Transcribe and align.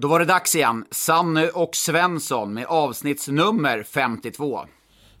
Då 0.00 0.08
var 0.08 0.18
det 0.18 0.24
dags 0.24 0.54
igen. 0.54 0.84
Sanne 0.90 1.48
och 1.48 1.76
Svensson 1.76 2.54
med 2.54 2.66
avsnittsnummer 2.68 3.82
52. 3.82 4.60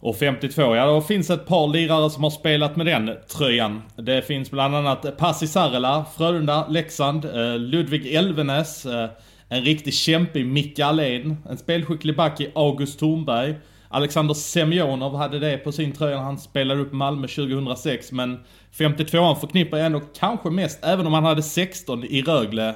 Och 0.00 0.16
52, 0.16 0.76
ja 0.76 0.86
då 0.86 1.00
finns 1.00 1.30
ett 1.30 1.46
par 1.46 1.68
lirare 1.68 2.10
som 2.10 2.22
har 2.22 2.30
spelat 2.30 2.76
med 2.76 2.86
den 2.86 3.10
tröjan. 3.28 3.82
Det 3.96 4.22
finns 4.22 4.50
bland 4.50 4.76
annat 4.76 5.16
Passi 5.18 5.46
Sarela, 5.46 6.04
Frölunda, 6.16 6.68
Leksand, 6.68 7.24
eh, 7.24 7.58
Ludvig 7.58 8.14
Elvenäs, 8.14 8.86
eh, 8.86 9.10
en 9.48 9.64
riktig 9.64 9.94
kämpe 9.94 10.38
i 10.38 10.44
Micke 10.44 10.78
Allén, 10.78 11.36
en 11.50 11.58
spelskicklig 11.58 12.16
back 12.16 12.40
i 12.40 12.52
August 12.54 12.98
Thornberg, 12.98 13.54
Alexander 13.92 14.34
Semjonov 14.34 15.16
hade 15.16 15.38
det 15.38 15.58
på 15.58 15.72
sin 15.72 15.92
tröja 15.92 16.16
när 16.16 16.22
han 16.22 16.38
spelade 16.38 16.80
upp 16.80 16.92
Malmö 16.92 17.28
2006, 17.28 18.12
men 18.12 18.38
52an 18.72 19.34
förknippar 19.34 19.78
jag 19.78 19.86
ändå 19.86 20.00
kanske 20.00 20.50
mest, 20.50 20.84
även 20.84 21.06
om 21.06 21.12
han 21.12 21.24
hade 21.24 21.42
16 21.42 22.04
i 22.04 22.22
Rögle, 22.22 22.74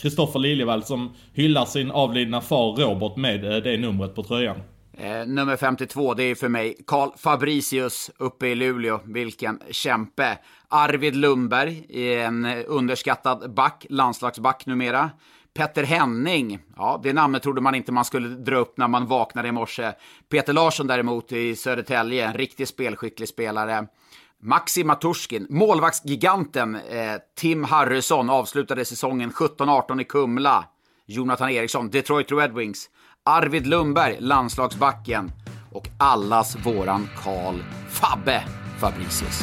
Kristoffer 0.00 0.38
eh, 0.38 0.42
Liljevall 0.42 0.82
som 0.82 1.14
hyllar 1.32 1.64
sin 1.64 1.90
avlidna 1.90 2.40
far 2.40 2.76
Robert 2.76 3.16
med 3.16 3.44
eh, 3.44 3.62
det 3.62 3.76
numret 3.76 4.14
på 4.14 4.22
tröjan. 4.22 4.56
Eh, 4.98 5.26
nummer 5.26 5.56
52, 5.56 6.14
det 6.14 6.22
är 6.22 6.34
för 6.34 6.48
mig 6.48 6.76
Karl 6.86 7.10
Fabricius 7.16 8.10
uppe 8.18 8.46
i 8.46 8.54
Luleå. 8.54 9.00
Vilken 9.04 9.60
kämpe. 9.70 10.38
Arvid 10.68 11.16
Lundberg, 11.16 11.84
en 12.18 12.44
underskattad 12.66 13.54
back, 13.54 13.86
landslagsback 13.90 14.66
numera. 14.66 15.10
Petter 15.54 15.82
Henning, 15.82 16.58
ja 16.76 17.00
det 17.02 17.12
namnet 17.12 17.42
trodde 17.42 17.60
man 17.60 17.74
inte 17.74 17.92
man 17.92 18.04
skulle 18.04 18.28
dra 18.28 18.56
upp 18.56 18.76
när 18.76 18.88
man 18.88 19.06
vaknade 19.06 19.48
i 19.48 19.52
morse. 19.52 19.92
Peter 20.30 20.52
Larsson 20.52 20.86
däremot 20.86 21.32
i 21.32 21.56
Södertälje, 21.56 22.26
en 22.26 22.34
riktigt 22.34 22.68
spelskicklig 22.68 23.28
spelare. 23.28 23.86
Maxi 24.40 24.84
Maturskin, 24.84 25.46
målvaktsgiganten 25.50 26.74
eh, 26.74 27.16
Tim 27.36 27.64
Harrison 27.64 28.30
avslutade 28.30 28.84
säsongen 28.84 29.30
17-18 29.30 30.00
i 30.00 30.04
Kumla. 30.04 30.64
Jonathan 31.06 31.50
Eriksson, 31.50 31.90
Detroit 31.90 32.32
Red 32.32 32.52
Wings. 32.52 32.90
Arvid 33.24 33.66
Lundberg, 33.66 34.16
landslagsbacken. 34.20 35.32
Och 35.72 35.88
allas 35.98 36.56
våran 36.66 37.08
Karl 37.24 37.54
Fabbe 37.88 38.44
Fabricius. 38.80 39.40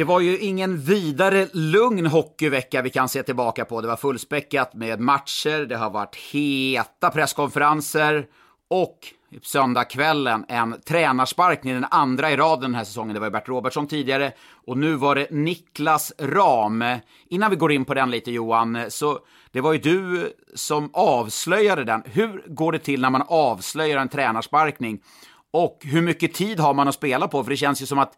Det 0.00 0.04
var 0.04 0.20
ju 0.20 0.38
ingen 0.38 0.80
vidare 0.80 1.48
lugn 1.52 2.06
hockeyvecka 2.06 2.82
vi 2.82 2.90
kan 2.90 3.08
se 3.08 3.22
tillbaka 3.22 3.64
på. 3.64 3.80
Det 3.80 3.88
var 3.88 3.96
fullspäckat 3.96 4.74
med 4.74 5.00
matcher, 5.00 5.66
det 5.66 5.76
har 5.76 5.90
varit 5.90 6.16
heta 6.16 7.10
presskonferenser 7.10 8.26
och 8.70 8.98
söndagskvällen 9.42 10.44
en 10.48 10.80
tränarsparkning, 10.88 11.74
den 11.74 11.86
andra 11.90 12.30
i 12.30 12.36
raden 12.36 12.62
den 12.62 12.74
här 12.74 12.84
säsongen. 12.84 13.14
Det 13.14 13.20
var 13.20 13.30
Bert 13.30 13.48
Robertsson 13.48 13.86
tidigare 13.86 14.32
och 14.66 14.78
nu 14.78 14.94
var 14.94 15.14
det 15.14 15.30
Niklas 15.30 16.12
Ram. 16.18 16.84
Innan 17.28 17.50
vi 17.50 17.56
går 17.56 17.72
in 17.72 17.84
på 17.84 17.94
den 17.94 18.10
lite 18.10 18.30
Johan, 18.30 18.78
så 18.88 19.18
det 19.52 19.60
var 19.60 19.72
ju 19.72 19.78
du 19.78 20.32
som 20.54 20.90
avslöjade 20.92 21.84
den. 21.84 22.02
Hur 22.04 22.44
går 22.46 22.72
det 22.72 22.78
till 22.78 23.00
när 23.00 23.10
man 23.10 23.22
avslöjar 23.28 23.98
en 23.98 24.08
tränarsparkning? 24.08 25.02
Och 25.50 25.78
hur 25.82 26.02
mycket 26.02 26.34
tid 26.34 26.60
har 26.60 26.74
man 26.74 26.88
att 26.88 26.94
spela 26.94 27.28
på? 27.28 27.44
För 27.44 27.50
det 27.50 27.56
känns 27.56 27.82
ju 27.82 27.86
som 27.86 27.98
att 27.98 28.16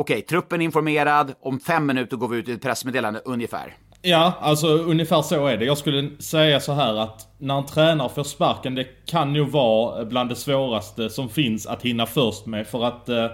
okej, 0.00 0.22
truppen 0.22 0.60
är 0.60 0.64
informerad, 0.64 1.34
om 1.40 1.60
fem 1.60 1.86
minuter 1.86 2.16
går 2.16 2.28
vi 2.28 2.38
ut 2.38 2.48
i 2.48 2.52
ett 2.52 2.62
pressmeddelande 2.62 3.20
ungefär. 3.24 3.74
Ja, 4.02 4.32
alltså 4.40 4.68
ungefär 4.68 5.22
så 5.22 5.46
är 5.46 5.56
det. 5.56 5.64
Jag 5.64 5.78
skulle 5.78 6.10
säga 6.18 6.60
så 6.60 6.72
här 6.72 6.96
att 6.96 7.28
när 7.38 7.58
en 7.58 7.66
tränare 7.66 8.08
får 8.08 8.24
sparken, 8.24 8.74
det 8.74 8.84
kan 9.06 9.34
ju 9.34 9.44
vara 9.44 10.00
eh, 10.00 10.08
bland 10.08 10.28
det 10.28 10.36
svåraste 10.36 11.10
som 11.10 11.28
finns 11.28 11.66
att 11.66 11.82
hinna 11.82 12.06
först 12.06 12.46
med. 12.46 12.66
För 12.66 12.84
att 12.84 13.08
eh, 13.08 13.26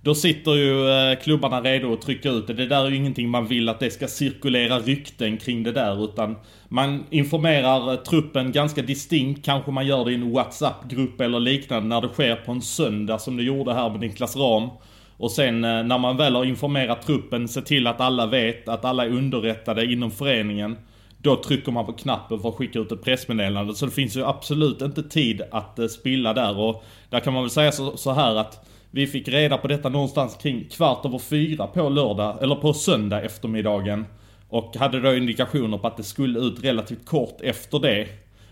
då 0.00 0.14
sitter 0.14 0.54
ju 0.54 0.90
eh, 0.90 1.18
klubbarna 1.18 1.60
redo 1.60 1.92
att 1.92 2.02
trycka 2.02 2.30
ut 2.30 2.46
det. 2.46 2.54
Det 2.54 2.66
där 2.66 2.84
är 2.84 2.90
ju 2.90 2.96
ingenting 2.96 3.28
man 3.28 3.46
vill 3.46 3.68
att 3.68 3.80
det 3.80 3.90
ska 3.90 4.08
cirkulera 4.08 4.78
rykten 4.78 5.36
kring 5.36 5.62
det 5.62 5.72
där. 5.72 6.04
Utan 6.04 6.36
man 6.68 7.04
informerar 7.10 7.92
eh, 7.92 7.98
truppen 7.98 8.52
ganska 8.52 8.82
distinkt. 8.82 9.44
Kanske 9.44 9.70
man 9.70 9.86
gör 9.86 10.04
det 10.04 10.12
i 10.12 10.14
en 10.14 10.32
WhatsApp-grupp 10.32 11.20
eller 11.20 11.40
liknande 11.40 11.88
när 11.88 12.00
det 12.00 12.08
sker 12.08 12.36
på 12.36 12.52
en 12.52 12.62
söndag 12.62 13.18
som 13.18 13.36
det 13.36 13.42
gjorde 13.42 13.74
här 13.74 13.90
med 13.90 14.00
Niklas 14.00 14.36
Ram. 14.36 14.68
Och 15.16 15.30
sen 15.30 15.64
eh, 15.64 15.82
när 15.82 15.98
man 15.98 16.16
väl 16.16 16.34
har 16.34 16.44
informerat 16.44 17.06
truppen, 17.06 17.48
se 17.48 17.60
till 17.60 17.86
att 17.86 18.00
alla 18.00 18.26
vet, 18.26 18.68
att 18.68 18.84
alla 18.84 19.04
är 19.04 19.08
underrättade 19.08 19.92
inom 19.92 20.10
föreningen. 20.10 20.76
Då 21.18 21.36
trycker 21.36 21.72
man 21.72 21.86
på 21.86 21.92
knappen 21.92 22.40
för 22.40 22.48
att 22.48 22.54
skicka 22.54 22.78
ut 22.78 22.92
ett 22.92 23.02
pressmeddelande. 23.02 23.74
Så 23.74 23.86
det 23.86 23.92
finns 23.92 24.16
ju 24.16 24.24
absolut 24.24 24.82
inte 24.82 25.02
tid 25.02 25.42
att 25.50 25.78
eh, 25.78 25.86
spilla 25.86 26.34
där. 26.34 26.58
Och 26.58 26.84
där 27.10 27.20
kan 27.20 27.32
man 27.32 27.42
väl 27.42 27.50
säga 27.50 27.72
så, 27.72 27.96
så 27.96 28.12
här 28.12 28.36
att 28.36 28.66
vi 28.90 29.06
fick 29.06 29.28
reda 29.28 29.58
på 29.58 29.68
detta 29.68 29.88
någonstans 29.88 30.36
kring 30.42 30.68
kvart 30.68 31.04
över 31.04 31.18
fyra 31.18 31.66
på 31.66 31.88
lördag, 31.88 32.38
eller 32.42 32.54
på 32.54 32.72
söndag 32.72 33.22
eftermiddagen. 33.22 34.06
Och 34.48 34.76
hade 34.76 35.00
då 35.00 35.14
indikationer 35.14 35.78
på 35.78 35.86
att 35.86 35.96
det 35.96 36.02
skulle 36.02 36.38
ut 36.38 36.64
relativt 36.64 37.06
kort 37.06 37.40
efter 37.40 37.78
det. 37.78 38.08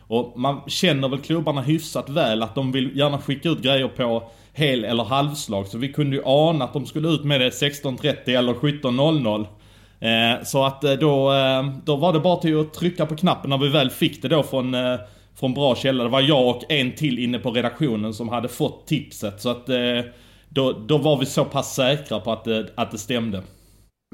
Och 0.07 0.39
man 0.41 0.61
känner 0.67 1.09
väl 1.09 1.19
klubbarna 1.19 1.63
hyfsat 1.63 2.09
väl 2.09 2.43
att 2.43 2.55
de 2.55 2.73
vill 2.73 2.99
gärna 2.99 3.19
skicka 3.19 3.49
ut 3.49 3.63
grejer 3.63 3.89
på 3.89 4.31
hel 4.55 4.85
eller 4.85 5.05
halvslag. 5.05 5.67
Så 5.67 5.79
vi 5.79 5.93
kunde 5.93 6.17
ju 6.17 6.23
ana 6.25 6.65
att 6.65 6.73
de 6.73 6.87
skulle 6.87 7.09
ut 7.09 7.25
med 7.25 7.41
det 7.41 7.51
16.30 7.51 8.39
eller 8.39 8.55
17.00. 8.55 9.47
Eh, 10.01 10.45
så 10.45 10.65
att 10.65 10.85
eh, 10.85 10.93
då, 10.93 11.33
eh, 11.33 11.65
då 11.85 11.97
var 11.97 12.13
det 12.13 12.21
bara 12.21 12.37
till 12.37 12.61
att 12.61 12.75
trycka 12.75 13.07
på 13.07 13.17
knappen 13.17 13.51
när 13.51 13.59
vi 13.59 13.69
väl 13.69 13.91
fick 13.91 14.23
det 14.23 14.29
då 14.29 14.43
från, 14.43 14.75
eh, 14.75 14.97
från 15.41 15.55
bra 15.55 15.77
källor. 15.77 16.05
Det 16.05 16.11
var 16.11 16.21
jag 16.21 16.49
och 16.49 16.71
en 16.73 16.93
till 16.93 17.19
inne 17.19 17.39
på 17.39 17.51
redaktionen 17.51 18.15
som 18.15 18.29
hade 18.29 18.49
fått 18.49 18.87
tipset. 18.87 19.41
Så 19.41 19.49
att 19.49 19.69
eh, 19.69 20.01
då, 20.49 20.73
då 20.73 20.99
var 20.99 21.19
vi 21.19 21.27
så 21.27 21.45
pass 21.45 21.75
säkra 21.75 22.21
på 22.21 22.33
att, 22.33 22.45
det, 22.45 22.73
att 22.75 22.91
det 22.91 22.99
stämde. 22.99 23.43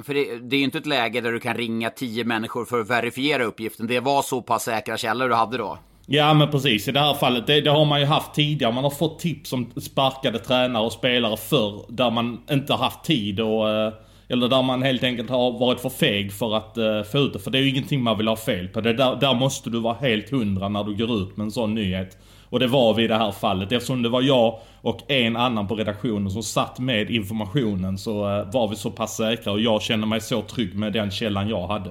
För 0.03 0.15
det, 0.15 0.39
det 0.39 0.57
är 0.57 0.59
ju 0.59 0.65
inte 0.65 0.79
ett 0.79 0.87
läge 0.87 1.21
där 1.21 1.33
du 1.33 1.41
kan 1.41 1.57
ringa 1.57 1.91
tio 1.91 2.25
människor 2.25 2.65
för 2.65 2.81
att 2.81 2.91
verifiera 2.91 3.45
uppgiften. 3.45 3.87
Det 3.87 4.01
var 4.01 4.23
så 4.23 4.43
pass 4.43 4.63
säkra 4.63 4.97
källor 4.97 5.29
du 5.29 5.35
hade 5.35 5.59
då. 5.59 5.79
Ja 6.13 6.35
men 6.35 6.51
precis, 6.51 6.89
i 6.89 6.93
det 6.93 7.01
här 7.01 7.15
fallet, 7.15 7.47
det, 7.47 7.61
det, 7.61 7.71
har 7.71 7.85
man 7.85 8.01
ju 8.01 8.07
haft 8.07 8.35
tidigare. 8.35 8.73
Man 8.73 8.85
har 8.85 8.91
fått 8.91 9.19
tips 9.19 9.53
om 9.53 9.71
sparkade 9.81 10.39
tränare 10.39 10.85
och 10.85 10.93
spelare 10.93 11.37
förr, 11.37 11.85
där 11.89 12.11
man 12.11 12.41
inte 12.51 12.73
har 12.73 12.85
haft 12.85 13.05
tid 13.05 13.41
och... 13.41 13.71
Eh, 13.71 13.93
eller 14.29 14.49
där 14.49 14.63
man 14.63 14.83
helt 14.83 15.03
enkelt 15.03 15.31
har 15.31 15.59
varit 15.59 15.81
för 15.81 15.89
feg 15.89 16.33
för 16.33 16.57
att 16.57 16.79
uh, 16.79 17.03
få 17.03 17.19
ut 17.19 17.33
det. 17.33 17.39
För 17.39 17.51
det 17.51 17.59
är 17.59 17.63
ju 17.63 17.69
ingenting 17.69 18.03
man 18.03 18.19
vill 18.19 18.29
ha 18.29 18.37
fel 18.37 18.69
på. 18.69 18.81
Det 18.81 18.93
där, 18.93 19.17
där 19.17 19.35
måste 19.35 19.71
du 19.71 19.81
vara 19.81 19.95
helt 19.95 20.31
hundra 20.31 20.69
när 20.69 20.85
du 20.85 21.07
går 21.07 21.23
ut 21.23 21.37
med 21.37 21.45
en 21.45 21.51
sån 21.51 21.75
nyhet. 21.75 22.19
Och 22.51 22.61
det 22.61 22.67
var 22.67 22.95
vi 22.95 23.05
i 23.05 23.07
det 23.07 23.17
här 23.17 23.33
fallet. 23.33 23.73
Eftersom 23.73 24.03
det 24.03 24.09
var 24.09 24.23
jag 24.23 24.59
och 24.81 25.11
en 25.11 25.37
annan 25.37 25.69
på 25.69 25.75
redaktionen 25.75 26.31
som 26.31 26.43
satt 26.43 26.79
med 26.79 27.11
informationen 27.11 27.99
så 27.99 28.39
eh, 28.39 28.53
var 28.53 28.69
vi 28.69 28.77
så 28.77 28.91
pass 28.91 29.17
säkra 29.17 29.53
och 29.53 29.61
jag 29.61 29.83
kände 29.83 30.07
mig 30.07 30.21
så 30.21 30.43
trygg 30.43 30.75
med 30.75 30.93
den 30.93 31.11
källan 31.11 31.49
jag 31.49 31.67
hade. 31.67 31.91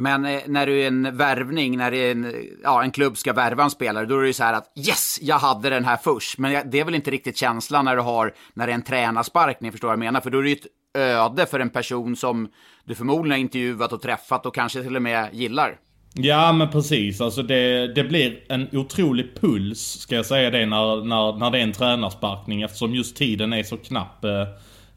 Men 0.00 0.24
eh, 0.24 0.40
när 0.46 0.66
du 0.66 0.82
är 0.82 0.86
en 0.86 1.16
värvning, 1.16 1.76
när 1.76 1.92
en, 1.92 2.34
ja, 2.62 2.82
en 2.82 2.90
klubb 2.90 3.16
ska 3.16 3.32
värva 3.32 3.64
en 3.64 3.70
spelare, 3.70 4.06
då 4.06 4.16
är 4.16 4.20
det 4.20 4.26
ju 4.26 4.32
så 4.32 4.44
här 4.44 4.54
att 4.54 4.72
yes, 4.76 5.18
jag 5.22 5.38
hade 5.38 5.70
den 5.70 5.84
här 5.84 5.96
först. 5.96 6.38
Men 6.38 6.70
det 6.70 6.80
är 6.80 6.84
väl 6.84 6.94
inte 6.94 7.10
riktigt 7.10 7.36
känslan 7.36 7.84
när 7.84 7.96
du 7.96 8.02
har, 8.02 8.34
när 8.54 8.66
det 8.66 8.72
är 8.72 8.74
en 8.74 8.82
tränarsparkning, 8.82 9.72
förstår 9.72 9.88
du 9.88 9.90
vad 9.90 10.04
jag 10.04 10.12
menar? 10.12 10.20
För 10.20 10.30
då 10.30 10.38
är 10.38 10.42
det 10.42 10.48
ju 10.48 10.56
ett 10.56 10.66
öde 10.98 11.46
för 11.46 11.60
en 11.60 11.70
person 11.70 12.16
som 12.16 12.48
du 12.84 12.94
förmodligen 12.94 13.30
har 13.30 13.38
intervjuat 13.38 13.92
och 13.92 14.02
träffat 14.02 14.46
och 14.46 14.54
kanske 14.54 14.82
till 14.82 14.96
och 14.96 15.02
med 15.02 15.28
gillar. 15.32 15.76
Ja 16.14 16.52
men 16.52 16.70
precis, 16.70 17.20
alltså 17.20 17.42
det, 17.42 17.94
det 17.94 18.04
blir 18.04 18.44
en 18.48 18.68
otrolig 18.72 19.40
puls 19.40 19.80
ska 19.80 20.14
jag 20.14 20.26
säga 20.26 20.50
det 20.50 20.66
när, 20.66 21.04
när, 21.04 21.38
när 21.38 21.50
det 21.50 21.58
är 21.58 21.62
en 21.62 21.72
tränarsparkning 21.72 22.62
eftersom 22.62 22.94
just 22.94 23.16
tiden 23.16 23.52
är 23.52 23.62
så 23.62 23.76
knapp. 23.76 24.24
Eh, 24.24 24.40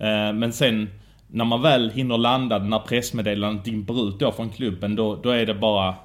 eh, 0.07 0.33
men 0.33 0.54
sen 0.54 0.89
när 1.33 1.45
man 1.45 1.62
väl 1.62 1.89
hinner 1.89 2.18
landa, 2.18 2.59
när 2.59 2.80
pressmeddelandet 2.80 3.65
dimper 3.65 4.07
ut 4.07 4.19
då 4.19 4.31
från 4.31 4.50
klubben, 4.50 4.95
då, 4.95 5.15
då 5.15 5.30
är 5.30 5.45
det 5.45 5.53
bara 5.53 5.95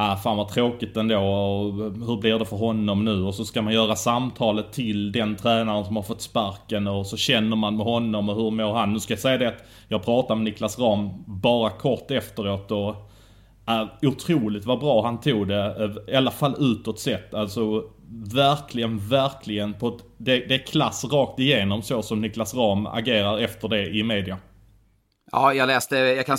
Ah, 0.00 0.16
fan 0.16 0.36
vad 0.36 0.48
tråkigt 0.48 0.96
ändå 0.96 1.18
och 1.18 1.74
hur 2.06 2.20
blir 2.20 2.38
det 2.38 2.44
för 2.44 2.56
honom 2.56 3.04
nu? 3.04 3.22
Och 3.22 3.34
så 3.34 3.44
ska 3.44 3.62
man 3.62 3.72
göra 3.72 3.96
samtalet 3.96 4.72
till 4.72 5.12
den 5.12 5.36
tränaren 5.36 5.84
som 5.84 5.96
har 5.96 6.02
fått 6.02 6.20
sparken 6.20 6.86
och 6.86 7.06
så 7.06 7.16
känner 7.16 7.56
man 7.56 7.76
med 7.76 7.86
honom 7.86 8.28
och 8.28 8.36
hur 8.36 8.50
mår 8.50 8.74
han? 8.74 8.92
Nu 8.92 9.00
ska 9.00 9.12
jag 9.12 9.20
säga 9.20 9.38
det 9.38 9.48
att 9.48 9.64
jag 9.88 10.04
pratade 10.04 10.34
med 10.34 10.44
Niklas 10.44 10.78
Ram 10.78 11.10
bara 11.26 11.70
kort 11.70 12.10
efteråt 12.10 12.70
och 12.70 12.88
äh, 13.68 13.84
otroligt 14.02 14.66
vad 14.66 14.80
bra 14.80 15.02
han 15.02 15.20
tog 15.20 15.48
det. 15.48 15.92
I 16.08 16.14
alla 16.14 16.30
fall 16.30 16.54
utåt 16.58 17.00
sett. 17.00 17.34
Alltså 17.34 17.84
verkligen, 18.34 18.98
verkligen 18.98 19.74
på 19.74 19.88
ett, 19.88 20.04
det, 20.16 20.36
det 20.48 20.54
är 20.54 20.66
klass 20.66 21.04
rakt 21.04 21.38
igenom 21.38 21.82
så 21.82 22.02
som 22.02 22.20
Niklas 22.20 22.54
Ram 22.54 22.86
agerar 22.86 23.38
efter 23.38 23.68
det 23.68 23.86
i 23.86 24.02
media. 24.02 24.38
Ja, 25.32 25.54
jag 25.54 25.66
läste, 25.66 25.96
jag 25.96 26.26
kan 26.26 26.38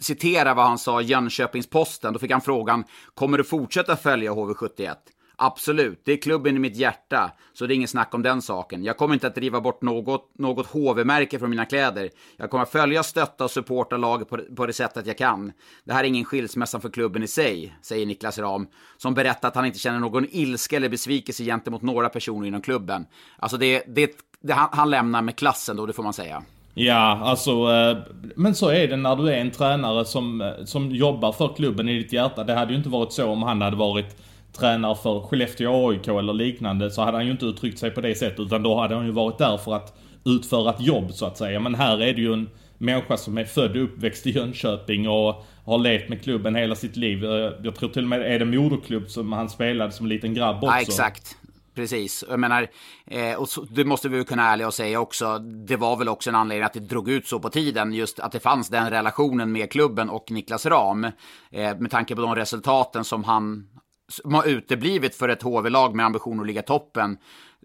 citera 0.00 0.54
vad 0.54 0.66
han 0.66 0.78
sa 0.78 1.00
i 1.00 1.04
Jönköpings-Posten. 1.04 2.12
Då 2.12 2.18
fick 2.18 2.30
han 2.30 2.40
frågan, 2.40 2.84
kommer 3.14 3.38
du 3.38 3.44
fortsätta 3.44 3.96
följa 3.96 4.32
HV71? 4.32 4.94
Absolut, 5.38 6.02
det 6.04 6.12
är 6.12 6.16
klubben 6.16 6.56
i 6.56 6.58
mitt 6.58 6.76
hjärta, 6.76 7.32
så 7.52 7.66
det 7.66 7.74
är 7.74 7.76
ingen 7.76 7.88
snack 7.88 8.14
om 8.14 8.22
den 8.22 8.42
saken. 8.42 8.84
Jag 8.84 8.96
kommer 8.96 9.14
inte 9.14 9.26
att 9.26 9.34
driva 9.34 9.60
bort 9.60 9.82
något, 9.82 10.38
något 10.38 10.66
HV-märke 10.66 11.38
från 11.38 11.50
mina 11.50 11.64
kläder. 11.64 12.10
Jag 12.36 12.50
kommer 12.50 12.62
att 12.62 12.72
följa, 12.72 13.02
stötta 13.02 13.44
och 13.44 13.50
supporta 13.50 13.96
laget 13.96 14.28
på, 14.28 14.38
på 14.56 14.66
det 14.66 14.72
sättet 14.72 15.06
jag 15.06 15.18
kan. 15.18 15.52
Det 15.84 15.92
här 15.92 16.04
är 16.04 16.08
ingen 16.08 16.24
skilsmässa 16.24 16.80
för 16.80 16.88
klubben 16.88 17.22
i 17.22 17.28
sig, 17.28 17.76
säger 17.82 18.06
Niklas 18.06 18.38
Ram, 18.38 18.66
som 18.96 19.14
berättar 19.14 19.48
att 19.48 19.54
han 19.54 19.66
inte 19.66 19.78
känner 19.78 20.00
någon 20.00 20.26
ilska 20.30 20.76
eller 20.76 20.88
besvikelse 20.88 21.44
gentemot 21.44 21.82
några 21.82 22.08
personer 22.08 22.46
inom 22.46 22.62
klubben. 22.62 23.06
Alltså 23.38 23.56
det, 23.56 23.84
det, 23.86 24.10
det 24.40 24.52
han, 24.52 24.68
han 24.72 24.90
lämnar 24.90 25.22
med 25.22 25.36
klassen 25.36 25.76
då, 25.76 25.86
det 25.86 25.92
får 25.92 26.02
man 26.02 26.12
säga. 26.12 26.42
Ja, 26.78 27.20
alltså, 27.22 27.50
eh, 27.50 27.98
men 28.36 28.54
så 28.54 28.68
är 28.68 28.88
det 28.88 28.96
när 28.96 29.16
du 29.16 29.28
är 29.28 29.36
en 29.36 29.50
tränare 29.50 30.04
som, 30.04 30.40
eh, 30.40 30.64
som 30.64 30.90
jobbar 30.90 31.32
för 31.32 31.54
klubben 31.56 31.88
i 31.88 31.98
ditt 31.98 32.12
hjärta. 32.12 32.44
Det 32.44 32.54
hade 32.54 32.72
ju 32.72 32.76
inte 32.76 32.88
varit 32.88 33.12
så 33.12 33.26
om 33.26 33.42
han 33.42 33.62
hade 33.62 33.76
varit 33.76 34.16
tränare 34.52 34.96
för 34.96 35.20
Skellefteå 35.20 35.90
AIK 35.90 36.08
eller 36.08 36.32
liknande 36.32 36.90
så 36.90 37.02
hade 37.02 37.16
han 37.16 37.24
ju 37.24 37.32
inte 37.32 37.46
uttryckt 37.46 37.78
sig 37.78 37.90
på 37.90 38.00
det 38.00 38.14
sättet 38.14 38.40
utan 38.40 38.62
då 38.62 38.80
hade 38.80 38.94
han 38.94 39.06
ju 39.06 39.12
varit 39.12 39.38
där 39.38 39.56
för 39.56 39.74
att 39.74 39.98
utföra 40.24 40.70
ett 40.70 40.80
jobb 40.80 41.12
så 41.12 41.26
att 41.26 41.38
säga. 41.38 41.60
Men 41.60 41.74
här 41.74 42.02
är 42.02 42.14
det 42.14 42.20
ju 42.20 42.32
en 42.32 42.48
människa 42.78 43.16
som 43.16 43.38
är 43.38 43.44
född 43.44 43.76
och 43.76 43.82
uppväxt 43.82 44.26
i 44.26 44.30
Jönköping 44.30 45.08
och 45.08 45.46
har 45.64 45.78
levt 45.78 46.08
med 46.08 46.22
klubben 46.22 46.54
hela 46.54 46.74
sitt 46.74 46.96
liv. 46.96 47.24
Eh, 47.24 47.52
jag 47.62 47.74
tror 47.74 47.88
till 47.88 48.02
och 48.02 48.08
med 48.08 48.22
är 48.22 48.38
det 48.38 48.44
moderklubb 48.44 49.08
som 49.10 49.32
han 49.32 49.48
spelade 49.48 49.92
som 49.92 50.06
liten 50.06 50.34
grabb 50.34 50.56
också. 50.56 50.66
Ja, 50.66 50.80
exakt. 50.80 51.36
Precis. 51.76 52.24
Jag 52.28 52.40
menar, 52.40 52.68
eh, 53.06 53.34
och 53.34 53.48
så, 53.48 53.60
det 53.60 53.84
måste 53.84 54.08
vi 54.08 54.24
kunna 54.24 54.48
ärliga 54.48 54.66
och 54.66 54.74
säga 54.74 55.00
också. 55.00 55.38
Det 55.38 55.76
var 55.76 55.96
väl 55.96 56.08
också 56.08 56.30
en 56.30 56.36
anledning 56.36 56.64
att 56.64 56.72
det 56.72 56.80
drog 56.80 57.08
ut 57.08 57.26
så 57.26 57.40
på 57.40 57.50
tiden. 57.50 57.92
Just 57.92 58.20
att 58.20 58.32
det 58.32 58.40
fanns 58.40 58.68
den 58.68 58.90
relationen 58.90 59.52
med 59.52 59.70
klubben 59.72 60.10
och 60.10 60.30
Niklas 60.30 60.66
Ram. 60.66 61.04
Eh, 61.50 61.78
med 61.78 61.90
tanke 61.90 62.14
på 62.14 62.22
de 62.22 62.34
resultaten 62.34 63.04
som 63.04 63.24
han 63.24 63.68
som 64.08 64.34
har 64.34 64.44
uteblivit 64.44 65.14
för 65.14 65.28
ett 65.28 65.42
HV-lag 65.42 65.94
med 65.94 66.06
ambition 66.06 66.40
att 66.40 66.46
ligga 66.46 66.62
toppen. 66.62 67.18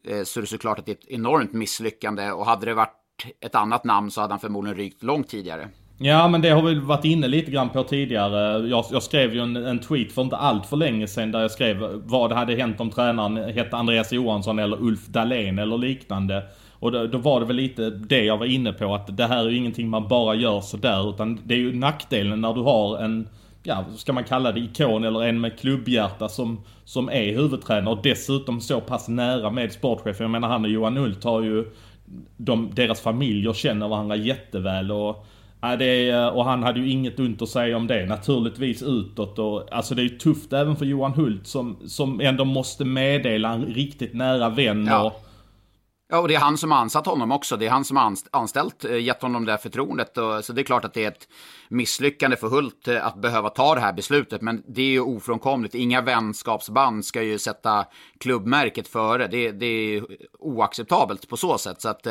Eh, 0.03 0.23
så 0.23 0.39
är 0.39 0.41
det 0.41 0.47
såklart 0.47 0.79
att 0.79 0.85
det 0.85 0.91
är 0.91 0.95
ett 0.95 1.07
enormt 1.07 1.53
misslyckande. 1.53 2.31
Och 2.31 2.45
hade 2.45 2.65
det 2.65 2.73
varit 2.73 3.25
ett 3.39 3.55
annat 3.55 3.83
namn 3.83 4.11
så 4.11 4.21
hade 4.21 4.33
han 4.33 4.39
förmodligen 4.39 4.77
rykt 4.77 5.03
långt 5.03 5.29
tidigare. 5.29 5.69
Ja 6.03 6.27
men 6.27 6.41
det 6.41 6.49
har 6.49 6.61
vi 6.61 6.75
varit 6.75 7.05
inne 7.05 7.27
lite 7.27 7.51
grann 7.51 7.69
på 7.69 7.83
tidigare. 7.83 8.67
Jag, 8.67 8.85
jag 8.91 9.03
skrev 9.03 9.33
ju 9.33 9.39
en, 9.39 9.55
en, 9.55 9.79
tweet 9.79 10.11
för 10.11 10.21
inte 10.21 10.35
allt 10.35 10.65
för 10.65 10.77
länge 10.77 11.07
sedan 11.07 11.31
där 11.31 11.41
jag 11.41 11.51
skrev 11.51 12.01
vad 12.05 12.31
hade 12.31 12.55
hänt 12.55 12.79
om 12.79 12.89
tränaren 12.89 13.37
hette 13.37 13.77
Andreas 13.77 14.11
Johansson 14.11 14.59
eller 14.59 14.81
Ulf 14.81 15.07
Dahlén 15.07 15.59
eller 15.59 15.77
liknande. 15.77 16.43
Och 16.79 16.91
då, 16.91 17.07
då, 17.07 17.17
var 17.17 17.39
det 17.39 17.45
väl 17.45 17.55
lite 17.55 17.89
det 17.89 18.23
jag 18.23 18.37
var 18.37 18.45
inne 18.45 18.73
på 18.73 18.95
att 18.95 19.17
det 19.17 19.25
här 19.25 19.45
är 19.45 19.49
ju 19.49 19.57
ingenting 19.57 19.89
man 19.89 20.07
bara 20.07 20.35
gör 20.35 20.61
sådär 20.61 21.09
utan 21.09 21.39
det 21.43 21.53
är 21.53 21.57
ju 21.57 21.73
nackdelen 21.75 22.41
när 22.41 22.53
du 22.53 22.61
har 22.61 22.97
en 22.97 23.27
ja, 23.63 23.85
ska 23.95 24.13
man 24.13 24.23
kalla 24.23 24.51
det 24.51 24.59
ikon 24.59 25.03
eller 25.03 25.23
en 25.23 25.41
med 25.41 25.59
klubbhjärta 25.59 26.29
som, 26.29 26.61
som 26.85 27.09
är 27.09 27.35
huvudtränare 27.35 27.95
och 27.95 28.01
dessutom 28.03 28.61
så 28.61 28.81
pass 28.81 29.07
nära 29.07 29.49
med 29.49 29.71
sportchefen. 29.71 30.23
Jag 30.23 30.31
menar 30.31 30.47
han 30.47 30.65
och 30.65 30.71
Johan 30.71 30.97
Hult 30.97 31.23
har 31.23 31.41
ju, 31.41 31.65
de, 32.37 32.69
deras 32.73 33.01
familjer 33.01 33.53
känner 33.53 33.87
varandra 33.87 34.15
jätteväl 34.15 34.91
och 34.91 35.25
Ja, 35.61 35.75
det 35.75 36.09
är, 36.09 36.31
och 36.31 36.45
han 36.45 36.63
hade 36.63 36.79
ju 36.79 36.89
inget 36.89 37.19
ont 37.19 37.41
att 37.41 37.49
säga 37.49 37.77
om 37.77 37.87
det, 37.87 38.05
naturligtvis 38.05 38.83
utåt 38.83 39.39
och 39.39 39.73
alltså 39.73 39.95
det 39.95 40.01
är 40.01 40.03
ju 40.03 40.17
tufft 40.17 40.53
även 40.53 40.75
för 40.75 40.85
Johan 40.85 41.13
Hult 41.13 41.47
som, 41.47 41.77
som 41.85 42.21
ändå 42.21 42.45
måste 42.45 42.85
meddela 42.85 43.53
en 43.53 43.65
riktigt 43.65 44.13
nära 44.13 44.49
vän 44.49 44.85
ja. 44.89 45.03
och 45.03 45.27
Ja, 46.13 46.19
och 46.19 46.27
det 46.27 46.35
är 46.35 46.39
han 46.39 46.57
som 46.57 46.71
har 46.71 46.77
ansatt 46.77 47.05
honom 47.05 47.31
också. 47.31 47.57
Det 47.57 47.65
är 47.65 47.69
han 47.69 47.85
som 47.85 47.97
har 47.97 48.15
anställt, 48.31 48.85
eh, 48.85 48.97
gett 48.97 49.21
honom 49.21 49.45
det 49.45 49.51
här 49.51 49.59
förtroendet. 49.59 50.11
Så 50.43 50.53
det 50.53 50.61
är 50.61 50.63
klart 50.63 50.85
att 50.85 50.93
det 50.93 51.03
är 51.03 51.07
ett 51.07 51.27
misslyckande 51.69 52.37
för 52.37 52.47
Hult 52.47 52.87
eh, 52.87 53.05
att 53.05 53.21
behöva 53.21 53.49
ta 53.49 53.75
det 53.75 53.81
här 53.81 53.93
beslutet. 53.93 54.41
Men 54.41 54.63
det 54.67 54.81
är 54.81 54.91
ju 54.91 55.01
ofrånkomligt. 55.01 55.75
Inga 55.75 56.01
vänskapsband 56.01 57.05
ska 57.05 57.21
ju 57.21 57.39
sätta 57.39 57.85
klubbmärket 58.19 58.87
före. 58.87 59.27
Det, 59.27 59.51
det 59.51 59.65
är 59.65 60.03
oacceptabelt 60.39 61.29
på 61.29 61.37
så 61.37 61.57
sätt. 61.57 61.81
Så 61.81 61.89
att... 61.89 62.07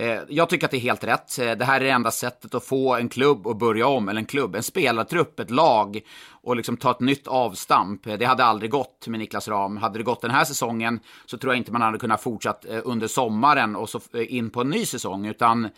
Eh, 0.00 0.18
jag 0.28 0.48
tycker 0.48 0.66
att 0.66 0.70
det 0.70 0.76
är 0.76 0.80
helt 0.80 1.04
rätt. 1.04 1.38
Eh, 1.38 1.52
det 1.52 1.64
här 1.64 1.80
är 1.80 1.84
det 1.84 1.90
enda 1.90 2.10
sättet 2.10 2.54
att 2.54 2.64
få 2.64 2.94
en 2.94 3.08
klubb 3.08 3.46
att 3.46 3.58
börja 3.58 3.86
om, 3.86 4.08
eller 4.08 4.20
en 4.20 4.26
klubb, 4.26 4.54
en 4.54 4.62
spelartrupp, 4.62 5.40
ett 5.40 5.50
lag 5.50 6.00
och 6.30 6.56
liksom 6.56 6.76
ta 6.76 6.90
ett 6.90 7.00
nytt 7.00 7.26
avstamp. 7.26 8.06
Eh, 8.06 8.14
det 8.14 8.24
hade 8.24 8.44
aldrig 8.44 8.70
gått 8.70 9.06
med 9.06 9.20
Niklas 9.20 9.48
Ram. 9.48 9.76
Hade 9.76 9.98
det 9.98 10.02
gått 10.02 10.20
den 10.20 10.30
här 10.30 10.44
säsongen 10.44 11.00
så 11.26 11.38
tror 11.38 11.52
jag 11.52 11.58
inte 11.58 11.72
man 11.72 11.82
hade 11.82 11.98
kunnat 11.98 12.22
fortsatt 12.22 12.64
under 12.84 13.06
sommaren 13.06 13.76
och 13.76 13.88
så 13.88 14.00
in 14.28 14.50
på 14.50 14.60
en 14.60 14.70
ny 14.70 14.86
säsong, 14.86 15.26
utan 15.26 15.68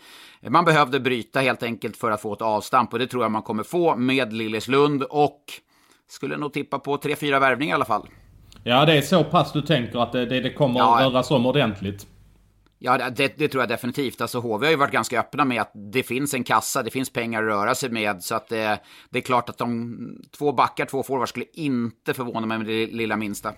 man 0.41 0.65
behövde 0.65 0.99
bryta 0.99 1.39
helt 1.39 1.63
enkelt 1.63 1.97
för 1.97 2.11
att 2.11 2.21
få 2.21 2.33
ett 2.33 2.41
avstamp 2.41 2.93
och 2.93 2.99
det 2.99 3.07
tror 3.07 3.23
jag 3.23 3.31
man 3.31 3.41
kommer 3.41 3.63
få 3.63 3.95
med 3.95 4.33
Lilleslund 4.33 5.03
och 5.03 5.41
skulle 6.09 6.37
nog 6.37 6.53
tippa 6.53 6.79
på 6.79 6.97
tre, 6.97 7.15
fyra 7.15 7.39
värvningar 7.39 7.73
i 7.73 7.75
alla 7.75 7.85
fall. 7.85 8.07
Ja, 8.63 8.85
det 8.85 8.93
är 8.97 9.01
så 9.01 9.23
pass 9.23 9.53
du 9.53 9.61
tänker 9.61 9.99
att 9.99 10.11
det, 10.11 10.25
det, 10.25 10.39
det 10.39 10.53
kommer 10.53 10.79
ja, 10.79 10.97
att 10.97 11.03
röras 11.03 11.31
om 11.31 11.45
ordentligt. 11.45 12.07
Ja, 12.85 13.09
det, 13.09 13.37
det, 13.37 13.47
tror 13.47 13.61
jag 13.61 13.69
definitivt. 13.69 14.21
Alltså 14.21 14.39
HV 14.39 14.65
har 14.65 14.71
ju 14.71 14.77
varit 14.77 14.91
ganska 14.91 15.19
öppna 15.19 15.45
med 15.45 15.61
att 15.61 15.71
det 15.73 16.03
finns 16.03 16.33
en 16.33 16.43
kassa, 16.43 16.83
det 16.83 16.91
finns 16.91 17.09
pengar 17.09 17.43
att 17.43 17.49
röra 17.49 17.75
sig 17.75 17.89
med. 17.89 18.23
Så 18.23 18.35
att 18.35 18.49
det, 18.49 18.79
det 19.09 19.19
är 19.19 19.21
klart 19.21 19.49
att 19.49 19.57
de 19.57 19.97
två 20.37 20.51
backar, 20.51 20.85
två 20.85 21.03
forwards 21.03 21.29
skulle 21.29 21.45
inte 21.53 22.13
förvåna 22.13 22.47
mig 22.47 22.57
med 22.57 22.67
det 22.67 22.87
lilla 22.87 23.17
minsta. 23.17 23.53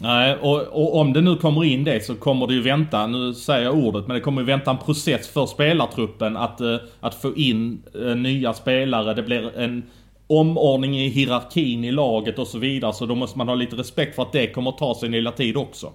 Nej, 0.00 0.36
och, 0.36 0.60
och, 0.60 0.96
om 0.96 1.12
det 1.12 1.20
nu 1.20 1.36
kommer 1.36 1.64
in 1.64 1.84
det 1.84 2.04
så 2.04 2.14
kommer 2.14 2.46
det 2.46 2.54
ju 2.54 2.62
vänta, 2.62 3.06
nu 3.06 3.34
säger 3.34 3.64
jag 3.64 3.74
ordet, 3.74 4.06
men 4.06 4.14
det 4.14 4.20
kommer 4.20 4.42
ju 4.42 4.46
vänta 4.46 4.70
en 4.70 4.78
process 4.78 5.28
för 5.28 5.46
spelartruppen 5.46 6.36
att, 6.36 6.60
eh, 6.60 6.76
att 7.00 7.14
få 7.14 7.36
in 7.36 7.82
eh, 7.94 8.16
nya 8.16 8.54
spelare. 8.54 9.14
Det 9.14 9.22
blir 9.22 9.58
en 9.58 9.82
omordning 10.26 10.98
i 10.98 11.08
hierarkin 11.08 11.84
i 11.84 11.92
laget 11.92 12.38
och 12.38 12.46
så 12.46 12.58
vidare. 12.58 12.92
Så 12.92 13.06
då 13.06 13.14
måste 13.14 13.38
man 13.38 13.48
ha 13.48 13.54
lite 13.54 13.76
respekt 13.76 14.14
för 14.14 14.22
att 14.22 14.32
det 14.32 14.46
kommer 14.46 14.72
ta 14.72 14.94
sin 14.94 15.12
lilla 15.12 15.32
tid 15.32 15.56
också. 15.56 15.92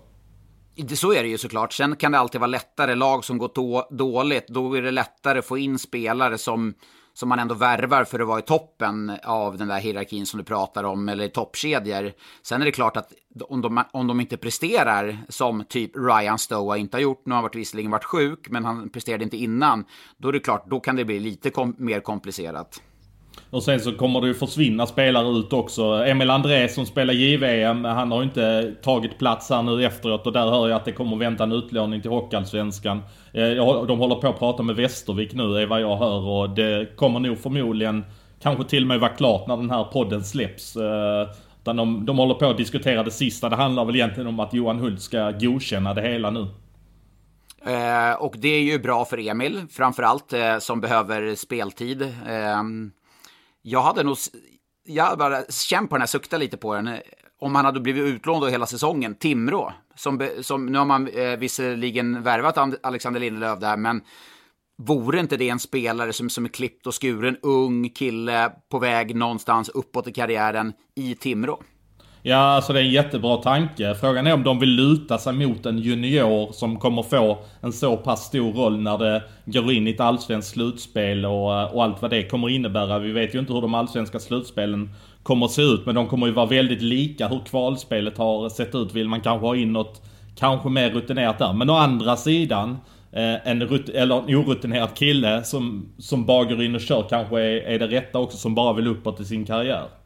Så 0.95 1.13
är 1.13 1.23
det 1.23 1.29
ju 1.29 1.37
såklart. 1.37 1.73
Sen 1.73 1.95
kan 1.95 2.11
det 2.11 2.19
alltid 2.19 2.41
vara 2.41 2.47
lättare. 2.47 2.95
Lag 2.95 3.25
som 3.25 3.37
går 3.37 3.95
dåligt, 3.95 4.47
då 4.47 4.77
är 4.77 4.81
det 4.81 4.91
lättare 4.91 5.39
att 5.39 5.45
få 5.45 5.57
in 5.57 5.79
spelare 5.79 6.37
som, 6.37 6.73
som 7.13 7.29
man 7.29 7.39
ändå 7.39 7.55
värvar 7.55 8.03
för 8.03 8.19
att 8.19 8.27
vara 8.27 8.39
i 8.39 8.41
toppen 8.41 9.17
av 9.23 9.57
den 9.57 9.67
där 9.67 9.79
hierarkin 9.79 10.25
som 10.25 10.37
du 10.37 10.43
pratar 10.43 10.83
om, 10.83 11.09
eller 11.09 11.27
toppkedjor. 11.27 12.13
Sen 12.43 12.61
är 12.61 12.65
det 12.65 12.71
klart 12.71 12.97
att 12.97 13.13
om 13.49 13.61
de, 13.61 13.83
om 13.91 14.07
de 14.07 14.21
inte 14.21 14.37
presterar 14.37 15.17
som 15.29 15.65
typ 15.69 15.91
Ryan 15.95 16.39
Stoa 16.39 16.77
inte 16.77 16.97
har 16.97 17.01
gjort, 17.01 17.25
nu 17.25 17.31
har 17.31 17.35
han 17.35 17.43
varit, 17.43 17.55
visserligen 17.55 17.91
varit 17.91 18.03
sjuk, 18.03 18.47
men 18.49 18.65
han 18.65 18.89
presterade 18.89 19.23
inte 19.23 19.37
innan, 19.37 19.85
då 20.17 20.27
är 20.27 20.33
det 20.33 20.39
klart, 20.39 20.69
då 20.69 20.79
kan 20.79 20.95
det 20.95 21.05
bli 21.05 21.19
lite 21.19 21.49
kom 21.49 21.75
mer 21.77 21.99
komplicerat. 21.99 22.81
Och 23.49 23.63
sen 23.63 23.79
så 23.79 23.91
kommer 23.91 24.21
det 24.21 24.27
ju 24.27 24.33
försvinna 24.33 24.85
spelare 24.85 25.27
ut 25.27 25.53
också. 25.53 25.83
Emil 25.83 26.29
André 26.29 26.69
som 26.69 26.85
spelar 26.85 27.13
JVM, 27.13 27.85
han 27.85 28.11
har 28.11 28.17
ju 28.17 28.23
inte 28.23 28.75
tagit 28.83 29.17
plats 29.17 29.49
här 29.49 29.61
nu 29.61 29.85
efteråt 29.85 30.27
och 30.27 30.33
där 30.33 30.49
hör 30.49 30.69
jag 30.69 30.75
att 30.75 30.85
det 30.85 30.91
kommer 30.91 31.17
vänta 31.17 31.43
en 31.43 31.51
utlåning 31.51 32.01
till 32.01 32.11
Hockeyallsvenskan. 32.11 33.01
Eh, 33.33 33.85
de 33.85 33.99
håller 33.99 34.15
på 34.15 34.27
att 34.27 34.39
prata 34.39 34.63
med 34.63 34.75
Västervik 34.75 35.33
nu 35.33 35.57
är 35.57 35.65
vad 35.65 35.81
jag 35.81 35.97
hör 35.97 36.27
och 36.27 36.49
det 36.49 36.95
kommer 36.95 37.19
nog 37.19 37.37
förmodligen 37.37 38.05
kanske 38.41 38.63
till 38.63 38.83
och 38.83 38.87
med 38.87 38.99
vara 38.99 39.11
klart 39.11 39.47
när 39.47 39.57
den 39.57 39.69
här 39.69 39.83
podden 39.83 40.23
släpps. 40.23 40.75
Eh, 40.75 41.27
utan 41.61 41.75
de, 41.75 42.05
de 42.05 42.17
håller 42.17 42.33
på 42.33 42.45
att 42.45 42.57
diskutera 42.57 43.03
det 43.03 43.11
sista. 43.11 43.49
Det 43.49 43.55
handlar 43.55 43.85
väl 43.85 43.95
egentligen 43.95 44.27
om 44.27 44.39
att 44.39 44.53
Johan 44.53 44.79
Hult 44.79 45.01
ska 45.01 45.31
godkänna 45.31 45.93
det 45.93 46.01
hela 46.01 46.29
nu. 46.29 46.47
Eh, 47.65 48.13
och 48.19 48.35
det 48.37 48.47
är 48.47 48.61
ju 48.61 48.79
bra 48.79 49.05
för 49.05 49.29
Emil, 49.29 49.65
framförallt 49.71 50.33
eh, 50.33 50.57
som 50.57 50.81
behöver 50.81 51.35
speltid. 51.35 52.01
Eh, 52.01 52.63
jag 53.63 53.81
hade 53.81 54.03
nog, 54.03 54.17
jag 54.83 55.03
hade 55.03 55.17
bara 55.17 55.43
känt 55.49 55.89
på 55.89 55.95
den 55.95 56.01
här, 56.01 56.07
sukta 56.07 56.37
lite 56.37 56.57
på 56.57 56.75
den. 56.75 56.87
Eh, 56.87 56.99
om 57.39 57.55
han 57.55 57.65
hade 57.65 57.79
blivit 57.79 58.03
utlånad 58.03 58.51
hela 58.51 58.65
säsongen, 58.65 59.15
Timrå. 59.15 59.73
Som, 59.95 60.29
som, 60.41 60.65
nu 60.65 60.77
har 60.77 60.85
man 60.85 61.07
eh, 61.07 61.37
visserligen 61.37 62.23
värvat 62.23 62.77
Alexander 62.83 63.19
Lindelöf 63.19 63.59
där, 63.59 63.77
men 63.77 64.01
vore 64.77 65.19
inte 65.19 65.37
det 65.37 65.49
en 65.49 65.59
spelare 65.59 66.13
som, 66.13 66.29
som 66.29 66.45
är 66.45 66.49
klippt 66.49 66.87
och 66.87 67.01
skuren, 67.01 67.37
ung 67.41 67.89
kille 67.89 68.51
på 68.69 68.79
väg 68.79 69.15
någonstans 69.15 69.69
uppåt 69.69 70.07
i 70.07 70.13
karriären 70.13 70.73
i 70.95 71.15
Timrå? 71.15 71.63
Ja, 72.25 72.37
alltså 72.37 72.73
det 72.73 72.79
är 72.79 72.83
en 72.83 72.91
jättebra 72.91 73.37
tanke. 73.37 73.95
Frågan 73.95 74.27
är 74.27 74.33
om 74.33 74.43
de 74.43 74.59
vill 74.59 74.69
luta 74.69 75.17
sig 75.17 75.33
mot 75.33 75.65
en 75.65 75.79
junior 75.79 76.51
som 76.51 76.79
kommer 76.79 77.03
få 77.03 77.37
en 77.61 77.73
så 77.73 77.97
pass 77.97 78.25
stor 78.25 78.53
roll 78.53 78.81
när 78.81 78.97
det 78.97 79.23
går 79.45 79.71
in 79.71 79.87
i 79.87 79.91
ett 79.91 79.99
allsvenskt 79.99 80.51
slutspel 80.51 81.25
och, 81.25 81.73
och 81.73 81.83
allt 81.83 82.01
vad 82.01 82.11
det 82.11 82.23
kommer 82.23 82.49
innebära. 82.49 82.99
Vi 82.99 83.11
vet 83.11 83.35
ju 83.35 83.39
inte 83.39 83.53
hur 83.53 83.61
de 83.61 83.73
allsvenska 83.73 84.19
slutspelen 84.19 84.89
kommer 85.23 85.45
att 85.45 85.51
se 85.51 85.61
ut, 85.61 85.85
men 85.85 85.95
de 85.95 86.07
kommer 86.07 86.27
ju 86.27 86.33
vara 86.33 86.45
väldigt 86.45 86.81
lika 86.81 87.27
hur 87.27 87.39
kvalspelet 87.39 88.17
har 88.17 88.49
sett 88.49 88.75
ut. 88.75 88.93
Vill 88.93 89.09
man 89.09 89.21
kanske 89.21 89.47
ha 89.47 89.55
in 89.55 89.73
något 89.73 90.01
kanske 90.35 90.69
mer 90.69 90.89
rutinerat 90.89 91.39
där. 91.39 91.53
Men 91.53 91.69
å 91.69 91.73
andra 91.73 92.15
sidan, 92.15 92.77
eh, 93.11 93.47
en, 93.47 93.63
rut 93.63 93.89
eller 93.89 94.17
en 94.17 94.35
orutinerad 94.35 94.93
kille 94.95 95.43
som, 95.43 95.93
som 95.97 96.25
bara 96.25 96.43
går 96.43 96.63
in 96.63 96.75
och 96.75 96.81
kör 96.81 97.05
kanske 97.09 97.41
är, 97.41 97.61
är 97.61 97.79
det 97.79 97.87
rätta 97.87 98.19
också 98.19 98.37
som 98.37 98.55
bara 98.55 98.73
vill 98.73 98.87
uppåt 98.87 99.19
i 99.19 99.25
sin 99.25 99.45
karriär 99.45 100.02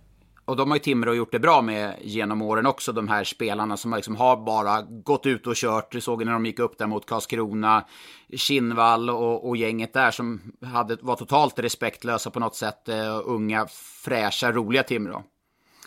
och 0.47 0.55
de 0.55 0.69
har 0.69 0.75
ju 0.75 0.79
Timrå 0.79 1.13
gjort 1.13 1.31
det 1.31 1.39
bra 1.39 1.61
med 1.61 1.95
genom 2.01 2.41
åren 2.41 2.65
också, 2.65 2.91
de 2.91 3.07
här 3.07 3.23
spelarna 3.23 3.77
som 3.77 3.93
liksom 3.93 4.15
har 4.15 4.37
bara 4.37 4.81
gått 4.81 5.25
ut 5.25 5.47
och 5.47 5.55
kört. 5.55 5.91
Du 5.91 6.01
såg 6.01 6.25
när 6.25 6.31
de 6.31 6.45
gick 6.45 6.59
upp 6.59 6.77
där 6.77 6.87
mot 6.87 7.05
Karlskrona, 7.05 7.85
Kinnvall 8.33 9.09
och, 9.09 9.49
och 9.49 9.57
gänget 9.57 9.93
där 9.93 10.11
som 10.11 10.41
hade, 10.63 10.97
var 11.01 11.15
totalt 11.15 11.59
respektlösa 11.59 12.29
på 12.29 12.39
något 12.39 12.55
sätt. 12.55 12.89
Uh, 12.89 13.21
unga, 13.25 13.67
fräscha, 14.03 14.51
roliga 14.51 14.83
Timrå. 14.83 15.23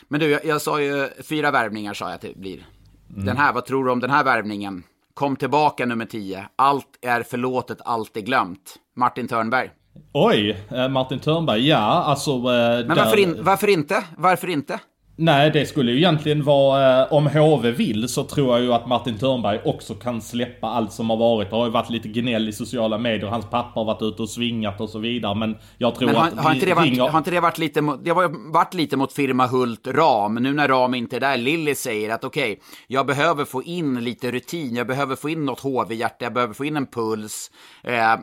Men 0.09 0.21
du, 0.21 0.27
jag, 0.27 0.45
jag, 0.45 0.63
sa 0.63 0.81
ju 0.81 1.09
fyra 1.23 1.51
värvningar 1.51 1.95
sa 1.95 2.05
jag 2.05 2.15
att 2.15 2.21
det 2.21 2.37
blir. 2.37 2.67
Mm. 3.11 3.25
Den 3.25 3.37
här, 3.37 3.53
vad 3.53 3.67
tror 3.67 3.85
du 3.85 3.91
om 3.91 4.01
den 4.01 4.11
här 4.11 4.25
värvningen? 4.25 4.83
Kom 5.15 5.37
tillbaka 5.37 5.87
nummer 5.87 6.07
10. 6.07 6.49
Allt 6.57 6.99
är 7.01 7.23
förlåtet, 7.23 7.79
allt 7.85 8.17
är 8.17 8.21
glömt. 8.21 8.77
Martin 8.97 9.29
Törnberg. 9.29 9.71
Oj, 10.13 10.57
eh, 10.71 10.89
Martin 10.89 11.19
Törnberg, 11.19 11.69
ja 11.69 11.77
alltså... 11.79 12.31
Eh, 12.31 12.87
Men 12.87 12.97
varför, 12.97 13.19
in, 13.19 13.37
varför 13.41 13.69
inte? 13.69 14.05
Varför 14.17 14.49
inte? 14.49 14.81
Nej, 15.23 15.51
det 15.51 15.67
skulle 15.67 15.93
ju 15.93 15.99
egentligen 15.99 16.45
vara, 16.45 17.03
eh, 17.03 17.13
om 17.13 17.27
HV 17.27 17.71
vill 17.71 18.09
så 18.09 18.25
tror 18.25 18.57
jag 18.57 18.65
ju 18.65 18.73
att 18.73 18.87
Martin 18.87 19.19
Törnberg 19.19 19.61
också 19.65 19.95
kan 19.95 20.21
släppa 20.21 20.67
allt 20.67 20.93
som 20.93 21.11
har 21.11 21.17
varit. 21.17 21.51
Det 21.51 21.57
har 21.57 21.65
ju 21.65 21.71
varit 21.71 21.91
lite 21.91 22.09
gnäll 22.09 22.49
i 22.49 22.53
sociala 22.53 22.99
medier, 22.99 23.31
hans 23.31 23.45
pappa 23.45 23.81
har 23.81 23.85
varit 23.85 24.03
ute 24.03 24.23
och 24.23 24.29
svingat 24.29 24.81
och 24.81 24.91
så 24.91 24.99
vidare. 24.99 25.35
Men 25.35 25.57
jag 25.79 25.95
tror 25.95 26.07
men 26.07 26.17
har, 26.17 26.27
att... 26.27 26.39
Har 26.39 26.55
inte, 26.55 26.67
det 26.67 26.75
varit, 26.75 26.85
ringer... 26.85 27.09
har 27.09 27.19
inte 27.19 27.31
det 27.31 27.41
varit 27.41 27.59
lite 27.59 27.83
mot, 27.83 28.05
det 28.05 28.11
har 28.11 28.53
varit 28.53 28.75
lite 28.75 28.97
mot 28.97 29.13
firma 29.13 29.47
Hult 29.47 29.87
Ram, 29.87 30.35
nu 30.35 30.53
när 30.53 30.69
Ram 30.69 30.95
inte 30.95 31.17
är 31.17 31.21
där, 31.21 31.37
Lilly 31.37 31.75
säger 31.75 32.15
att 32.15 32.25
okej, 32.25 32.53
okay, 32.53 32.65
jag 32.87 33.07
behöver 33.07 33.45
få 33.45 33.63
in 33.63 34.05
lite 34.05 34.31
rutin, 34.31 34.75
jag 34.75 34.87
behöver 34.87 35.17
få 35.17 35.29
in 35.29 35.45
något 35.45 35.61
HV-hjärta, 35.61 36.25
jag 36.25 36.33
behöver 36.33 36.55
få 36.55 36.65
in 36.65 36.77
en 36.77 36.87
puls. 36.87 37.51
Eh, 37.85 38.17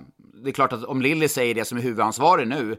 det 0.44 0.50
är 0.50 0.54
klart 0.54 0.74
att 0.74 0.84
om 0.84 1.02
Lilly 1.02 1.28
säger 1.28 1.56
det 1.56 1.66
som 1.66 1.78
är 1.78 1.82
huvudansvarig 1.82 2.48
nu, 2.48 2.78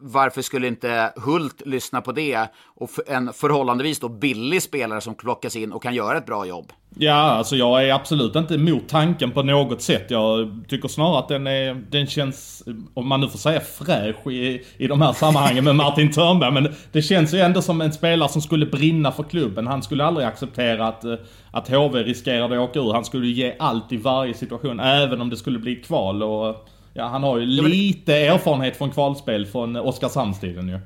varför 0.00 0.42
skulle 0.42 0.66
inte 0.66 1.12
Hult 1.16 1.62
lyssna 1.66 2.00
på 2.00 2.12
det 2.12 2.48
och 2.64 2.90
en 3.06 3.32
förhållandevis 3.32 4.00
då 4.00 4.08
billig 4.08 4.62
spelare 4.62 5.00
som 5.00 5.14
plockas 5.14 5.56
in 5.56 5.72
och 5.72 5.82
kan 5.82 5.94
göra 5.94 6.18
ett 6.18 6.26
bra 6.26 6.46
jobb? 6.46 6.72
Ja, 6.98 7.12
alltså 7.12 7.56
jag 7.56 7.84
är 7.88 7.94
absolut 7.94 8.36
inte 8.36 8.54
emot 8.54 8.88
tanken 8.88 9.30
på 9.30 9.42
något 9.42 9.82
sätt. 9.82 10.06
Jag 10.08 10.64
tycker 10.68 10.88
snarare 10.88 11.18
att 11.18 11.28
den, 11.28 11.46
är, 11.46 11.74
den 11.74 12.06
känns, 12.06 12.62
om 12.94 13.08
man 13.08 13.20
nu 13.20 13.28
får 13.28 13.38
säga 13.38 13.60
fräsch 13.60 14.26
i, 14.26 14.64
i 14.76 14.86
de 14.86 15.02
här 15.02 15.12
sammanhangen 15.12 15.64
med 15.64 15.76
Martin 15.76 16.12
Törnberg. 16.12 16.52
Men 16.52 16.68
det 16.92 17.02
känns 17.02 17.34
ju 17.34 17.38
ändå 17.38 17.62
som 17.62 17.80
en 17.80 17.92
spelare 17.92 18.28
som 18.28 18.42
skulle 18.42 18.66
brinna 18.66 19.12
för 19.12 19.22
klubben. 19.22 19.66
Han 19.66 19.82
skulle 19.82 20.04
aldrig 20.04 20.26
acceptera 20.26 20.88
att, 20.88 21.04
eh, 21.04 21.14
att 21.50 21.68
HV 21.68 22.02
riskerade 22.02 22.54
att 22.54 22.70
åka 22.70 22.80
ur. 22.80 22.92
Han 22.92 23.04
skulle 23.04 23.26
ge 23.26 23.54
allt 23.58 23.92
i 23.92 23.96
varje 23.96 24.34
situation, 24.34 24.80
även 24.80 25.20
om 25.20 25.30
det 25.30 25.36
skulle 25.36 25.58
bli 25.58 25.72
ett 25.72 25.86
kval. 25.86 26.22
Och, 26.22 26.68
Ja, 26.94 27.06
han 27.06 27.22
har 27.22 27.38
ju 27.38 27.46
lite 27.46 28.14
erfarenhet 28.14 28.76
från 28.76 28.90
kvalspel 28.90 29.46
från 29.46 29.76
Oskarshamnstiden 29.76 30.68
ju. 30.68 30.80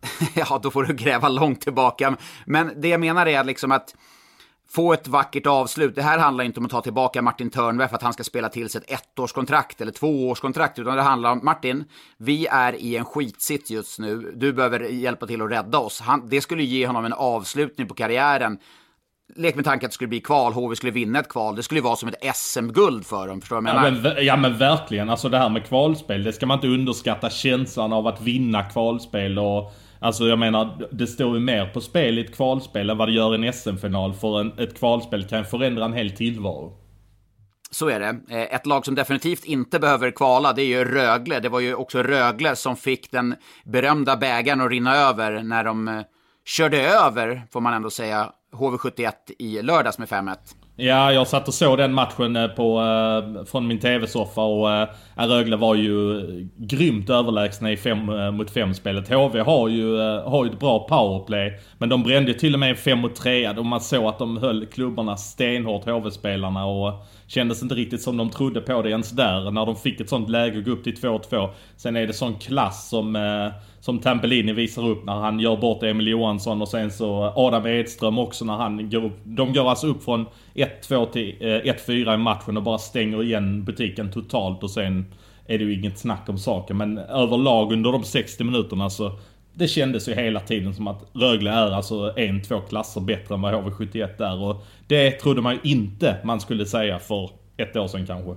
ja, 0.34 0.60
då 0.62 0.70
får 0.70 0.84
du 0.84 0.94
gräva 0.94 1.28
långt 1.28 1.60
tillbaka. 1.60 2.16
Men 2.44 2.72
det 2.76 2.88
jag 2.88 3.00
menar 3.00 3.26
är 3.26 3.44
liksom 3.44 3.72
att 3.72 3.94
få 4.68 4.92
ett 4.92 5.08
vackert 5.08 5.46
avslut. 5.46 5.94
Det 5.94 6.02
här 6.02 6.18
handlar 6.18 6.44
inte 6.44 6.60
om 6.60 6.66
att 6.66 6.72
ta 6.72 6.82
tillbaka 6.82 7.22
Martin 7.22 7.50
Törnberg 7.50 7.88
för 7.88 7.96
att 7.96 8.02
han 8.02 8.12
ska 8.12 8.24
spela 8.24 8.48
till 8.48 8.68
sig 8.68 8.80
ett 8.86 8.90
ettårskontrakt 8.90 9.80
eller 9.80 9.92
tvåårskontrakt, 9.92 10.78
utan 10.78 10.96
det 10.96 11.02
handlar 11.02 11.32
om 11.32 11.40
Martin, 11.42 11.84
vi 12.16 12.46
är 12.46 12.72
i 12.72 12.96
en 12.96 13.04
skitsitt 13.04 13.70
just 13.70 13.98
nu. 13.98 14.32
Du 14.36 14.52
behöver 14.52 14.80
hjälpa 14.80 15.26
till 15.26 15.42
att 15.42 15.50
rädda 15.50 15.78
oss. 15.78 16.00
Han, 16.00 16.28
det 16.28 16.40
skulle 16.40 16.62
ge 16.62 16.86
honom 16.86 17.04
en 17.04 17.12
avslutning 17.12 17.88
på 17.88 17.94
karriären 17.94 18.58
lek 19.34 19.54
med 19.54 19.64
tanken 19.64 19.86
att 19.86 19.90
det 19.90 19.94
skulle 19.94 20.08
bli 20.08 20.20
kval, 20.20 20.52
HV 20.52 20.76
skulle 20.76 20.92
vinna 20.92 21.18
ett 21.18 21.28
kval. 21.28 21.56
Det 21.56 21.62
skulle 21.62 21.78
ju 21.78 21.84
vara 21.84 21.96
som 21.96 22.08
ett 22.08 22.36
SM-guld 22.36 23.06
för 23.06 23.28
dem, 23.28 23.40
förstår 23.40 23.56
du 23.56 23.62
vad 23.62 23.74
jag 23.74 23.82
menar? 23.92 24.08
Ja 24.08 24.14
men, 24.14 24.24
ja 24.26 24.36
men 24.36 24.58
verkligen, 24.58 25.10
alltså 25.10 25.28
det 25.28 25.38
här 25.38 25.48
med 25.48 25.66
kvalspel, 25.66 26.24
det 26.24 26.32
ska 26.32 26.46
man 26.46 26.56
inte 26.58 26.68
underskatta 26.68 27.30
känslan 27.30 27.92
av 27.92 28.06
att 28.06 28.20
vinna 28.20 28.62
kvalspel 28.62 29.38
och 29.38 29.72
Alltså 29.98 30.24
jag 30.24 30.38
menar, 30.38 30.88
det 30.90 31.06
står 31.06 31.34
ju 31.34 31.40
mer 31.40 31.66
på 31.66 31.80
spel 31.80 32.18
i 32.18 32.20
ett 32.20 32.36
kvalspel 32.36 32.90
än 32.90 32.98
vad 32.98 33.08
det 33.08 33.12
gör 33.12 33.34
i 33.34 33.46
en 33.46 33.52
SM-final. 33.52 34.14
För 34.14 34.40
en, 34.40 34.58
ett 34.58 34.78
kvalspel 34.78 35.24
kan 35.24 35.44
förändra 35.44 35.84
en 35.84 35.92
hel 35.92 36.10
tillvaro. 36.10 36.72
Så 37.70 37.88
är 37.88 38.00
det. 38.00 38.20
Eh, 38.30 38.54
ett 38.54 38.66
lag 38.66 38.84
som 38.84 38.94
definitivt 38.94 39.44
inte 39.44 39.78
behöver 39.78 40.10
kvala, 40.10 40.52
det 40.52 40.62
är 40.62 40.66
ju 40.66 40.84
Rögle. 40.84 41.40
Det 41.40 41.48
var 41.48 41.60
ju 41.60 41.74
också 41.74 42.02
Rögle 42.02 42.56
som 42.56 42.76
fick 42.76 43.10
den 43.10 43.34
berömda 43.64 44.16
bägaren 44.16 44.60
att 44.60 44.70
rinna 44.70 44.96
över 44.96 45.42
när 45.42 45.64
de 45.64 45.88
eh, 45.88 46.00
körde 46.44 46.88
över, 46.88 47.42
får 47.52 47.60
man 47.60 47.74
ändå 47.74 47.90
säga, 47.90 48.32
HV71 48.56 49.12
i 49.38 49.62
lördags 49.62 49.98
med 49.98 50.08
5-1. 50.08 50.36
Ja, 50.78 51.12
jag 51.12 51.26
satt 51.26 51.48
och 51.48 51.54
såg 51.54 51.78
den 51.78 51.94
matchen 51.94 52.36
eh, 52.36 52.48
på, 52.48 52.80
eh, 52.80 53.44
från 53.44 53.66
min 53.66 53.78
TV-soffa 53.78 54.40
och 54.40 54.72
eh, 54.72 54.88
Rögle 55.16 55.56
var 55.56 55.74
ju 55.74 56.20
grymt 56.56 57.10
överlägsna 57.10 57.72
i 57.72 57.76
5 57.76 57.98
mot 58.36 58.50
5 58.50 58.74
spelet. 58.74 59.08
HV 59.08 59.40
har 59.40 59.68
ju, 59.68 59.96
har 60.20 60.44
ju 60.44 60.50
ett 60.50 60.60
bra 60.60 60.88
powerplay. 60.88 61.60
Men 61.78 61.88
de 61.88 62.02
brände 62.02 62.34
till 62.34 62.54
och 62.54 62.60
med 62.60 62.78
5 62.78 62.98
mot 62.98 63.16
3 63.16 63.48
och 63.48 63.66
man 63.66 63.80
såg 63.80 64.04
att 64.04 64.18
de 64.18 64.36
höll 64.36 64.66
klubbarna 64.66 65.16
stenhårt, 65.16 65.84
HV-spelarna. 65.84 66.66
Och 66.66 67.06
kändes 67.26 67.62
inte 67.62 67.74
riktigt 67.74 68.02
som 68.02 68.16
de 68.16 68.30
trodde 68.30 68.60
på 68.60 68.82
det 68.82 68.90
ens 68.90 69.10
där. 69.10 69.50
När 69.50 69.66
de 69.66 69.76
fick 69.76 70.00
ett 70.00 70.08
sånt 70.08 70.30
läge 70.30 70.58
och 70.58 70.64
gå 70.64 70.70
upp 70.70 70.84
till 70.84 70.96
2-2. 70.96 71.50
Sen 71.76 71.96
är 71.96 72.06
det 72.06 72.12
sån 72.12 72.38
klass 72.38 72.88
som 72.88 73.16
som 73.86 73.98
Tampellini 73.98 74.52
visar 74.52 74.88
upp 74.88 75.04
när 75.04 75.14
han 75.14 75.40
gör 75.40 75.56
bort 75.56 75.82
Emil 75.82 76.08
Johansson 76.08 76.62
och 76.62 76.68
sen 76.68 76.90
så 76.90 77.32
Adam 77.36 77.66
Edström 77.66 78.18
också 78.18 78.44
när 78.44 78.56
han 78.56 78.90
går 78.90 79.04
upp. 79.04 79.18
De 79.24 79.52
går 79.52 79.70
alltså 79.70 79.86
upp 79.86 80.04
från 80.04 80.26
1-2 80.54 81.12
till 81.12 81.36
eh, 81.40 81.46
1-4 81.46 82.14
i 82.14 82.16
matchen 82.16 82.56
och 82.56 82.62
bara 82.62 82.78
stänger 82.78 83.22
igen 83.22 83.64
butiken 83.64 84.10
totalt 84.10 84.62
och 84.62 84.70
sen 84.70 85.06
är 85.46 85.58
det 85.58 85.64
ju 85.64 85.74
inget 85.74 85.98
snack 85.98 86.28
om 86.28 86.38
saken. 86.38 86.76
Men 86.76 86.98
överlag 86.98 87.72
under 87.72 87.92
de 87.92 88.04
60 88.04 88.44
minuterna 88.44 88.90
så 88.90 89.18
det 89.54 89.68
kändes 89.68 90.08
ju 90.08 90.14
hela 90.14 90.40
tiden 90.40 90.74
som 90.74 90.88
att 90.88 91.10
Rögle 91.12 91.50
är 91.50 91.70
alltså 91.70 92.12
en, 92.16 92.42
två 92.42 92.60
klasser 92.60 93.00
bättre 93.00 93.34
än 93.34 93.42
vad 93.42 93.54
HV71 93.54 94.22
är. 94.22 94.42
Och 94.42 94.66
det 94.86 95.10
trodde 95.10 95.42
man 95.42 95.54
ju 95.54 95.70
inte 95.70 96.16
man 96.24 96.40
skulle 96.40 96.66
säga 96.66 96.98
för 96.98 97.30
ett 97.56 97.76
år 97.76 97.86
sedan 97.88 98.06
kanske. 98.06 98.34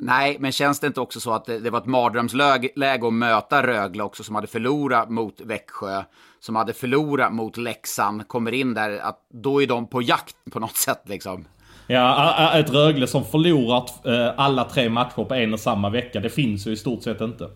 Nej, 0.00 0.36
men 0.40 0.52
känns 0.52 0.80
det 0.80 0.86
inte 0.86 1.00
också 1.00 1.20
så 1.20 1.32
att 1.32 1.44
det, 1.44 1.58
det 1.58 1.70
var 1.70 1.78
ett 1.78 1.86
mardrömsläge 1.86 2.70
att 3.06 3.12
möta 3.12 3.66
Rögle 3.66 4.02
också 4.02 4.24
som 4.24 4.34
hade 4.34 4.46
förlorat 4.46 5.10
mot 5.10 5.40
Växjö, 5.40 6.02
som 6.40 6.56
hade 6.56 6.72
förlorat 6.72 7.32
mot 7.32 7.56
Leksand, 7.56 8.28
kommer 8.28 8.52
in 8.52 8.74
där, 8.74 8.98
att 8.98 9.18
då 9.32 9.62
är 9.62 9.66
de 9.66 9.88
på 9.88 10.02
jakt 10.02 10.36
på 10.52 10.60
något 10.60 10.76
sätt 10.76 11.02
liksom. 11.04 11.44
Ja, 11.86 12.52
ett 12.54 12.70
Rögle 12.70 13.06
som 13.06 13.24
förlorat 13.24 14.06
eh, 14.06 14.32
alla 14.36 14.64
tre 14.64 14.88
matcher 14.88 15.24
på 15.24 15.34
en 15.34 15.52
och 15.52 15.60
samma 15.60 15.90
vecka, 15.90 16.20
det 16.20 16.30
finns 16.30 16.66
ju 16.66 16.72
i 16.72 16.76
stort 16.76 17.02
sett 17.02 17.20
inte. 17.20 17.50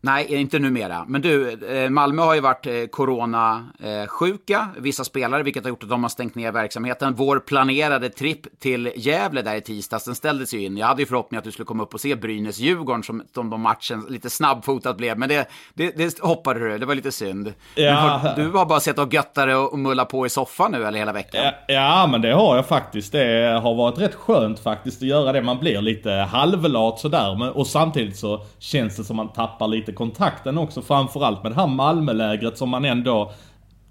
Nej, 0.00 0.34
inte 0.34 0.58
numera. 0.58 1.04
Men 1.08 1.22
du, 1.22 1.50
eh, 1.50 1.90
Malmö 1.90 2.22
har 2.22 2.34
ju 2.34 2.40
varit 2.40 2.66
eh, 2.66 2.72
coronasjuka, 2.90 4.68
vissa 4.78 5.04
spelare, 5.04 5.42
vilket 5.42 5.64
har 5.64 5.68
gjort 5.68 5.82
att 5.82 5.88
de 5.88 6.02
har 6.02 6.10
stängt 6.10 6.34
ner 6.34 6.52
verksamheten. 6.52 7.14
Vår 7.14 7.38
planerade 7.38 8.08
tripp 8.08 8.60
till 8.60 8.92
Gävle 8.96 9.42
där 9.42 9.54
i 9.54 9.60
tisdags, 9.60 10.04
den 10.04 10.14
ställdes 10.14 10.54
ju 10.54 10.64
in. 10.64 10.76
Jag 10.76 10.86
hade 10.86 11.02
ju 11.02 11.06
förhoppning 11.06 11.38
att 11.38 11.44
du 11.44 11.52
skulle 11.52 11.66
komma 11.66 11.82
upp 11.82 11.94
och 11.94 12.00
se 12.00 12.14
Brynäs-Djurgården 12.14 13.02
som, 13.02 13.22
som 13.34 13.50
de 13.50 13.60
matchen 13.60 14.06
lite 14.08 14.30
snabbfotat 14.30 14.96
blev, 14.96 15.18
men 15.18 15.28
det, 15.28 15.48
det, 15.74 15.96
det 15.96 16.20
hoppade 16.20 16.60
du, 16.60 16.78
det 16.78 16.86
var 16.86 16.94
lite 16.94 17.12
synd. 17.12 17.52
Ja. 17.74 17.94
Har, 17.94 18.36
du 18.36 18.50
har 18.50 18.66
bara 18.66 18.80
sett 18.80 18.98
och 18.98 19.14
göttare 19.14 19.56
och 19.56 19.78
mulla 19.78 20.04
på 20.04 20.26
i 20.26 20.28
soffan 20.28 20.72
nu 20.72 20.84
eller 20.84 20.98
hela 20.98 21.12
veckan? 21.12 21.44
Ja, 21.44 21.52
ja, 21.68 22.08
men 22.10 22.20
det 22.20 22.32
har 22.32 22.56
jag 22.56 22.66
faktiskt. 22.66 23.12
Det 23.12 23.60
har 23.62 23.74
varit 23.74 23.98
rätt 23.98 24.14
skönt 24.14 24.58
faktiskt 24.58 25.02
att 25.02 25.08
göra 25.08 25.32
det. 25.32 25.42
Man 25.42 25.58
blir 25.58 25.82
lite 25.82 26.10
halvlat 26.10 26.98
sådär, 26.98 27.36
men, 27.38 27.48
och 27.48 27.66
samtidigt 27.66 28.16
så 28.16 28.44
känns 28.58 28.96
det 28.96 29.04
som 29.04 29.16
man 29.16 29.32
tappar 29.32 29.68
lite 29.68 29.85
kontakten 29.92 30.58
också 30.58 30.82
framförallt 30.82 31.42
med 31.42 31.52
det 31.52 31.56
här 31.56 31.66
Malmölägret 31.66 32.58
som 32.58 32.68
man 32.68 32.84
ändå 32.84 33.32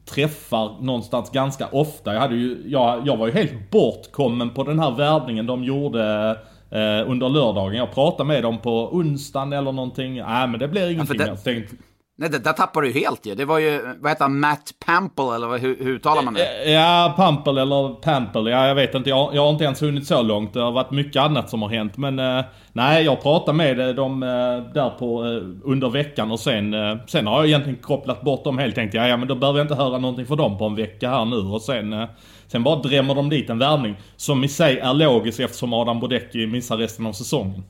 träffar 0.06 0.82
någonstans 0.82 1.32
ganska 1.32 1.68
ofta. 1.68 2.14
Jag, 2.14 2.22
hade 2.22 2.36
ju, 2.36 2.64
jag, 2.66 3.08
jag 3.08 3.18
var 3.18 3.28
ju 3.28 3.34
helt 3.34 3.72
bortkommen 3.72 4.50
på 4.50 4.64
den 4.64 4.80
här 4.80 4.92
värvningen 4.92 5.46
de 5.46 5.64
gjorde 5.64 6.30
eh, 6.70 7.10
under 7.12 7.30
lördagen. 7.30 7.78
Jag 7.78 7.94
pratade 7.94 8.28
med 8.28 8.44
dem 8.44 8.58
på 8.58 8.96
onsdagen 8.96 9.54
eller 9.54 9.72
någonting. 9.72 10.16
Nej 10.16 10.48
men 10.48 10.60
det 10.60 10.68
blir 10.68 10.92
ingenting. 10.92 11.20
Ja, 11.20 11.26
det, 11.26 11.32
jag 11.46 11.68
Nej, 12.18 12.30
det, 12.30 12.40
där 12.40 12.54
tappar 12.54 12.82
du 12.82 12.92
helt 12.92 13.26
ju. 13.26 13.36
Det 13.36 13.46
var 13.46 13.60
ju, 13.60 13.96
vad 14.00 14.12
heter 14.12 14.24
han, 14.24 14.40
Matt 14.40 14.72
Pample 14.86 15.36
eller 15.36 15.58
hur, 15.58 15.78
hur 15.84 15.96
uttalar 15.96 16.22
man 16.22 16.34
det? 16.34 16.64
Eh, 16.64 16.68
eh, 16.68 16.74
ja, 16.74 17.14
Pample 17.18 17.62
eller 17.62 17.90
Pample, 17.90 18.52
ja 18.52 18.68
jag 18.68 18.76
vet 18.76 18.96
inte. 18.96 19.10
Jag, 19.10 19.36
jag 19.36 19.42
har 19.42 19.50
inte 19.50 19.64
ens 19.64 19.82
hunnit 19.82 20.08
så 20.08 20.22
långt. 20.22 20.54
Det 20.54 20.60
har 20.60 20.72
varit 20.72 20.92
mycket 20.92 21.22
annat 21.22 21.50
som 21.50 21.62
har 21.62 21.70
hänt. 21.70 21.98
Men 21.98 22.20
eh, 22.20 22.46
nej, 22.74 23.04
jag 23.06 23.22
pratade 23.22 23.58
med 23.58 23.80
eh, 23.80 23.96
dem 23.96 24.24
eh, 24.24 24.30
där 24.74 24.90
på, 24.90 25.26
eh, 25.26 25.72
under 25.72 25.90
veckan 25.90 26.32
och 26.32 26.40
sen, 26.40 26.74
eh, 26.74 26.98
sen 27.08 27.28
har 27.28 27.38
jag 27.38 27.46
egentligen 27.48 27.80
kopplat 27.82 28.22
bort 28.22 28.44
dem 28.44 28.58
helt. 28.58 28.76
Tänkte 28.76 28.98
jag, 28.98 29.10
ja 29.10 29.18
men 29.18 29.28
då 29.28 29.36
behöver 29.36 29.60
jag 29.60 29.66
inte 29.66 29.76
höra 29.76 29.98
någonting 29.98 30.26
för 30.26 30.36
dem 30.36 30.58
på 30.58 30.66
en 30.66 30.76
vecka 30.76 31.10
här 31.10 31.26
nu. 31.26 31.36
Och 31.36 31.62
sen, 31.62 31.94
eh, 31.94 32.10
sen 32.48 32.64
bara 32.64 32.76
drämmer 32.76 33.16
de 33.16 33.30
dit 33.30 33.50
en 33.50 33.60
värvning. 33.60 33.96
Som 34.16 34.44
i 34.44 34.48
sig 34.48 34.80
är 34.80 34.94
logisk 34.94 35.40
eftersom 35.40 35.74
Adam 35.74 36.00
Bodecki 36.00 36.48
missar 36.48 36.78
resten 36.78 37.06
av 37.06 37.14
säsongen. 37.14 37.64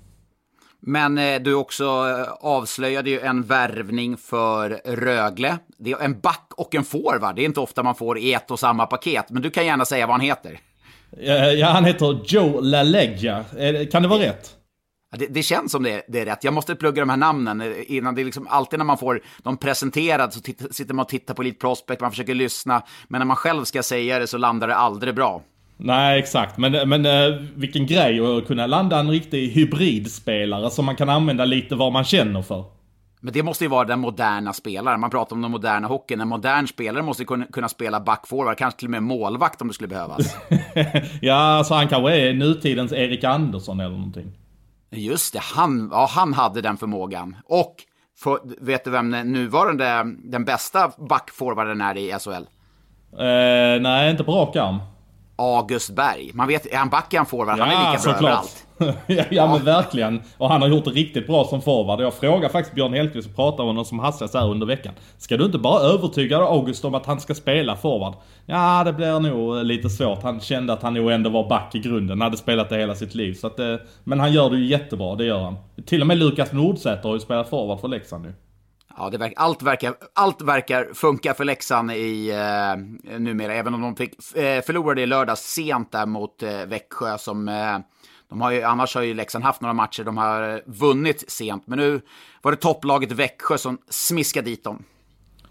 Men 0.88 1.18
eh, 1.18 1.42
du 1.42 1.54
också 1.54 1.84
eh, 1.84 2.32
avslöjade 2.40 3.10
ju 3.10 3.20
en 3.20 3.44
värvning 3.44 4.18
för 4.18 4.70
Rögle. 4.86 5.58
Det 5.78 5.92
är 5.92 6.00
en 6.00 6.20
back 6.20 6.52
och 6.58 6.76
en 6.76 6.84
forward. 6.84 7.36
Det 7.36 7.42
är 7.42 7.46
inte 7.46 7.60
ofta 7.60 7.84
man 7.84 7.96
får 7.96 8.18
i 8.18 8.34
ett 8.34 8.52
och 8.52 8.60
samma 8.60 8.86
paket. 8.86 9.26
Men 9.30 9.42
du 9.42 9.50
kan 9.50 9.66
gärna 9.66 9.86
säga 9.86 10.08
vad 10.08 10.14
han 10.14 10.22
heter. 10.22 10.60
Ja, 11.58 11.68
han 11.68 11.86
heter 11.86 12.20
Joe 12.26 12.62
LaLeggia. 12.62 13.46
Kan 13.92 14.02
det 14.02 14.08
vara 14.08 14.20
rätt? 14.20 14.56
Det, 15.18 15.28
det, 15.28 15.44
känns 15.44 15.72
som 15.72 15.84
det, 15.84 16.06
det, 16.08 16.20
är 16.20 16.26
rätt. 16.26 16.44
Jag 16.44 16.54
måste 16.54 16.76
plugga 16.76 17.02
de 17.02 17.10
här 17.10 17.18
namnen 17.18 17.74
innan. 17.88 18.16
Det 18.16 18.22
är 18.22 18.26
liksom 18.26 18.48
alltid 18.48 18.80
när 18.80 18.86
man 18.86 18.98
får 18.98 19.22
dem 19.44 19.58
presenterade 19.58 20.32
så 20.32 20.40
sitter 20.72 20.94
man 20.94 21.04
och 21.04 21.10
tittar 21.10 21.34
på 21.34 21.44
lite 21.44 21.60
prospect, 21.60 22.02
man 22.02 22.12
försöker 22.12 22.36
lyssna. 22.36 22.84
Men 23.08 23.20
när 23.20 23.26
man 23.26 23.38
själv 23.38 23.64
ska 23.64 23.84
säga 23.84 24.20
det 24.20 24.28
så 24.28 24.38
landar 24.38 24.68
det 24.68 24.76
aldrig 24.76 25.16
bra. 25.16 25.42
Nej, 25.78 26.20
exakt. 26.20 26.58
Men, 26.58 26.90
men 26.90 27.06
äh, 27.06 27.42
vilken 27.56 27.86
grej 27.86 28.38
att 28.38 28.48
kunna 28.48 28.68
landa 28.68 29.00
en 29.00 29.10
riktig 29.10 29.50
hybridspelare 29.50 30.70
som 30.70 30.86
man 30.86 30.96
kan 30.96 31.10
använda 31.10 31.46
lite 31.46 31.76
vad 31.76 31.92
man 31.92 32.04
känner 32.04 32.42
för. 32.42 32.64
Men 33.26 33.34
det 33.34 33.44
måste 33.44 33.64
ju 33.64 33.70
vara 33.70 33.86
den 33.86 34.00
moderna 34.00 34.54
spelaren. 34.54 35.00
Man 35.00 35.10
pratar 35.10 35.36
om 35.36 35.42
den 35.42 35.52
moderna 35.52 35.88
hockeyn. 35.88 36.22
En 36.22 36.28
modern 36.28 36.68
spelare 36.68 37.04
måste 37.04 37.26
kunna, 37.26 37.46
kunna 37.46 37.70
spela 37.70 38.00
backforward, 38.00 38.58
kanske 38.58 38.80
till 38.80 38.88
och 38.88 38.92
med 38.92 39.04
målvakt 39.04 39.62
om 39.62 39.68
det 39.68 39.74
skulle 39.74 39.88
behövas. 39.88 40.38
ja, 41.22 41.36
alltså 41.36 41.74
han 41.74 41.88
kanske 41.88 42.18
är 42.18 42.34
nutidens 42.34 42.92
Erik 42.92 43.24
Andersson 43.24 43.80
eller 43.80 43.96
någonting. 43.96 44.32
Just 44.92 45.34
det, 45.34 45.40
han, 45.42 45.90
ja, 45.92 46.08
han 46.10 46.34
hade 46.34 46.62
den 46.62 46.78
förmågan. 46.78 47.36
Och 47.46 47.76
för, 48.20 48.40
vet 48.66 48.84
du 48.84 48.92
vem 48.92 49.12
den 49.12 49.32
nuvarande, 49.32 50.04
den 50.24 50.46
bästa 50.46 50.92
backforwarden 51.10 51.82
är 51.82 51.98
i 51.98 52.12
SHL? 52.20 52.32
Eh, 53.20 53.82
nej, 53.82 54.12
inte 54.12 54.24
på 54.24 54.32
rak 54.32 54.56
arm. 54.56 54.80
August 55.36 55.90
Berg. 55.90 56.32
Man 56.34 56.48
vet, 56.48 56.66
är 56.66 56.78
han 56.78 56.90
back 56.90 57.14
är 57.14 57.18
han 57.18 57.26
forward, 57.26 57.60
ja, 57.60 57.64
han 57.64 57.86
är 57.88 57.92
lika 57.92 58.04
bra 58.04 58.18
överallt. 58.18 58.66
ja, 59.08 59.24
ja 59.30 59.48
men 59.48 59.66
verkligen. 59.66 60.22
Och 60.38 60.50
han 60.50 60.62
har 60.62 60.70
gjort 60.70 60.86
det 60.86 60.92
riktigt 60.92 61.28
bra 61.28 61.44
som 61.44 61.62
forward. 61.62 62.02
Jag 62.02 62.14
frågade 62.14 62.50
faktiskt 62.50 62.76
Björn 62.76 62.94
Hellkvist 62.94 63.30
och 63.30 63.36
pratade 63.36 63.64
med 63.64 63.68
honom 63.68 63.86
som 63.86 64.00
hastigast 64.00 64.34
här 64.34 64.50
under 64.50 64.68
veckan. 64.68 64.94
Ska 65.18 65.38
du 65.38 65.46
inte 65.46 65.58
bara 65.58 65.80
övertyga 65.80 66.38
August 66.38 66.86
om 66.86 66.96
att 66.96 67.06
han 67.06 67.20
ska 67.20 67.36
spela 67.36 67.76
forward? 67.76 68.14
Ja, 68.46 68.84
det 68.84 68.94
blir 68.94 69.20
nog 69.20 69.66
lite 69.66 69.90
svårt. 69.90 70.24
Han 70.24 70.40
kände 70.40 70.74
att 70.74 70.82
han 70.82 70.94
nog 70.94 71.12
ändå 71.12 71.30
var 71.30 71.50
back 71.50 71.76
i 71.76 71.80
grunden. 71.80 72.10
Han 72.10 72.22
hade 72.22 72.38
spelat 72.38 72.70
det 72.70 72.78
hela 72.78 72.96
sitt 72.96 73.16
liv. 73.16 73.34
Så 73.34 73.48
att, 73.48 73.60
eh, 73.60 73.76
men 74.04 74.20
han 74.20 74.34
gör 74.34 74.50
det 74.50 74.58
ju 74.58 74.66
jättebra, 74.66 75.16
det 75.16 75.26
gör 75.26 75.40
han. 75.40 75.56
Till 75.86 76.02
och 76.02 76.08
med 76.08 76.18
Lukas 76.18 76.52
Nordsäter 76.52 77.10
har 77.10 77.16
ju 77.16 77.20
spelat 77.20 77.50
forward 77.50 77.80
för 77.80 77.88
Leksand 77.88 78.26
nu. 78.26 78.34
Ja, 78.98 79.10
det 79.10 79.18
verkar, 79.18 79.44
allt, 79.44 79.62
verkar, 79.62 79.96
allt 80.14 80.42
verkar 80.42 80.94
funka 80.94 81.34
för 81.34 81.46
Leksand 81.46 81.92
i, 81.92 82.30
eh, 82.30 83.18
numera, 83.20 83.54
även 83.54 83.74
om 83.74 83.82
de 83.82 83.96
fick, 83.96 84.36
eh, 84.36 84.62
förlorade 84.62 85.02
i 85.02 85.06
lördags 85.06 85.42
sent 85.42 85.92
där 85.92 86.06
mot 86.06 86.44
eh, 86.44 86.66
Växjö 86.66 87.18
som 87.18 87.48
eh, 87.48 87.78
de 88.30 88.42
har 88.42 88.52
ju, 88.52 88.64
annars 88.64 88.96
har 88.96 89.02
ju 89.02 89.14
Leksand 89.14 89.44
haft 89.44 89.62
några 89.62 89.74
matcher 89.74 90.04
de 90.04 90.18
har 90.18 90.62
vunnit 90.66 91.32
sent, 91.32 91.68
men 91.68 91.80
nu 91.80 92.02
var 92.42 92.52
det 92.52 92.58
topplaget 92.58 93.12
Växjö 93.12 93.58
som 93.58 93.78
smiskade 93.90 94.50
dit 94.50 94.64
dem. 94.64 94.84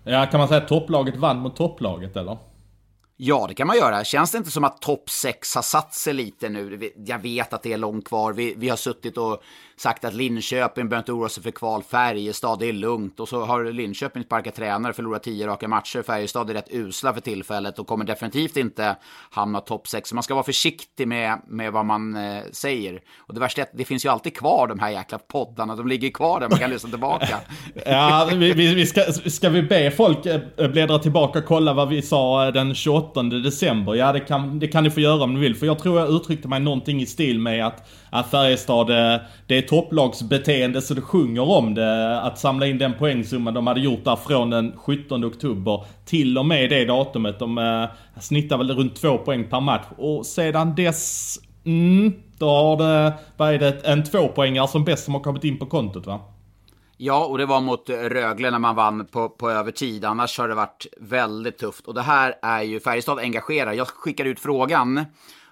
Ja, 0.04 0.26
kan 0.26 0.38
man 0.38 0.48
säga 0.48 0.60
att 0.60 0.68
topplaget 0.68 1.16
vann 1.16 1.38
mot 1.38 1.56
topplaget 1.56 2.16
eller? 2.16 2.38
Ja, 3.16 3.46
det 3.48 3.54
kan 3.54 3.66
man 3.66 3.76
göra. 3.76 4.04
Känns 4.04 4.30
det 4.30 4.38
inte 4.38 4.50
som 4.50 4.64
att 4.64 4.82
topp 4.82 5.10
6 5.10 5.54
har 5.54 5.62
satt 5.62 5.94
sig 5.94 6.14
lite 6.14 6.48
nu? 6.48 6.90
Jag 6.96 7.18
vet 7.18 7.52
att 7.52 7.62
det 7.62 7.72
är 7.72 7.78
långt 7.78 8.08
kvar. 8.08 8.32
Vi, 8.32 8.54
vi 8.56 8.68
har 8.68 8.76
suttit 8.76 9.16
och 9.16 9.42
sagt 9.76 10.04
att 10.04 10.14
Linköping 10.14 10.88
behöver 10.88 11.02
inte 11.02 11.12
oroa 11.12 11.28
sig 11.28 11.42
för 11.42 11.50
kval. 11.50 11.82
Färjestad, 11.82 12.58
det 12.58 12.68
är 12.68 12.72
lugnt. 12.72 13.20
Och 13.20 13.28
så 13.28 13.44
har 13.44 13.64
Linköping 13.64 14.22
sparkat 14.22 14.54
tränare, 14.54 14.92
förlorat 14.92 15.22
tio 15.22 15.46
raka 15.46 15.68
matcher. 15.68 16.02
Färjestad 16.02 16.50
är 16.50 16.54
rätt 16.54 16.68
usla 16.70 17.14
för 17.14 17.20
tillfället 17.20 17.78
och 17.78 17.86
kommer 17.86 18.04
definitivt 18.04 18.56
inte 18.56 18.96
hamna 19.30 19.60
topp 19.60 19.88
6. 19.88 20.08
Så 20.08 20.14
man 20.14 20.22
ska 20.22 20.34
vara 20.34 20.44
försiktig 20.44 21.08
med, 21.08 21.40
med 21.48 21.72
vad 21.72 21.86
man 21.86 22.16
eh, 22.16 22.42
säger. 22.52 23.00
Och 23.18 23.34
det 23.34 23.40
värsta 23.40 23.60
är 23.60 23.66
att 23.66 23.72
det 23.74 23.84
finns 23.84 24.04
ju 24.04 24.08
alltid 24.08 24.36
kvar 24.36 24.66
de 24.66 24.78
här 24.78 24.90
jäkla 24.90 25.18
poddarna. 25.18 25.76
De 25.76 25.88
ligger 25.88 26.10
kvar 26.10 26.40
där, 26.40 26.48
man 26.48 26.58
kan 26.58 26.70
lyssna 26.70 26.90
tillbaka. 26.90 27.38
ja, 27.86 28.28
vi, 28.32 28.52
vi, 28.52 28.74
vi, 28.74 28.86
ska, 28.86 29.00
ska 29.12 29.48
vi 29.48 29.62
be 29.62 29.90
folk 29.90 30.26
eh, 30.26 30.68
bläddra 30.68 30.98
tillbaka 30.98 31.38
och 31.38 31.44
kolla 31.44 31.72
vad 31.72 31.88
vi 31.88 32.02
sa 32.02 32.46
eh, 32.46 32.52
den 32.52 32.74
28 32.74 33.22
december? 33.22 33.94
Ja, 33.94 34.12
det 34.12 34.20
kan, 34.20 34.58
det 34.58 34.68
kan 34.68 34.84
ni 34.84 34.90
få 34.90 35.00
göra 35.00 35.22
om 35.22 35.34
ni 35.34 35.40
vill. 35.40 35.56
För 35.56 35.66
jag 35.66 35.78
tror 35.78 36.00
jag 36.00 36.10
uttryckte 36.10 36.48
mig 36.48 36.60
någonting 36.60 37.02
i 37.02 37.06
stil 37.06 37.38
med 37.38 37.66
att 37.66 37.88
att 38.14 38.30
Färjestad, 38.30 38.90
eh, 38.90 39.20
det 39.46 39.58
är 39.58 39.62
topplagsbeteende 39.68 40.82
så 40.82 40.94
det 40.94 41.00
sjunger 41.00 41.50
om 41.50 41.74
det. 41.74 42.20
Att 42.20 42.38
samla 42.38 42.66
in 42.66 42.78
den 42.78 42.94
poängsumman 42.98 43.54
de 43.54 43.66
hade 43.66 43.80
gjort 43.80 44.04
där 44.04 44.16
från 44.16 44.50
den 44.50 44.72
17 44.76 45.24
oktober 45.24 45.84
till 46.04 46.38
och 46.38 46.46
med 46.46 46.70
det 46.70 46.84
datumet. 46.84 47.38
De 47.38 47.58
eh, 47.58 48.20
snittar 48.20 48.58
väl 48.58 48.70
runt 48.70 48.96
två 48.96 49.18
poäng 49.18 49.44
per 49.50 49.60
match. 49.60 49.86
Och 49.98 50.26
sedan 50.26 50.74
dess, 50.74 51.38
mm, 51.64 52.12
då 52.38 52.48
har 52.48 52.76
det, 52.76 53.12
vad 53.36 53.54
är 53.54 53.58
det, 53.58 53.86
en 53.86 54.04
tvåpoängare 54.04 54.68
som 54.68 54.84
bäst 54.84 55.04
som 55.04 55.14
har 55.14 55.20
kommit 55.20 55.44
in 55.44 55.58
på 55.58 55.66
kontot 55.66 56.06
va? 56.06 56.20
Ja, 56.96 57.24
och 57.24 57.38
det 57.38 57.46
var 57.46 57.60
mot 57.60 57.88
eh, 57.88 57.96
Rögle 57.96 58.50
när 58.50 58.58
man 58.58 58.76
vann 58.76 59.06
på, 59.06 59.28
på 59.28 59.50
övertid. 59.50 60.04
Annars 60.04 60.38
har 60.38 60.48
det 60.48 60.54
varit 60.54 60.86
väldigt 61.00 61.58
tufft. 61.58 61.86
Och 61.86 61.94
det 61.94 62.02
här 62.02 62.34
är 62.42 62.62
ju 62.62 62.80
Färjestad 62.80 63.18
engagerar. 63.18 63.72
Jag 63.72 63.88
skickar 63.88 64.24
ut 64.24 64.40
frågan 64.40 65.04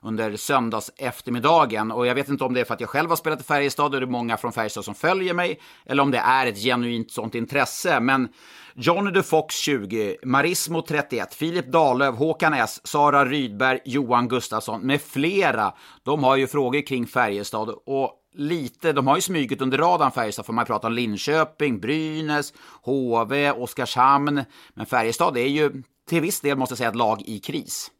under 0.02 0.36
söndags 0.36 0.90
eftermiddagen. 0.96 1.90
Och 1.92 2.06
jag 2.06 2.14
vet 2.14 2.28
inte 2.28 2.44
om 2.44 2.54
det 2.54 2.60
är 2.60 2.64
för 2.64 2.74
att 2.74 2.80
jag 2.80 2.90
själv 2.90 3.08
har 3.08 3.16
spelat 3.16 3.40
i 3.40 3.44
Färjestad 3.44 3.94
och 3.94 4.00
det 4.00 4.06
är 4.06 4.10
många 4.10 4.36
från 4.36 4.52
Färjestad 4.52 4.84
som 4.84 4.94
följer 4.94 5.34
mig, 5.34 5.60
eller 5.86 6.02
om 6.02 6.10
det 6.10 6.18
är 6.18 6.46
ett 6.46 6.58
genuint 6.58 7.10
sånt 7.10 7.34
intresse. 7.34 8.00
Men 8.00 8.28
Johnny 8.74 9.10
de 9.10 9.22
Fox 9.22 9.54
20, 9.54 10.16
Marismo 10.24 10.82
31, 10.82 11.34
Filip 11.34 11.72
Dahlöf, 11.72 12.14
Håkan 12.14 12.54
S, 12.54 12.80
Sara 12.84 13.24
Rydberg, 13.24 13.78
Johan 13.84 14.28
Gustafsson 14.28 14.80
med 14.86 15.02
flera. 15.02 15.74
De 16.02 16.24
har 16.24 16.36
ju 16.36 16.46
frågor 16.46 16.86
kring 16.86 17.06
Färjestad 17.06 17.74
och 17.86 18.18
lite, 18.34 18.92
de 18.92 19.06
har 19.06 19.16
ju 19.16 19.22
smugit 19.22 19.60
under 19.60 19.78
radarn 19.78 20.12
Färjestad, 20.12 20.46
för 20.46 20.52
man 20.52 20.66
pratar 20.66 20.88
om 20.88 20.94
Linköping, 20.94 21.80
Brynäs, 21.80 22.52
HV, 22.82 23.50
Oskarshamn. 23.50 24.44
Men 24.74 24.86
Färjestad 24.86 25.36
är 25.36 25.46
ju 25.46 25.82
till 26.08 26.20
viss 26.20 26.40
del, 26.40 26.58
måste 26.58 26.72
jag 26.72 26.78
säga, 26.78 26.88
ett 26.88 26.96
lag 26.96 27.22
i 27.22 27.38
kris. 27.38 27.90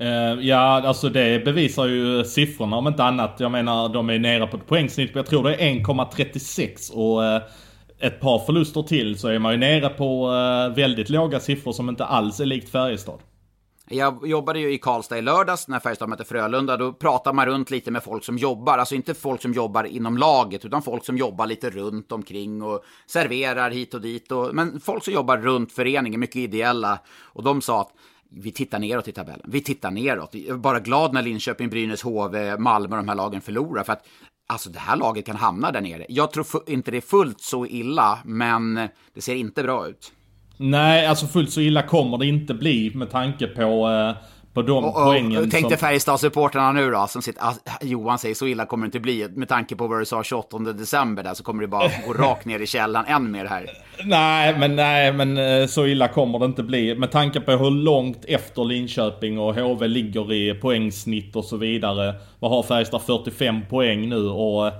Uh, 0.00 0.46
ja, 0.46 0.82
alltså 0.86 1.08
det 1.08 1.44
bevisar 1.44 1.86
ju 1.86 2.24
siffrorna 2.24 2.76
om 2.76 2.86
inte 2.86 3.04
annat. 3.04 3.36
Jag 3.38 3.52
menar, 3.52 3.88
de 3.88 4.10
är 4.10 4.18
nere 4.18 4.46
på 4.46 4.56
ett 4.56 4.66
poängsnitt 4.66 5.10
jag 5.14 5.26
tror 5.26 5.42
det 5.42 5.54
är 5.54 5.74
1,36 5.74 6.92
och 6.92 7.20
uh, 7.22 7.48
ett 7.98 8.20
par 8.20 8.38
förluster 8.38 8.82
till 8.82 9.18
så 9.18 9.28
är 9.28 9.38
man 9.38 9.52
ju 9.52 9.58
nere 9.58 9.88
på 9.88 10.30
uh, 10.30 10.74
väldigt 10.76 11.08
låga 11.08 11.40
siffror 11.40 11.72
som 11.72 11.88
inte 11.88 12.04
alls 12.04 12.40
är 12.40 12.46
likt 12.46 12.68
Färjestad. 12.68 13.20
Jag 13.88 14.26
jobbade 14.26 14.58
ju 14.58 14.72
i 14.72 14.78
Karlstad 14.78 15.18
i 15.18 15.22
lördags 15.22 15.68
när 15.68 15.80
Färjestad 15.80 16.08
mötte 16.08 16.24
Frölunda. 16.24 16.76
Då 16.76 16.92
pratar 16.92 17.32
man 17.32 17.46
runt 17.46 17.70
lite 17.70 17.90
med 17.90 18.02
folk 18.02 18.24
som 18.24 18.38
jobbar. 18.38 18.78
Alltså 18.78 18.94
inte 18.94 19.14
folk 19.14 19.42
som 19.42 19.52
jobbar 19.52 19.84
inom 19.84 20.18
laget, 20.18 20.64
utan 20.64 20.82
folk 20.82 21.04
som 21.04 21.18
jobbar 21.18 21.46
lite 21.46 21.70
runt 21.70 22.12
omkring 22.12 22.62
och 22.62 22.84
serverar 23.06 23.70
hit 23.70 23.94
och 23.94 24.00
dit. 24.00 24.32
Och, 24.32 24.54
men 24.54 24.80
folk 24.80 25.04
som 25.04 25.14
jobbar 25.14 25.38
runt 25.38 25.72
föreningen, 25.72 26.20
mycket 26.20 26.36
ideella. 26.36 26.98
Och 27.22 27.42
de 27.42 27.62
sa 27.62 27.80
att 27.80 27.92
vi 28.36 28.52
tittar 28.52 28.78
neråt 28.78 29.08
i 29.08 29.12
tabellen. 29.12 29.46
Vi 29.48 29.60
tittar 29.60 29.90
neråt. 29.90 30.30
Jag 30.32 30.54
är 30.54 30.58
bara 30.58 30.80
glad 30.80 31.12
när 31.12 31.22
Linköping, 31.22 31.70
Brynäs, 31.70 32.02
HV, 32.02 32.56
Malmö 32.56 32.96
och 32.96 33.02
de 33.02 33.08
här 33.08 33.16
lagen 33.16 33.40
förlorar. 33.40 33.84
För 33.84 33.92
att 33.92 34.06
alltså, 34.48 34.70
det 34.70 34.78
här 34.78 34.96
laget 34.96 35.26
kan 35.26 35.36
hamna 35.36 35.70
där 35.72 35.80
nere. 35.80 36.06
Jag 36.08 36.32
tror 36.32 36.46
inte 36.66 36.90
det 36.90 36.96
är 36.96 37.00
fullt 37.00 37.40
så 37.40 37.66
illa, 37.66 38.18
men 38.24 38.88
det 39.14 39.20
ser 39.20 39.34
inte 39.34 39.62
bra 39.62 39.88
ut. 39.88 40.12
Nej, 40.56 41.06
alltså 41.06 41.26
fullt 41.26 41.50
så 41.50 41.60
illa 41.60 41.82
kommer 41.82 42.18
det 42.18 42.26
inte 42.26 42.54
bli 42.54 42.92
med 42.94 43.10
tanke 43.10 43.46
på 43.46 43.88
eh 43.88 44.16
på 44.54 44.62
de 44.62 44.84
och, 44.84 44.94
poängen 44.94 45.44
och, 45.44 45.50
Tänk 45.50 45.68
dig 45.68 45.78
som... 45.78 45.88
Färjestad-supportrarna 45.88 46.72
nu 46.72 46.90
då, 46.90 47.06
som 47.08 47.22
sitter, 47.22 47.42
ah, 47.42 47.54
Johan 47.80 48.18
säger 48.18 48.34
så 48.34 48.46
illa 48.46 48.66
kommer 48.66 48.84
det 48.84 48.86
inte 48.86 49.00
bli. 49.00 49.28
Med 49.28 49.48
tanke 49.48 49.76
på 49.76 49.86
vad 49.86 50.00
du 50.00 50.04
sa 50.04 50.22
28 50.22 50.58
december 50.58 51.22
där 51.22 51.34
så 51.34 51.44
kommer 51.44 51.62
det 51.62 51.68
bara 51.68 51.90
gå 52.06 52.12
rakt 52.12 52.44
ner 52.44 52.60
i 52.60 52.66
källan 52.66 53.04
än 53.06 53.30
mer 53.30 53.44
här. 53.44 53.66
Nej, 54.04 54.58
men 54.58 54.76
nej, 54.76 55.12
men 55.12 55.38
eh, 55.38 55.66
så 55.66 55.86
illa 55.86 56.08
kommer 56.08 56.38
det 56.38 56.44
inte 56.44 56.62
bli. 56.62 56.94
Med 56.94 57.10
tanke 57.10 57.40
på 57.40 57.52
hur 57.52 57.70
långt 57.70 58.24
efter 58.24 58.64
Linköping 58.64 59.38
och 59.38 59.54
HV 59.54 59.88
ligger 59.88 60.32
i 60.32 60.54
poängsnitt 60.54 61.36
och 61.36 61.44
så 61.44 61.56
vidare. 61.56 62.14
Vad 62.38 62.50
har 62.50 62.62
Färjestad? 62.62 63.02
45 63.02 63.66
poäng 63.70 64.08
nu 64.08 64.28
och 64.28 64.72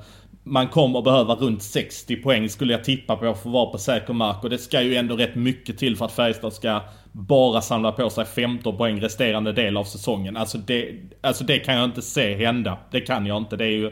man 0.45 0.69
kommer 0.69 1.03
behöva 1.03 1.35
runt 1.35 1.63
60 1.63 2.17
poäng 2.17 2.49
skulle 2.49 2.73
jag 2.73 2.85
tippa 2.85 3.17
på 3.17 3.21
för 3.21 3.31
att 3.31 3.47
vara 3.47 3.67
på 3.67 3.79
säker 3.79 4.13
mark. 4.13 4.45
Och 4.45 4.51
det 4.51 4.59
ska 4.59 4.83
ju 4.83 4.97
ändå 4.97 5.17
rätt 5.17 5.35
mycket 5.35 5.79
till 5.79 5.97
för 5.97 6.05
att 6.05 6.13
Färjestad 6.13 6.53
ska 6.53 6.81
bara 7.14 7.61
samla 7.61 7.92
på 7.92 8.11
sig 8.11 8.24
15 8.24 8.77
poäng 8.77 9.00
resterande 9.00 9.53
del 9.53 9.77
av 9.77 9.85
säsongen. 9.85 10.37
Alltså 10.37 10.59
det, 10.59 11.03
alltså 11.22 11.44
det 11.44 11.59
kan 11.59 11.74
jag 11.74 11.85
inte 11.85 12.03
se 12.03 12.35
hända. 12.35 12.79
Det 12.90 13.00
kan 13.00 13.27
jag 13.27 13.37
inte. 13.37 13.57
Det 13.57 13.64
är 13.64 13.68
ju... 13.68 13.90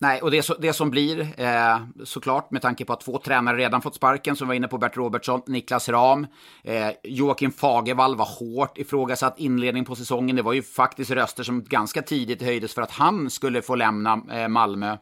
Nej, 0.00 0.22
och 0.22 0.30
det, 0.30 0.42
så, 0.42 0.54
det 0.54 0.72
som 0.72 0.90
blir, 0.90 1.20
eh, 1.40 1.78
såklart 2.04 2.50
med 2.50 2.62
tanke 2.62 2.84
på 2.84 2.92
att 2.92 3.00
två 3.00 3.18
tränare 3.18 3.56
redan 3.56 3.82
fått 3.82 3.94
sparken, 3.94 4.36
som 4.36 4.48
var 4.48 4.54
inne 4.54 4.68
på 4.68 4.78
Bert 4.78 4.96
Robertsson, 4.96 5.42
Niklas 5.46 5.88
Ram, 5.88 6.26
eh, 6.64 6.88
Joakim 7.04 7.52
Fagervall 7.52 8.16
var 8.16 8.28
hårt 8.38 8.78
ifrågasatt 8.78 9.38
inledning 9.38 9.84
på 9.84 9.96
säsongen. 9.96 10.36
Det 10.36 10.42
var 10.42 10.52
ju 10.52 10.62
faktiskt 10.62 11.10
röster 11.10 11.42
som 11.42 11.64
ganska 11.64 12.02
tidigt 12.02 12.42
höjdes 12.42 12.74
för 12.74 12.82
att 12.82 12.90
han 12.90 13.30
skulle 13.30 13.62
få 13.62 13.74
lämna 13.74 14.20
eh, 14.32 14.48
Malmö. 14.48 14.96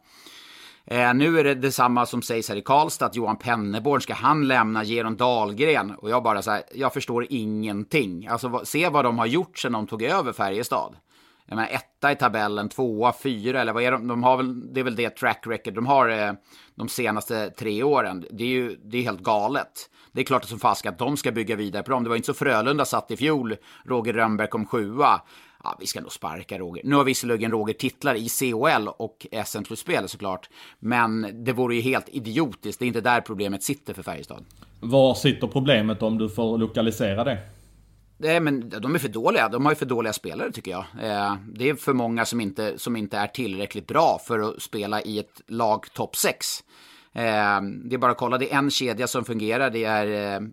Eh, 0.89 1.15
nu 1.15 1.41
är 1.41 1.45
det 1.45 1.55
detsamma 1.55 2.07
som 2.07 2.23
sägs 2.23 2.49
här 2.49 2.57
i 2.57 2.63
Karlstad, 2.63 3.07
att 3.07 3.17
Johan 3.17 3.37
Penneborn, 3.37 4.01
ska 4.01 4.15
han 4.15 4.49
lämna 4.49 4.85
Geron 4.85 5.17
Dahlgren? 5.17 5.91
Och 5.91 6.11
jag 6.11 6.23
bara 6.23 6.43
så 6.43 6.51
här, 6.51 6.63
jag 6.75 6.93
förstår 6.93 7.27
ingenting. 7.31 8.27
Alltså 8.27 8.61
se 8.65 8.89
vad 8.89 9.05
de 9.05 9.19
har 9.19 9.27
gjort 9.27 9.59
sedan 9.59 9.73
de 9.73 9.87
tog 9.87 10.03
över 10.03 10.33
Färjestad. 10.33 10.97
Jag 11.47 11.57
menar, 11.57 11.69
etta 11.71 12.13
i 12.13 12.17
tabellen, 12.17 12.69
tvåa, 12.69 13.13
fyra, 13.23 13.61
eller 13.61 13.73
vad 13.73 13.83
är 13.83 13.93
de? 13.93 14.09
de 14.09 14.23
har 14.23 14.37
väl, 14.37 14.75
det 14.75 14.81
är 14.81 14.85
väl 14.85 14.97
det 14.97 15.11
track 15.11 15.43
record 15.47 15.75
de 15.75 15.87
har 15.87 16.09
eh, 16.09 16.33
de 16.75 16.89
senaste 16.89 17.51
tre 17.51 17.83
åren. 17.83 18.25
Det 18.31 18.45
är 18.45 18.49
ju 18.49 18.77
det 18.85 18.99
är 18.99 19.03
helt 19.03 19.23
galet. 19.23 19.91
Det 20.13 20.21
är 20.21 20.25
klart 20.25 20.43
att 20.43 20.49
som 20.49 20.59
fask 20.59 20.87
att 20.87 20.99
de 20.99 21.17
ska 21.17 21.33
bygga 21.33 21.57
vidare 21.57 21.83
på 21.83 21.91
dem. 21.91 22.03
Det 22.03 22.09
var 22.09 22.17
inte 22.17 22.27
så 22.27 22.35
Frölunda 22.35 22.85
satt 22.85 23.11
i 23.11 23.17
fjol, 23.17 23.57
Roger 23.85 24.13
Rönnberg 24.13 24.49
kom 24.49 24.67
sjua 24.67 25.21
ja, 25.67 25.77
vi 25.81 25.87
ska 25.87 26.01
nog 26.01 26.13
sparka 26.13 26.59
Roger. 26.59 26.83
Nu 26.85 26.97
har 26.97 27.05
visserligen 27.05 27.51
Roger 27.51 27.75
titlar 27.75 28.15
i 28.15 28.29
COL 28.29 28.89
och 28.89 29.27
SM-slutspel 29.47 30.09
såklart, 30.09 30.49
men 30.79 31.45
det 31.45 31.53
vore 31.53 31.77
ju 31.77 31.81
helt 31.81 32.09
idiotiskt. 32.09 32.79
Det 32.79 32.85
är 32.85 32.87
inte 32.87 33.01
där 33.01 33.21
problemet 33.21 33.63
sitter 33.63 33.95
för 33.95 34.03
Färjestad. 34.03 34.45
Var 34.81 35.15
sitter 35.15 35.47
problemet 35.47 36.03
om 36.03 36.19
du 36.19 36.29
får 36.29 36.59
lokalisera 36.59 37.25
det? 37.25 37.39
Nej, 38.19 38.41
men 38.41 38.69
de 38.69 38.95
är 38.95 38.99
för 38.99 39.09
dåliga. 39.09 39.49
De 39.49 39.65
har 39.65 39.73
ju 39.73 39.77
för 39.77 39.87
dåliga 39.87 40.13
spelare 40.13 40.53
tycker 40.53 40.71
jag. 40.71 40.85
Eh, 41.03 41.37
det 41.55 41.69
är 41.69 41.75
för 41.75 41.93
många 41.93 42.25
som 42.25 42.41
inte, 42.41 42.79
som 42.79 42.97
inte 42.97 43.19
är 43.19 43.27
tillräckligt 43.27 43.87
bra 43.87 44.21
för 44.27 44.39
att 44.39 44.63
spela 44.63 45.03
i 45.03 45.19
ett 45.19 45.41
lag 45.47 45.93
topp 45.93 46.17
6. 46.17 46.47
Eh, 47.13 47.23
det 47.85 47.95
är 47.95 47.99
bara 47.99 48.11
att 48.11 48.19
kolla, 48.19 48.39
det 48.39 48.53
är 48.53 48.59
en 48.59 48.71
kedja 48.71 49.07
som 49.07 49.25
fungerar. 49.25 49.71
Det 49.71 49.85
är 49.85 50.35
eh, 50.35 50.49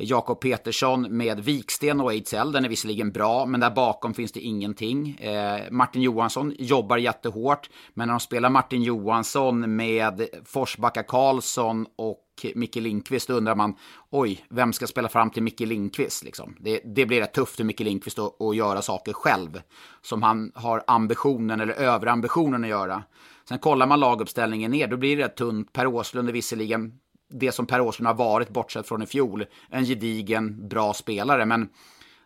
Jakob 0.00 0.40
Petersson 0.40 1.16
med 1.16 1.40
Viksten 1.40 2.00
och 2.00 2.12
Ejdsell. 2.12 2.52
Den 2.52 2.64
är 2.64 2.68
visserligen 2.68 3.12
bra, 3.12 3.46
men 3.46 3.60
där 3.60 3.70
bakom 3.70 4.14
finns 4.14 4.32
det 4.32 4.40
ingenting. 4.40 5.10
Eh, 5.10 5.60
Martin 5.70 6.02
Johansson 6.02 6.54
jobbar 6.58 6.96
jättehårt, 6.96 7.70
men 7.94 8.08
när 8.08 8.14
de 8.14 8.20
spelar 8.20 8.50
Martin 8.50 8.82
Johansson 8.82 9.76
med 9.76 10.26
Forsbacka 10.44 11.02
Karlsson 11.02 11.86
och 11.96 12.22
Micke 12.54 12.76
Lindqvist, 12.76 13.28
då 13.28 13.34
undrar 13.34 13.54
man, 13.54 13.74
oj, 14.10 14.44
vem 14.48 14.72
ska 14.72 14.86
spela 14.86 15.08
fram 15.08 15.30
till 15.30 15.42
Micke 15.42 15.60
Lindqvist? 15.60 16.24
Liksom? 16.24 16.56
Det, 16.60 16.80
det 16.84 17.06
blir 17.06 17.20
rätt 17.20 17.34
tufft 17.34 17.56
för 17.56 17.64
Micke 17.64 17.80
Lindqvist 17.80 18.18
att, 18.18 18.42
att 18.42 18.56
göra 18.56 18.82
saker 18.82 19.12
själv, 19.12 19.60
som 20.02 20.22
han 20.22 20.52
har 20.54 20.84
ambitionen 20.86 21.60
eller 21.60 21.74
överambitionen 21.74 22.64
att 22.64 22.70
göra. 22.70 23.02
Sen 23.48 23.58
kollar 23.58 23.86
man 23.86 24.00
laguppställningen 24.00 24.70
ner, 24.70 24.86
då 24.86 24.96
blir 24.96 25.16
det 25.16 25.24
rätt 25.24 25.36
tunt. 25.36 25.72
Per 25.72 25.86
Åslund 25.86 26.28
är 26.28 26.32
visserligen 26.32 26.92
det 27.28 27.52
som 27.52 27.66
Per 27.66 27.80
Åslund 27.80 28.06
har 28.06 28.14
varit, 28.14 28.48
bortsett 28.48 28.88
från 28.88 29.02
i 29.02 29.06
fjol, 29.06 29.44
en 29.70 29.84
gedigen, 29.84 30.68
bra 30.68 30.94
spelare, 30.94 31.46
men 31.46 31.68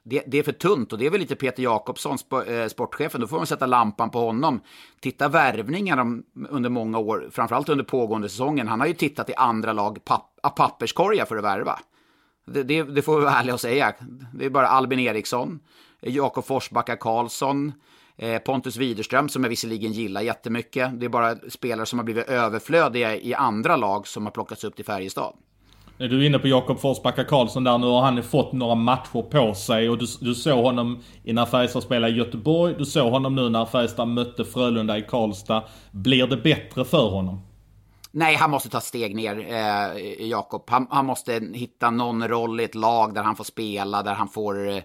det, 0.03 0.23
det, 0.27 0.39
är 0.39 0.43
för 0.43 0.53
tunt 0.53 0.93
och 0.93 0.99
det 0.99 1.07
är 1.07 1.11
väl 1.11 1.21
lite 1.21 1.37
Peter 1.37 1.63
Jakobsson, 1.63 2.19
eh, 2.47 2.67
sportchefen, 2.67 3.21
då 3.21 3.27
får 3.27 3.37
man 3.37 3.47
sätta 3.47 3.67
lampan 3.67 4.11
på 4.11 4.21
honom. 4.21 4.61
Titta 5.01 5.29
värvningar 5.29 6.23
under 6.49 6.71
många 6.71 6.99
år, 6.99 7.29
framförallt 7.31 7.69
under 7.69 7.85
pågående 7.85 8.29
säsongen. 8.29 8.69
Han 8.69 8.81
har 8.81 8.87
ju 8.87 8.95
tittat 8.95 9.31
i 9.31 9.35
andra 9.35 9.73
lag 9.73 10.05
papp, 10.05 10.39
ah, 10.43 10.51
papperskorgar 10.51 11.25
för 11.25 11.37
att 11.37 11.45
värva. 11.45 11.79
Det, 12.47 12.63
det, 12.63 12.83
det, 12.83 13.03
får 13.03 13.19
vi 13.19 13.25
vara 13.25 13.35
ärliga 13.35 13.55
och 13.55 13.61
säga. 13.61 13.95
Det 14.35 14.45
är 14.45 14.51
bara 14.51 14.67
Albin 14.69 14.99
Eriksson, 14.99 15.61
Jakob 16.01 16.45
Forsbacka 16.45 16.97
Karlsson, 16.97 17.69
eh, 17.69 17.73
Pontus 18.45 18.77
Widerström 18.77 19.29
som 19.29 19.43
jag 19.43 19.51
visserligen 19.51 19.93
gillar 19.93 20.21
jättemycket. 20.21 21.01
Det 21.01 21.07
är 21.07 21.11
bara 21.11 21.37
spelare 21.49 21.87
som 21.87 21.99
har 21.99 22.05
blivit 22.05 22.29
överflödiga 22.29 23.17
i 23.17 23.35
andra 23.35 23.77
lag 23.77 24.07
som 24.07 24.25
har 24.25 24.31
plockats 24.31 24.65
upp 24.65 24.77
till 24.77 24.85
Färjestad. 24.85 25.35
Du 25.99 26.23
är 26.23 26.27
inne 26.27 26.39
på 26.39 26.49
Jakob 26.49 26.81
Forsbacka 26.81 27.25
Karlsson 27.25 27.65
där 27.65 27.79
nu 27.79 27.87
har 27.87 28.01
han 28.01 28.23
fått 28.23 28.53
några 28.53 28.75
matcher 28.75 29.23
på 29.23 29.55
sig 29.55 29.91
och 29.91 29.99
du, 29.99 30.07
du 30.21 30.35
såg 30.35 30.65
honom 30.65 31.03
när 31.25 31.47
Färjestad 31.47 31.83
spelade 31.83 32.13
i 32.13 32.17
Göteborg. 32.17 32.75
Du 32.79 32.85
såg 32.85 33.13
honom 33.13 33.35
nu 33.35 33.49
när 33.49 33.67
Färjestad 33.67 34.09
mötte 34.09 34.45
Frölunda 34.45 34.99
i 34.99 35.03
Karlstad. 35.03 35.63
Blir 35.91 36.27
det 36.27 36.37
bättre 36.37 36.85
för 36.85 37.11
honom? 37.11 37.41
Nej, 38.13 38.37
han 38.37 38.51
måste 38.51 38.69
ta 38.69 38.81
steg 38.81 39.17
ner, 39.17 39.39
eh, 39.39 40.27
Jakob. 40.29 40.63
Han, 40.67 40.87
han, 40.91 41.07
måste 41.07 41.33
hitta 41.55 41.91
någon 41.91 42.29
roll 42.29 42.61
i 42.61 42.65
ett 42.65 42.75
lag 42.75 43.15
där 43.15 43.23
han 43.23 43.37
får 43.37 43.45
spela, 43.45 44.03
där 44.03 44.15
han 44.15 44.29
får... 44.29 44.69
Eh, 44.69 44.83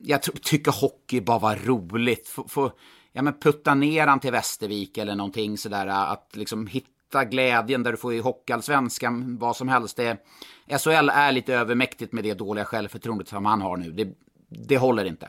jag 0.00 0.22
tycker 0.22 0.80
hockey 0.80 1.20
bara 1.20 1.38
var 1.38 1.56
roligt. 1.56 2.28
Få, 2.28 2.48
få, 2.48 2.72
ja, 3.12 3.22
men 3.22 3.34
putta 3.40 3.74
ner 3.74 4.06
han 4.06 4.20
till 4.20 4.32
Västervik 4.32 4.98
eller 4.98 5.14
någonting 5.14 5.58
sådär. 5.58 5.86
Att 5.86 6.30
liksom 6.36 6.66
hitta 6.66 6.88
hitta 7.08 7.24
glädjen 7.24 7.82
där 7.82 7.90
du 7.90 7.96
får 7.96 8.14
i 8.14 8.20
Hockeyallsvenskan, 8.20 9.38
vad 9.40 9.56
som 9.56 9.68
helst. 9.68 9.96
Det, 9.96 10.16
SHL 10.78 11.08
är 11.08 11.32
lite 11.32 11.54
övermäktigt 11.54 12.12
med 12.12 12.24
det 12.24 12.34
dåliga 12.34 12.64
självförtroendet 12.64 13.28
som 13.28 13.46
han 13.46 13.60
har 13.60 13.76
nu. 13.76 13.92
Det, 13.92 14.08
det 14.48 14.78
håller 14.78 15.04
inte. 15.04 15.28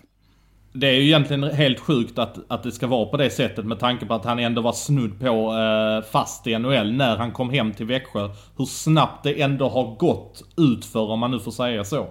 Det 0.73 0.87
är 0.87 0.93
ju 0.93 1.03
egentligen 1.03 1.43
helt 1.43 1.79
sjukt 1.79 2.19
att, 2.19 2.37
att 2.47 2.63
det 2.63 2.71
ska 2.71 2.87
vara 2.87 3.05
på 3.05 3.17
det 3.17 3.29
sättet 3.29 3.65
med 3.65 3.79
tanke 3.79 4.05
på 4.05 4.13
att 4.13 4.25
han 4.25 4.39
ändå 4.39 4.61
var 4.61 4.73
snudd 4.73 5.19
på 5.19 5.25
eh, 5.25 6.11
fast 6.11 6.47
i 6.47 6.57
NHL 6.57 6.91
när 6.93 7.17
han 7.17 7.31
kom 7.31 7.49
hem 7.49 7.73
till 7.73 7.85
Växjö. 7.85 8.29
Hur 8.57 8.65
snabbt 8.65 9.23
det 9.23 9.41
ändå 9.41 9.69
har 9.69 9.95
gått 9.95 10.43
utför 10.57 11.11
om 11.11 11.19
man 11.19 11.31
nu 11.31 11.39
får 11.39 11.51
säga 11.51 11.83
så. 11.83 12.07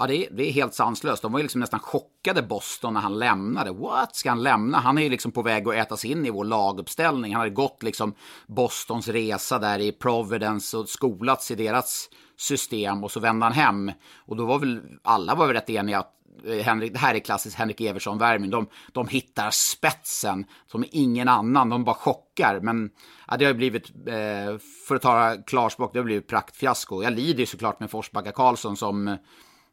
Ja, 0.00 0.06
det 0.06 0.16
är, 0.16 0.28
det 0.30 0.48
är 0.48 0.52
helt 0.52 0.74
sanslöst. 0.74 1.22
De 1.22 1.32
var 1.32 1.38
ju 1.38 1.42
liksom 1.42 1.60
nästan 1.60 1.80
chockade 1.80 2.42
Boston 2.42 2.94
när 2.94 3.00
han 3.00 3.18
lämnade. 3.18 3.72
What? 3.72 4.16
Ska 4.16 4.28
han 4.28 4.42
lämna? 4.42 4.78
Han 4.78 4.98
är 4.98 5.02
ju 5.02 5.08
liksom 5.08 5.32
på 5.32 5.42
väg 5.42 5.68
att 5.68 5.74
ätas 5.74 6.04
in 6.04 6.26
i 6.26 6.30
vår 6.30 6.44
laguppställning. 6.44 7.32
Han 7.32 7.40
hade 7.40 7.54
gått 7.54 7.82
liksom 7.82 8.14
Bostons 8.46 9.08
resa 9.08 9.58
där 9.58 9.78
i 9.78 9.92
Providence 9.92 10.76
och 10.76 10.88
skolats 10.88 11.50
i 11.50 11.54
deras 11.54 12.08
system 12.36 13.04
och 13.04 13.10
så 13.10 13.20
vände 13.20 13.46
han 13.46 13.52
hem. 13.52 13.92
Och 14.26 14.36
då 14.36 14.46
var 14.46 14.58
väl 14.58 14.80
alla 15.04 15.34
var 15.34 15.46
väl 15.46 15.54
rätt 15.54 15.70
eniga 15.70 15.98
att 15.98 16.12
eh, 16.46 16.64
Henrik, 16.64 16.92
det 16.92 16.98
här 16.98 17.14
är 17.14 17.18
klassiskt 17.18 17.56
Henrik 17.56 17.80
Eversson-värvning. 17.80 18.50
De, 18.50 18.66
de 18.92 19.08
hittar 19.08 19.50
spetsen 19.50 20.44
som 20.66 20.84
ingen 20.90 21.28
annan. 21.28 21.68
De 21.68 21.84
bara 21.84 21.96
chockar. 21.96 22.60
Men 22.60 22.90
ja, 23.28 23.36
det 23.36 23.44
har 23.44 23.54
blivit, 23.54 23.90
eh, 24.06 24.58
för 24.88 24.94
att 24.94 25.02
ta 25.02 25.36
klarspråk, 25.46 25.92
det 25.92 25.98
har 25.98 26.04
blivit 26.04 26.28
praktfiasko. 26.28 27.02
Jag 27.02 27.12
lider 27.12 27.40
ju 27.40 27.46
såklart 27.46 27.80
med 27.80 27.90
Forsbacka 27.90 28.32
Karlsson 28.32 28.76
som 28.76 29.16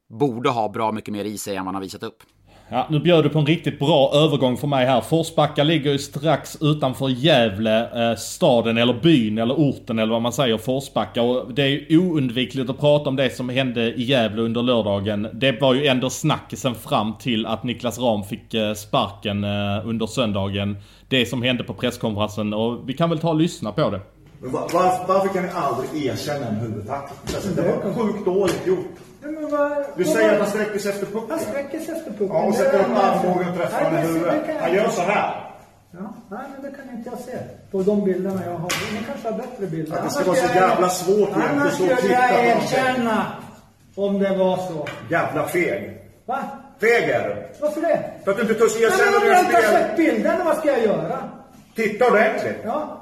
borde 0.10 0.50
ha 0.50 0.70
bra 0.70 0.92
mycket 0.92 1.14
mer 1.14 1.26
i 1.26 1.38
sig 1.38 1.56
än 1.56 1.66
man 1.66 1.76
har 1.76 1.82
visat 1.82 2.04
upp. 2.04 2.24
Ja, 2.70 2.88
nu 2.90 3.00
bjöd 3.00 3.24
du 3.24 3.30
på 3.30 3.40
en 3.40 3.46
riktigt 3.46 3.80
bra 3.80 4.12
övergång 4.14 4.58
för 4.58 4.68
mig 4.68 4.86
här. 4.86 5.02
Forsbacka 5.02 5.64
ligger 5.64 5.92
ju 5.92 5.98
strax 5.98 6.58
utanför 6.62 7.10
Gävle, 7.10 8.10
eh, 8.12 8.18
staden 8.18 8.78
eller 8.78 8.94
byn 8.94 9.38
eller 9.38 9.56
orten 9.56 10.00
eller 10.00 10.14
vad 10.14 10.22
man 10.22 10.34
säger, 10.34 10.58
Forsbacka. 10.58 11.22
Och 11.22 11.54
det 11.54 11.64
är 11.64 11.68
ju 11.68 11.98
oundvikligt 11.98 12.70
att 12.70 12.80
prata 12.80 13.10
om 13.10 13.16
det 13.16 13.36
som 13.36 13.50
hände 13.50 13.94
i 13.94 14.04
Gävle 14.04 14.42
under 14.42 14.64
lördagen. 14.64 15.28
Det 15.34 15.62
var 15.62 15.74
ju 15.74 15.86
ändå 15.86 16.10
snackisen 16.10 16.76
fram 16.76 17.14
till 17.20 17.46
att 17.46 17.64
Niklas 17.64 18.00
Ram 18.00 18.24
fick 18.24 18.54
eh, 18.54 18.74
sparken 18.74 19.44
eh, 19.44 19.88
under 19.88 20.08
söndagen. 20.08 20.78
Det 21.10 21.26
som 21.26 21.42
hände 21.44 21.64
på 21.64 21.74
presskonferensen 21.74 22.54
och 22.54 22.90
vi 22.90 22.94
kan 22.94 23.10
väl 23.10 23.20
ta 23.20 23.30
och 23.30 23.36
lyssna 23.36 23.72
på 23.72 23.90
det. 23.90 24.02
Var, 24.40 24.62
varför, 24.74 25.14
varför 25.14 25.34
kan 25.34 25.44
ni 25.44 25.50
aldrig 25.50 26.06
erkänna 26.06 26.48
en 26.48 26.56
huvudtackling? 26.56 27.36
Alltså, 27.36 27.50
det 27.50 27.62
var 27.62 27.94
sjukt 27.94 28.26
dåligt 28.26 28.68
gjort. 28.68 29.05
Men 29.26 29.50
vad, 29.52 29.72
du 29.96 30.06
säger 30.06 30.34
att 30.34 30.40
han 30.40 30.50
sträcker 30.50 30.80
sig 30.80 30.92
efter 30.92 31.06
pucken. 31.06 31.30
Han 31.30 31.40
sträcker 31.40 31.80
sig 31.80 31.96
efter 31.98 32.12
pucken. 32.12 32.28
Ja, 32.36 32.44
och 32.44 32.56
sätter 32.56 32.80
upp 32.80 32.98
armbågen 32.98 33.50
och 33.50 33.58
träffar 33.58 33.92
med 33.92 34.04
huvudet. 34.04 34.34
Han 34.62 34.74
gör 34.74 34.90
så 34.90 35.02
här. 35.02 35.52
Ja, 35.92 36.14
nej, 36.30 36.42
men 36.54 36.72
det 36.72 36.78
kan 36.78 36.98
inte 36.98 37.10
jag 37.10 37.20
se 37.20 37.38
på 37.72 37.84
de 37.84 38.04
bilderna 38.04 38.42
jag 38.46 38.52
har. 38.52 38.72
Ni 38.94 39.00
kanske 39.08 39.30
har 39.30 39.38
bättre 39.38 39.68
bilder. 39.68 39.98
Att 39.98 40.04
det 40.04 40.10
ska 40.10 40.24
vara 40.24 40.38
så 40.38 40.56
jävla 40.56 40.90
svårt 40.90 41.30
Annars 41.50 41.74
skulle 41.74 41.92
jag 41.92 42.46
erkänna 42.46 43.26
om 43.96 44.20
det 44.20 44.38
var 44.38 44.58
så. 44.58 44.88
Jävla 45.10 45.48
feg. 45.48 46.02
Va? 46.26 46.40
Feg 46.80 47.10
är 47.10 47.28
du. 47.28 47.48
Varför 47.62 47.82
det? 47.82 48.04
För 48.24 48.32
att 48.32 48.38
du 48.38 48.44
inte 48.44 48.54
törs 48.54 48.76
erkänna 48.82 49.20
dina 49.20 49.20
fel. 49.20 49.26
Om 49.26 49.32
jag 49.32 49.40
inte 49.42 49.56
har 49.56 49.62
sett 49.62 49.98
bilderna, 49.98 50.44
vad 50.44 50.58
ska 50.58 50.68
jag 50.68 50.84
göra? 50.84 51.18
Titta 51.76 52.08
ordentligt. 52.08 52.58
Ja. 52.64 53.02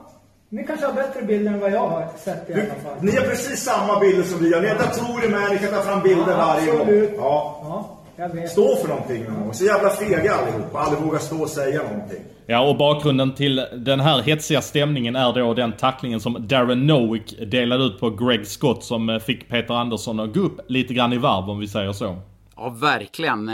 Ni 0.54 0.64
kanske 0.64 0.86
har 0.86 0.94
bättre 0.94 1.22
bilder 1.22 1.52
än 1.52 1.60
vad 1.60 1.72
jag 1.72 1.88
har 1.88 2.08
sett 2.18 2.50
i 2.50 2.54
alla 2.54 2.64
fall. 2.64 2.98
Ni 3.02 3.12
har 3.16 3.26
precis 3.26 3.60
samma 3.60 4.00
bilder 4.00 4.24
som 4.24 4.44
vi 4.44 4.54
har. 4.54 4.62
Ni 4.62 4.68
har 4.68 4.76
datorer 4.76 5.30
med, 5.30 5.52
ni 5.52 5.58
kan 5.58 5.70
ta 5.70 5.82
fram 5.82 6.02
bilder 6.02 6.32
ja, 6.32 6.38
varje 6.38 6.72
gång. 6.72 7.16
Ja. 7.18 7.96
ja. 8.18 8.48
Stå 8.48 8.76
för 8.76 8.88
någonting 8.88 9.24
någon 9.24 9.44
gång. 9.44 9.54
Så 9.54 9.66
jävla 9.66 9.90
fega 9.90 10.34
allihopa. 10.34 10.80
Aldrig 10.80 11.04
vågar 11.04 11.20
stå 11.20 11.42
och 11.42 11.50
säga 11.50 11.84
någonting. 11.84 12.20
Ja, 12.46 12.70
och 12.70 12.78
bakgrunden 12.78 13.34
till 13.34 13.66
den 13.76 14.00
här 14.00 14.22
hetsiga 14.22 14.62
stämningen 14.62 15.16
är 15.16 15.34
då 15.34 15.54
den 15.54 15.72
tacklingen 15.72 16.20
som 16.20 16.48
Darren 16.48 16.88
Nowick 16.88 17.52
delade 17.52 17.84
ut 17.84 18.00
på 18.00 18.10
Greg 18.10 18.48
Scott 18.48 18.84
som 18.84 19.10
eh, 19.10 19.20
fick 19.20 19.50
Peter 19.50 19.74
Andersson 19.74 20.20
att 20.20 20.34
gå 20.34 20.40
upp 20.40 20.60
lite 20.68 20.94
grann 20.94 21.14
i 21.14 21.18
varv 21.18 21.50
om 21.50 21.60
vi 21.60 21.68
säger 21.68 21.92
så. 21.92 22.18
Ja, 22.56 22.70
verkligen. 22.70 23.50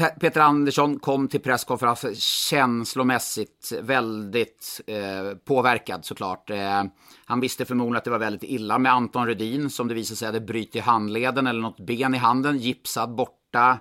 Eh, 0.00 0.06
Peter 0.20 0.40
Andersson 0.40 0.98
kom 0.98 1.28
till 1.28 1.40
presskonferensen 1.40 2.14
känslomässigt 2.50 3.72
väldigt 3.82 4.80
eh, 4.86 5.36
påverkad 5.46 6.04
såklart. 6.04 6.50
Eh, 6.50 6.82
han 7.24 7.40
visste 7.40 7.64
förmodligen 7.64 7.96
att 7.96 8.04
det 8.04 8.10
var 8.10 8.18
väldigt 8.18 8.50
illa 8.50 8.78
med 8.78 8.92
Anton 8.92 9.26
Rudin 9.26 9.70
som 9.70 9.88
det 9.88 9.94
visade 9.94 10.16
sig 10.16 10.26
hade 10.26 10.40
brutit 10.40 10.82
handleden 10.82 11.46
eller 11.46 11.60
något 11.60 11.80
ben 11.80 12.14
i 12.14 12.18
handen, 12.18 12.58
gipsad 12.58 13.14
borta. 13.14 13.78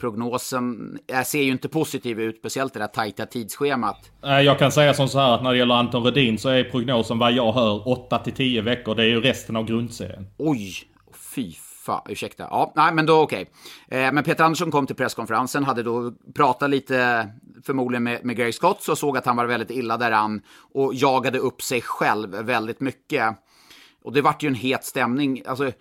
Prognosen 0.00 0.98
ser 1.24 1.42
ju 1.42 1.50
inte 1.50 1.68
positiv 1.68 2.20
ut, 2.20 2.38
speciellt 2.38 2.74
det 2.74 2.80
där 2.80 2.86
tajta 2.86 3.26
tidsschemat. 3.26 4.10
Jag 4.20 4.58
kan 4.58 4.72
säga 4.72 4.94
som 4.94 5.08
så 5.08 5.18
här 5.18 5.34
att 5.34 5.42
när 5.42 5.50
det 5.50 5.58
gäller 5.58 5.74
Anton 5.74 6.04
Rudin 6.04 6.38
så 6.38 6.48
är 6.48 6.64
prognosen 6.64 7.18
vad 7.18 7.32
jag 7.32 7.52
hör 7.52 7.88
8 7.88 8.18
till 8.18 8.32
10 8.32 8.62
veckor. 8.62 8.94
Det 8.94 9.02
är 9.02 9.06
ju 9.06 9.20
resten 9.20 9.56
av 9.56 9.64
grundserien. 9.64 10.26
Oj, 10.38 10.72
fy 11.34 11.52
Fa, 11.82 12.02
ursäkta. 12.08 12.46
Ja, 12.50 12.72
nej, 12.76 12.94
men 12.94 13.06
då 13.06 13.20
okej. 13.20 13.50
Okay. 13.86 14.00
Eh, 14.00 14.12
men 14.12 14.24
Peter 14.24 14.44
Andersson 14.44 14.70
kom 14.70 14.86
till 14.86 14.96
presskonferensen, 14.96 15.64
hade 15.64 15.82
då 15.82 16.12
pratat 16.34 16.70
lite, 16.70 17.28
förmodligen 17.66 18.02
med, 18.02 18.24
med 18.24 18.36
Gary 18.36 18.52
Scott, 18.52 18.88
och 18.88 18.98
såg 18.98 19.16
att 19.16 19.26
han 19.26 19.36
var 19.36 19.46
väldigt 19.46 19.70
illa 19.70 19.96
däran 19.96 20.42
och 20.74 20.94
jagade 20.94 21.38
upp 21.38 21.62
sig 21.62 21.80
själv 21.80 22.30
väldigt 22.30 22.80
mycket. 22.80 23.36
Och 24.02 24.12
det 24.12 24.22
vart 24.22 24.42
ju 24.42 24.48
en 24.48 24.54
het 24.54 24.84
stämning. 24.84 25.42
Alltså, 25.46 25.72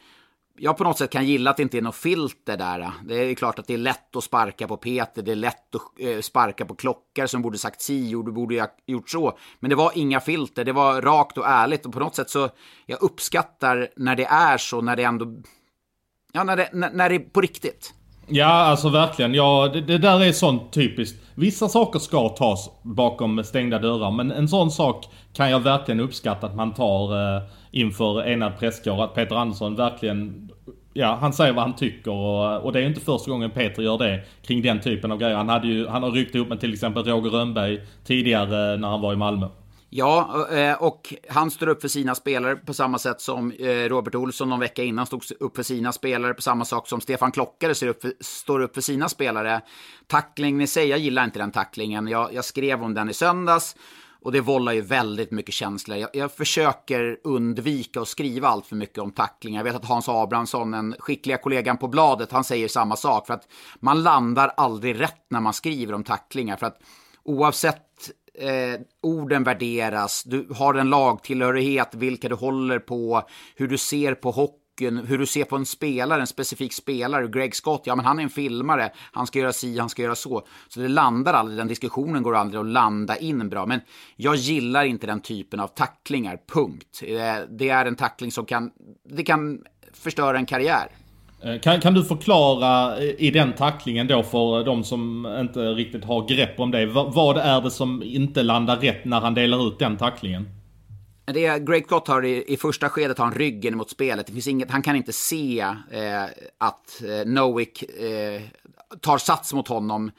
jag 0.58 0.78
på 0.78 0.84
något 0.84 0.98
sätt 0.98 1.10
kan 1.10 1.26
gilla 1.26 1.52
att 1.52 1.58
det 1.58 1.64
inte 1.64 1.78
är 1.78 1.82
något 1.82 1.96
filter 1.96 2.58
där. 2.58 2.92
Det 3.06 3.16
är 3.16 3.36
klart 3.36 3.60
att 3.60 3.68
det 3.68 3.74
är 3.74 3.78
lätt 3.78 4.16
att 4.16 4.24
sparka 4.24 4.68
på 4.68 4.78
Peter, 4.78 5.22
det 5.22 5.32
är 5.32 5.36
lätt 5.36 5.76
att 5.76 5.82
eh, 6.00 6.20
sparka 6.20 6.66
på 6.66 6.76
klockar 6.76 7.28
som 7.28 7.42
borde 7.42 7.58
sagt 7.58 7.82
si 7.82 8.16
och 8.16 8.26
du 8.26 8.32
borde 8.32 8.60
ha 8.60 8.68
gjort 8.86 9.10
så. 9.10 9.38
Men 9.60 9.70
det 9.70 9.76
var 9.76 9.92
inga 9.96 10.20
filter, 10.20 10.66
det 10.66 10.74
var 10.74 11.02
rakt 11.02 11.38
och 11.38 11.48
ärligt 11.48 11.86
och 11.86 11.94
på 11.94 12.00
något 12.00 12.16
sätt 12.16 12.30
så 12.30 12.50
jag 12.86 13.02
uppskattar 13.02 13.90
när 13.96 14.16
det 14.16 14.26
är 14.26 14.58
så, 14.58 14.82
när 14.82 14.96
det 14.96 15.04
ändå 15.04 15.26
Ja, 16.34 16.44
när 16.44 16.58
det, 16.58 16.70
när, 16.74 16.92
när 16.92 17.10
det 17.10 17.16
är 17.16 17.20
på 17.20 17.42
riktigt. 17.42 17.94
Ja, 18.28 18.46
alltså 18.46 18.90
verkligen. 18.90 19.34
Ja, 19.34 19.70
det, 19.74 19.82
det, 19.82 19.98
där 19.98 20.24
är 20.24 20.32
sånt 20.32 20.74
typiskt. 20.74 21.22
Vissa 21.36 21.70
saker 21.70 22.00
ska 22.00 22.30
tas 22.30 22.70
bakom 22.84 23.44
stängda 23.44 23.80
dörrar, 23.80 24.12
men 24.12 24.32
en 24.32 24.48
sån 24.48 24.72
sak 24.72 25.06
kan 25.34 25.52
jag 25.52 25.60
verkligen 25.60 26.00
uppskatta 26.00 26.48
att 26.48 26.56
man 26.56 26.74
tar 26.74 27.36
eh, 27.36 27.44
inför 27.72 28.28
enad 28.28 28.60
presskår. 28.60 29.04
Att 29.04 29.16
Peter 29.16 29.36
Andersson 29.36 29.76
verkligen 29.76 30.50
Ja, 30.94 31.18
han 31.22 31.34
säger 31.34 31.54
vad 31.54 31.64
han 31.64 31.76
tycker 31.76 32.12
och, 32.12 32.66
och 32.66 32.74
det 32.74 32.80
är 32.80 32.84
inte 32.84 33.02
första 33.02 33.32
gången 33.32 33.52
Peter 33.52 33.82
gör 33.82 33.98
det 33.98 34.22
kring 34.42 34.62
den 34.62 34.82
typen 34.82 35.12
av 35.12 35.18
grejer. 35.18 35.36
Han, 35.36 35.50
hade 35.50 35.68
ju, 35.68 35.88
han 35.88 36.04
har 36.04 36.12
ryckt 36.12 36.36
ihop 36.36 36.50
med 36.50 36.60
till 36.60 36.74
exempel 36.74 37.04
Roger 37.04 37.30
Rönnberg 37.30 37.80
tidigare 38.06 38.78
när 38.78 38.88
han 38.88 39.02
var 39.02 39.14
i 39.14 39.16
Malmö. 39.16 39.48
Ja, 39.94 40.48
eh, 40.52 40.74
och 40.74 41.14
han 41.30 41.52
står 41.52 41.68
upp 41.68 41.82
för 41.82 41.88
sina 41.88 42.16
spelare 42.16 42.56
på 42.56 42.74
samma 42.74 43.00
sätt 43.00 43.22
som 43.22 43.52
eh, 43.52 43.68
Robert 43.68 44.16
Olsson 44.16 44.50
någon 44.50 44.60
vecka 44.60 44.84
innan 44.84 45.06
stod 45.06 45.24
upp 45.40 45.56
för 45.56 45.64
sina 45.64 45.92
spelare, 45.92 46.34
på 46.34 46.42
samma 46.42 46.66
sak 46.66 46.88
som 46.88 47.02
Stefan 47.02 47.32
Klockare 47.32 47.76
står 47.76 47.88
upp 47.88 48.02
för, 48.02 48.14
står 48.20 48.60
upp 48.60 48.74
för 48.74 48.82
sina 48.82 49.10
spelare. 49.10 49.62
Tacklingen 50.08 50.62
i 50.62 50.68
sig, 50.68 50.88
jag 50.88 51.00
gillar 51.00 51.24
inte 51.24 51.40
den 51.40 51.52
tacklingen. 51.52 52.08
Jag, 52.08 52.34
jag 52.34 52.46
skrev 52.46 52.84
om 52.84 52.94
den 52.94 53.10
i 53.10 53.14
söndags 53.14 53.76
och 54.22 54.32
det 54.32 54.42
vållar 54.42 54.72
ju 54.74 54.82
väldigt 54.82 55.32
mycket 55.32 55.54
känslor. 55.54 55.98
Jag, 55.98 56.10
jag, 56.14 56.32
försöker 56.32 57.18
undvika 57.24 58.02
att 58.02 58.08
skriva 58.08 58.48
allt 58.48 58.66
för 58.66 58.76
mycket 58.76 58.98
om 58.98 59.12
tacklingar. 59.12 59.60
Jag 59.60 59.64
vet 59.64 59.76
att 59.76 59.90
Hans 59.90 60.10
Abrahamsson, 60.10 60.72
den 60.72 60.96
skickliga 61.00 61.38
kollegan 61.38 61.78
på 61.78 61.88
bladet, 61.88 62.32
han 62.32 62.44
säger 62.44 62.68
samma 62.68 62.96
sak. 62.96 63.28
För 63.28 63.34
att 63.34 63.48
man 63.80 64.04
landar 64.04 64.54
aldrig 64.58 65.02
rätt 65.02 65.26
när 65.30 65.40
man 65.40 65.54
skriver 65.54 65.94
om 65.94 66.04
tacklingar. 66.04 66.58
För 66.58 66.66
att 66.66 66.80
oavsett 67.24 67.91
eh, 68.40 68.80
orden 69.02 69.44
värderas, 69.44 70.24
du 70.24 70.48
har 70.56 70.74
en 70.74 70.90
lagtillhörighet, 70.90 71.96
vilka 71.96 72.30
du 72.30 72.36
håller 72.36 72.80
på, 72.80 73.24
hur 73.56 73.68
du 73.68 73.78
ser 73.78 74.14
på 74.16 74.32
hockey 74.32 74.62
hur 74.90 75.18
du 75.18 75.26
ser 75.26 75.44
på 75.44 75.56
en 75.56 75.66
spelare, 75.66 76.22
en 76.22 76.28
specifik 76.28 76.74
spelare. 76.74 77.28
Greg 77.28 77.56
Scott, 77.56 77.82
ja 77.86 77.96
men 77.96 78.06
han 78.06 78.20
är 78.20 78.24
en 78.24 78.30
filmare, 78.30 78.92
han 79.12 79.28
ska 79.28 79.40
göra 79.40 79.54
si, 79.54 79.80
han 79.80 79.90
ska 79.90 80.02
göra 80.02 80.16
så. 80.16 80.48
Så 80.68 80.80
det 80.80 80.88
landar 80.88 81.34
aldrig, 81.34 81.58
den 81.58 81.68
diskussionen 81.68 82.24
går 82.24 82.36
aldrig 82.36 82.60
att 82.60 82.68
landa 82.68 83.18
in 83.18 83.50
bra. 83.50 83.66
Men 83.66 83.82
jag 84.16 84.36
gillar 84.36 84.84
inte 84.84 85.08
den 85.08 85.22
typen 85.22 85.60
av 85.60 85.68
tacklingar, 85.68 86.40
punkt. 86.48 87.02
Eh, 87.04 87.36
det 87.50 87.70
är 87.70 87.86
en 87.86 87.96
tackling 87.96 88.32
som 88.32 88.46
kan, 88.46 88.72
det 89.10 89.24
kan 89.24 89.64
förstöra 89.94 90.38
en 90.38 90.46
karriär. 90.46 90.88
Eh, 91.44 91.60
kan, 91.60 91.82
kan 91.82 91.94
du 91.94 92.04
förklara 92.04 92.98
eh, 92.98 93.16
i 93.18 93.32
den 93.32 93.54
tacklingen 93.54 94.08
då 94.08 94.24
för 94.24 94.60
eh, 94.60 94.66
de 94.66 94.84
som 94.84 95.26
inte 95.40 95.60
riktigt 95.60 96.06
har 96.06 96.28
grepp 96.28 96.60
om 96.60 96.72
det. 96.72 96.86
Vad 96.86 97.38
är 97.38 97.62
det 97.62 97.72
som 97.72 98.04
inte 98.04 98.44
landar 98.44 98.78
rätt 98.78 99.06
när 99.06 99.22
han 99.22 99.34
delar 99.34 99.68
ut 99.68 99.80
den 99.80 99.98
tacklingen? 99.98 100.50
Det 101.26 101.46
är, 101.46 101.60
Greg 101.60 101.88
Gott 101.88 102.08
har 102.08 102.26
i, 102.26 102.54
i, 102.54 102.58
första 102.58 102.90
skedet 102.90 103.18
har 103.18 103.26
han 103.26 103.34
ryggen 103.34 103.78
mot 103.78 103.90
spelet. 103.90 104.28
Det 104.28 104.34
finns 104.34 104.48
inget, 104.48 104.72
han 104.72 104.82
kan 104.82 104.96
inte 104.96 105.14
se 105.14 105.60
eh, 105.92 106.24
att 106.58 107.02
eh, 107.04 107.26
Nowick 107.26 107.84
eh, 107.84 108.42
tar 109.02 109.18
sats 109.18 109.54
mot 109.54 109.68
honom. 109.68 110.12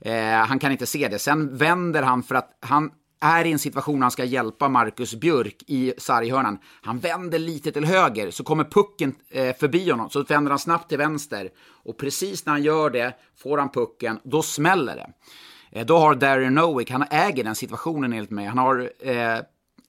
Eh, 0.00 0.14
han 0.22 0.58
kan 0.58 0.72
inte 0.72 0.86
se 0.86 1.08
det. 1.08 1.18
Sen 1.18 1.56
vänder 1.56 2.02
han 2.02 2.22
för 2.22 2.34
att 2.34 2.58
han 2.60 2.90
är 3.20 3.44
i 3.44 3.52
en 3.52 3.58
situation 3.58 4.02
han 4.02 4.10
ska 4.10 4.24
hjälpa 4.24 4.68
Marcus 4.68 5.14
Björk 5.14 5.56
i 5.66 5.92
sarghörnan. 5.98 6.58
Han 6.82 6.98
vänder 6.98 7.38
lite 7.38 7.72
till 7.72 7.84
höger, 7.84 8.30
så 8.30 8.44
kommer 8.44 8.64
pucken 8.64 9.14
eh, 9.30 9.56
förbi 9.56 9.90
honom. 9.90 10.10
Så 10.10 10.22
vänder 10.22 10.50
han 10.50 10.58
snabbt 10.58 10.88
till 10.88 10.98
vänster. 10.98 11.50
Och 11.84 11.96
precis 11.96 12.46
när 12.46 12.52
han 12.52 12.62
gör 12.62 12.90
det 12.90 13.14
får 13.36 13.58
han 13.58 13.68
pucken, 13.68 14.20
då 14.24 14.42
smäller 14.42 14.96
det. 14.96 15.10
Eh, 15.70 15.86
då 15.86 15.98
har 15.98 16.14
Darren 16.14 16.54
Nowick, 16.54 16.90
han 16.90 17.04
äger 17.10 17.44
den 17.44 17.54
situationen 17.54 18.12
enligt 18.12 18.30
mig. 18.30 18.46
Han 18.46 18.58
har 18.58 18.90
eh, 19.00 19.38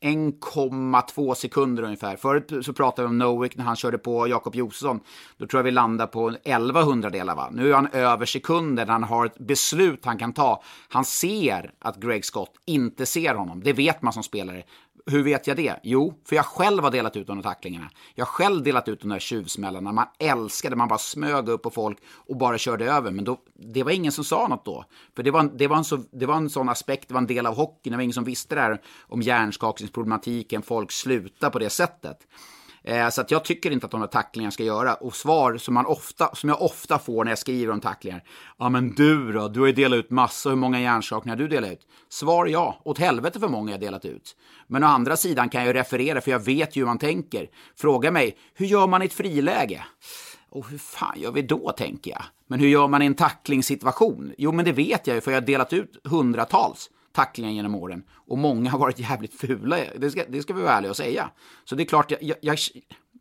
1,2 0.02 1.34
sekunder 1.34 1.84
ungefär. 1.84 2.16
Förut 2.16 2.66
så 2.66 2.74
pratade 2.74 3.08
vi 3.08 3.10
om 3.10 3.18
Nowick 3.18 3.56
när 3.56 3.64
han 3.64 3.76
körde 3.76 3.98
på 3.98 4.28
Jakob 4.28 4.56
Josefsson. 4.56 5.00
Då 5.38 5.48
tror 5.48 5.60
jag 5.60 5.64
vi 5.64 5.72
landar 5.72 6.08
på 6.08 6.36
11 6.44 7.10
delar 7.10 7.36
va. 7.36 7.50
Nu 7.52 7.70
är 7.70 7.76
han 7.76 7.88
över 7.88 8.26
sekunder 8.26 8.86
när 8.86 8.94
han 8.94 9.04
har 9.04 9.26
ett 9.26 9.40
beslut 9.40 10.06
han 10.06 10.18
kan 10.18 10.34
ta. 10.34 10.64
Han 10.90 11.06
ser 11.06 11.72
att 11.80 11.98
Greg 11.98 12.26
Scott 12.26 12.54
inte 12.66 13.06
ser 13.06 13.36
honom. 13.36 13.64
Det 13.64 13.74
vet 13.74 14.02
man 14.02 14.14
som 14.14 14.24
spelare. 14.24 14.64
Hur 15.06 15.24
vet 15.24 15.48
jag 15.48 15.58
det? 15.58 15.76
Jo, 15.84 16.14
för 16.26 16.36
jag 16.36 16.46
själv 16.46 16.84
har 16.84 16.92
delat 16.92 17.16
ut 17.16 17.28
de 17.28 17.38
där 17.38 17.44
tacklingarna. 17.44 17.90
Jag 18.16 18.26
har 18.26 18.30
själv 18.30 18.64
delat 18.64 18.88
ut 18.88 19.02
de 19.02 19.10
där 19.10 19.20
tjuvsmällarna. 19.20 19.92
Man 19.92 20.06
älskade, 20.20 20.76
man 20.76 20.88
bara 20.88 21.00
smög 21.00 21.50
upp 21.50 21.64
på 21.64 21.70
folk 21.70 21.98
och 22.28 22.38
bara 22.38 22.58
körde 22.58 22.92
över. 22.92 23.12
Men 23.12 23.26
då, 23.26 23.38
det 23.54 23.84
var 23.84 23.92
ingen 23.92 24.12
som 24.12 24.24
sa 24.24 24.48
något 24.48 24.66
då. 24.66 24.86
För 25.16 25.24
det 25.24 25.32
var, 25.32 25.52
det, 25.58 25.68
var 25.68 25.78
en 25.78 25.84
så, 25.84 26.04
det 26.12 26.26
var 26.26 26.36
en 26.36 26.50
sån 26.50 26.70
aspekt, 26.70 27.08
det 27.08 27.14
var 27.14 27.22
en 27.22 27.28
del 27.28 27.46
av 27.46 27.56
hockeyn. 27.56 27.92
Det 27.92 27.98
var 27.98 28.04
ingen 28.04 28.14
som 28.14 28.24
visste 28.24 28.56
det 28.56 28.62
här 28.62 28.82
om 29.02 29.22
hjärnskakningsproblematiken. 29.22 30.62
Folk 30.62 30.92
slutar 30.92 31.50
på 31.50 31.60
det 31.60 31.70
sättet. 31.70 32.18
Eh, 32.84 33.10
så 33.10 33.22
att 33.22 33.32
jag 33.32 33.46
tycker 33.46 33.72
inte 33.72 33.86
att 33.86 33.92
de 33.92 34.02
här 34.02 34.08
tacklingarna 34.08 34.52
ska 34.52 34.63
göra. 34.63 34.94
Och 34.94 35.15
svar 35.15 35.58
som, 35.58 35.74
man 35.74 35.86
ofta, 35.86 36.36
som 36.36 36.50
jag 36.50 36.62
ofta 36.62 37.00
får 37.00 37.24
när 37.24 37.32
jag 37.32 37.39
skriver 37.39 37.74
om 37.74 37.82
tacklingar. 37.82 38.24
Ja 38.60 38.70
men 38.70 38.89
du 38.89 39.32
då, 39.32 39.48
du 39.48 39.60
har 39.60 39.68
ju 39.68 39.74
delat 39.74 39.98
ut 39.98 40.10
massor, 40.10 40.50
hur 40.50 40.58
många 40.58 40.82
hjärnskakningar 40.82 41.38
har 41.38 41.44
du 41.44 41.48
delat 41.48 41.72
ut? 41.72 41.88
Svar 42.10 42.46
ja, 42.46 42.82
åt 42.84 42.98
helvete 42.98 43.39
för 43.39 43.48
många 43.48 43.72
jag 43.72 43.80
delat 43.80 44.06
ut. 44.06 44.36
Men 44.68 44.84
å 44.84 44.88
andra 44.88 45.18
sidan 45.18 45.50
kan 45.50 45.65
jag 45.65 45.76
referera 45.76 46.22
för 46.22 46.32
jag 46.32 46.39
vet 46.39 46.76
ju 46.76 46.82
hur 46.82 46.88
man 46.88 46.98
tänker. 46.98 47.50
Fråga 47.76 48.12
mig, 48.12 48.38
hur 48.54 48.65
gör 48.65 48.88
man 48.88 49.02
i 49.02 49.06
ett 49.06 49.13
friläge? 49.13 49.84
Och 50.52 50.70
hur 50.70 50.78
fan 50.78 51.20
gör 51.20 51.32
vi 51.32 51.42
då, 51.42 51.72
tänker 51.72 52.12
jag. 52.12 52.24
Men 52.48 52.60
hur 52.60 52.68
gör 52.68 52.88
man 52.88 53.02
i 53.02 53.06
en 53.06 53.15
tacklingssituation? 53.15 54.34
Jo, 54.38 54.52
men 54.52 54.65
det 54.65 54.72
vet 54.72 55.08
jag 55.08 55.15
ju, 55.15 55.22
för 55.22 55.32
jag 55.32 55.42
har 55.42 55.48
delat 55.48 55.74
ut 55.74 56.02
hundratals 56.04 56.89
tacklingar 57.20 57.52
genom 57.52 57.76
åren. 57.76 58.04
Och 58.14 58.38
många 58.38 58.70
har 58.70 58.80
varit 58.80 59.00
jävligt 59.00 59.34
fula, 59.34 59.78
det 59.98 60.12
ska, 60.12 60.24
det 60.30 60.42
ska 60.42 60.54
vi 60.54 60.62
vara 60.62 60.74
ärliga 60.74 60.90
och 60.90 60.98
säga. 60.98 61.30
Så 61.66 61.76
det 61.76 61.84
är 61.84 61.86
klart, 61.86 62.12
jag, 62.12 62.38
jag, 62.42 62.58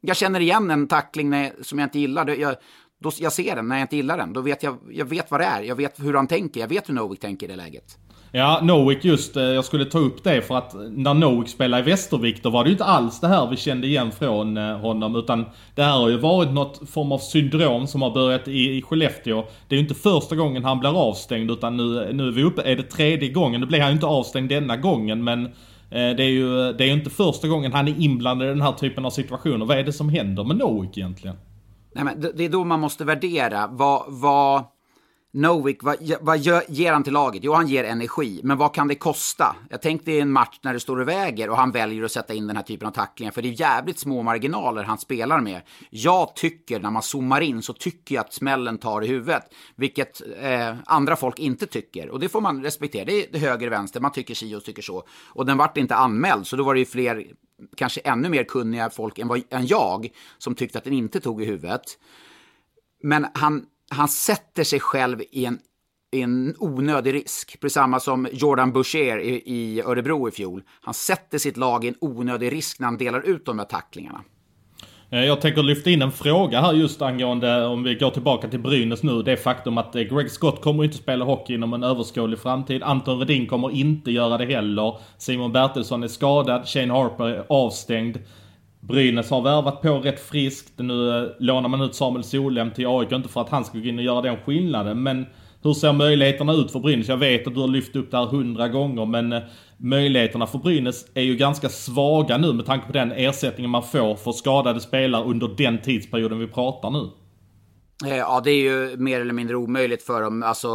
jag 0.00 0.16
känner 0.16 0.40
igen 0.40 0.70
en 0.70 0.88
tackling 0.88 1.30
när, 1.30 1.52
som 1.62 1.78
jag 1.78 1.86
inte 1.86 1.98
gillar. 1.98 2.28
Jag, 2.28 2.56
då, 2.98 3.10
jag 3.18 3.32
ser 3.32 3.56
den 3.56 3.68
när 3.68 3.76
jag 3.76 3.84
inte 3.84 3.96
gillar 3.96 4.18
den. 4.18 4.32
Då 4.32 4.40
vet 4.40 4.62
jag, 4.62 4.78
jag 4.90 5.04
vet 5.04 5.30
vad 5.30 5.40
det 5.40 5.44
är. 5.44 5.62
Jag 5.62 5.76
vet 5.76 6.00
hur 6.00 6.14
han 6.14 6.26
tänker. 6.26 6.60
Jag 6.60 6.68
vet 6.68 6.88
hur 6.88 6.94
Novik 6.94 7.20
tänker 7.20 7.46
i 7.46 7.50
det 7.50 7.56
läget. 7.56 7.98
Ja, 8.32 8.60
Nowick 8.62 9.04
just, 9.04 9.36
eh, 9.36 9.42
jag 9.42 9.64
skulle 9.64 9.84
ta 9.84 9.98
upp 9.98 10.24
det 10.24 10.42
för 10.42 10.58
att 10.58 10.74
när 10.90 11.14
Nowick 11.14 11.48
spelade 11.48 11.82
i 11.82 11.86
Västervik 11.86 12.42
då 12.42 12.50
var 12.50 12.64
det 12.64 12.68
ju 12.68 12.72
inte 12.72 12.84
alls 12.84 13.20
det 13.20 13.28
här 13.28 13.46
vi 13.46 13.56
kände 13.56 13.86
igen 13.86 14.10
från 14.12 14.56
eh, 14.56 14.76
honom 14.78 15.16
utan 15.16 15.44
det 15.74 15.82
här 15.82 15.98
har 15.98 16.08
ju 16.08 16.16
varit 16.16 16.50
något 16.50 16.90
form 16.90 17.12
av 17.12 17.18
syndrom 17.18 17.86
som 17.86 18.02
har 18.02 18.10
börjat 18.10 18.48
i, 18.48 18.76
i 18.76 18.82
Skellefteå. 18.82 19.44
Det 19.68 19.74
är 19.74 19.76
ju 19.76 19.82
inte 19.82 19.94
första 19.94 20.36
gången 20.36 20.64
han 20.64 20.80
blir 20.80 21.08
avstängd 21.08 21.50
utan 21.50 21.76
nu, 21.76 22.12
nu 22.12 22.28
är 22.28 22.32
vi 22.32 22.42
uppe, 22.42 22.62
är 22.62 22.76
det 22.76 22.82
tredje 22.82 23.28
gången? 23.28 23.60
Nu 23.60 23.66
blir 23.66 23.80
han 23.80 23.88
ju 23.88 23.94
inte 23.94 24.06
avstängd 24.06 24.48
denna 24.48 24.76
gången 24.76 25.24
men 25.24 25.46
eh, 25.46 25.50
det 25.90 26.22
är 26.22 26.30
ju 26.30 26.72
det 26.72 26.84
är 26.84 26.92
inte 26.92 27.10
första 27.10 27.48
gången 27.48 27.72
han 27.72 27.88
är 27.88 27.94
inblandad 28.00 28.46
i 28.46 28.50
den 28.50 28.62
här 28.62 28.72
typen 28.72 29.04
av 29.04 29.10
situationer. 29.10 29.66
Vad 29.66 29.78
är 29.78 29.84
det 29.84 29.92
som 29.92 30.08
händer 30.08 30.44
med 30.44 30.56
Nowick 30.56 30.98
egentligen? 30.98 31.36
Nej, 31.94 32.04
men 32.04 32.32
det 32.36 32.44
är 32.44 32.48
då 32.48 32.64
man 32.64 32.80
måste 32.80 33.04
värdera 33.04 33.66
vad, 33.66 34.02
vad 34.08 34.64
Novik, 35.32 35.82
vad, 35.82 35.96
vad 36.20 36.38
ger 36.68 36.92
han 36.92 37.04
till 37.04 37.12
laget? 37.12 37.44
Jo, 37.44 37.52
han 37.52 37.68
ger 37.68 37.84
energi. 37.84 38.40
Men 38.44 38.58
vad 38.58 38.74
kan 38.74 38.88
det 38.88 38.94
kosta? 38.94 39.56
Jag 39.70 39.82
tänkte 39.82 40.12
i 40.12 40.20
en 40.20 40.32
match 40.32 40.58
när 40.62 40.72
det 40.72 40.80
står 40.80 41.00
och 41.00 41.08
väger 41.08 41.50
och 41.50 41.56
han 41.56 41.70
väljer 41.70 42.04
att 42.04 42.12
sätta 42.12 42.34
in 42.34 42.46
den 42.46 42.56
här 42.56 42.62
typen 42.62 42.88
av 42.88 42.92
tacklingar. 42.92 43.32
För 43.32 43.42
det 43.42 43.48
är 43.48 43.60
jävligt 43.60 43.98
små 43.98 44.22
marginaler 44.22 44.82
han 44.82 44.98
spelar 44.98 45.40
med. 45.40 45.60
Jag 45.90 46.36
tycker, 46.36 46.80
när 46.80 46.90
man 46.90 47.02
zoomar 47.02 47.40
in, 47.40 47.62
så 47.62 47.72
tycker 47.72 48.14
jag 48.14 48.24
att 48.24 48.32
smällen 48.32 48.78
tar 48.78 49.04
i 49.04 49.06
huvudet. 49.06 49.42
Vilket 49.76 50.22
eh, 50.40 50.76
andra 50.86 51.16
folk 51.16 51.38
inte 51.38 51.66
tycker. 51.66 52.10
Och 52.10 52.20
det 52.20 52.28
får 52.28 52.40
man 52.40 52.62
respektera. 52.62 53.04
Det 53.04 53.34
är 53.34 53.38
höger 53.38 53.66
och 53.66 53.72
vänster, 53.72 54.00
man 54.00 54.12
tycker 54.12 54.34
si 54.34 54.54
och 54.54 54.64
tycker 54.64 54.82
så. 54.82 55.02
Och 55.26 55.46
den 55.46 55.56
vart 55.56 55.76
inte 55.76 55.94
anmäld, 55.94 56.46
så 56.46 56.56
då 56.56 56.64
var 56.64 56.74
det 56.74 56.80
ju 56.80 56.86
fler, 56.86 57.26
kanske 57.76 58.00
ännu 58.00 58.28
mer 58.28 58.44
kunniga 58.44 58.90
folk 58.90 59.18
än, 59.18 59.28
vad, 59.28 59.42
än 59.50 59.66
jag, 59.66 60.08
som 60.38 60.54
tyckte 60.54 60.78
att 60.78 60.84
den 60.84 60.92
inte 60.92 61.20
tog 61.20 61.42
i 61.42 61.44
huvudet. 61.44 61.82
Men 63.02 63.26
han 63.34 63.66
han 63.90 64.08
sätter 64.08 64.64
sig 64.64 64.80
själv 64.80 65.22
i 65.30 65.44
en, 65.44 65.58
i 66.12 66.22
en 66.22 66.54
onödig 66.58 67.14
risk. 67.14 67.60
Precis 67.60 67.74
samma 67.74 68.00
som 68.00 68.28
Jordan 68.32 68.72
Boucher 68.72 69.18
i, 69.18 69.42
i 69.46 69.82
Örebro 69.82 70.28
i 70.28 70.30
fjol. 70.30 70.62
Han 70.80 70.94
sätter 70.94 71.38
sitt 71.38 71.56
lag 71.56 71.84
i 71.84 71.88
en 71.88 71.94
onödig 72.00 72.52
risk 72.52 72.80
när 72.80 72.86
han 72.86 72.98
delar 72.98 73.20
ut 73.20 73.46
de 73.46 73.58
här 73.58 73.66
tacklingarna. 73.66 74.24
Eh, 75.10 75.24
jag 75.24 75.40
tänker 75.40 75.62
lyfta 75.62 75.90
in 75.90 76.02
en 76.02 76.12
fråga 76.12 76.60
här 76.60 76.72
just 76.72 77.02
angående, 77.02 77.66
om 77.66 77.82
vi 77.82 77.94
går 77.94 78.10
tillbaka 78.10 78.48
till 78.48 78.60
Brynäs 78.60 79.02
nu, 79.02 79.22
det 79.22 79.36
faktum 79.36 79.78
att 79.78 79.94
eh, 79.96 80.02
Greg 80.02 80.30
Scott 80.30 80.62
kommer 80.62 80.84
inte 80.84 80.96
spela 80.96 81.24
hockey 81.24 81.54
inom 81.54 81.74
en 81.74 81.82
överskådlig 81.82 82.38
framtid. 82.38 82.82
Anton 82.82 83.18
Redin 83.18 83.46
kommer 83.46 83.70
inte 83.70 84.10
göra 84.10 84.38
det 84.38 84.46
heller. 84.46 84.98
Simon 85.18 85.52
Bertilsson 85.52 86.02
är 86.02 86.08
skadad, 86.08 86.68
Shane 86.68 86.92
Harper 86.92 87.24
är 87.24 87.44
avstängd. 87.48 88.18
Brynäs 88.80 89.30
har 89.30 89.42
värvat 89.42 89.82
på 89.82 89.98
rätt 89.98 90.20
friskt. 90.20 90.72
Nu 90.76 91.18
eh, 91.18 91.30
lånar 91.38 91.68
man 91.68 91.80
ut 91.80 91.94
Samuel 91.94 92.24
Solem 92.24 92.70
till 92.70 92.86
AIK, 92.86 93.12
inte 93.12 93.28
för 93.28 93.40
att 93.40 93.48
han 93.48 93.64
ska 93.64 93.78
gå 93.78 93.84
in 93.84 93.98
och 93.98 94.04
göra 94.04 94.22
den 94.22 94.36
skillnaden. 94.36 95.02
Men 95.02 95.26
hur 95.62 95.74
ser 95.74 95.92
möjligheterna 95.92 96.52
ut 96.52 96.70
för 96.70 96.80
Brynäs? 96.80 97.08
Jag 97.08 97.16
vet 97.16 97.46
att 97.46 97.54
du 97.54 97.60
har 97.60 97.68
lyft 97.68 97.96
upp 97.96 98.10
det 98.10 98.16
här 98.16 98.26
hundra 98.26 98.68
gånger, 98.68 99.06
men 99.06 99.32
eh, 99.32 99.42
möjligheterna 99.76 100.46
för 100.46 100.58
Brynäs 100.58 101.06
är 101.14 101.22
ju 101.22 101.36
ganska 101.36 101.68
svaga 101.68 102.36
nu 102.36 102.52
med 102.52 102.66
tanke 102.66 102.86
på 102.86 102.92
den 102.92 103.12
ersättningen 103.12 103.70
man 103.70 103.82
får 103.82 104.14
för 104.14 104.32
skadade 104.32 104.80
spelare 104.80 105.24
under 105.24 105.48
den 105.56 105.78
tidsperioden 105.78 106.38
vi 106.38 106.46
pratar 106.46 106.90
nu. 106.90 107.08
Eh, 108.06 108.16
ja, 108.16 108.40
det 108.44 108.50
är 108.50 108.62
ju 108.62 108.96
mer 108.96 109.20
eller 109.20 109.32
mindre 109.32 109.56
omöjligt 109.56 110.02
för 110.02 110.22
dem 110.22 110.42
alltså, 110.42 110.68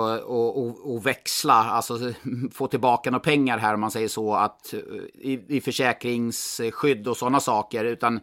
att, 0.97 1.05
växla, 1.05 1.53
alltså 1.53 1.99
få 2.51 2.67
tillbaka 2.67 3.11
några 3.11 3.23
pengar 3.23 3.57
här 3.57 3.73
om 3.73 3.79
man 3.79 3.91
säger 3.91 4.07
så, 4.07 4.35
att, 4.35 4.73
eh, 4.73 4.79
i, 5.13 5.45
i 5.47 5.61
försäkringsskydd 5.61 7.07
och 7.07 7.17
sådana 7.17 7.39
saker. 7.39 7.85
Utan 7.85 8.19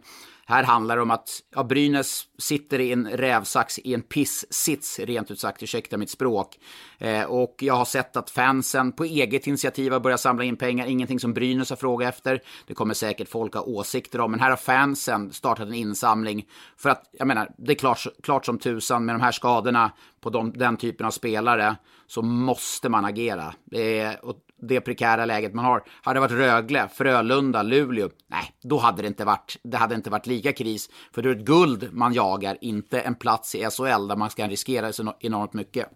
här 0.51 0.63
handlar 0.63 0.95
det 0.95 1.01
om 1.01 1.11
att 1.11 1.29
ja, 1.55 1.63
Brynäs 1.63 2.23
sitter 2.37 2.79
i 2.79 2.91
en 2.91 3.09
rävsax 3.09 3.79
i 3.79 3.93
en 3.93 4.01
piss-sits, 4.01 4.99
rent 4.99 5.31
ut 5.31 5.39
sagt, 5.39 5.63
ursäkta 5.63 5.97
mitt 5.97 6.09
språk. 6.09 6.59
Eh, 6.97 7.23
och 7.23 7.55
jag 7.59 7.73
har 7.73 7.85
sett 7.85 8.17
att 8.17 8.29
fansen 8.29 8.91
på 8.91 9.03
eget 9.03 9.47
initiativ 9.47 9.91
har 9.91 9.99
börjat 9.99 10.19
samla 10.19 10.43
in 10.43 10.57
pengar, 10.57 10.87
ingenting 10.87 11.19
som 11.19 11.33
Brynäs 11.33 11.69
har 11.69 11.77
frågat 11.77 12.09
efter. 12.09 12.41
Det 12.67 12.73
kommer 12.73 12.93
säkert 12.93 13.29
folk 13.29 13.53
ha 13.53 13.61
åsikter 13.61 14.21
om, 14.21 14.31
men 14.31 14.39
här 14.39 14.49
har 14.49 14.57
fansen 14.57 15.33
startat 15.33 15.67
en 15.67 15.73
insamling. 15.73 16.47
För 16.77 16.89
att, 16.89 17.09
jag 17.11 17.27
menar, 17.27 17.51
det 17.57 17.71
är 17.71 17.75
klart, 17.75 18.07
klart 18.23 18.45
som 18.45 18.57
tusan 18.57 19.05
med 19.05 19.15
de 19.15 19.21
här 19.21 19.31
skadorna 19.31 19.91
på 20.21 20.29
de, 20.29 20.53
den 20.53 20.77
typen 20.77 21.05
av 21.05 21.11
spelare 21.11 21.75
så 22.07 22.21
måste 22.21 22.89
man 22.89 23.05
agera. 23.05 23.53
Eh, 23.71 24.13
och 24.21 24.35
det 24.61 24.81
prekära 24.81 25.25
läget 25.25 25.53
man 25.53 25.65
har. 25.65 25.83
Hade 26.01 26.17
det 26.17 26.21
varit 26.21 26.31
Rögle, 26.31 26.87
Frölunda, 26.93 27.63
Luleå, 27.63 28.09
nej, 28.27 28.43
då 28.63 28.77
hade 28.77 29.01
det 29.01 29.07
inte 29.07 29.25
varit, 29.25 29.57
det 29.63 29.77
hade 29.77 29.95
inte 29.95 30.09
varit 30.09 30.27
lika 30.27 30.53
kris. 30.53 30.89
För 31.15 31.21
det 31.21 31.29
är 31.29 31.35
ett 31.35 31.45
guld 31.45 31.89
man 31.91 32.13
jagar, 32.13 32.57
inte 32.61 33.01
en 33.01 33.15
plats 33.15 33.55
i 33.55 33.57
SHL 33.57 34.07
där 34.07 34.15
man 34.15 34.29
ska 34.29 34.47
riskera 34.47 34.93
så 34.93 35.13
enormt 35.19 35.53
mycket. 35.53 35.87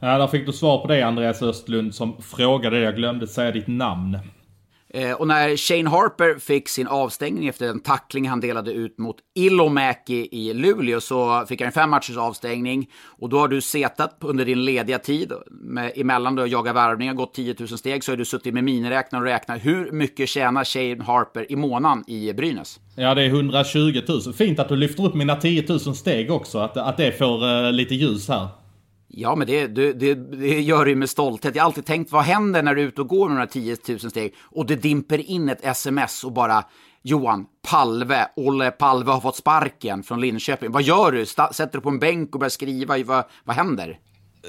Ja, 0.00 0.18
där 0.18 0.26
fick 0.26 0.46
du 0.46 0.52
svar 0.52 0.78
på 0.78 0.88
det 0.88 1.02
Andreas 1.02 1.42
Östlund 1.42 1.94
som 1.94 2.22
frågade, 2.22 2.80
jag 2.80 2.96
glömde 2.96 3.26
säga 3.26 3.50
ditt 3.50 3.66
namn. 3.66 4.18
Eh, 4.94 5.12
och 5.12 5.28
när 5.28 5.56
Shane 5.56 5.90
Harper 5.90 6.38
fick 6.38 6.68
sin 6.68 6.86
avstängning 6.86 7.48
efter 7.48 7.66
den 7.66 7.80
tackling 7.80 8.28
han 8.28 8.40
delade 8.40 8.72
ut 8.72 8.98
mot 8.98 9.16
Ilomäki 9.34 10.28
i 10.32 10.54
Luleå 10.54 11.00
så 11.00 11.44
fick 11.48 11.60
han 11.60 11.72
fem 11.72 11.90
matchers 11.90 12.16
avstängning. 12.16 12.90
Och 13.06 13.28
då 13.28 13.38
har 13.38 13.48
du 13.48 13.60
setat 13.60 14.16
under 14.20 14.44
din 14.44 14.64
lediga 14.64 14.98
tid, 14.98 15.32
med, 15.50 15.92
emellan 15.96 16.34
du 16.34 16.46
jagat 16.46 16.76
värvningar, 16.76 17.14
gått 17.14 17.34
10 17.34 17.54
000 17.58 17.68
steg, 17.68 18.04
så 18.04 18.12
har 18.12 18.16
du 18.16 18.24
suttit 18.24 18.54
med 18.54 18.64
miniräknare 18.64 19.22
och 19.22 19.26
räknat 19.26 19.64
hur 19.64 19.92
mycket 19.92 20.28
tjänar 20.28 20.64
Shane 20.64 21.04
Harper 21.04 21.52
i 21.52 21.56
månaden 21.56 22.04
i 22.06 22.32
Brynäs? 22.32 22.80
Ja, 22.96 23.14
det 23.14 23.22
är 23.22 23.28
120 23.28 24.02
000. 24.08 24.34
Fint 24.34 24.58
att 24.58 24.68
du 24.68 24.76
lyfter 24.76 25.06
upp 25.06 25.14
mina 25.14 25.36
10 25.36 25.64
000 25.68 25.80
steg 25.80 26.30
också, 26.30 26.58
att, 26.58 26.76
att 26.76 26.96
det 26.96 27.18
får 27.18 27.44
uh, 27.44 27.72
lite 27.72 27.94
ljus 27.94 28.28
här. 28.28 28.48
Ja, 29.16 29.34
men 29.34 29.46
det, 29.46 29.66
det, 29.66 29.92
det, 29.92 30.14
det 30.14 30.60
gör 30.60 30.84
det 30.84 30.96
med 30.96 31.10
stolthet. 31.10 31.54
Jag 31.54 31.62
har 31.62 31.66
alltid 31.66 31.86
tänkt, 31.86 32.12
vad 32.12 32.22
händer 32.24 32.62
när 32.62 32.74
du 32.74 32.82
är 32.82 32.86
ute 32.86 33.00
och 33.00 33.08
går 33.08 33.28
med 33.28 33.34
några 33.34 33.46
10 33.46 33.76
000 33.88 33.98
steg 33.98 34.34
och 34.42 34.66
det 34.66 34.76
dimper 34.76 35.30
in 35.30 35.48
ett 35.48 35.64
sms 35.64 36.24
och 36.24 36.32
bara 36.32 36.64
Johan, 37.02 37.46
Palve, 37.70 38.26
Olle 38.36 38.70
Palve 38.70 39.12
har 39.12 39.20
fått 39.20 39.36
sparken 39.36 40.02
från 40.02 40.20
Linköping. 40.20 40.72
Vad 40.72 40.82
gör 40.82 41.12
du? 41.12 41.26
Sätter 41.26 41.72
du 41.72 41.80
på 41.80 41.88
en 41.88 41.98
bänk 41.98 42.34
och 42.34 42.40
börjar 42.40 42.50
skriva? 42.50 42.98
Vad, 43.04 43.24
vad 43.44 43.56
händer? 43.56 43.98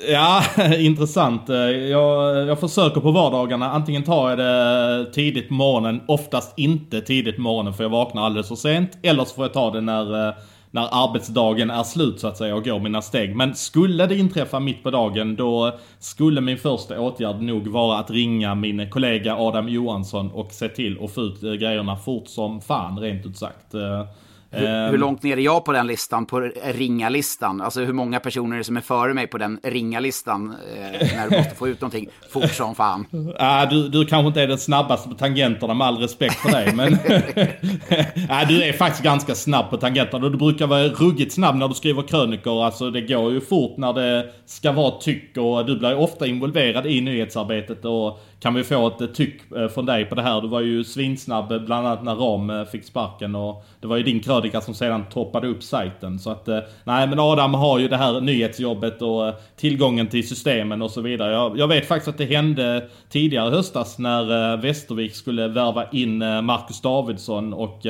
Ja, 0.08 0.44
intressant. 0.78 1.42
Jag, 1.90 2.48
jag 2.48 2.60
försöker 2.60 3.02
på 3.02 3.12
vardagarna. 3.12 3.72
Antingen 3.72 4.04
tar 4.04 4.30
jag 4.30 4.38
det 4.38 5.14
tidigt 5.14 5.48
på 5.48 5.54
morgonen, 5.54 6.02
oftast 6.08 6.54
inte 6.58 7.02
tidigt 7.02 7.36
på 7.36 7.42
morgonen 7.42 7.74
för 7.74 7.84
jag 7.84 7.90
vaknar 7.90 8.26
alldeles 8.26 8.48
för 8.48 8.56
sent. 8.56 8.98
Eller 9.04 9.26
så 9.26 9.36
får 9.36 9.44
jag 9.44 9.54
ta 9.54 9.72
det 9.72 9.82
när 9.82 10.28
eh, 10.28 10.34
när 10.76 10.90
arbetsdagen 10.92 11.70
är 11.70 11.84
slut 11.84 12.20
så 12.20 12.28
att 12.28 12.38
säga 12.38 12.56
och 12.56 12.66
går 12.66 12.80
mina 12.80 13.02
steg. 13.02 13.36
Men 13.36 13.56
skulle 13.56 14.08
det 14.08 14.18
inträffa 14.18 14.60
mitt 14.60 14.84
på 14.84 14.92
dagen 14.92 15.36
då 15.36 15.78
skulle 16.00 16.42
min 16.42 16.58
första 16.58 17.00
åtgärd 17.00 17.42
nog 17.42 17.68
vara 17.68 17.98
att 17.98 18.12
ringa 18.12 18.56
min 18.56 18.90
kollega 18.90 19.36
Adam 19.36 19.70
Johansson 19.70 20.32
och 20.32 20.52
se 20.52 20.70
till 20.70 21.04
att 21.04 21.12
få 21.12 21.22
ut 21.22 21.44
eh, 21.44 21.54
grejerna 21.54 21.96
fort 21.96 22.28
som 22.28 22.62
fan 22.62 23.00
rent 23.00 23.26
ut 23.26 23.38
sagt. 23.38 23.74
Eh, 23.74 24.06
hur, 24.52 24.68
hur, 24.68 24.94
ehm. 24.94 25.00
långt 25.00 25.24
ner 25.24 25.38
är 25.38 25.42
jag 25.42 25.66
på 25.66 25.72
den 25.72 25.88
listan, 25.88 26.26
på 26.26 26.40
ringa-listan? 26.64 27.62
Alltså 27.62 27.82
hur 27.82 27.94
många 27.94 28.20
personer 28.20 28.56
är 28.56 28.58
det 28.58 28.64
som 28.64 28.78
är 28.78 28.82
före 28.82 29.14
mig 29.14 29.28
på 29.28 29.38
den 29.38 29.60
ringa-listan? 29.64 30.56
Eh, 30.76 31.08
när 31.16 31.30
du 31.30 31.38
måste 31.38 31.56
få 31.56 31.68
ut 31.68 31.82
någonting 31.82 32.10
fort 32.30 32.52
som 32.52 32.76
fan. 32.76 33.06
Ah, 33.40 33.66
du, 33.66 33.90
du 33.90 34.06
kanske 34.06 34.28
inte 34.28 34.42
är 34.42 34.48
den 34.48 34.58
snabbaste 34.58 35.10
på 35.10 35.16
tangenterna 35.16 35.74
med 35.74 35.88
all 35.88 35.98
respekt 35.98 36.36
för 36.36 36.52
dig. 36.52 36.74
Men 36.76 36.94
ah, 38.30 38.46
du 38.46 38.64
är 38.64 38.74
faktiskt 38.74 39.04
ganska 39.04 39.36
snabb 39.36 39.70
på 39.70 39.78
tangenterna. 39.78 40.30
Du 40.30 40.38
brukar 40.38 40.68
vara 40.68 40.84
ruggigt 40.84 41.34
snabb 41.34 41.56
när 41.56 41.68
du 41.68 41.74
skriver 41.74 42.02
krönikor. 42.02 42.66
Alltså 42.66 42.92
det 42.92 43.02
går 43.02 43.32
ju 43.32 43.42
fort 43.42 43.78
när 43.78 43.94
det 43.94 44.26
ska 44.46 44.72
vara 44.72 44.92
tyck 44.92 45.38
och 45.38 45.66
du 45.66 45.80
blir 45.80 45.98
ofta 45.98 46.28
involverad 46.28 46.86
i 46.86 47.02
nyhetsarbetet. 47.02 47.86
Och 47.86 48.20
kan 48.46 48.54
vi 48.54 48.64
få 48.64 48.88
ett 48.88 49.02
eh, 49.02 49.08
tyck 49.08 49.52
eh, 49.52 49.68
från 49.68 49.86
dig 49.86 50.06
på 50.06 50.16
det 50.16 50.22
här? 50.22 50.42
Du 50.42 50.48
var 50.48 50.62
ju 50.62 50.84
svinsnabb 50.84 51.52
eh, 51.52 51.60
bland 51.60 51.88
annat 51.88 52.04
när 52.04 52.16
Ram 52.16 52.66
fick 52.72 52.84
sparken 52.84 53.36
och 53.36 53.66
det 53.82 53.88
var 53.88 53.98
ju 53.98 54.04
din 54.04 54.20
krönika 54.20 54.62
som 54.62 54.74
sedan 54.74 55.06
toppade 55.10 55.48
upp 55.48 55.64
sajten. 55.64 56.20
Så 56.20 56.30
att, 56.30 56.48
nej 56.84 57.08
men 57.08 57.20
Adam 57.20 57.54
har 57.54 57.80
ju 57.80 57.88
det 57.88 57.98
här 57.98 58.22
nyhetsjobbet 58.22 59.02
och 59.02 59.34
tillgången 59.56 60.08
till 60.08 60.28
systemen 60.28 60.82
och 60.82 60.92
så 60.92 61.02
vidare. 61.02 61.34
Jag, 61.34 61.58
jag 61.58 61.68
vet 61.68 61.88
faktiskt 61.88 62.08
att 62.08 62.18
det 62.18 62.26
hände 62.26 62.90
tidigare 63.10 63.50
höstas 63.50 64.00
när 64.00 64.58
Västervik 64.58 65.16
skulle 65.16 65.48
värva 65.48 65.90
in 65.90 66.18
Marcus 66.18 66.82
Davidsson 66.82 67.54
och 67.54 67.86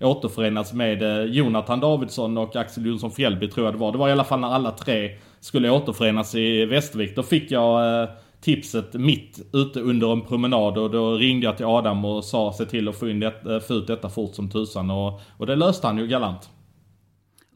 återförenas 0.00 0.72
med 0.72 1.26
Jonathan 1.34 1.80
Davidsson 1.80 2.38
och 2.38 2.56
Axel 2.56 2.86
Jonsson 2.86 3.10
Fjällby 3.10 3.48
tror 3.48 3.66
jag 3.66 3.74
det 3.74 3.78
var. 3.78 3.92
Det 3.92 3.98
var 3.98 4.08
i 4.08 4.12
alla 4.12 4.24
fall 4.24 4.40
när 4.40 4.48
alla 4.48 4.70
tre 4.70 5.10
skulle 5.40 5.70
återförenas 5.70 6.34
i 6.34 6.64
Västervik. 6.64 7.16
Då 7.16 7.22
fick 7.22 7.50
jag 7.50 8.08
tipset 8.44 8.94
mitt 8.94 9.40
ute 9.52 9.80
under 9.80 10.12
en 10.12 10.22
promenad 10.22 10.78
och 10.78 10.90
då 10.90 11.14
ringde 11.14 11.46
jag 11.46 11.56
till 11.56 11.66
Adam 11.66 12.04
och 12.04 12.24
sa 12.24 12.52
se 12.52 12.64
till 12.64 12.88
att 12.88 12.98
få, 12.98 13.08
in 13.08 13.20
det, 13.20 13.54
eh, 13.54 13.60
få 13.60 13.74
ut 13.74 13.86
detta 13.86 14.10
fort 14.10 14.34
som 14.34 14.50
tusan 14.50 14.90
och, 14.90 15.20
och 15.38 15.46
det 15.46 15.56
löste 15.56 15.86
han 15.86 15.98
ju 15.98 16.06
galant. 16.06 16.50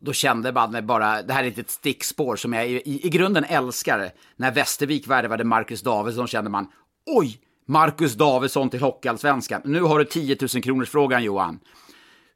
Då 0.00 0.12
kände 0.12 0.52
man 0.52 0.86
bara, 0.86 1.22
det 1.22 1.32
här 1.32 1.44
är 1.44 1.60
ett 1.60 1.70
stickspår 1.70 2.36
som 2.36 2.52
jag 2.52 2.68
i, 2.68 3.00
i 3.06 3.08
grunden 3.08 3.44
älskar. 3.44 4.10
När 4.36 4.52
Västervik 4.52 5.08
värvade 5.08 5.44
Marcus 5.44 5.82
Davidsson 5.82 6.26
kände 6.26 6.50
man, 6.50 6.66
oj, 7.06 7.38
Marcus 7.66 8.14
Davidsson 8.14 8.70
till 8.70 8.80
Hockeyallsvenskan. 8.80 9.60
Nu 9.64 9.82
har 9.82 9.98
du 9.98 10.04
10 10.04 10.36
000 10.54 10.62
kronors 10.62 10.88
frågan 10.88 11.24
Johan. 11.24 11.60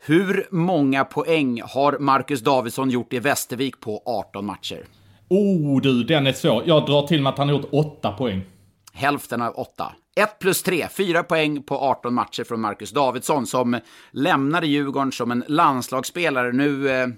Hur 0.04 0.46
många 0.50 1.04
poäng 1.04 1.62
har 1.62 1.98
Marcus 1.98 2.40
Davidsson 2.40 2.90
gjort 2.90 3.12
i 3.12 3.18
Västervik 3.18 3.80
på 3.80 4.02
18 4.06 4.46
matcher? 4.46 4.86
Oh 5.32 5.80
du, 5.80 6.04
den 6.04 6.26
är 6.26 6.32
svår. 6.32 6.62
Jag 6.66 6.86
drar 6.86 7.06
till 7.06 7.22
med 7.22 7.30
att 7.30 7.38
han 7.38 7.48
har 7.48 7.56
gjort 7.56 7.68
8 7.72 8.12
poäng. 8.12 8.42
Hälften 8.92 9.42
av 9.42 9.54
8. 9.54 9.92
1 10.16 10.38
plus 10.38 10.62
3, 10.62 10.88
4 10.88 11.22
poäng 11.22 11.62
på 11.62 11.78
18 11.78 12.14
matcher 12.14 12.44
från 12.44 12.60
Marcus 12.60 12.90
Davidsson 12.90 13.46
som 13.46 13.80
lämnade 14.10 14.66
Djurgården 14.66 15.12
som 15.12 15.30
en 15.30 15.44
landslagsspelare. 15.48 16.52
Nu 16.52 16.90
eh, 16.90 17.08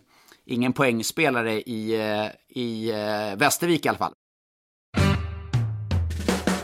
ingen 0.46 0.72
poängspelare 0.72 1.53
i, 1.53 1.94
eh, 1.94 2.61
i 2.62 2.90
eh, 2.90 3.38
Västervik 3.38 3.87
i 3.87 3.88
alla 3.88 3.98
fall. 3.98 4.12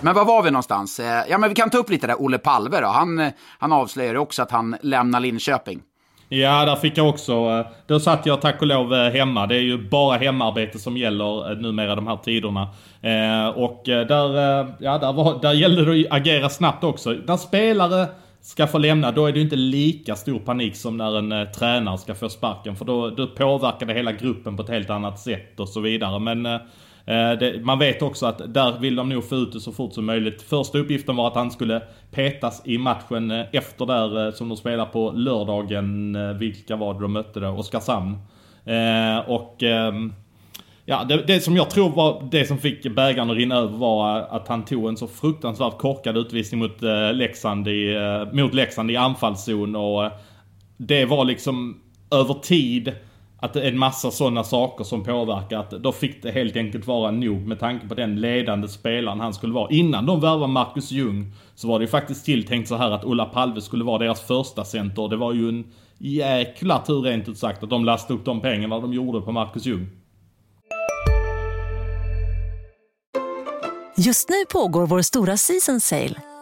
Men 0.00 0.14
var 0.14 0.24
var 0.24 0.42
vi 0.42 0.50
någonstans? 0.50 1.00
Eh, 1.00 1.24
ja, 1.28 1.38
men 1.38 1.48
vi 1.48 1.54
kan 1.54 1.70
ta 1.70 1.78
upp 1.78 1.90
lite 1.90 2.06
där 2.06 2.22
Olle 2.22 2.38
Palve 2.38 2.80
då. 2.80 2.86
Han, 2.86 3.18
eh, 3.18 3.32
han 3.58 3.72
avslöjade 3.72 4.18
också 4.18 4.42
att 4.42 4.50
han 4.50 4.76
lämnar 4.82 5.20
Linköping. 5.20 5.82
Ja, 6.32 6.64
där 6.64 6.76
fick 6.76 6.98
jag 6.98 7.08
också. 7.08 7.32
Eh, 7.32 7.66
då 7.86 8.00
satt 8.00 8.26
jag 8.26 8.40
tack 8.40 8.60
och 8.60 8.66
lov 8.66 8.94
eh, 8.94 9.12
hemma. 9.12 9.46
Det 9.46 9.56
är 9.56 9.60
ju 9.60 9.88
bara 9.88 10.16
hemarbete 10.16 10.78
som 10.78 10.96
gäller 10.96 11.50
eh, 11.50 11.58
numera 11.58 11.94
de 11.94 12.06
här 12.06 12.16
tiderna. 12.16 12.68
och 13.54 13.82
där, 13.84 14.28
ja, 14.78 14.98
där, 14.98 15.12
var, 15.12 15.40
där 15.42 15.52
gällde 15.52 15.94
det 15.94 16.06
att 16.06 16.12
agera 16.12 16.48
snabbt 16.48 16.84
också. 16.84 17.16
När 17.26 17.36
spelare 17.36 18.06
ska 18.40 18.66
få 18.66 18.78
lämna, 18.78 19.12
då 19.12 19.26
är 19.26 19.32
det 19.32 19.40
inte 19.40 19.56
lika 19.56 20.16
stor 20.16 20.38
panik 20.38 20.76
som 20.76 20.96
när 20.96 21.18
en 21.18 21.52
tränare 21.52 21.98
ska 21.98 22.14
få 22.14 22.28
sparken. 22.28 22.76
För 22.76 22.84
då, 22.84 23.10
då 23.10 23.26
påverkar 23.26 23.86
det 23.86 23.94
hela 23.94 24.12
gruppen 24.12 24.56
på 24.56 24.62
ett 24.62 24.68
helt 24.68 24.90
annat 24.90 25.20
sätt 25.20 25.60
och 25.60 25.68
så 25.68 25.80
vidare. 25.80 26.18
Men 26.18 26.46
Eh, 27.06 27.32
det, 27.32 27.64
man 27.64 27.78
vet 27.78 28.02
också 28.02 28.26
att 28.26 28.54
där 28.54 28.78
vill 28.78 28.96
de 28.96 29.08
nog 29.08 29.28
få 29.28 29.36
ut 29.36 29.52
det 29.52 29.60
så 29.60 29.72
fort 29.72 29.92
som 29.94 30.06
möjligt. 30.06 30.42
Första 30.42 30.78
uppgiften 30.78 31.16
var 31.16 31.26
att 31.26 31.34
han 31.34 31.50
skulle 31.50 31.82
petas 32.10 32.62
i 32.64 32.78
matchen 32.78 33.30
eh, 33.30 33.46
efter 33.52 33.86
där 33.86 34.26
eh, 34.26 34.32
som 34.32 34.48
de 34.48 34.56
spelar 34.56 34.86
på 34.86 35.10
lördagen. 35.10 36.16
Vilka 36.38 36.76
var 36.76 36.94
det 36.94 37.00
de 37.00 37.12
mötte 37.12 37.40
då? 37.40 37.48
Oskarshamn. 37.48 38.18
och 39.26 39.62
ehm, 39.62 40.12
Ja, 40.90 41.04
det, 41.04 41.22
det, 41.26 41.40
som 41.40 41.56
jag 41.56 41.70
tror 41.70 41.90
var 41.90 42.28
det 42.30 42.46
som 42.46 42.58
fick 42.58 42.82
bägaren 42.82 43.30
att 43.30 43.36
rinna 43.36 43.56
över 43.56 43.78
var 43.78 44.18
att 44.18 44.48
han 44.48 44.64
tog 44.64 44.88
en 44.88 44.96
så 44.96 45.06
fruktansvärt 45.06 45.78
korkad 45.78 46.16
utvisning 46.16 46.60
mot, 46.60 46.82
eh, 46.82 47.12
Leksand, 47.12 47.68
i, 47.68 47.94
eh, 47.94 48.34
mot 48.34 48.54
Leksand 48.54 48.90
i 48.90 48.96
anfallszon 48.96 49.76
och 49.76 50.10
det 50.76 51.04
var 51.04 51.24
liksom 51.24 51.80
över 52.10 52.34
tid 52.34 52.92
att 53.40 53.52
det 53.52 53.62
är 53.62 53.68
en 53.68 53.78
massa 53.78 54.10
sådana 54.10 54.44
saker 54.44 54.84
som 54.84 55.04
påverkar. 55.04 55.58
Att 55.58 55.70
då 55.70 55.92
fick 55.92 56.22
det 56.22 56.30
helt 56.30 56.56
enkelt 56.56 56.86
vara 56.86 57.10
nog 57.10 57.46
med 57.46 57.58
tanke 57.60 57.88
på 57.88 57.94
den 57.94 58.20
ledande 58.20 58.68
spelaren 58.68 59.20
han 59.20 59.34
skulle 59.34 59.52
vara. 59.52 59.70
Innan 59.70 60.06
de 60.06 60.20
värvade 60.20 60.52
Marcus 60.52 60.90
Ljung 60.90 61.32
så 61.54 61.68
var 61.68 61.78
det 61.78 61.82
ju 61.82 61.88
faktiskt 61.88 62.24
tilltänkt 62.24 62.68
så 62.68 62.76
här 62.76 62.90
att 62.90 63.04
Ulla 63.04 63.24
Palve 63.24 63.60
skulle 63.60 63.84
vara 63.84 63.98
deras 63.98 64.20
första 64.20 64.64
center. 64.64 65.08
Det 65.08 65.16
var 65.16 65.32
ju 65.32 65.48
en 65.48 65.64
jäkla 65.98 66.78
tur 66.78 67.00
rent 67.00 67.28
ut 67.28 67.38
sagt 67.38 67.62
att 67.62 67.70
de 67.70 67.84
lastade 67.84 68.18
upp 68.18 68.24
de 68.24 68.40
pengarna 68.40 68.80
de 68.80 68.92
gjorde 68.92 69.20
på 69.20 69.32
Marcus 69.32 69.66
Ljung. 69.66 69.86
Just 73.96 74.28
nu 74.28 74.36
pågår 74.52 74.86
vår 74.86 75.02
stora 75.02 75.36
season 75.36 75.80
sale 75.80 76.29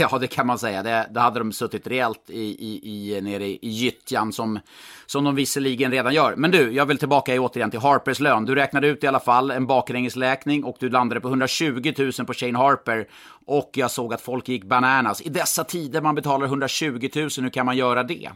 Ja, 0.10 0.18
det 0.18 0.26
kan 0.26 0.46
man 0.46 0.58
säga. 0.58 0.82
Det, 0.82 1.06
det 1.10 1.20
hade 1.20 1.38
de 1.38 1.52
suttit 1.52 1.86
rejält 1.86 2.30
i, 2.30 2.40
i, 2.40 2.80
i, 2.82 3.20
nere 3.20 3.46
i 3.46 3.58
gyttjan 3.62 4.32
som, 4.32 4.58
som 5.06 5.24
de 5.24 5.34
visserligen 5.34 5.90
redan 5.90 6.14
gör. 6.14 6.36
Men 6.36 6.50
du, 6.50 6.72
jag 6.72 6.86
vill 6.86 6.98
tillbaka 6.98 7.40
återigen 7.40 7.70
till 7.70 7.80
Harpers 7.80 8.20
lön. 8.20 8.44
Du 8.44 8.54
räknade 8.54 8.88
ut 8.88 9.04
i 9.04 9.06
alla 9.06 9.20
fall 9.20 9.50
en 9.50 9.66
baklängesläkning 9.66 10.64
och 10.64 10.76
du 10.80 10.88
landade 10.88 11.20
på 11.20 11.28
120 11.28 11.92
000 11.98 12.26
på 12.26 12.34
Shane 12.34 12.58
Harper. 12.58 13.06
Och 13.46 13.70
jag 13.74 13.90
såg 13.90 14.14
att 14.14 14.20
folk 14.20 14.48
gick 14.48 14.64
bananas. 14.64 15.20
I 15.20 15.28
dessa 15.28 15.64
tider 15.64 16.00
man 16.00 16.14
betalar 16.14 16.46
120 16.46 17.08
000, 17.14 17.28
hur 17.36 17.50
kan 17.50 17.66
man 17.66 17.76
göra 17.76 18.02
det? 18.02 18.30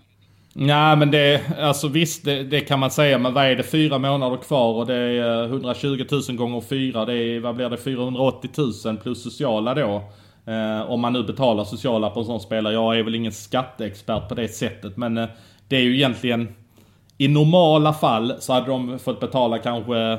Nej 0.57 0.97
men 0.97 1.11
det, 1.11 1.43
alltså 1.61 1.89
visst 1.89 2.25
det, 2.25 2.43
det, 2.43 2.61
kan 2.61 2.79
man 2.79 2.91
säga. 2.91 3.19
Men 3.19 3.35
vad 3.35 3.45
är 3.45 3.57
det? 3.57 3.62
Fyra 3.62 3.99
månader 3.99 4.37
kvar 4.37 4.75
och 4.75 4.87
det 4.87 4.95
är 4.95 5.43
eh, 5.43 5.51
120 5.51 6.05
000 6.29 6.37
gånger 6.37 6.61
fyra. 6.61 7.05
Det 7.05 7.15
är, 7.15 7.41
vad 7.41 7.57
blir 7.57 7.71
det? 7.71 7.77
480 7.77 8.51
000 8.85 8.97
plus 8.97 9.23
sociala 9.23 9.75
då. 9.75 10.03
Eh, 10.47 10.90
om 10.90 11.01
man 11.01 11.12
nu 11.12 11.22
betalar 11.22 11.64
sociala 11.64 12.11
på 12.11 12.20
en 12.20 12.26
sån 12.26 12.40
spelare. 12.40 12.74
Jag 12.74 12.99
är 12.99 13.03
väl 13.03 13.14
ingen 13.14 13.32
skatteexpert 13.32 14.28
på 14.28 14.34
det 14.34 14.49
sättet. 14.49 14.97
Men 14.97 15.18
eh, 15.18 15.28
det 15.68 15.76
är 15.76 15.80
ju 15.80 15.95
egentligen... 15.95 16.55
I 17.18 17.28
normala 17.28 17.92
fall 17.92 18.34
så 18.38 18.53
hade 18.53 18.66
de 18.66 18.99
fått 18.99 19.20
betala 19.20 19.59
kanske 19.59 20.18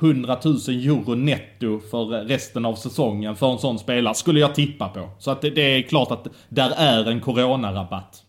100 0.00 0.36
000 0.44 0.56
euro 0.68 1.14
netto 1.14 1.80
för 1.90 2.04
resten 2.24 2.64
av 2.64 2.74
säsongen 2.74 3.36
för 3.36 3.52
en 3.52 3.58
sån 3.58 3.78
spelare. 3.78 4.14
Skulle 4.14 4.40
jag 4.40 4.54
tippa 4.54 4.88
på. 4.88 5.10
Så 5.18 5.30
att 5.30 5.40
det, 5.40 5.50
det 5.50 5.60
är 5.62 5.82
klart 5.82 6.10
att 6.10 6.26
där 6.48 6.72
är 6.76 7.10
en 7.10 7.20
coronarabatt. 7.20 8.22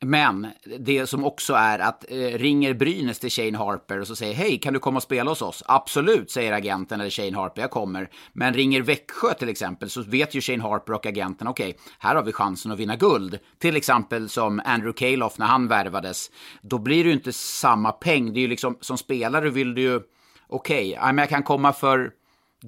Men 0.00 0.46
det 0.78 1.06
som 1.06 1.24
också 1.24 1.54
är 1.54 1.78
att 1.78 2.04
eh, 2.08 2.16
ringer 2.16 2.74
Brynäs 2.74 3.18
till 3.18 3.30
Shane 3.30 3.58
Harper 3.58 4.00
och 4.00 4.06
så 4.06 4.16
säger 4.16 4.34
hej, 4.34 4.58
kan 4.58 4.74
du 4.74 4.78
komma 4.78 4.96
och 4.96 5.02
spela 5.02 5.30
hos 5.30 5.42
oss? 5.42 5.62
Absolut, 5.66 6.30
säger 6.30 6.52
agenten 6.52 7.00
eller 7.00 7.10
Shane 7.10 7.36
Harper, 7.36 7.62
jag 7.62 7.70
kommer. 7.70 8.10
Men 8.32 8.54
ringer 8.54 8.82
Växjö 8.82 9.34
till 9.34 9.48
exempel 9.48 9.90
så 9.90 10.02
vet 10.02 10.34
ju 10.34 10.40
Shane 10.40 10.62
Harper 10.62 10.92
och 10.92 11.06
agenten, 11.06 11.48
okej, 11.48 11.68
okay, 11.70 11.80
här 11.98 12.14
har 12.14 12.22
vi 12.22 12.32
chansen 12.32 12.72
att 12.72 12.78
vinna 12.78 12.96
guld. 12.96 13.38
Till 13.58 13.76
exempel 13.76 14.28
som 14.28 14.62
Andrew 14.64 14.92
Calof 14.92 15.38
när 15.38 15.46
han 15.46 15.68
värvades. 15.68 16.30
Då 16.62 16.78
blir 16.78 17.04
det 17.04 17.08
ju 17.08 17.16
inte 17.16 17.32
samma 17.32 17.92
peng. 17.92 18.32
Det 18.32 18.38
är 18.38 18.42
ju 18.42 18.48
liksom, 18.48 18.78
som 18.80 18.98
spelare 18.98 19.50
vill 19.50 19.74
du 19.74 19.82
ju, 19.82 20.00
okej, 20.48 20.98
okay, 20.98 21.16
jag 21.16 21.28
kan 21.28 21.42
komma 21.42 21.72
för 21.72 22.10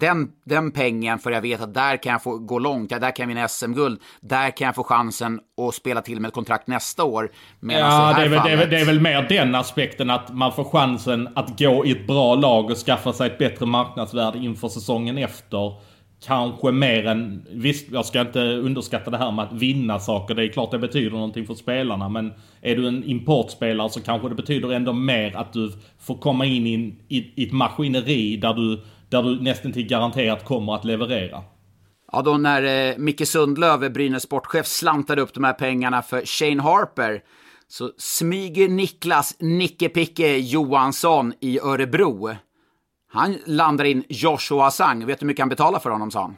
den, 0.00 0.28
den 0.44 0.70
pengen 0.70 1.18
för 1.18 1.30
jag 1.30 1.40
vet 1.40 1.60
att 1.60 1.74
där 1.74 1.96
kan 1.96 2.12
jag 2.12 2.22
få 2.22 2.38
gå 2.38 2.58
långt, 2.58 2.90
ja, 2.90 2.98
där 2.98 3.16
kan 3.16 3.22
jag 3.22 3.28
vinna 3.34 3.48
SM-guld, 3.48 4.00
där 4.20 4.50
kan 4.50 4.66
jag 4.66 4.74
få 4.74 4.84
chansen 4.84 5.40
att 5.68 5.74
spela 5.74 6.02
till 6.02 6.20
med 6.20 6.28
ett 6.28 6.34
kontrakt 6.34 6.66
nästa 6.66 7.04
år. 7.04 7.30
Ja, 7.60 8.14
det 8.16 8.22
är, 8.22 8.28
väl, 8.28 8.40
det, 8.44 8.50
är 8.50 8.56
väl, 8.56 8.70
det 8.70 8.80
är 8.80 8.84
väl 8.84 9.00
mer 9.00 9.26
den 9.28 9.54
aspekten 9.54 10.10
att 10.10 10.34
man 10.34 10.52
får 10.52 10.64
chansen 10.64 11.28
att 11.34 11.58
gå 11.58 11.86
i 11.86 11.90
ett 11.90 12.06
bra 12.06 12.34
lag 12.34 12.70
och 12.70 12.76
skaffa 12.76 13.12
sig 13.12 13.26
ett 13.26 13.38
bättre 13.38 13.66
marknadsvärde 13.66 14.38
inför 14.38 14.68
säsongen 14.68 15.18
efter. 15.18 15.88
Kanske 16.26 16.72
mer 16.72 17.06
än, 17.06 17.46
visst 17.50 17.90
jag 17.92 18.06
ska 18.06 18.20
inte 18.20 18.40
underskatta 18.40 19.10
det 19.10 19.18
här 19.18 19.32
med 19.32 19.44
att 19.44 19.52
vinna 19.52 19.98
saker, 19.98 20.34
det 20.34 20.44
är 20.44 20.48
klart 20.48 20.70
det 20.70 20.78
betyder 20.78 21.10
någonting 21.10 21.46
för 21.46 21.54
spelarna. 21.54 22.08
Men 22.08 22.32
är 22.60 22.76
du 22.76 22.88
en 22.88 23.04
importspelare 23.04 23.90
så 23.90 24.00
kanske 24.00 24.28
det 24.28 24.34
betyder 24.34 24.72
ändå 24.72 24.92
mer 24.92 25.36
att 25.36 25.52
du 25.52 25.72
får 25.98 26.18
komma 26.18 26.46
in 26.46 26.66
i, 26.66 26.94
i, 27.08 27.32
i 27.42 27.46
ett 27.46 27.52
maskineri 27.52 28.36
där 28.36 28.54
du 28.54 28.80
där 29.08 29.22
du 29.22 29.40
nästan 29.40 29.72
till 29.72 29.86
garanterat 29.86 30.44
kommer 30.44 30.74
att 30.74 30.84
leverera. 30.84 31.42
Ja, 32.12 32.22
då 32.22 32.36
när 32.36 32.90
eh, 32.90 32.98
Micke 32.98 33.28
Sundlöv, 33.28 33.92
Brynäs 33.92 34.22
sportchef, 34.22 34.66
slantade 34.66 35.22
upp 35.22 35.34
de 35.34 35.44
här 35.44 35.52
pengarna 35.52 36.02
för 36.02 36.26
Shane 36.26 36.62
Harper 36.62 37.22
så 37.68 37.90
smyger 37.96 38.68
Niklas 38.68 39.36
Nicke 39.38 39.88
Picke 39.88 40.36
Johansson 40.36 41.32
i 41.40 41.60
Örebro. 41.60 42.30
Han 43.12 43.36
landar 43.46 43.84
in 43.84 44.04
Joshua 44.08 44.70
Sang. 44.70 45.06
Vet 45.06 45.20
du 45.20 45.24
hur 45.24 45.26
mycket 45.26 45.42
han 45.42 45.48
betalar 45.48 45.78
för 45.78 45.90
honom, 45.90 46.10
sa 46.10 46.20
han? 46.20 46.36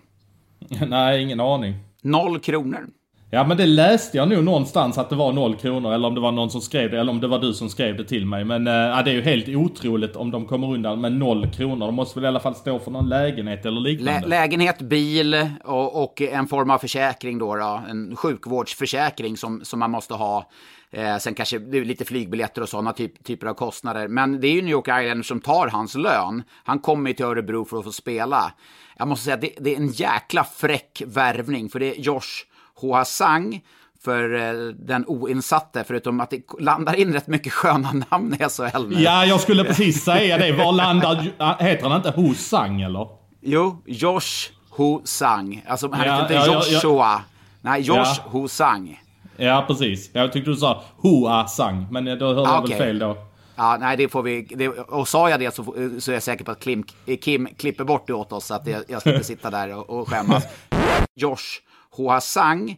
Nej, 0.88 1.22
ingen 1.22 1.40
aning. 1.40 1.74
Noll 2.02 2.40
kronor. 2.40 2.88
Ja 3.32 3.44
men 3.44 3.56
det 3.56 3.66
läste 3.66 4.16
jag 4.16 4.28
nog 4.28 4.44
någonstans 4.44 4.98
att 4.98 5.10
det 5.10 5.16
var 5.16 5.32
noll 5.32 5.56
kronor 5.56 5.92
eller 5.92 6.08
om 6.08 6.14
det 6.14 6.20
var 6.20 6.32
någon 6.32 6.50
som 6.50 6.60
skrev 6.60 6.90
det 6.90 7.00
eller 7.00 7.12
om 7.12 7.20
det 7.20 7.26
var 7.26 7.38
du 7.38 7.52
som 7.52 7.68
skrev 7.68 7.96
det 7.96 8.04
till 8.04 8.26
mig. 8.26 8.44
Men 8.44 8.66
äh, 8.66 8.72
det 9.04 9.10
är 9.10 9.14
ju 9.14 9.22
helt 9.22 9.48
otroligt 9.48 10.16
om 10.16 10.30
de 10.30 10.46
kommer 10.46 10.72
undan 10.72 11.00
med 11.00 11.12
noll 11.12 11.50
kronor. 11.50 11.86
De 11.86 11.94
måste 11.94 12.18
väl 12.18 12.24
i 12.24 12.28
alla 12.28 12.40
fall 12.40 12.54
stå 12.54 12.78
för 12.78 12.90
någon 12.90 13.08
lägenhet 13.08 13.66
eller 13.66 13.80
liknande. 13.80 14.20
Lä 14.20 14.26
lägenhet, 14.26 14.78
bil 14.82 15.48
och, 15.64 16.02
och, 16.02 16.22
en 16.22 16.46
form 16.46 16.70
av 16.70 16.78
försäkring 16.78 17.38
då, 17.38 17.56
då. 17.56 17.82
En 17.88 18.16
sjukvårdsförsäkring 18.16 19.36
som, 19.36 19.64
som 19.64 19.78
man 19.78 19.90
måste 19.90 20.14
ha. 20.14 20.50
Eh, 20.92 21.16
sen 21.16 21.34
kanske 21.34 21.58
det 21.58 21.78
är 21.78 21.84
lite 21.84 22.04
flygbiljetter 22.04 22.62
och 22.62 22.68
sådana 22.68 22.92
typ, 22.92 23.24
typer 23.24 23.46
av 23.46 23.54
kostnader. 23.54 24.08
Men 24.08 24.40
det 24.40 24.48
är 24.48 24.52
ju 24.52 24.62
New 24.62 24.70
York 24.70 24.88
Islanders 24.88 25.28
som 25.28 25.40
tar 25.40 25.68
hans 25.68 25.94
lön. 25.94 26.42
Han 26.64 26.78
kommer 26.78 27.12
till 27.12 27.24
Örebro 27.24 27.64
för 27.64 27.78
att 27.78 27.84
få 27.84 27.92
spela. 27.92 28.52
Jag 28.98 29.08
måste 29.08 29.24
säga 29.24 29.34
att 29.34 29.40
det, 29.40 29.52
det 29.60 29.74
är 29.74 29.76
en 29.76 29.88
jäkla 29.88 30.44
fräck 30.44 31.02
värvning. 31.06 31.68
För 31.68 31.80
det 31.80 31.96
är 31.96 32.00
Josh 32.00 32.49
Hoa 32.80 33.04
Sang 33.04 33.60
för 34.04 34.34
eh, 34.34 34.74
den 34.74 35.04
oinsatte, 35.06 35.84
förutom 35.86 36.20
att 36.20 36.30
det 36.30 36.42
landar 36.60 36.94
in 36.94 37.12
rätt 37.12 37.26
mycket 37.26 37.52
sköna 37.52 37.92
namn 38.10 38.34
i 38.34 38.48
SHL 38.48 38.88
nu. 38.88 39.02
Ja, 39.02 39.24
jag 39.24 39.40
skulle 39.40 39.64
precis 39.64 40.04
säga 40.04 40.38
det. 40.38 40.52
Var 40.52 40.72
landar... 40.72 41.16
Heter 41.62 41.88
han 41.88 41.96
inte 41.96 42.10
Ho 42.10 42.34
Sang, 42.34 42.82
eller? 42.82 43.08
Jo, 43.40 43.82
Josh 43.86 44.50
Ho 44.70 45.00
Sang. 45.04 45.64
Alltså, 45.68 45.90
han 45.92 46.06
ja, 46.06 46.12
heter 46.12 46.22
inte 46.22 46.34
ja, 46.34 46.54
Joshua. 46.54 46.90
Ja, 46.90 47.22
Nej, 47.60 47.80
Josh 47.80 47.96
ja. 47.96 48.24
Ho 48.24 48.48
Sang. 48.48 49.00
Ja, 49.36 49.64
precis. 49.66 50.10
Jag 50.12 50.32
tyckte 50.32 50.50
du 50.50 50.56
sa 50.56 50.82
Hoa 50.96 51.46
Sang, 51.46 51.86
men 51.90 52.04
då 52.04 52.34
hörde 52.34 52.50
ah, 52.50 52.54
jag 52.54 52.68
väl 52.68 52.78
fel 52.78 52.98
då. 52.98 53.16
Ja, 53.56 53.76
nej, 53.80 53.96
det 53.96 54.08
får 54.08 54.22
vi. 54.22 54.42
Det, 54.42 54.68
och 54.68 55.08
sa 55.08 55.30
jag 55.30 55.40
det 55.40 55.54
så, 55.54 55.64
så 55.98 56.10
är 56.10 56.14
jag 56.14 56.22
säker 56.22 56.44
på 56.44 56.50
att 56.50 56.60
Kim, 56.60 56.84
Kim 57.22 57.48
klipper 57.58 57.84
bort 57.84 58.06
det 58.06 58.12
åt 58.12 58.32
oss 58.32 58.46
så 58.46 58.54
att 58.54 58.66
jag, 58.66 58.82
jag 58.88 59.02
slipper 59.02 59.22
sitta 59.22 59.50
där 59.50 59.74
och, 59.74 59.90
och 59.90 60.08
skämmas. 60.08 60.44
Josh 61.14 61.60
Hoasang. 61.96 62.76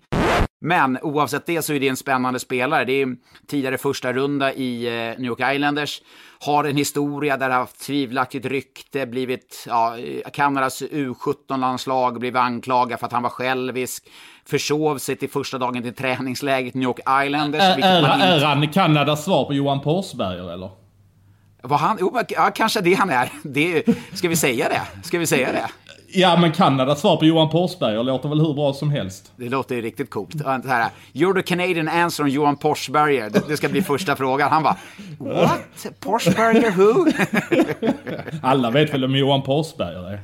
Men 0.64 0.98
oavsett 1.02 1.46
det 1.46 1.62
så 1.62 1.72
är 1.72 1.80
det 1.80 1.88
en 1.88 1.96
spännande 1.96 2.38
spelare. 2.38 2.84
Det 2.84 3.02
är 3.02 3.16
tidigare 3.46 3.78
första 3.78 4.12
runda 4.12 4.52
i 4.52 4.86
eh, 4.86 4.92
New 4.92 5.24
York 5.24 5.54
Islanders. 5.54 6.02
Har 6.46 6.64
en 6.64 6.76
historia 6.76 7.36
där 7.36 7.48
det 7.48 7.54
har 7.54 7.60
haft 7.60 7.80
tvivelaktigt 7.80 8.46
rykte, 8.46 9.06
blivit 9.06 9.64
ja, 9.68 9.96
Kanadas 10.32 10.82
U17-landslag, 10.82 12.18
blivit 12.18 12.38
anklagad 12.38 13.00
för 13.00 13.06
att 13.06 13.12
han 13.12 13.22
var 13.22 13.30
självisk. 13.30 14.04
Försov 14.46 14.98
sig 14.98 15.16
till 15.16 15.30
första 15.30 15.58
dagen 15.58 15.82
till 15.82 15.94
träningsläget 15.94 16.74
New 16.74 16.82
York 16.82 17.24
Islanders. 17.26 17.62
Är, 17.62 17.78
är, 17.78 18.40
är 18.40 18.44
han 18.44 18.68
Kanadas 18.68 19.24
svar 19.24 19.44
på 19.44 19.54
Johan 19.54 19.82
Forsberger 19.82 20.52
eller? 20.52 20.81
Var 21.62 21.78
han? 21.78 21.96
Jo, 22.00 22.18
ja, 22.28 22.50
kanske 22.54 22.80
det 22.80 22.94
han 22.94 23.10
är. 23.10 23.32
Det, 23.42 23.84
ska 24.12 24.28
vi 24.28 24.36
säga 24.36 24.68
det? 24.68 24.80
Ska 25.02 25.18
vi 25.18 25.26
säga 25.26 25.52
det? 25.52 25.66
Ja, 26.14 26.36
men 26.40 26.52
Kanadas 26.52 27.00
svar 27.00 27.16
på 27.16 27.24
Johan 27.24 27.50
Forsberger 27.50 28.02
låter 28.02 28.28
väl 28.28 28.40
hur 28.40 28.54
bra 28.54 28.72
som 28.72 28.90
helst. 28.90 29.32
Det 29.36 29.48
låter 29.48 29.74
ju 29.74 29.82
riktigt 29.82 30.10
coolt. 30.10 30.46
Här, 30.46 30.90
You're 31.12 31.34
the 31.34 31.42
Canadian 31.42 31.88
answer 31.88 32.24
on 32.24 32.30
Johan 32.30 32.56
Forsberger. 32.58 33.30
Det, 33.30 33.48
det 33.48 33.56
ska 33.56 33.68
bli 33.68 33.82
första 33.82 34.16
frågan. 34.16 34.50
Han 34.50 34.62
bara, 34.62 34.76
what? 35.18 35.86
Forsberger 36.00 36.70
who? 36.70 37.12
Alla 38.42 38.70
vet 38.70 38.94
väl 38.94 39.00
vem 39.00 39.16
Johan 39.16 39.42
Forsberger 39.44 40.10
är? 40.10 40.20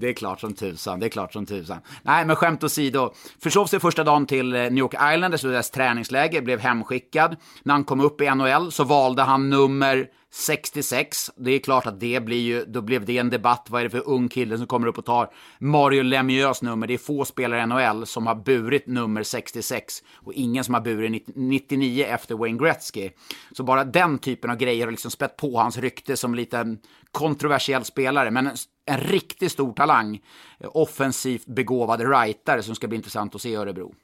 Det 0.00 0.08
är 0.08 0.12
klart 0.12 0.40
som 0.40 0.54
tusan, 0.54 1.00
det 1.00 1.06
är 1.06 1.10
klart 1.10 1.32
som 1.32 1.46
tusan. 1.46 1.78
Nej, 2.02 2.26
men 2.26 2.36
skämt 2.36 2.64
åsido. 2.64 3.12
Försov 3.42 3.66
sig 3.66 3.80
första 3.80 4.04
dagen 4.04 4.26
till 4.26 4.54
eh, 4.54 4.62
New 4.62 4.78
York 4.78 4.94
Islanders 5.14 5.44
och 5.44 5.50
deras 5.50 5.70
träningsläger, 5.70 6.42
blev 6.42 6.60
hemskickad. 6.60 7.36
När 7.62 7.74
han 7.74 7.84
kom 7.84 8.00
upp 8.00 8.20
i 8.20 8.34
NHL 8.34 8.72
så 8.72 8.84
valde 8.84 9.22
han 9.22 9.50
nummer 9.50 10.08
66. 10.32 11.30
Det 11.36 11.50
är 11.50 11.58
klart 11.58 11.86
att 11.86 12.00
det 12.00 12.24
blir 12.24 12.40
ju, 12.40 12.64
då 12.64 12.80
blev 12.80 13.04
det 13.04 13.18
en 13.18 13.30
debatt. 13.30 13.66
Vad 13.70 13.80
är 13.80 13.84
det 13.84 13.90
för 13.90 14.08
ung 14.08 14.28
kille 14.28 14.58
som 14.58 14.66
kommer 14.66 14.86
upp 14.86 14.98
och 14.98 15.04
tar 15.04 15.30
Mario 15.58 16.02
Lemieux 16.02 16.62
nummer? 16.62 16.86
Det 16.86 16.94
är 16.94 16.98
få 16.98 17.24
spelare 17.24 17.62
i 17.62 17.66
NHL 17.66 18.06
som 18.06 18.26
har 18.26 18.34
burit 18.34 18.86
nummer 18.86 19.22
66 19.22 20.02
och 20.14 20.32
ingen 20.32 20.64
som 20.64 20.74
har 20.74 20.80
burit 20.80 21.26
99 21.34 22.04
efter 22.04 22.34
Wayne 22.34 22.58
Gretzky. 22.58 23.10
Så 23.52 23.62
bara 23.62 23.84
den 23.84 24.18
typen 24.18 24.50
av 24.50 24.56
grejer 24.56 24.84
har 24.84 24.90
liksom 24.90 25.10
spett 25.10 25.36
på 25.36 25.58
hans 25.58 25.78
rykte 25.78 26.16
som 26.16 26.34
lite 26.34 26.76
kontroversiell 27.12 27.84
spelare, 27.84 28.30
men 28.30 28.50
en, 28.90 29.00
riktigt 29.00 29.52
stor 29.52 29.72
talang. 29.72 30.20
Eh, 30.60 30.70
offensivt 30.74 31.46
begåvad 31.46 32.00
rightare 32.00 32.62
som 32.62 32.74
ska 32.74 32.88
bli 32.88 32.96
intressant 32.96 33.34
att 33.34 33.40
se 33.40 33.48
i 33.48 33.54
Örebro. 33.54 33.94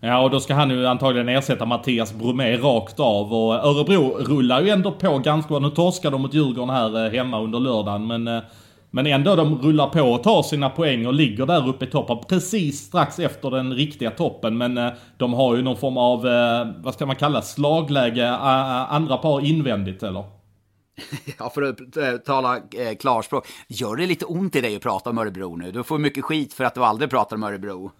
Ja, 0.00 0.22
och 0.22 0.30
då 0.30 0.40
ska 0.40 0.54
han 0.54 0.70
ju 0.70 0.86
antagligen 0.86 1.28
ersätta 1.28 1.66
Mattias 1.66 2.14
Bromé 2.14 2.56
rakt 2.56 3.00
av. 3.00 3.34
Och 3.34 3.54
eh, 3.54 3.64
Örebro 3.64 4.18
rullar 4.18 4.62
ju 4.62 4.70
ändå 4.70 4.92
på 4.92 5.18
ganska 5.18 5.48
bra. 5.48 5.58
Nu 5.58 5.70
torskar 5.70 6.10
de 6.10 6.22
mot 6.22 6.34
Djurgården 6.34 6.70
här 6.70 7.06
eh, 7.06 7.12
hemma 7.12 7.40
under 7.40 7.60
lördagen, 7.60 8.06
men... 8.06 8.42
Men 8.90 9.06
ändå, 9.06 9.36
de 9.36 9.58
rullar 9.62 9.88
på 9.88 10.02
och 10.02 10.22
tar 10.22 10.42
sina 10.42 10.70
poäng 10.70 11.06
och 11.06 11.14
ligger 11.14 11.46
där 11.46 11.68
uppe 11.68 11.84
i 11.84 11.88
toppen. 11.88 12.18
Precis 12.28 12.80
strax 12.80 13.18
efter 13.18 13.50
den 13.50 13.74
riktiga 13.74 14.10
toppen. 14.10 14.58
Men 14.58 14.90
de 15.16 15.32
har 15.32 15.56
ju 15.56 15.62
någon 15.62 15.76
form 15.76 15.96
av, 15.96 16.22
vad 16.82 16.94
ska 16.94 17.06
man 17.06 17.16
kalla 17.16 17.42
slagläge, 17.42 18.30
andra 18.30 19.16
par 19.16 19.44
invändigt 19.44 20.02
eller? 20.02 20.24
Ja, 21.38 21.50
för 21.50 21.62
att 21.62 21.96
eh, 21.96 22.16
tala 22.16 22.56
eh, 22.56 22.96
klarspråk. 23.00 23.46
Gör 23.68 23.96
det 23.96 24.06
lite 24.06 24.24
ont 24.24 24.56
i 24.56 24.60
dig 24.60 24.76
att 24.76 24.82
prata 24.82 25.10
om 25.10 25.18
Örebro 25.18 25.56
nu? 25.56 25.72
Du 25.72 25.82
får 25.82 25.98
mycket 25.98 26.24
skit 26.24 26.54
för 26.54 26.64
att 26.64 26.74
du 26.74 26.84
aldrig 26.84 27.10
pratar 27.10 27.36
om 27.36 27.42
Örebro. 27.42 27.92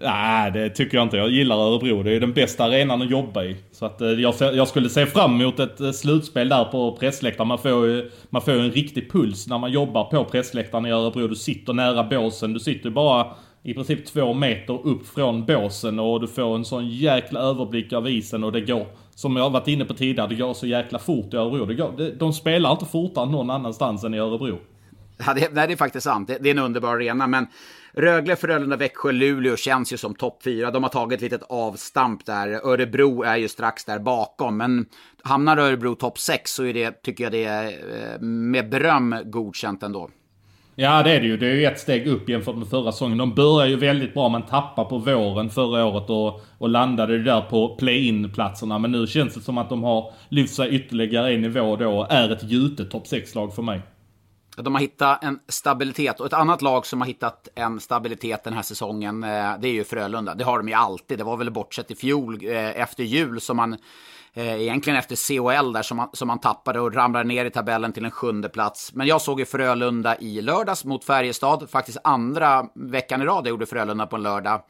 Nej, 0.00 0.50
det 0.50 0.70
tycker 0.70 0.96
jag 0.96 1.04
inte. 1.04 1.16
Jag 1.16 1.30
gillar 1.30 1.56
Örebro. 1.56 2.02
Det 2.02 2.12
är 2.12 2.20
den 2.20 2.32
bästa 2.32 2.64
arenan 2.64 3.02
att 3.02 3.10
jobba 3.10 3.44
i. 3.44 3.56
Så 3.72 3.86
att 3.86 4.00
eh, 4.00 4.08
jag, 4.08 4.34
jag 4.40 4.68
skulle 4.68 4.88
se 4.88 5.06
fram 5.06 5.40
emot 5.40 5.60
ett 5.60 5.96
slutspel 5.96 6.48
där 6.48 6.64
på 6.64 6.96
pressläktaren. 6.96 7.48
Man 7.48 7.58
får 7.58 7.86
ju 7.86 8.10
man 8.30 8.42
får 8.42 8.52
en 8.52 8.70
riktig 8.70 9.12
puls 9.12 9.46
när 9.48 9.58
man 9.58 9.72
jobbar 9.72 10.04
på 10.04 10.24
pressläktaren 10.24 10.86
i 10.86 10.90
Örebro. 10.90 11.28
Du 11.28 11.34
sitter 11.34 11.72
nära 11.72 12.04
båsen. 12.04 12.52
Du 12.52 12.60
sitter 12.60 12.90
bara 12.90 13.26
i 13.62 13.74
princip 13.74 14.06
två 14.06 14.34
meter 14.34 14.86
upp 14.86 15.06
från 15.06 15.46
båsen 15.46 15.98
och 15.98 16.20
du 16.20 16.26
får 16.26 16.54
en 16.54 16.64
sån 16.64 16.90
jäkla 16.90 17.40
överblick 17.40 17.92
av 17.92 18.08
isen 18.08 18.44
och 18.44 18.52
det 18.52 18.60
går, 18.60 18.86
som 19.14 19.36
jag 19.36 19.50
varit 19.50 19.68
inne 19.68 19.84
på 19.84 19.94
tidigare, 19.94 20.28
det 20.28 20.34
går 20.34 20.54
så 20.54 20.66
jäkla 20.66 20.98
fort 20.98 21.34
i 21.34 21.36
Örebro. 21.36 21.66
Det 21.66 21.74
går, 21.74 22.18
de 22.18 22.32
spelar 22.32 22.72
inte 22.72 22.86
fortare 22.86 23.30
någon 23.30 23.50
annanstans 23.50 24.04
än 24.04 24.14
i 24.14 24.18
Örebro. 24.18 24.58
Ja, 25.26 25.34
det, 25.34 25.52
nej, 25.52 25.66
det 25.66 25.72
är 25.72 25.76
faktiskt 25.76 26.04
sant. 26.04 26.28
Det, 26.28 26.38
det, 26.38 26.48
är 26.48 26.54
en 26.54 26.58
underbar 26.58 26.94
arena, 26.94 27.26
men 27.26 27.46
Rögle, 27.92 28.36
Frölunda, 28.36 28.76
Växjö, 28.76 29.12
Luleå 29.12 29.56
känns 29.56 29.92
ju 29.92 29.96
som 29.96 30.14
topp 30.14 30.42
fyra. 30.42 30.70
De 30.70 30.82
har 30.82 30.90
tagit 30.90 31.16
ett 31.16 31.22
litet 31.22 31.42
avstamp 31.48 32.26
där. 32.26 32.48
Örebro 32.48 33.22
är 33.22 33.36
ju 33.36 33.48
strax 33.48 33.84
där 33.84 33.98
bakom, 33.98 34.56
men 34.56 34.86
hamnar 35.22 35.56
Örebro 35.56 35.94
topp 35.94 36.18
sex 36.18 36.50
så 36.50 36.64
är 36.64 36.74
det, 36.74 37.02
tycker 37.02 37.24
jag 37.24 37.32
det 37.32 37.44
är 37.44 37.66
eh, 37.66 38.20
med 38.20 38.70
beröm 38.70 39.16
godkänt 39.24 39.82
ändå. 39.82 40.10
Ja 40.76 41.02
det 41.02 41.10
är 41.10 41.20
det 41.20 41.26
ju. 41.26 41.36
Det 41.36 41.46
är 41.46 41.54
ju 41.54 41.64
ett 41.64 41.80
steg 41.80 42.06
upp 42.06 42.28
jämfört 42.28 42.56
med 42.56 42.68
förra 42.68 42.92
säsongen. 42.92 43.18
De 43.18 43.34
började 43.34 43.70
ju 43.70 43.76
väldigt 43.76 44.14
bra. 44.14 44.28
Man 44.28 44.46
tappade 44.46 44.88
på 44.88 44.98
våren 44.98 45.50
förra 45.50 45.84
året 45.84 46.10
och, 46.10 46.40
och 46.58 46.68
landade 46.68 47.22
där 47.22 47.40
på 47.40 47.76
play-in 47.76 48.32
platserna. 48.32 48.78
Men 48.78 48.92
nu 48.92 49.06
känns 49.06 49.34
det 49.34 49.40
som 49.40 49.58
att 49.58 49.68
de 49.68 49.82
har 49.82 50.12
lyft 50.28 50.54
sig 50.54 50.74
ytterligare 50.74 51.34
en 51.34 51.40
nivå 51.40 51.76
då 51.76 51.98
och 51.98 52.12
är 52.12 52.30
ett 52.30 52.42
gjutet 52.42 52.90
topp 52.90 53.06
6-lag 53.06 53.54
för 53.54 53.62
mig. 53.62 53.82
De 54.56 54.74
har 54.74 54.80
hittat 54.80 55.24
en 55.24 55.38
stabilitet 55.48 56.20
och 56.20 56.26
ett 56.26 56.32
annat 56.32 56.62
lag 56.62 56.86
som 56.86 57.00
har 57.00 57.08
hittat 57.08 57.48
en 57.54 57.80
stabilitet 57.80 58.44
den 58.44 58.52
här 58.52 58.62
säsongen, 58.62 59.24
eh, 59.24 59.28
det 59.60 59.68
är 59.68 59.72
ju 59.72 59.84
Frölunda. 59.84 60.34
Det 60.34 60.44
har 60.44 60.58
de 60.58 60.68
ju 60.68 60.74
alltid. 60.74 61.18
Det 61.18 61.24
var 61.24 61.36
väl 61.36 61.50
bortsett 61.50 61.90
i 61.90 61.94
fjol 61.94 62.38
eh, 62.42 62.80
efter 62.80 63.04
jul 63.04 63.40
som 63.40 63.56
man 63.56 63.76
eh, 64.34 64.62
egentligen 64.62 64.98
efter 64.98 65.36
COL 65.36 65.72
där 65.72 65.82
som 65.82 65.96
man, 65.96 66.08
som 66.12 66.28
man 66.28 66.40
tappade 66.40 66.80
och 66.80 66.94
ramlade 66.94 67.28
ner 67.28 67.44
i 67.44 67.50
tabellen 67.50 67.92
till 67.92 68.04
en 68.04 68.10
sjunde 68.10 68.48
plats. 68.48 68.92
Men 68.94 69.06
jag 69.06 69.20
såg 69.20 69.40
ju 69.40 69.46
Frölunda 69.46 70.18
i 70.18 70.40
lördags 70.42 70.84
mot 70.84 71.04
Färjestad. 71.04 71.70
Faktiskt 71.70 71.98
andra 72.04 72.66
veckan 72.74 73.22
i 73.22 73.24
rad 73.24 73.46
jag 73.46 73.50
gjorde 73.50 73.66
Frölunda 73.66 74.06
på 74.06 74.16
en 74.16 74.22
lördag. 74.22 74.62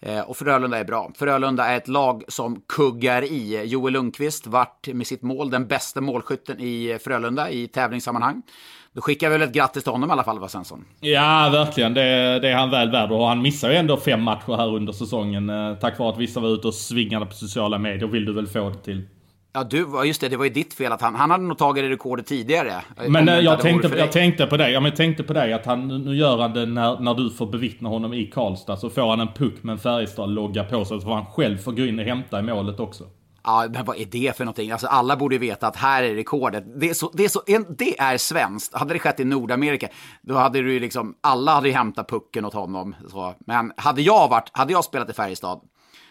Eh, 0.00 0.20
och 0.20 0.36
Frölunda 0.36 0.78
är 0.78 0.84
bra. 0.84 1.10
Frölunda 1.14 1.66
är 1.66 1.76
ett 1.76 1.88
lag 1.88 2.24
som 2.28 2.60
kuggar 2.68 3.22
i. 3.22 3.62
Joel 3.64 3.92
Lundqvist 3.92 4.46
vart 4.46 4.88
med 4.88 5.06
sitt 5.06 5.22
mål 5.22 5.50
den 5.50 5.66
bästa 5.66 6.00
målskytten 6.00 6.60
i 6.60 6.98
Frölunda 7.04 7.50
i 7.50 7.68
tävlingssammanhang. 7.68 8.42
Då 8.94 9.00
skickar 9.00 9.30
vi 9.30 9.38
väl 9.38 9.48
ett 9.48 9.54
grattis 9.54 9.82
till 9.82 9.92
honom 9.92 10.10
i 10.10 10.12
alla 10.12 10.24
fall, 10.24 10.38
va 10.38 10.48
Svensson? 10.48 10.84
Ja, 11.00 11.48
verkligen. 11.52 11.94
Det, 11.94 12.38
det 12.38 12.48
är 12.48 12.54
han 12.54 12.70
väl 12.70 12.90
värd. 12.90 13.12
Och 13.12 13.26
han 13.26 13.42
missar 13.42 13.70
ju 13.70 13.76
ändå 13.76 13.96
fem 13.96 14.22
matcher 14.22 14.56
här 14.56 14.74
under 14.74 14.92
säsongen. 14.92 15.50
Eh, 15.50 15.74
tack 15.74 15.98
vare 15.98 16.12
att 16.12 16.18
vissa 16.18 16.40
var 16.40 16.48
ute 16.48 16.68
och 16.68 16.74
svingade 16.74 17.26
på 17.26 17.32
sociala 17.32 17.78
medier, 17.78 18.08
vill 18.08 18.24
du 18.24 18.32
väl 18.32 18.46
få 18.46 18.70
det 18.70 18.78
till. 18.78 19.02
Ja, 19.54 19.64
du, 19.64 19.86
just 20.04 20.20
det, 20.20 20.28
det 20.28 20.36
var 20.36 20.44
ju 20.44 20.50
ditt 20.50 20.74
fel 20.74 20.92
att 20.92 21.00
han, 21.00 21.14
han 21.14 21.30
hade 21.30 21.44
nog 21.44 21.58
tagit 21.58 21.84
det 21.84 21.90
rekordet 21.90 22.26
tidigare. 22.26 22.72
Men 23.08 23.26
jag, 23.26 23.42
jag 23.42 23.60
tänkte, 23.60 23.98
jag 23.98 24.12
tänkte 24.12 24.46
på 24.46 24.56
dig, 24.56 24.72
ja, 24.72 24.80
men 24.80 24.90
jag 24.90 24.96
tänkte 24.96 25.22
på 25.22 25.32
dig 25.32 25.52
att 25.52 25.66
han, 25.66 25.88
nu 25.88 26.16
gör 26.16 26.38
han 26.38 26.52
det 26.52 26.66
när, 26.66 27.00
när 27.00 27.14
du 27.14 27.30
får 27.30 27.46
bevittna 27.46 27.88
honom 27.88 28.14
i 28.14 28.26
Karlstad. 28.26 28.76
Så 28.76 28.90
får 28.90 29.10
han 29.10 29.20
en 29.20 29.32
puck 29.32 29.62
med 29.62 29.72
en 29.72 29.78
Färjestad-logga 29.78 30.64
på 30.64 30.84
sig, 30.84 31.00
så 31.00 31.06
får 31.06 31.14
han 31.14 31.26
själv 31.26 31.58
få 31.58 31.70
gå 31.70 31.86
in 31.86 31.98
och 31.98 32.04
hämta 32.04 32.38
i 32.38 32.42
målet 32.42 32.80
också. 32.80 33.04
Ja, 33.44 33.68
men 33.70 33.84
vad 33.84 33.96
är 33.96 34.04
det 34.04 34.36
för 34.36 34.44
någonting? 34.44 34.70
Alltså, 34.70 34.86
alla 34.86 35.16
borde 35.16 35.38
veta 35.38 35.66
att 35.66 35.76
här 35.76 36.02
är 36.02 36.14
rekordet. 36.14 36.80
Det 36.80 36.90
är, 36.90 36.94
så, 36.94 37.10
det 37.14 37.24
är, 37.24 37.28
så, 37.28 37.42
det 37.78 38.00
är 38.00 38.18
svenskt. 38.18 38.74
Hade 38.74 38.94
det 38.94 38.98
skett 38.98 39.20
i 39.20 39.24
Nordamerika, 39.24 39.88
då 40.22 40.34
hade 40.34 40.62
du 40.62 40.80
liksom, 40.80 41.14
alla 41.20 41.54
hade 41.54 41.68
ju 41.68 41.74
hämtat 41.74 42.08
pucken 42.08 42.44
åt 42.44 42.54
honom. 42.54 42.96
Så. 43.08 43.34
Men 43.46 43.72
hade 43.76 44.02
jag, 44.02 44.28
varit, 44.28 44.50
hade 44.52 44.72
jag 44.72 44.84
spelat 44.84 45.10
i 45.10 45.12
Färjestad, 45.12 45.60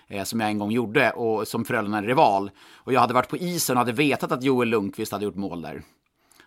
eh, 0.08 0.24
som 0.24 0.40
jag 0.40 0.50
en 0.50 0.60
gång 0.60 0.72
gjorde, 0.72 1.12
och 1.12 1.48
som 1.48 1.66
Frölunda 1.66 2.02
rival, 2.02 2.52
och 2.78 2.94
jag 2.94 3.02
hade 3.02 3.14
varit 3.14 3.30
på 3.30 3.38
isen 3.38 3.78
och 3.78 3.80
hade 3.80 3.92
vetat 3.92 4.32
att 4.32 4.44
Joel 4.44 4.70
Lundqvist 4.70 5.12
hade 5.12 5.26
gjort 5.26 5.36
mål 5.36 5.62
där, 5.62 5.84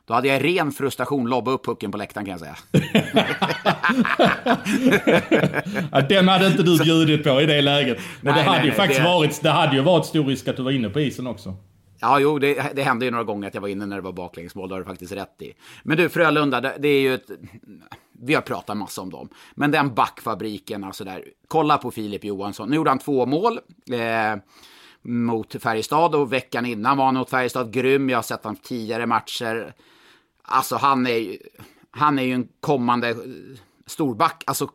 då 0.06 0.14
hade 0.14 0.28
jag 0.28 0.40
i 0.40 0.58
ren 0.58 0.72
frustration 0.72 1.28
lobbat 1.28 1.54
upp 1.54 1.64
pucken 1.64 1.90
på 1.90 1.98
läktaren 1.98 2.26
kan 2.26 2.32
jag 2.32 2.40
säga. 2.40 2.56
ja, 5.92 6.00
den 6.00 6.28
hade 6.28 6.46
inte 6.46 6.62
du 6.62 6.78
bjudit 6.78 7.24
på 7.24 7.40
i 7.40 7.46
det 7.46 7.62
läget. 7.62 7.98
Men 8.20 8.34
nej, 8.34 8.42
det 8.42 8.50
hade 8.50 8.58
nej, 8.58 8.66
ju 8.66 8.70
nej, 8.70 8.76
faktiskt 8.76 9.00
det... 9.00 9.06
varit, 9.06 9.42
det 9.42 9.50
hade 9.50 9.76
ju 9.76 9.82
varit 9.82 10.06
stor 10.06 10.24
risk 10.24 10.48
att 10.48 10.56
du 10.56 10.62
var 10.62 10.70
inne 10.70 10.88
på 10.88 11.00
isen 11.00 11.26
också. 11.26 11.56
Ja, 12.00 12.18
jo, 12.18 12.38
det, 12.38 12.72
det, 12.74 12.82
hände 12.82 13.04
ju 13.04 13.10
några 13.10 13.24
gånger 13.24 13.48
att 13.48 13.54
jag 13.54 13.60
var 13.60 13.68
inne 13.68 13.86
när 13.86 13.96
det 13.96 14.02
var 14.02 14.12
baklängesmål, 14.12 14.68
det 14.68 14.74
har 14.74 14.80
du 14.80 14.86
faktiskt 14.86 15.12
rätt 15.12 15.42
i. 15.42 15.52
Men 15.82 15.96
du, 15.96 16.08
Frölunda, 16.08 16.60
det, 16.60 16.76
det, 16.78 16.88
är 16.88 17.00
ju 17.00 17.14
ett... 17.14 17.30
Vi 18.22 18.34
har 18.34 18.42
pratat 18.42 18.76
massa 18.76 19.02
om 19.02 19.10
dem. 19.10 19.28
Men 19.54 19.70
den 19.70 19.94
backfabriken, 19.94 20.84
alltså 20.84 21.04
där. 21.04 21.24
Kolla 21.48 21.78
på 21.78 21.90
Filip 21.90 22.24
Johansson. 22.24 22.68
Nu 22.68 22.76
gjorde 22.76 22.90
han 22.90 22.98
två 22.98 23.26
mål. 23.26 23.58
Eh, 23.90 24.36
mot 25.02 25.62
Färjestad 25.62 26.14
och 26.14 26.32
veckan 26.32 26.66
innan 26.66 26.96
var 26.96 27.04
han 27.04 27.14
mot 27.14 27.30
Färjestad 27.30 27.72
grym. 27.72 28.10
Jag 28.10 28.18
har 28.18 28.22
sett 28.22 28.44
honom 28.44 28.56
tidigare 28.62 29.06
matcher. 29.06 29.74
Alltså 30.44 30.76
han 30.76 31.06
är 31.06 31.16
ju, 31.16 31.38
han 31.90 32.18
är 32.18 32.22
ju 32.22 32.32
en 32.32 32.48
kommande 32.60 33.08
eh, 33.08 33.16
storback. 33.86 34.44
Alltså 34.46 34.68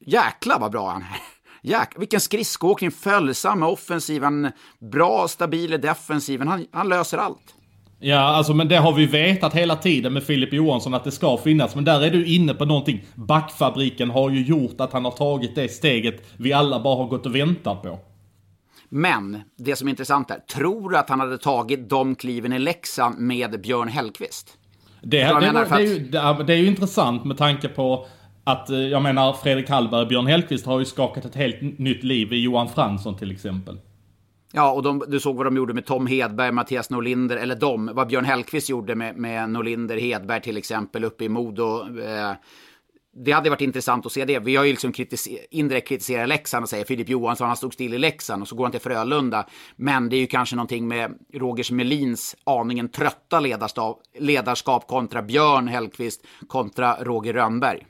jäkla 0.00 0.58
vad 0.58 0.72
bra 0.72 0.90
han 0.90 1.02
är. 1.02 1.20
Jäk, 1.62 1.88
vilken 1.96 2.20
skridskoåkning, 2.20 2.90
följsam 2.90 3.60
med 3.60 3.68
offensiven, 3.68 4.52
bra, 4.92 5.28
stabil 5.28 5.74
i 5.74 5.78
defensiven. 5.78 6.48
Han, 6.48 6.66
han 6.72 6.88
löser 6.88 7.18
allt. 7.18 7.54
Ja, 8.00 8.18
alltså 8.18 8.54
men 8.54 8.68
det 8.68 8.76
har 8.76 8.92
vi 8.92 9.06
vetat 9.06 9.54
hela 9.54 9.76
tiden 9.76 10.12
med 10.12 10.22
Filip 10.22 10.52
Johansson 10.52 10.94
att 10.94 11.04
det 11.04 11.12
ska 11.12 11.36
finnas. 11.36 11.74
Men 11.74 11.84
där 11.84 12.00
är 12.00 12.10
du 12.10 12.26
inne 12.26 12.54
på 12.54 12.64
någonting. 12.64 13.04
Backfabriken 13.14 14.10
har 14.10 14.30
ju 14.30 14.42
gjort 14.44 14.80
att 14.80 14.92
han 14.92 15.04
har 15.04 15.12
tagit 15.12 15.54
det 15.54 15.68
steget 15.68 16.32
vi 16.36 16.52
alla 16.52 16.80
bara 16.80 16.96
har 16.96 17.06
gått 17.06 17.26
och 17.26 17.34
väntat 17.34 17.82
på. 17.82 17.98
Men 18.88 19.40
det 19.56 19.76
som 19.76 19.88
är 19.88 19.90
intressant 19.90 20.30
är, 20.30 20.38
tror 20.38 20.90
du 20.90 20.96
att 20.96 21.08
han 21.08 21.20
hade 21.20 21.38
tagit 21.38 21.90
de 21.90 22.14
kliven 22.14 22.52
i 22.52 22.58
Leksand 22.58 23.18
med 23.18 23.60
Björn 23.60 23.88
Hellkvist? 23.88 24.58
Det, 25.02 25.24
det, 25.24 25.40
det, 25.40 25.52
det, 25.52 25.74
är 25.74 25.80
ju, 25.80 25.98
det, 26.44 26.52
är 26.52 26.56
ju 26.56 26.66
intressant 26.66 27.24
med 27.24 27.36
tanke 27.36 27.68
på 27.68 28.06
att, 28.44 28.70
eh, 28.70 28.78
jag 28.78 29.02
menar, 29.02 29.32
Fredrik 29.32 29.70
Hallberg 29.70 30.02
och 30.02 30.08
Björn 30.08 30.26
Hellkvist 30.26 30.66
har 30.66 30.78
ju 30.78 30.84
skakat 30.84 31.24
ett 31.24 31.34
helt 31.34 31.78
nytt 31.78 32.04
liv 32.04 32.32
i 32.32 32.42
Johan 32.42 32.68
Fransson 32.68 33.16
till 33.16 33.30
exempel. 33.30 33.78
Ja, 34.52 34.72
och 34.72 34.82
de, 34.82 35.04
du 35.08 35.20
såg 35.20 35.36
vad 35.36 35.46
de 35.46 35.56
gjorde 35.56 35.74
med 35.74 35.86
Tom 35.86 36.06
Hedberg, 36.06 36.52
Mattias 36.52 36.90
Norlinder, 36.90 37.36
eller 37.36 37.56
de, 37.56 37.90
vad 37.94 38.08
Björn 38.08 38.24
Hellkvist 38.24 38.68
gjorde 38.68 38.94
med, 38.94 39.16
med 39.16 39.50
Norlinder, 39.50 39.96
Hedberg 39.96 40.40
till 40.40 40.56
exempel 40.56 41.04
uppe 41.04 41.24
i 41.24 41.28
Modo. 41.28 41.80
Eh, 42.00 42.32
det 43.24 43.32
hade 43.32 43.50
varit 43.50 43.60
intressant 43.60 44.06
att 44.06 44.12
se 44.12 44.24
det. 44.24 44.38
Vi 44.38 44.56
har 44.56 44.64
ju 44.64 44.70
liksom 44.70 44.92
kritiser 44.92 45.38
indirekt 45.50 45.88
kritiserat 45.88 46.28
Leksand 46.28 46.62
och 46.62 46.68
säger 46.68 46.84
Filip 46.84 47.08
Johansson, 47.08 47.46
han 47.46 47.56
stod 47.56 47.74
still 47.74 47.94
i 47.94 47.98
Leksand 47.98 48.42
och 48.42 48.48
så 48.48 48.56
går 48.56 48.64
han 48.64 48.72
till 48.72 48.80
Frölunda. 48.80 49.46
Men 49.76 50.08
det 50.08 50.16
är 50.16 50.20
ju 50.20 50.26
kanske 50.26 50.56
någonting 50.56 50.88
med 50.88 51.14
Rogers 51.34 51.70
Melins 51.70 52.36
aningen 52.44 52.88
trötta 52.88 53.40
ledarskap, 53.40 54.02
ledarskap 54.18 54.86
kontra 54.86 55.22
Björn 55.22 55.68
Hellkvist 55.68 56.26
kontra 56.48 56.96
Roger 57.00 57.32
Rönnberg. 57.32 57.86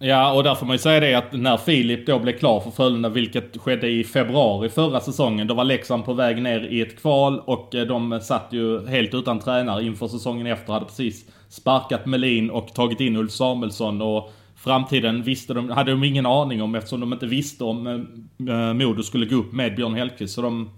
Ja, 0.00 0.32
och 0.32 0.44
där 0.44 0.54
får 0.54 0.66
man 0.66 0.74
ju 0.74 0.78
säga 0.78 1.00
det 1.00 1.14
att 1.14 1.32
när 1.32 1.56
Filip 1.56 2.06
då 2.06 2.18
blev 2.18 2.38
klar 2.38 2.60
för 2.60 2.70
Frölunda, 2.70 3.08
vilket 3.08 3.56
skedde 3.56 3.88
i 3.88 4.04
februari 4.04 4.68
förra 4.68 5.00
säsongen, 5.00 5.46
då 5.46 5.54
var 5.54 5.64
Leksand 5.64 6.04
på 6.04 6.12
väg 6.12 6.42
ner 6.42 6.60
i 6.60 6.80
ett 6.80 7.00
kval 7.00 7.40
och 7.40 7.74
eh, 7.74 7.86
de 7.86 8.20
satt 8.20 8.48
ju 8.50 8.86
helt 8.86 9.14
utan 9.14 9.40
tränare 9.40 9.84
inför 9.84 10.08
säsongen 10.08 10.46
efter, 10.46 10.72
hade 10.72 10.86
precis 10.86 11.24
sparkat 11.48 12.06
Melin 12.06 12.50
och 12.50 12.74
tagit 12.74 13.00
in 13.00 13.16
Ulf 13.16 13.32
Samuelsson 13.32 14.02
och 14.02 14.32
framtiden 14.58 15.22
visste 15.22 15.54
de, 15.54 15.70
hade 15.70 15.90
de 15.90 16.04
ingen 16.04 16.26
aning 16.26 16.62
om 16.62 16.74
eftersom 16.74 17.00
de 17.00 17.12
inte 17.12 17.26
visste 17.26 17.64
om 17.64 17.86
eh, 17.86 18.54
eh 18.54 18.74
Modo 18.74 19.02
skulle 19.02 19.26
gå 19.26 19.36
upp 19.36 19.52
med 19.52 19.76
Björn 19.76 19.94
Hellkvist. 19.94 20.34
Så 20.34 20.42
de, 20.42 20.70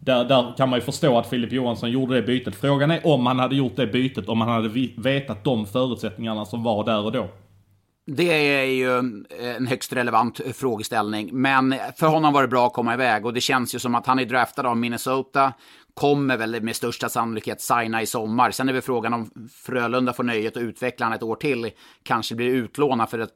där, 0.00 0.24
där 0.24 0.54
kan 0.56 0.68
man 0.68 0.78
ju 0.78 0.84
förstå 0.84 1.18
att 1.18 1.26
Filip 1.30 1.52
Johansson 1.52 1.90
gjorde 1.90 2.14
det 2.14 2.22
bytet. 2.22 2.54
Frågan 2.54 2.90
är 2.90 3.06
om 3.06 3.26
han 3.26 3.38
hade 3.38 3.56
gjort 3.56 3.76
det 3.76 3.86
bytet, 3.86 4.28
om 4.28 4.40
han 4.40 4.50
hade 4.50 4.68
vetat 4.96 5.44
de 5.44 5.66
förutsättningarna 5.66 6.44
som 6.44 6.62
var 6.62 6.84
där 6.84 7.04
och 7.04 7.12
då. 7.12 7.28
Det 8.06 8.32
är 8.32 8.64
ju 8.64 8.98
en 9.56 9.66
högst 9.66 9.92
relevant 9.92 10.40
frågeställning, 10.54 11.30
men 11.32 11.74
för 11.96 12.06
honom 12.06 12.32
var 12.32 12.42
det 12.42 12.48
bra 12.48 12.66
att 12.66 12.72
komma 12.72 12.94
iväg 12.94 13.26
och 13.26 13.34
det 13.34 13.40
känns 13.40 13.74
ju 13.74 13.78
som 13.78 13.94
att 13.94 14.06
han 14.06 14.18
är 14.18 14.24
draftad 14.24 14.66
av 14.66 14.76
Minnesota, 14.76 15.52
kommer 16.00 16.36
väl 16.36 16.62
med 16.62 16.76
största 16.76 17.08
sannolikhet 17.08 17.60
signa 17.60 18.02
i 18.02 18.06
sommar. 18.06 18.50
Sen 18.50 18.68
är 18.68 18.72
väl 18.72 18.82
frågan 18.82 19.14
om 19.14 19.30
Frölunda 19.66 20.12
får 20.12 20.24
nöjet 20.24 20.56
att 20.56 20.62
utveckla 20.62 21.06
honom 21.06 21.16
ett 21.16 21.22
år 21.22 21.36
till, 21.36 21.70
kanske 22.02 22.34
blir 22.34 22.46
utlånad 22.46 23.10
för 23.10 23.18
att 23.18 23.32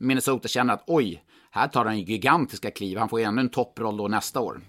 Minnesota 0.00 0.48
känner 0.48 0.74
att 0.74 0.84
oj, 0.86 1.22
här 1.50 1.68
tar 1.68 1.84
han 1.84 2.00
gigantiska 2.00 2.70
kliv, 2.70 2.98
han 2.98 3.08
får 3.08 3.20
ju 3.20 3.26
ännu 3.26 3.40
en 3.40 3.48
topproll 3.48 3.96
då 3.96 4.08
nästa 4.08 4.40
år. 4.40 4.60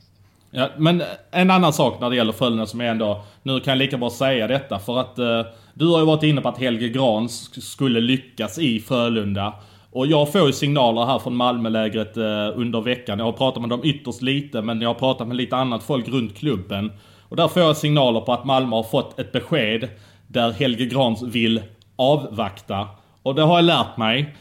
Ja, 0.52 0.70
men 0.78 1.04
en 1.32 1.52
annan 1.52 1.74
sak 1.74 2.02
när 2.02 2.10
det 2.10 2.16
gäller 2.16 2.34
Frölunda 2.34 2.66
som 2.66 2.82
är 2.82 2.86
ändå, 2.86 3.24
nu 3.44 3.60
kan 3.60 3.72
jag 3.72 3.78
lika 3.78 3.98
bra 3.98 4.10
säga 4.10 4.48
detta 4.48 4.80
för 4.80 5.00
att 5.00 5.20
eh, 5.20 5.42
du 5.74 5.88
har 5.88 6.00
ju 6.00 6.06
varit 6.06 6.24
inne 6.24 6.42
på 6.42 6.50
att 6.50 6.58
Helge 6.58 6.90
Gran 6.90 7.30
skulle 7.30 8.02
lyckas 8.02 8.60
i 8.60 8.80
Frölunda. 8.80 9.54
Och 9.92 10.08
jag 10.08 10.32
får 10.32 10.48
ju 10.48 10.54
signaler 10.54 11.06
här 11.06 11.20
från 11.20 11.36
Malmölägret 11.36 12.18
eh, 12.18 12.24
under 12.56 12.82
veckan. 12.82 13.20
Jag 13.20 13.26
har 13.26 13.32
pratat 13.32 13.62
med 13.62 13.70
dem 13.70 13.82
ytterst 13.84 14.22
lite, 14.22 14.62
men 14.62 14.82
jag 14.82 14.90
har 14.90 14.94
pratat 14.94 15.28
med 15.28 15.38
lite 15.38 15.56
annat 15.56 15.84
folk 15.84 16.08
runt 16.08 16.38
klubben. 16.38 16.92
Och 17.30 17.36
där 17.36 17.48
får 17.48 17.62
jag 17.62 17.78
signaler 17.78 18.22
på 18.22 18.34
att 18.34 18.46
Malmö 18.46 18.76
har 18.76 18.84
fått 18.84 19.20
ett 19.20 19.32
besked 19.32 19.90
där 20.28 20.52
Helge 20.52 20.86
Grans 20.86 21.24
vill 21.24 21.62
avvakta. 21.96 22.88
Och 23.24 23.36
det 23.36 23.42
har 23.42 23.56
jag 23.56 23.66
lärt 23.66 23.98
mig. 23.98 24.36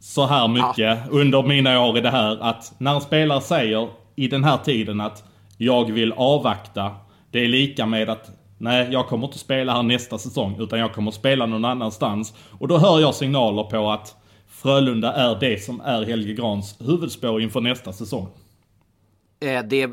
så 0.00 0.26
här 0.26 0.48
mycket 0.48 0.78
ja. 0.78 0.96
under 1.10 1.42
mina 1.42 1.80
år 1.80 1.98
i 1.98 2.00
det 2.00 2.10
här 2.10 2.38
att 2.40 2.74
när 2.78 2.94
en 2.94 3.00
spelare 3.00 3.40
säger 3.40 3.88
i 4.16 4.28
den 4.28 4.44
här 4.44 4.56
tiden 4.56 5.00
att 5.00 5.24
jag 5.58 5.92
vill 5.92 6.12
avvakta. 6.12 6.90
Det 7.30 7.44
är 7.44 7.48
lika 7.48 7.86
med 7.86 8.10
att 8.10 8.30
nej, 8.58 8.88
jag 8.90 9.06
kommer 9.06 9.26
inte 9.26 9.38
spela 9.38 9.72
här 9.72 9.82
nästa 9.82 10.18
säsong 10.18 10.56
utan 10.58 10.78
jag 10.78 10.92
kommer 10.92 11.10
spela 11.10 11.46
någon 11.46 11.64
annanstans. 11.64 12.34
Och 12.58 12.68
då 12.68 12.78
hör 12.78 13.00
jag 13.00 13.14
signaler 13.14 13.62
på 13.62 13.90
att 13.90 14.16
Frölunda 14.48 15.12
är 15.12 15.40
det 15.40 15.64
som 15.64 15.80
är 15.80 16.04
Helge 16.04 16.34
Grans 16.34 16.76
huvudspår 16.80 17.42
inför 17.42 17.60
nästa 17.60 17.92
säsong. 17.92 18.28
Eh, 19.42 19.62
det, 19.62 19.90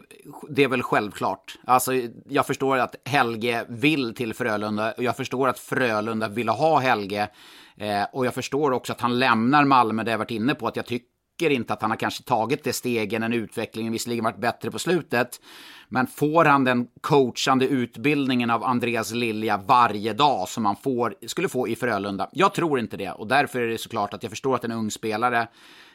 det, 0.49 0.63
är 0.63 0.67
väl 0.67 0.83
självklart. 0.83 1.57
Alltså, 1.65 1.91
jag 2.29 2.47
förstår 2.47 2.77
att 2.77 2.95
Helge 3.05 3.65
vill 3.69 4.15
till 4.15 4.33
Frölunda 4.33 4.93
och 4.97 5.03
jag 5.03 5.17
förstår 5.17 5.47
att 5.47 5.59
Frölunda 5.59 6.27
vill 6.27 6.49
ha 6.49 6.79
Helge. 6.79 7.29
Eh, 7.77 8.03
och 8.13 8.25
jag 8.25 8.33
förstår 8.33 8.71
också 8.71 8.93
att 8.93 9.01
han 9.01 9.19
lämnar 9.19 9.65
Malmö, 9.65 10.03
det 10.03 10.11
jag 10.11 10.17
varit 10.17 10.31
inne 10.31 10.55
på, 10.55 10.67
att 10.67 10.75
jag 10.75 10.85
tycker 10.85 11.49
inte 11.49 11.73
att 11.73 11.81
han 11.81 11.91
har 11.91 11.97
kanske 11.97 12.23
tagit 12.23 12.63
det 12.63 12.73
stegen, 12.73 13.23
en 13.23 13.33
utveckling, 13.33 13.91
visserligen 13.91 14.23
varit 14.23 14.41
bättre 14.41 14.71
på 14.71 14.79
slutet. 14.79 15.41
Men 15.87 16.07
får 16.07 16.45
han 16.45 16.63
den 16.63 16.87
coachande 17.01 17.67
utbildningen 17.67 18.49
av 18.49 18.63
Andreas 18.63 19.11
Lilja 19.11 19.57
varje 19.57 20.13
dag 20.13 20.49
som 20.49 20.65
han 20.65 20.75
får, 20.75 21.15
skulle 21.27 21.49
få 21.49 21.67
i 21.67 21.75
Frölunda? 21.75 22.29
Jag 22.31 22.53
tror 22.53 22.79
inte 22.79 22.97
det 22.97 23.11
och 23.11 23.27
därför 23.27 23.61
är 23.61 23.67
det 23.67 23.77
såklart 23.77 24.13
att 24.13 24.23
jag 24.23 24.29
förstår 24.29 24.55
att 24.55 24.63
en 24.63 24.71
ung 24.71 24.91
spelare 24.91 25.47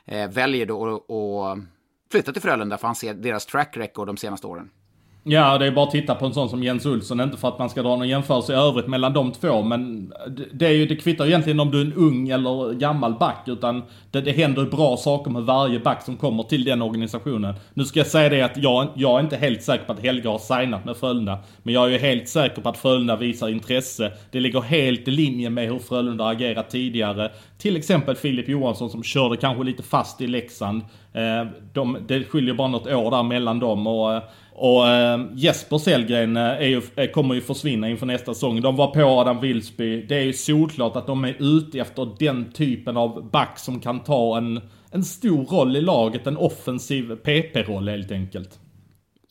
eh, 0.04 0.30
väljer 0.30 0.66
då 0.66 0.96
att 0.96 1.58
flytta 2.10 2.32
till 2.32 2.42
Frölunda 2.42 2.78
för 2.78 2.86
han 2.86 2.96
ser 2.96 3.14
deras 3.14 3.46
track 3.46 3.76
record 3.76 4.06
de 4.06 4.16
senaste 4.16 4.46
åren. 4.46 4.70
Ja, 5.26 5.58
det 5.58 5.66
är 5.66 5.70
bara 5.70 5.84
att 5.84 5.90
titta 5.90 6.14
på 6.14 6.26
en 6.26 6.34
sån 6.34 6.48
som 6.48 6.62
Jens 6.62 6.86
Olsson. 6.86 7.20
Inte 7.20 7.36
för 7.36 7.48
att 7.48 7.58
man 7.58 7.70
ska 7.70 7.82
dra 7.82 7.96
någon 7.96 8.08
jämförelse 8.08 8.52
i 8.52 8.56
övrigt 8.56 8.86
mellan 8.86 9.12
de 9.12 9.32
två, 9.32 9.62
men 9.62 10.12
det, 10.52 10.66
är 10.66 10.70
ju, 10.70 10.86
det 10.86 10.96
kvittar 10.96 11.26
egentligen 11.26 11.60
om 11.60 11.70
du 11.70 11.80
är 11.80 11.84
en 11.84 11.92
ung 11.92 12.28
eller 12.28 12.72
gammal 12.72 13.14
back, 13.14 13.42
utan 13.46 13.82
det, 14.10 14.20
det 14.20 14.32
händer 14.32 14.64
bra 14.64 14.96
saker 14.96 15.30
med 15.30 15.42
varje 15.42 15.80
back 15.80 16.02
som 16.02 16.16
kommer 16.16 16.42
till 16.42 16.64
den 16.64 16.82
organisationen. 16.82 17.54
Nu 17.74 17.84
ska 17.84 18.00
jag 18.00 18.06
säga 18.06 18.28
det 18.28 18.42
att 18.42 18.56
jag, 18.56 18.88
jag 18.94 19.18
är 19.18 19.24
inte 19.24 19.36
helt 19.36 19.62
säker 19.62 19.84
på 19.84 19.92
att 19.92 20.00
Helge 20.00 20.28
har 20.28 20.38
signat 20.38 20.84
med 20.84 20.96
Frölunda, 20.96 21.38
men 21.62 21.74
jag 21.74 21.86
är 21.86 21.90
ju 21.90 21.98
helt 21.98 22.28
säker 22.28 22.62
på 22.62 22.68
att 22.68 22.78
Frölunda 22.78 23.16
visar 23.16 23.48
intresse. 23.48 24.12
Det 24.30 24.40
ligger 24.40 24.60
helt 24.60 25.08
i 25.08 25.10
linje 25.10 25.50
med 25.50 25.68
hur 25.68 25.78
Frölunda 25.78 26.26
agerat 26.26 26.70
tidigare. 26.70 27.30
Till 27.58 27.76
exempel 27.76 28.16
Filip 28.16 28.48
Johansson 28.48 28.90
som 28.90 29.02
körde 29.02 29.36
kanske 29.36 29.64
lite 29.64 29.82
fast 29.82 30.20
i 30.20 30.26
Leksand. 30.26 30.82
Eh, 31.12 31.46
de, 31.72 31.98
det 32.08 32.24
skiljer 32.24 32.54
bara 32.54 32.68
något 32.68 32.86
år 32.86 33.10
där 33.10 33.22
mellan 33.22 33.58
dem 33.58 33.86
och 33.86 34.14
eh, 34.14 34.22
och 34.56 34.88
ehm, 34.88 35.20
eh, 35.20 35.26
Jesper 35.34 35.78
Sellgren 35.78 36.36
ju, 36.60 36.82
eh, 36.96 37.10
kommer 37.10 37.34
ju 37.34 37.40
försvinna 37.40 37.88
inför 37.88 38.06
nästa 38.06 38.34
säsong. 38.34 38.60
De 38.60 38.76
var 38.76 38.86
på 38.86 39.02
Adam 39.04 39.40
Wilsby. 39.40 40.02
Det 40.02 40.16
är 40.16 40.22
ju 40.22 40.32
solklart 40.32 40.96
att 40.96 41.06
de 41.06 41.24
är 41.24 41.36
ute 41.38 41.78
efter 41.78 42.16
den 42.18 42.52
typen 42.52 42.96
av 42.96 43.30
back 43.30 43.58
som 43.58 43.80
kan 43.80 44.00
ta 44.00 44.36
en, 44.36 44.60
en 44.90 45.04
stor 45.04 45.44
roll 45.44 45.76
i 45.76 45.80
laget. 45.80 46.26
En 46.26 46.36
offensiv 46.36 47.16
PP-roll 47.16 47.88
helt 47.88 48.10
enkelt. 48.10 48.58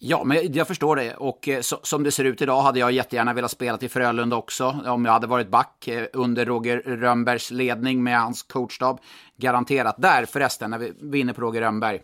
Ja, 0.05 0.23
men 0.23 0.53
jag 0.53 0.67
förstår 0.67 0.95
det. 0.95 1.15
Och 1.15 1.49
eh, 1.49 1.61
så, 1.61 1.79
som 1.83 2.03
det 2.03 2.11
ser 2.11 2.23
ut 2.23 2.41
idag 2.41 2.61
hade 2.61 2.79
jag 2.79 2.91
jättegärna 2.91 3.33
velat 3.33 3.51
spela 3.51 3.77
till 3.77 3.89
Frölunda 3.89 4.35
också. 4.35 4.75
Om 4.85 5.05
jag 5.05 5.11
hade 5.11 5.27
varit 5.27 5.49
back 5.49 5.87
eh, 5.87 6.05
under 6.13 6.45
Roger 6.45 6.77
Rönnbergs 6.77 7.51
ledning 7.51 8.03
med 8.03 8.19
hans 8.19 8.43
coachstab. 8.43 8.99
Garanterat. 9.37 9.95
Där 9.97 10.25
förresten, 10.25 10.71
när 10.71 10.77
vi 10.77 10.93
vinner 11.01 11.33
på 11.33 11.41
Roger 11.41 11.61
Rönnberg 11.61 11.99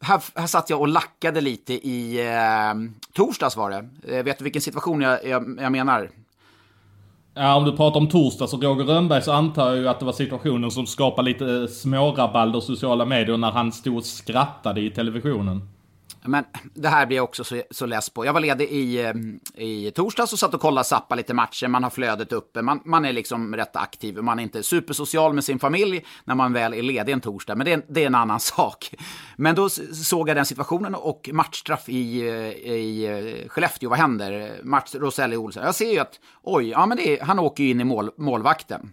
här, 0.00 0.22
här 0.34 0.46
satt 0.46 0.70
jag 0.70 0.80
och 0.80 0.88
lackade 0.88 1.40
lite 1.40 1.74
i 1.74 2.26
eh, 2.26 2.74
torsdags 3.12 3.56
var 3.56 3.70
det. 3.70 3.88
Eh, 4.16 4.24
vet 4.24 4.38
du 4.38 4.44
vilken 4.44 4.62
situation 4.62 5.00
jag, 5.00 5.26
jag, 5.26 5.58
jag, 5.60 5.72
menar? 5.72 6.10
Ja, 7.34 7.54
om 7.56 7.64
du 7.64 7.76
pratar 7.76 8.00
om 8.00 8.08
torsdags 8.08 8.52
och 8.52 8.62
Roger 8.62 8.84
Rönnberg 8.84 9.22
så 9.22 9.32
antar 9.32 9.68
jag 9.68 9.76
ju 9.76 9.88
att 9.88 9.98
det 9.98 10.04
var 10.04 10.12
situationen 10.12 10.70
som 10.70 10.86
skapade 10.86 11.28
lite 11.28 11.46
eh, 11.46 11.66
smårabalder 11.66 12.60
sociala 12.60 13.04
medier 13.04 13.36
när 13.36 13.50
han 13.50 13.72
stod 13.72 13.96
och 13.96 14.04
skrattade 14.04 14.80
i 14.80 14.90
televisionen. 14.90 15.68
Men 16.24 16.44
det 16.74 16.88
här 16.88 17.06
blir 17.06 17.16
jag 17.16 17.24
också 17.24 17.44
så, 17.44 17.62
så 17.70 17.86
less 17.86 18.10
på. 18.10 18.24
Jag 18.24 18.32
var 18.32 18.40
ledig 18.40 18.68
i, 18.68 19.04
eh, 19.04 19.14
i 19.54 19.90
torsdags 19.90 20.32
och 20.32 20.38
satt 20.38 20.54
och 20.54 20.60
kollade 20.60 20.84
Zappa 20.84 21.14
lite 21.14 21.34
matcher. 21.34 21.68
Man 21.68 21.82
har 21.82 21.90
flödet 21.90 22.32
uppe. 22.32 22.62
Man, 22.62 22.80
man 22.84 23.04
är 23.04 23.12
liksom 23.12 23.56
rätt 23.56 23.76
aktiv. 23.76 24.22
Man 24.22 24.38
är 24.38 24.42
inte 24.42 24.62
supersocial 24.62 25.32
med 25.32 25.44
sin 25.44 25.58
familj 25.58 26.04
när 26.24 26.34
man 26.34 26.52
väl 26.52 26.74
är 26.74 26.82
ledig 26.82 27.12
en 27.12 27.20
torsdag. 27.20 27.54
Men 27.54 27.64
det 27.64 27.72
är, 27.72 27.82
det 27.88 28.02
är 28.02 28.06
en 28.06 28.14
annan 28.14 28.40
sak. 28.58 28.94
Men 29.36 29.54
då 29.54 29.68
såg 29.68 30.28
jag 30.28 30.36
den 30.36 30.46
situationen 30.46 30.94
och 30.94 31.30
matchstraff 31.32 31.88
i, 31.88 32.28
eh, 32.28 32.72
i 32.72 33.04
eh, 33.44 33.48
Skellefteå. 33.48 33.90
Vad 33.90 33.98
händer? 33.98 34.60
Match 34.62 34.94
Roselli 34.94 35.36
Olsson. 35.36 35.62
Jag 35.64 35.74
ser 35.74 35.92
ju 35.92 35.98
att 35.98 36.20
oj, 36.42 36.68
ja, 36.68 36.86
men 36.86 36.96
det 36.96 37.20
är, 37.20 37.24
han 37.24 37.38
åker 37.38 37.64
ju 37.64 37.70
in 37.70 37.80
i 37.80 37.84
mål, 37.84 38.10
målvakten. 38.16 38.92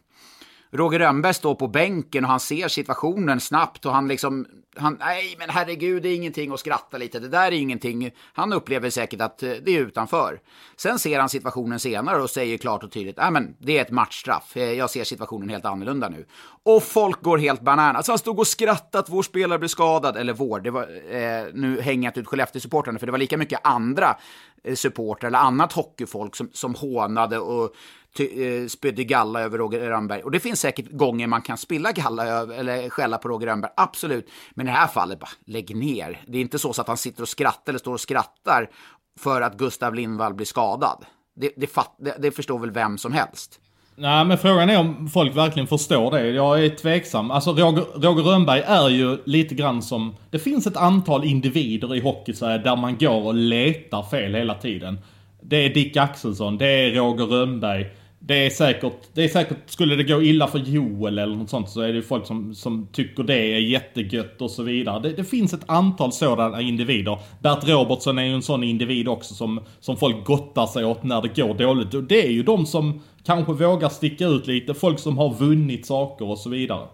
Roger 0.76 1.00
Rönnberg 1.00 1.34
står 1.34 1.56
på 1.56 1.68
bänken 1.68 2.24
och 2.24 2.30
han 2.30 2.40
ser 2.40 2.68
situationen 2.68 3.40
snabbt 3.40 3.86
och 3.86 3.92
han 3.92 4.08
liksom, 4.08 4.46
han, 4.78 4.98
nej 5.00 5.36
men 5.40 5.50
herregud, 5.50 6.04
det 6.04 6.10
är 6.10 6.16
ingenting 6.16 6.52
att 6.52 6.60
skratta 6.60 6.98
lite, 6.98 7.20
det 7.20 7.28
där 7.28 7.48
är 7.48 7.52
ingenting. 7.52 8.12
Han 8.34 8.54
upplever 8.54 8.90
säkert 8.90 9.22
att 9.22 9.44
eh, 9.44 9.52
det 9.52 9.76
är 9.76 9.80
utanför. 9.80 10.40
Sen 10.78 11.00
ser 11.00 11.20
han 11.20 11.30
situationen 11.30 11.80
senare 11.80 12.22
och 12.22 12.30
säger 12.30 12.58
klart 12.58 12.84
och 12.84 12.92
tydligt, 12.92 13.18
nej 13.18 13.32
men 13.32 13.56
det 13.60 13.78
är 13.78 13.82
ett 13.82 13.92
matchstraff, 13.92 14.58
eh, 14.58 14.72
jag 14.74 14.90
ser 14.90 15.04
situationen 15.04 15.50
helt 15.50 15.66
annorlunda 15.66 16.10
nu. 16.10 16.26
Och 16.64 16.84
folk 16.84 17.22
går 17.22 17.38
helt 17.38 17.62
banan. 17.62 17.96
Alltså 17.96 18.12
han 18.12 18.20
stod 18.20 18.40
och 18.40 18.48
skrattade 18.48 19.00
att 19.00 19.10
vår 19.10 19.24
spelare 19.24 19.60
blev 19.60 19.70
skadad, 19.70 20.18
eller 20.18 20.34
vår, 20.34 20.60
det 20.60 20.72
var, 20.72 20.84
eh, 21.10 21.46
nu 21.54 21.82
hänger 21.82 22.04
jag 22.04 22.10
inte 22.10 22.20
ut 22.20 22.28
Skellefteå-supportrarna, 22.28 23.00
för 23.00 23.06
det 23.06 23.12
var 23.12 23.20
lika 23.20 23.38
mycket 23.38 23.60
andra 23.64 24.16
eh, 24.64 24.76
supportrar 24.76 25.28
eller 25.28 25.40
annat 25.40 25.74
hockeyfolk 25.74 26.36
som, 26.36 26.50
som 26.54 26.76
hånade 26.76 27.40
och 27.40 27.76
Eh, 28.20 28.68
spydde 28.68 29.04
galla 29.04 29.42
över 29.42 29.58
Roger 29.58 29.90
Rönnberg. 29.90 30.24
Och 30.24 30.32
det 30.32 30.40
finns 30.40 30.60
säkert 30.60 30.92
gånger 30.92 31.28
man 31.28 31.42
kan 31.42 31.58
spilla 31.58 31.92
galla 31.92 32.26
över, 32.26 32.58
eller 32.58 32.90
skälla 32.90 33.18
på 33.18 33.28
Roger 33.28 33.48
Rönnberg, 33.48 33.72
absolut. 33.78 34.30
Men 34.54 34.68
i 34.68 34.72
det 34.72 34.78
här 34.78 34.88
fallet, 34.88 35.20
bara 35.20 35.30
lägg 35.46 35.76
ner. 35.76 36.22
Det 36.28 36.38
är 36.38 36.42
inte 36.42 36.60
så 36.60 36.70
att 36.70 36.88
han 36.88 36.98
sitter 36.98 37.22
och 37.22 37.30
skrattar 37.30 37.72
eller 37.72 37.80
står 37.80 37.94
och 37.94 38.02
skrattar 38.02 38.70
för 39.20 39.42
att 39.42 39.58
Gustav 39.58 39.96
Lindvall 39.96 40.34
blir 40.34 40.46
skadad. 40.46 41.06
Det, 41.36 41.52
det, 41.56 41.70
det, 41.98 42.16
det 42.20 42.32
förstår 42.32 42.60
väl 42.60 42.72
vem 42.72 42.98
som 42.98 43.14
helst. 43.14 43.60
Nej 43.98 44.26
men 44.26 44.38
frågan 44.38 44.70
är 44.70 44.80
om 44.80 45.10
folk 45.10 45.36
verkligen 45.36 45.68
förstår 45.68 46.12
det. 46.12 46.28
Jag 46.28 46.66
är 46.66 46.70
tveksam. 46.70 47.32
Alltså 47.32 47.52
Roger, 47.52 47.86
Roger 47.96 48.24
Rönnberg 48.24 48.62
är 48.62 48.90
ju 48.90 49.18
lite 49.26 49.56
grann 49.56 49.82
som... 49.82 50.16
Det 50.30 50.40
finns 50.40 50.68
ett 50.68 50.78
antal 50.78 51.24
individer 51.26 51.96
i 51.96 52.00
hockey 52.00 52.34
så 52.34 52.46
här, 52.46 52.60
där 52.60 52.76
man 52.76 52.98
går 52.98 53.26
och 53.26 53.34
letar 53.34 54.04
fel 54.04 54.36
hela 54.36 54.54
tiden. 54.54 55.00
Det 55.42 55.56
är 55.56 55.74
Dick 55.74 55.98
Axelsson, 55.98 56.58
det 56.58 56.68
är 56.68 56.92
Roger 56.92 57.26
Rönnberg. 57.26 57.86
Det 58.28 58.46
är 58.46 58.50
säkert, 58.50 59.10
det 59.14 59.24
är 59.24 59.28
säkert, 59.28 59.58
skulle 59.66 59.96
det 59.96 60.04
gå 60.04 60.22
illa 60.22 60.48
för 60.48 60.60
Joel 60.60 61.20
eller 61.20 61.36
något 61.36 61.50
sånt 61.50 61.70
så 61.70 61.82
är 61.82 61.94
det 61.94 62.02
folk 62.02 62.26
som, 62.26 62.56
som 62.56 62.88
tycker 62.92 63.24
det 63.24 63.36
är 63.36 63.60
jättegött 63.60 64.42
och 64.42 64.52
så 64.52 64.64
vidare. 64.64 65.00
Det, 65.00 65.10
det 65.10 65.24
finns 65.24 65.54
ett 65.54 65.70
antal 65.70 66.12
sådana 66.12 66.62
individer. 66.62 67.20
Bert 67.42 67.68
Robertson 67.68 68.20
är 68.20 68.24
ju 68.24 68.34
en 68.34 68.42
sån 68.42 68.64
individ 68.64 69.08
också 69.08 69.34
som, 69.34 69.60
som 69.80 69.98
folk 69.98 70.26
gottar 70.26 70.68
sig 70.68 70.86
åt 70.86 71.04
när 71.04 71.22
det 71.22 71.36
går 71.36 71.54
dåligt. 71.54 71.94
Och 71.94 72.04
det 72.04 72.28
är 72.28 72.32
ju 72.32 72.44
de 72.44 72.66
som 72.66 73.02
kanske 73.26 73.54
vågar 73.54 73.90
sticka 73.90 74.28
ut 74.28 74.48
lite, 74.48 74.74
folk 74.74 75.00
som 75.00 75.18
har 75.18 75.34
vunnit 75.34 75.86
saker 75.86 76.30
och 76.30 76.40
så 76.40 76.50
vidare. 76.50 76.88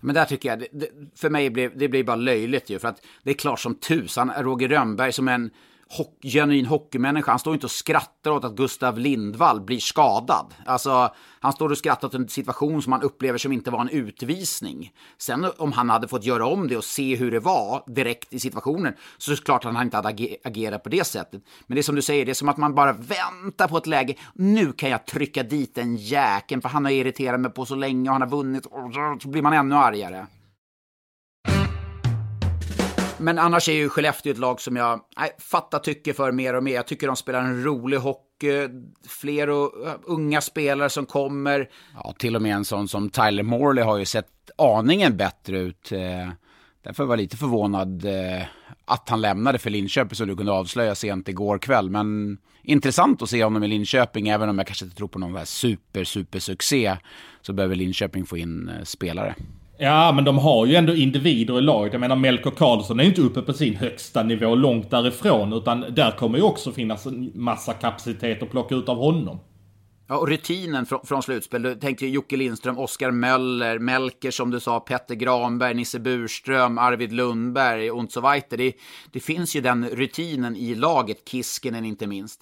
Men 0.00 0.14
där 0.14 0.24
tycker 0.24 0.48
jag, 0.48 0.58
det, 0.58 0.68
det, 0.72 0.88
för 1.16 1.30
mig 1.30 1.50
blir 1.50 1.70
det 1.76 1.88
blir 1.88 2.04
bara 2.04 2.16
löjligt 2.16 2.70
ju. 2.70 2.78
För 2.78 2.88
att 2.88 3.02
det 3.22 3.30
är 3.30 3.34
klart 3.34 3.60
som 3.60 3.74
tusan, 3.74 4.32
Roger 4.38 4.68
Rönnberg 4.68 5.12
som 5.12 5.28
en 5.28 5.50
ho 5.92 6.04
genuin 6.22 6.66
hockeymänniska. 6.66 7.30
Han 7.30 7.38
står 7.38 7.54
inte 7.54 7.66
och 7.66 7.70
skrattar 7.70 8.30
åt 8.30 8.44
att 8.44 8.56
Gustav 8.56 8.98
Lindvall 8.98 9.60
blir 9.60 9.78
skadad. 9.78 10.54
Alltså, 10.66 11.14
han 11.40 11.52
står 11.52 11.70
och 11.70 11.78
skrattar 11.78 12.08
åt 12.08 12.14
en 12.14 12.28
situation 12.28 12.82
som 12.82 12.92
han 12.92 13.02
upplever 13.02 13.38
som 13.38 13.52
inte 13.52 13.70
var 13.70 13.80
en 13.80 13.88
utvisning. 13.88 14.92
Sen 15.18 15.46
om 15.58 15.72
han 15.72 15.90
hade 15.90 16.08
fått 16.08 16.24
göra 16.24 16.46
om 16.46 16.68
det 16.68 16.76
och 16.76 16.84
se 16.84 17.16
hur 17.16 17.30
det 17.30 17.40
var 17.40 17.84
direkt 17.86 18.32
i 18.32 18.40
situationen 18.40 18.94
så 19.18 19.32
är 19.32 19.36
det 19.36 19.42
klart 19.42 19.64
att 19.64 19.74
han 19.74 19.84
inte 19.84 19.96
hade 19.96 20.08
ager 20.08 20.36
agerat 20.44 20.82
på 20.82 20.88
det 20.88 21.06
sättet. 21.06 21.42
Men 21.66 21.74
det 21.74 21.80
är 21.80 21.82
som 21.82 21.94
du 21.94 22.02
säger, 22.02 22.24
det 22.24 22.32
är 22.32 22.34
som 22.34 22.48
att 22.48 22.56
man 22.56 22.74
bara 22.74 22.92
väntar 22.92 23.68
på 23.68 23.76
ett 23.76 23.86
läge. 23.86 24.14
Nu 24.34 24.72
kan 24.72 24.90
jag 24.90 25.06
trycka 25.06 25.42
dit 25.42 25.74
den 25.74 25.96
jäkeln 25.96 26.62
för 26.62 26.68
han 26.68 26.84
har 26.84 26.92
irriterat 26.92 27.40
mig 27.40 27.50
på 27.50 27.66
så 27.66 27.74
länge 27.74 28.10
och 28.10 28.14
han 28.14 28.22
har 28.22 28.28
vunnit. 28.28 28.66
Och 28.66 28.92
så 29.22 29.28
blir 29.28 29.42
man 29.42 29.52
ännu 29.52 29.74
argare 29.74 30.26
men 33.22 33.38
annars 33.38 33.68
är 33.68 33.72
ju 33.72 33.88
Skellefteå 33.88 34.32
ett 34.32 34.38
lag 34.38 34.60
som 34.60 34.76
jag 34.76 35.00
nej, 35.16 35.30
fattar 35.38 35.78
tycker 35.78 36.12
för 36.12 36.32
mer 36.32 36.54
och 36.54 36.62
mer. 36.62 36.74
Jag 36.74 36.86
tycker 36.86 37.06
de 37.06 37.16
spelar 37.16 37.40
en 37.40 37.64
rolig 37.64 37.96
hockey. 37.96 38.68
Fler 39.08 39.50
och, 39.50 39.86
eh, 39.86 39.94
unga 40.04 40.40
spelare 40.40 40.90
som 40.90 41.06
kommer. 41.06 41.68
Ja, 41.94 42.14
till 42.18 42.36
och 42.36 42.42
med 42.42 42.54
en 42.54 42.64
sån 42.64 42.88
som 42.88 43.10
Tyler 43.10 43.42
Morley 43.42 43.84
har 43.84 43.98
ju 43.98 44.04
sett 44.04 44.50
aningen 44.58 45.16
bättre 45.16 45.58
ut. 45.58 45.92
Eh, 45.92 46.28
därför 46.82 47.04
var 47.04 47.14
jag 47.14 47.20
lite 47.20 47.36
förvånad 47.36 48.04
eh, 48.04 48.42
att 48.84 49.08
han 49.08 49.20
lämnade 49.20 49.58
för 49.58 49.70
Linköping 49.70 50.16
som 50.16 50.28
du 50.28 50.36
kunde 50.36 50.52
avslöja 50.52 50.94
sent 50.94 51.28
igår 51.28 51.58
kväll. 51.58 51.90
Men 51.90 52.38
intressant 52.62 53.22
att 53.22 53.30
se 53.30 53.44
honom 53.44 53.64
i 53.64 53.68
Linköping, 53.68 54.28
även 54.28 54.48
om 54.48 54.58
jag 54.58 54.66
kanske 54.66 54.84
inte 54.84 54.96
tror 54.96 55.08
på 55.08 55.18
någon 55.18 55.46
super, 55.46 56.04
super 56.04 56.38
succé. 56.38 56.96
Så 57.40 57.52
behöver 57.52 57.74
Linköping 57.74 58.26
få 58.26 58.36
in 58.36 58.70
spelare. 58.84 59.34
Ja, 59.82 60.12
men 60.12 60.24
de 60.24 60.38
har 60.38 60.66
ju 60.66 60.74
ändå 60.74 60.94
individer 60.94 61.58
i 61.58 61.60
laget. 61.60 61.92
Jag 61.92 62.00
menar 62.00 62.16
Melker 62.16 62.50
Karlsson 62.50 63.00
är 63.00 63.04
ju 63.04 63.08
inte 63.08 63.22
uppe 63.22 63.42
på 63.42 63.52
sin 63.52 63.76
högsta 63.76 64.22
nivå 64.22 64.54
långt 64.54 64.90
därifrån. 64.90 65.52
Utan 65.52 65.84
där 65.88 66.10
kommer 66.10 66.38
ju 66.38 66.44
också 66.44 66.72
finnas 66.72 67.06
en 67.06 67.32
massa 67.34 67.72
kapacitet 67.72 68.42
att 68.42 68.50
plocka 68.50 68.74
ut 68.74 68.88
av 68.88 68.96
honom. 68.96 69.40
Ja, 70.08 70.18
och 70.18 70.28
rutinen 70.28 70.86
från, 70.86 71.06
från 71.06 71.22
slutspel. 71.22 71.62
Du 71.62 71.74
tänkte 71.74 72.06
ju 72.06 72.12
Jocke 72.12 72.36
Lindström, 72.36 72.78
Oskar 72.78 73.10
Möller, 73.10 73.78
Melker 73.78 74.30
som 74.30 74.50
du 74.50 74.60
sa, 74.60 74.80
Petter 74.80 75.14
Granberg, 75.14 75.74
Nisse 75.74 75.98
Burström, 75.98 76.78
Arvid 76.78 77.12
Lundberg 77.12 77.90
och 77.90 78.12
så 78.12 78.20
vidare. 78.20 78.42
Det, 78.48 78.72
det 79.12 79.20
finns 79.20 79.56
ju 79.56 79.60
den 79.60 79.88
rutinen 79.88 80.56
i 80.56 80.74
laget, 80.74 81.28
Kiskinen 81.28 81.84
inte 81.84 82.06
minst. 82.06 82.40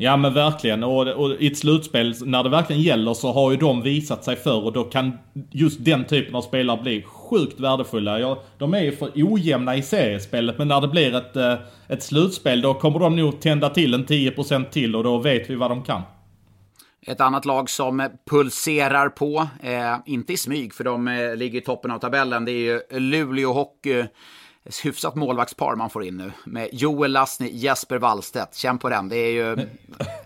Ja 0.00 0.16
men 0.16 0.34
verkligen. 0.34 0.84
Och, 0.84 1.08
och, 1.08 1.30
i 1.30 1.46
ett 1.46 1.58
slutspel, 1.58 2.14
när 2.24 2.42
det 2.42 2.48
verkligen 2.48 2.82
gäller 2.82 3.14
så 3.14 3.32
har 3.32 3.50
ju 3.50 3.56
de 3.56 3.82
visat 3.82 4.24
sig 4.24 4.36
förr 4.36 4.64
och 4.64 4.72
då 4.72 4.84
kan 4.84 5.18
just 5.50 5.84
den 5.84 6.04
typen 6.04 6.34
av 6.34 6.42
spelare 6.42 6.82
bli 6.82 7.02
sjukt 7.02 7.60
värdefulla. 7.60 8.20
Ja, 8.20 8.42
de 8.58 8.74
är 8.74 8.82
ju 8.82 8.96
för 8.96 9.10
ojämna 9.14 9.76
i 9.76 9.82
seriespelet 9.82 10.58
men 10.58 10.68
när 10.68 10.80
det 10.80 10.88
blir 10.88 11.14
ett, 11.14 11.36
eh, 11.36 11.54
ett 11.88 12.02
slutspel 12.02 12.60
då 12.60 12.74
kommer 12.74 12.98
de 12.98 13.16
nog 13.16 13.40
tända 13.40 13.70
till 13.70 13.94
en 13.94 14.06
10% 14.06 14.70
till 14.70 14.96
och 14.96 15.04
då 15.04 15.18
vet 15.18 15.50
vi 15.50 15.54
vad 15.54 15.70
de 15.70 15.82
kan. 15.82 16.02
Ett 17.06 17.20
annat 17.20 17.44
lag 17.44 17.70
som 17.70 18.08
pulserar 18.30 19.08
på, 19.08 19.48
eh, 19.62 19.96
inte 20.06 20.32
i 20.32 20.36
smyg 20.36 20.74
för 20.74 20.84
de 20.84 21.08
eh, 21.08 21.36
ligger 21.36 21.58
i 21.58 21.64
toppen 21.64 21.90
av 21.90 21.98
tabellen, 21.98 22.44
det 22.44 22.52
är 22.52 22.80
ju 22.90 23.00
Luleå 23.00 23.52
Hockey. 23.52 24.04
Hyfsat 24.84 25.14
målvaktspar 25.14 25.76
man 25.76 25.90
får 25.90 26.04
in 26.04 26.16
nu. 26.16 26.32
Med 26.44 26.68
Joel 26.72 27.12
Lasny, 27.12 27.50
Jesper 27.52 27.98
Wallstedt. 27.98 28.56
Känn 28.56 28.78
på 28.78 28.88
den, 28.88 29.08
det 29.08 29.16
är 29.16 29.30
ju 29.30 29.68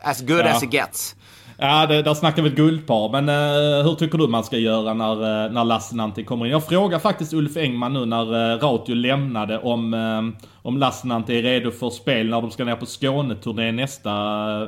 as 0.03 0.21
good 0.21 0.41
ja. 0.41 0.57
as 0.57 0.63
it 0.63 0.73
gets. 0.73 1.17
Ja, 1.57 1.87
det, 1.87 2.03
där 2.03 2.15
snackar 2.15 2.43
vi 2.43 2.49
ett 2.49 2.57
guldpar. 2.57 3.09
Men 3.21 3.29
uh, 3.29 3.85
hur 3.85 3.95
tycker 3.95 4.19
du 4.19 4.29
man 4.29 4.45
ska 4.45 4.57
göra 4.57 4.95
när, 4.95 5.13
uh, 5.13 5.53
när 5.53 5.65
Lassinantti 5.65 6.25
kommer 6.25 6.47
in? 6.47 6.53
Jag 6.53 6.67
frågar 6.67 6.99
faktiskt 6.99 7.33
Ulf 7.33 7.57
Engman 7.57 7.93
nu 7.93 8.07
när 8.07 8.55
uh, 8.55 8.59
Rautio 8.59 8.95
lämnade 8.95 9.59
om, 9.59 9.95
uh, 9.95 10.47
om 10.63 10.79
Lassinantti 10.79 11.39
är 11.39 11.43
redo 11.43 11.71
för 11.71 11.91
spel 11.91 12.31
när 12.31 12.41
de 12.41 12.51
ska 12.51 12.65
ner 12.65 12.77
på 12.77 12.87
Skåneturné 12.87 13.73
nästa, 13.73 14.15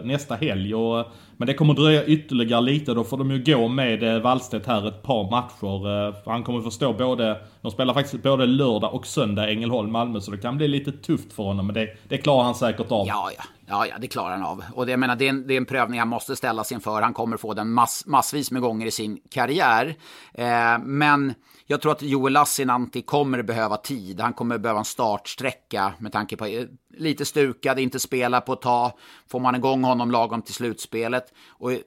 nästa 0.03 0.35
helg. 0.35 0.75
Och 0.75 1.07
men 1.37 1.47
det 1.47 1.55
kommer 1.55 1.75
dröja 1.75 2.05
ytterligare 2.05 2.61
lite. 2.61 2.95
Då 2.95 3.05
får 3.05 3.17
de 3.17 3.31
ju 3.31 3.45
gå 3.45 3.69
med 3.69 4.03
eh, 4.03 4.23
Wallstedt 4.23 4.67
här 4.67 4.89
ett 4.89 5.03
par 5.03 5.31
matcher. 5.31 6.09
Eh, 6.09 6.23
för 6.25 6.31
han 6.31 6.43
kommer 6.43 6.61
förstå 6.61 6.93
både... 6.93 7.41
De 7.63 7.71
spelar 7.71 7.95
faktiskt 7.95 8.23
både 8.23 8.47
lördag 8.47 8.95
och 8.95 9.07
söndag 9.07 9.51
Ängelholm-Malmö. 9.51 10.21
Så 10.21 10.31
det 10.31 10.39
kan 10.39 10.57
bli 10.57 10.69
lite 10.69 10.93
tufft 10.93 11.33
för 11.33 11.43
honom. 11.43 11.67
Men 11.67 11.75
det, 11.75 11.89
det 12.09 12.19
klarar 12.19 12.45
han 12.45 12.55
säkert 12.55 12.91
av. 12.91 13.07
Ja, 13.07 13.31
ja. 13.37 13.45
Ja, 13.67 13.87
ja, 13.87 13.95
det 14.01 14.07
klarar 14.07 14.31
han 14.31 14.43
av. 14.43 14.65
Och 14.75 14.87
det, 14.87 14.93
jag 14.93 15.01
menar, 15.01 15.17
det, 15.17 15.25
är 15.25 15.29
en, 15.29 15.47
det 15.47 15.55
är 15.55 15.57
en 15.57 15.67
prövning 15.67 15.99
han 15.99 16.09
måste 16.09 16.37
ställas 16.37 16.73
inför. 16.73 17.03
Han 17.03 17.15
kommer 17.15 17.37
få 17.37 17.55
den 17.55 17.73
mass, 17.73 18.05
massvis 18.07 18.51
med 18.51 18.63
gånger 18.63 18.87
i 18.87 18.91
sin 18.91 19.19
karriär. 19.31 19.95
Eh, 20.35 20.79
men 20.85 21.35
jag 21.67 21.81
tror 21.81 21.93
att 21.93 22.03
Joel 22.03 22.33
Lassinantti 22.33 23.03
kommer 23.03 23.43
behöva 23.43 23.77
tid. 23.77 24.21
Han 24.21 24.33
kommer 24.33 24.59
behöva 24.59 24.79
en 24.79 24.85
startsträcka 24.85 25.93
med 25.99 26.13
tanke 26.13 26.37
på 26.37 26.47
eh, 26.47 26.67
lite 26.97 27.25
stukad, 27.25 27.79
inte 27.79 28.01
spela 28.01 28.41
på 28.41 28.53
ett 28.53 28.63
tag. 28.63 28.93
Får 29.29 29.41
man 29.41 29.55
igång 29.55 29.85
honom 29.85 30.11
lagom 30.11 30.43
till 30.43 30.55
slutspelet. 30.55 31.33
Och 31.49 31.73
eh, 31.73 31.79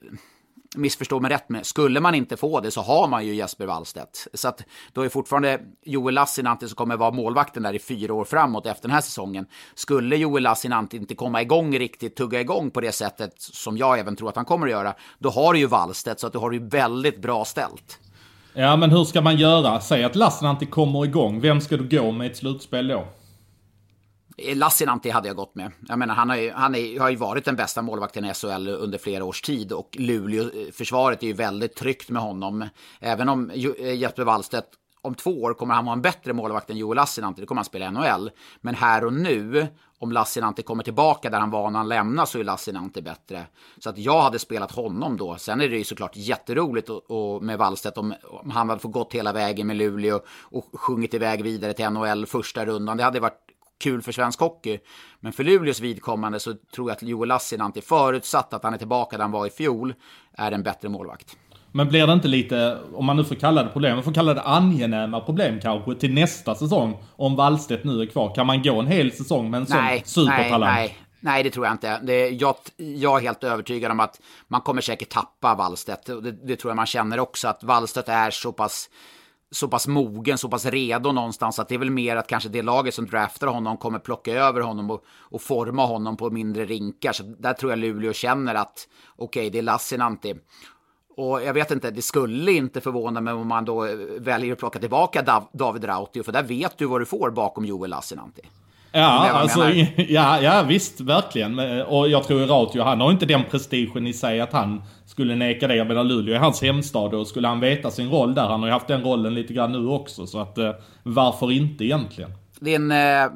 missförstå 0.76 1.20
mig 1.20 1.30
rätt 1.30 1.48
med, 1.48 1.66
skulle 1.66 2.00
man 2.00 2.14
inte 2.14 2.36
få 2.36 2.60
det 2.60 2.70
så 2.70 2.80
har 2.80 3.08
man 3.08 3.26
ju 3.26 3.34
Jesper 3.34 3.66
Wallstedt. 3.66 4.26
Så 4.34 4.48
att 4.48 4.62
då 4.92 5.02
är 5.02 5.08
fortfarande 5.08 5.60
Joel 5.82 6.14
Lassinantti 6.14 6.68
som 6.68 6.76
kommer 6.76 6.96
vara 6.96 7.10
målvakten 7.10 7.62
där 7.62 7.72
i 7.72 7.78
fyra 7.78 8.14
år 8.14 8.24
framåt 8.24 8.66
efter 8.66 8.82
den 8.82 8.94
här 8.94 9.00
säsongen. 9.00 9.46
Skulle 9.74 10.16
Joel 10.16 10.42
Lassinantti 10.42 10.96
inte 10.96 11.14
komma 11.14 11.42
igång 11.42 11.78
riktigt, 11.78 12.16
tugga 12.16 12.40
igång 12.40 12.70
på 12.70 12.80
det 12.80 12.92
sättet 12.92 13.32
som 13.36 13.76
jag 13.76 13.98
även 13.98 14.16
tror 14.16 14.28
att 14.28 14.36
han 14.36 14.44
kommer 14.44 14.66
att 14.66 14.72
göra, 14.72 14.94
då 15.18 15.30
har 15.30 15.52
du 15.52 15.58
ju 15.58 15.66
Wallstedt 15.66 16.20
så 16.20 16.26
att 16.26 16.32
du 16.32 16.38
har 16.38 16.50
du 16.50 16.56
ju 16.56 16.68
väldigt 16.68 17.22
bra 17.22 17.44
ställt. 17.44 17.98
Ja, 18.60 18.76
men 18.76 18.90
hur 18.90 19.04
ska 19.04 19.20
man 19.20 19.36
göra? 19.36 19.80
Säg 19.80 20.04
att 20.04 20.16
Lassinantti 20.16 20.66
kommer 20.66 21.04
igång. 21.04 21.40
Vem 21.40 21.60
ska 21.60 21.76
du 21.76 21.98
gå 21.98 22.12
med 22.12 22.26
i 22.26 22.30
ett 22.30 22.36
slutspel 22.36 22.88
då? 22.88 23.08
Eh, 24.38 24.56
Lassinantti 24.56 25.10
hade 25.10 25.28
jag 25.28 25.36
gått 25.36 25.54
med. 25.54 25.72
Jag 25.88 25.98
menar, 25.98 26.14
han 26.14 26.28
har 26.28 26.36
ju, 26.36 26.52
han 26.52 26.74
är, 26.74 27.00
har 27.00 27.10
ju 27.10 27.16
varit 27.16 27.44
den 27.44 27.56
bästa 27.56 27.82
målvakten 27.82 28.24
i 28.24 28.34
SHL 28.34 28.68
under 28.68 28.98
flera 28.98 29.24
års 29.24 29.42
tid 29.42 29.72
och 29.72 29.96
Luleå-försvaret 29.98 31.22
eh, 31.22 31.26
är 31.26 31.28
ju 31.28 31.36
väldigt 31.36 31.76
tryggt 31.76 32.10
med 32.10 32.22
honom. 32.22 32.68
Även 33.00 33.28
om 33.28 33.50
eh, 33.50 33.94
Jesper 33.94 34.24
Wallstedt 34.24 34.68
om 35.02 35.14
två 35.14 35.42
år 35.42 35.54
kommer 35.54 35.74
han 35.74 35.84
vara 35.84 35.92
en 35.92 36.02
bättre 36.02 36.32
målvakt 36.32 36.70
än 36.70 36.76
Joel 36.76 36.96
Lassinantti. 36.96 37.40
Då 37.40 37.46
kommer 37.46 37.58
han 37.58 37.64
spela 37.64 37.86
i 37.86 37.90
NHL. 37.90 38.30
Men 38.60 38.74
här 38.74 39.04
och 39.04 39.12
nu, 39.12 39.66
om 39.98 40.12
Lassinantti 40.12 40.62
kommer 40.62 40.82
tillbaka 40.82 41.30
där 41.30 41.40
han 41.40 41.50
var 41.50 41.70
när 41.70 41.78
han 41.78 41.88
lämnade 41.88 42.28
så 42.28 42.38
är 42.38 42.44
Lassinantti 42.44 43.02
bättre. 43.02 43.46
Så 43.78 43.90
att 43.90 43.98
jag 43.98 44.22
hade 44.22 44.38
spelat 44.38 44.72
honom 44.72 45.16
då. 45.16 45.36
Sen 45.36 45.60
är 45.60 45.68
det 45.68 45.78
ju 45.78 45.84
såklart 45.84 46.16
jätteroligt 46.16 46.88
och, 46.88 47.10
och 47.10 47.42
med 47.42 47.58
Wallstedt 47.58 47.98
om, 47.98 48.14
om 48.24 48.50
han 48.50 48.68
hade 48.68 48.80
fått 48.80 48.92
gått 48.92 49.12
hela 49.12 49.32
vägen 49.32 49.66
med 49.66 49.76
Luleå 49.76 50.20
och 50.40 50.64
sjungit 50.72 51.14
iväg 51.14 51.42
vidare 51.42 51.72
till 51.72 51.90
NHL 51.90 52.26
första 52.26 52.66
rundan. 52.66 52.96
Det 52.96 53.04
hade 53.04 53.20
varit 53.20 53.44
kul 53.78 54.02
för 54.02 54.12
svensk 54.12 54.40
hockey. 54.40 54.78
Men 55.20 55.32
för 55.32 55.44
Luleås 55.44 55.80
vidkommande 55.80 56.40
så 56.40 56.54
tror 56.74 56.90
jag 56.90 56.96
att 56.96 57.02
Joel 57.02 57.28
Lassinantti, 57.28 57.80
förutsatt 57.80 58.54
att 58.54 58.62
han 58.62 58.74
är 58.74 58.78
tillbaka 58.78 59.16
där 59.16 59.24
han 59.24 59.32
var 59.32 59.46
i 59.46 59.50
fjol, 59.50 59.94
är 60.32 60.52
en 60.52 60.62
bättre 60.62 60.88
målvakt. 60.88 61.36
Men 61.72 61.88
blir 61.88 62.06
det 62.06 62.12
inte 62.12 62.28
lite, 62.28 62.78
om 62.94 63.04
man 63.04 63.16
nu 63.16 63.24
får 63.24 63.34
kalla 63.34 63.62
det 63.62 63.68
problem, 63.68 63.94
man 63.94 64.04
får 64.04 64.12
kalla 64.12 64.34
det 64.34 64.42
angenäma 64.42 65.20
problem 65.20 65.60
kanske 65.62 65.94
till 65.94 66.14
nästa 66.14 66.54
säsong? 66.54 67.04
Om 67.16 67.36
Wallstedt 67.36 67.84
nu 67.84 68.02
är 68.02 68.06
kvar. 68.06 68.34
Kan 68.34 68.46
man 68.46 68.62
gå 68.62 68.80
en 68.80 68.86
hel 68.86 69.12
säsong 69.12 69.50
med 69.50 69.60
en 69.60 69.66
nej, 69.68 70.02
sån 70.04 70.24
supertalang? 70.24 70.74
Nej, 70.74 70.86
nej. 70.86 70.98
Nej, 71.20 71.42
det 71.42 71.50
tror 71.50 71.66
jag 71.66 71.74
inte. 71.74 72.00
Det, 72.02 72.28
jag, 72.28 72.54
jag 72.76 73.18
är 73.18 73.22
helt 73.22 73.44
övertygad 73.44 73.92
om 73.92 74.00
att 74.00 74.20
man 74.48 74.60
kommer 74.60 74.80
säkert 74.80 75.08
tappa 75.08 75.54
Wallstedt. 75.54 76.06
Det, 76.06 76.32
det 76.32 76.56
tror 76.56 76.70
jag 76.70 76.76
man 76.76 76.86
känner 76.86 77.20
också, 77.20 77.48
att 77.48 77.64
Wallstedt 77.64 78.08
är 78.08 78.30
så 78.30 78.52
pass 78.52 78.88
så 79.50 79.68
pass 79.68 79.86
mogen, 79.86 80.38
så 80.38 80.48
pass 80.48 80.66
redo 80.66 81.12
någonstans 81.12 81.58
att 81.58 81.68
det 81.68 81.74
är 81.74 81.78
väl 81.78 81.90
mer 81.90 82.16
att 82.16 82.26
kanske 82.26 82.48
det 82.48 82.62
laget 82.62 82.94
som 82.94 83.06
draftar 83.06 83.46
honom 83.46 83.76
kommer 83.76 83.98
plocka 83.98 84.32
över 84.32 84.60
honom 84.60 84.90
och, 84.90 85.04
och 85.08 85.42
forma 85.42 85.86
honom 85.86 86.16
på 86.16 86.30
mindre 86.30 86.64
rinkar. 86.64 87.12
Så 87.12 87.22
där 87.22 87.52
tror 87.52 87.72
jag 87.72 87.78
Luleå 87.78 88.12
känner 88.12 88.54
att 88.54 88.88
okej, 89.16 89.40
okay, 89.40 89.50
det 89.50 89.58
är 89.58 89.62
Lassinantti. 89.62 90.34
Och 91.18 91.42
jag 91.42 91.54
vet 91.54 91.70
inte, 91.70 91.90
det 91.90 92.02
skulle 92.02 92.52
inte 92.52 92.80
förvåna 92.80 93.20
mig 93.20 93.34
om 93.34 93.48
man 93.48 93.64
då 93.64 93.88
väljer 94.18 94.52
att 94.52 94.58
plocka 94.58 94.78
tillbaka 94.78 95.42
David 95.52 95.84
Rautio, 95.84 96.22
för 96.22 96.32
där 96.32 96.42
vet 96.42 96.78
du 96.78 96.86
vad 96.86 97.00
du 97.00 97.04
får 97.04 97.30
bakom 97.30 97.64
Joel 97.64 97.90
Lassinantti. 97.90 98.42
Ja, 98.92 99.30
alltså, 99.30 99.70
ja, 99.96 100.40
ja, 100.40 100.64
visst, 100.68 101.00
verkligen. 101.00 101.58
Och 101.86 102.08
jag 102.08 102.24
tror 102.24 102.40
Rautio, 102.40 102.82
han 102.82 103.00
har 103.00 103.10
inte 103.10 103.26
den 103.26 103.44
prestigen 103.50 104.06
i 104.06 104.12
sig 104.12 104.40
att 104.40 104.52
han 104.52 104.82
skulle 105.06 105.34
neka 105.34 105.68
det. 105.68 105.76
Jag 105.76 105.86
menar 105.86 106.04
Luleå 106.04 106.34
är 106.34 106.38
hans 106.38 106.62
hemstad 106.62 107.14
och 107.14 107.26
skulle 107.26 107.48
han 107.48 107.60
veta 107.60 107.90
sin 107.90 108.10
roll 108.10 108.34
där, 108.34 108.46
han 108.46 108.60
har 108.60 108.66
ju 108.66 108.72
haft 108.72 108.88
den 108.88 109.02
rollen 109.02 109.34
lite 109.34 109.52
grann 109.52 109.72
nu 109.72 109.88
också. 109.88 110.26
Så 110.26 110.40
att 110.40 110.58
eh, 110.58 110.70
varför 111.02 111.52
inte 111.52 111.84
egentligen? 111.84 112.30
Det 112.60 112.70
är 112.70 112.76
en 112.76 112.90
eh, 112.90 113.32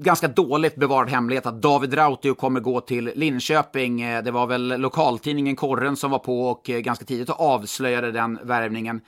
ganska 0.00 0.28
dåligt 0.28 0.76
bevarad 0.76 1.10
hemlighet 1.10 1.46
att 1.46 1.62
David 1.62 1.96
Rautio 1.96 2.34
kommer 2.34 2.60
gå 2.60 2.80
till 2.80 3.12
Linköping. 3.14 4.02
Eh, 4.02 4.22
det 4.22 4.30
var 4.30 4.46
väl 4.46 4.80
lokaltidningen 4.80 5.56
Korren 5.56 5.96
som 5.96 6.10
var 6.10 6.18
på 6.18 6.42
och 6.42 6.70
eh, 6.70 6.80
ganska 6.80 7.04
tidigt 7.04 7.30
avslöjade 7.30 8.12
den 8.12 8.38
värvningen. 8.42 9.00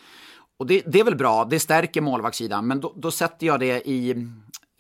Och 0.58 0.66
det, 0.66 0.82
det, 0.86 1.00
är 1.00 1.04
väl 1.04 1.16
bra, 1.16 1.44
det 1.44 1.60
stärker 1.60 2.00
målvaktssidan, 2.00 2.66
men 2.66 2.80
då, 2.80 2.92
då 2.96 3.10
sätter 3.10 3.46
jag 3.46 3.60
det 3.60 3.88
i 3.88 4.28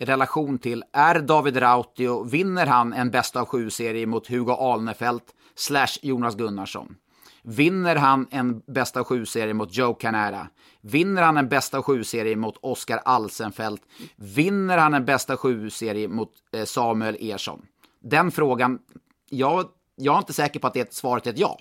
relation 0.00 0.58
till, 0.58 0.84
är 0.92 1.20
David 1.20 1.56
Rautio, 1.56 2.24
vinner 2.24 2.66
han 2.66 2.92
en 2.92 3.10
bästa 3.10 3.40
av 3.40 3.46
sju-serie 3.46 4.06
mot 4.06 4.26
Hugo 4.26 4.52
Alnefelt 4.52 5.24
slash 5.54 5.98
Jonas 6.02 6.36
Gunnarsson? 6.36 6.94
Vinner 7.44 7.96
han 7.96 8.26
en 8.30 8.62
bästa 8.66 9.04
sju-serie 9.04 9.54
mot 9.54 9.76
Joe 9.76 9.94
Canara? 9.94 10.48
Vinner 10.80 11.22
han 11.22 11.36
en 11.36 11.48
bästa 11.48 11.82
sju-serie 11.82 12.36
mot 12.36 12.56
Oskar 12.60 13.00
Alsenfelt? 13.04 13.82
Vinner 14.16 14.78
han 14.78 14.94
en 14.94 15.04
bästa 15.04 15.36
sju-serie 15.36 16.08
mot 16.08 16.30
eh, 16.52 16.64
Samuel 16.64 17.16
Ersson? 17.20 17.62
Den 18.02 18.30
frågan, 18.30 18.78
jag, 19.30 19.64
jag 19.96 20.14
är 20.14 20.18
inte 20.18 20.32
säker 20.32 20.60
på 20.60 20.66
att 20.66 20.74
det 20.74 20.94
svaret 20.94 21.26
är 21.26 21.30
ett 21.30 21.38
ja. 21.38 21.58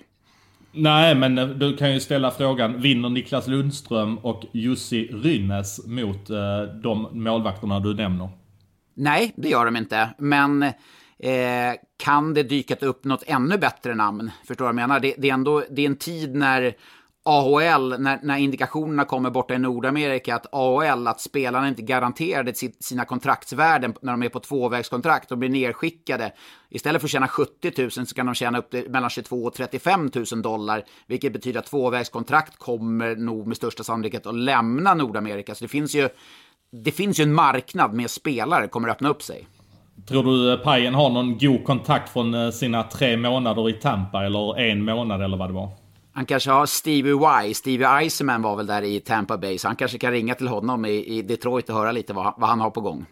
Nej, 0.72 1.16
men 1.16 1.38
eh, 1.38 1.48
du 1.48 1.78
kan 1.78 1.94
ju 1.94 2.00
ställa 2.00 2.32
frågan, 2.32 2.82
vinner 2.82 3.10
Niklas 3.10 3.48
Lundström 3.48 4.18
och 4.18 4.46
Jussi 4.52 5.08
Rynnes 5.08 5.88
mot 5.88 6.30
eh, 6.30 6.64
de 6.84 7.08
målvakterna 7.12 7.80
du 7.80 7.94
nämner? 7.94 8.30
Nej, 8.94 9.34
det 9.36 9.50
gör 9.50 9.66
de 9.66 9.78
inte. 9.78 10.10
Men 10.18 10.66
eh, 11.24 11.76
kan 11.98 12.34
det 12.34 12.44
dyka 12.44 12.76
upp 12.76 13.06
något 13.06 13.24
ännu 13.28 13.58
bättre 13.58 13.96
namn? 13.96 14.32
Förstår 14.48 14.56
du 14.56 14.74
vad 14.74 14.82
jag 14.82 14.90
menar? 14.90 15.00
Det, 15.00 15.16
det, 15.18 15.30
är 15.30 15.34
ändå 15.34 15.64
det 15.70 15.82
är 15.82 15.86
en 15.86 15.96
tid 15.96 16.36
när 16.36 16.76
AHL, 17.24 18.00
när, 18.00 18.20
när 18.24 18.38
indikationerna 18.38 19.06
kommer 19.06 19.30
borta 19.30 19.54
i 19.54 19.58
Nordamerika, 19.58 20.36
att 20.36 20.46
AHL, 20.52 21.08
att 21.08 21.22
spelarna 21.22 21.68
inte 21.68 21.82
garanterade 21.82 22.54
sina 22.80 23.06
kontraktsvärden 23.06 23.94
när 24.02 24.12
de 24.12 24.24
är 24.24 24.30
på 24.30 24.40
tvåvägskontrakt, 24.40 25.30
de 25.30 25.40
blir 25.40 25.50
nerskickade. 25.50 26.34
Istället 26.70 27.02
för 27.02 27.08
att 27.08 27.12
tjäna 27.12 27.28
70 27.28 27.74
000 27.82 27.92
så 27.92 28.16
kan 28.16 28.26
de 28.26 28.36
tjäna 28.36 28.58
upp 28.58 28.70
till 28.70 28.90
mellan 28.90 29.10
22 29.10 29.44
och 29.44 29.54
35 29.54 30.12
000 30.32 30.42
dollar, 30.42 30.84
vilket 31.08 31.34
betyder 31.34 31.60
att 31.60 31.66
tvåvägskontrakt 31.66 32.58
kommer 32.58 33.16
nog 33.16 33.48
med 33.48 33.58
största 33.58 33.84
sannolikhet 33.84 34.26
att 34.26 34.36
lämna 34.36 34.94
Nordamerika. 34.94 35.56
Så 35.56 35.64
det 35.64 35.68
finns 35.68 35.96
ju, 35.96 36.10
det 36.84 36.92
finns 36.92 37.20
ju 37.20 37.24
en 37.24 37.34
marknad 37.34 37.94
med 37.94 38.10
spelare 38.10 38.68
kommer 38.68 38.90
att 38.90 38.96
öppna 38.96 39.10
upp 39.10 39.24
sig. 39.24 39.48
Tror 40.08 40.24
du 40.24 40.54
eh, 40.54 40.60
Pajen 40.60 40.94
har 40.94 41.10
någon 41.10 41.38
god 41.38 41.64
kontakt 41.64 42.10
från 42.10 42.34
eh, 42.34 42.50
sina 42.50 42.84
tre 42.84 43.18
månader 43.18 43.70
i 43.70 43.74
Tampa 43.74 44.26
eller 44.26 44.60
en 44.60 44.86
månad 44.86 45.22
eller 45.22 45.38
vad 45.38 45.50
det 45.50 45.54
var? 45.54 45.70
Han 46.14 46.26
kanske 46.26 46.52
har 46.52 46.66
Stevie 46.66 47.46
Y. 47.46 47.54
Stevie 47.54 47.88
Eisenman 47.88 48.42
var 48.42 48.56
väl 48.56 48.66
där 48.66 48.82
i 48.82 49.00
Tampa 49.00 49.38
Bay, 49.38 49.58
så 49.58 49.68
han 49.68 49.76
kanske 49.76 49.98
kan 49.98 50.12
ringa 50.12 50.36
till 50.36 50.48
honom 50.48 50.86
i, 50.86 51.06
i 51.06 51.22
Detroit 51.22 51.70
och 51.70 51.76
höra 51.76 51.92
lite 51.92 52.14
vad, 52.14 52.34
vad 52.38 52.50
han 52.50 52.60
har 52.60 52.70
på 52.70 52.82
gång. 52.82 53.06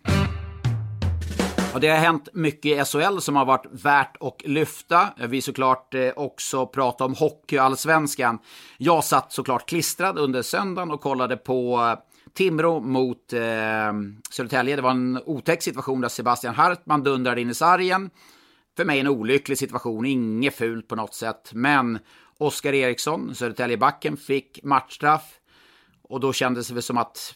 Och 1.74 1.80
det 1.80 1.88
har 1.88 1.98
hänt 1.98 2.30
mycket 2.34 2.66
i 2.66 2.86
SHL 2.86 3.20
som 3.20 3.36
har 3.36 3.46
varit 3.46 3.66
värt 3.72 4.18
att 4.20 4.42
lyfta. 4.46 5.08
Vi 5.28 5.42
såklart 5.42 5.94
eh, 5.94 6.10
också 6.16 6.66
prata 6.66 7.06
om 7.06 7.16
hockeyallsvenskan. 7.16 8.40
Jag 8.78 9.04
satt 9.04 9.34
såklart 9.34 9.70
klistrad 9.70 10.18
under 10.18 10.42
söndagen 10.42 10.92
och 10.92 11.02
kollade 11.02 11.38
på 11.38 11.80
Timrå 12.34 12.80
mot 12.80 13.34
eh, 13.34 13.94
Södertälje. 14.32 14.76
Det 14.76 14.82
var 14.82 14.92
en 14.92 15.20
otäck 15.26 15.64
situation 15.64 16.02
där 16.02 16.10
Sebastian 16.10 16.56
Hartman 16.56 17.04
dundrade 17.04 17.42
in 17.42 17.50
i 17.50 17.54
sargen. 17.54 18.10
För 18.78 18.86
mig 18.86 19.00
en 19.00 19.08
olycklig 19.08 19.58
situation, 19.58 20.06
inget 20.06 20.56
fult 20.56 20.88
på 20.88 20.96
något 20.96 21.14
sätt. 21.14 21.52
Men 21.54 22.00
Oskar 22.38 22.74
Eriksson, 22.74 23.36
Södertäljebacken, 23.36 24.18
fick 24.18 24.64
matchstraff. 24.64 25.40
Och 26.02 26.20
då 26.20 26.34
kändes 26.34 26.68
det 26.68 26.82
som 26.82 26.98
att 26.98 27.36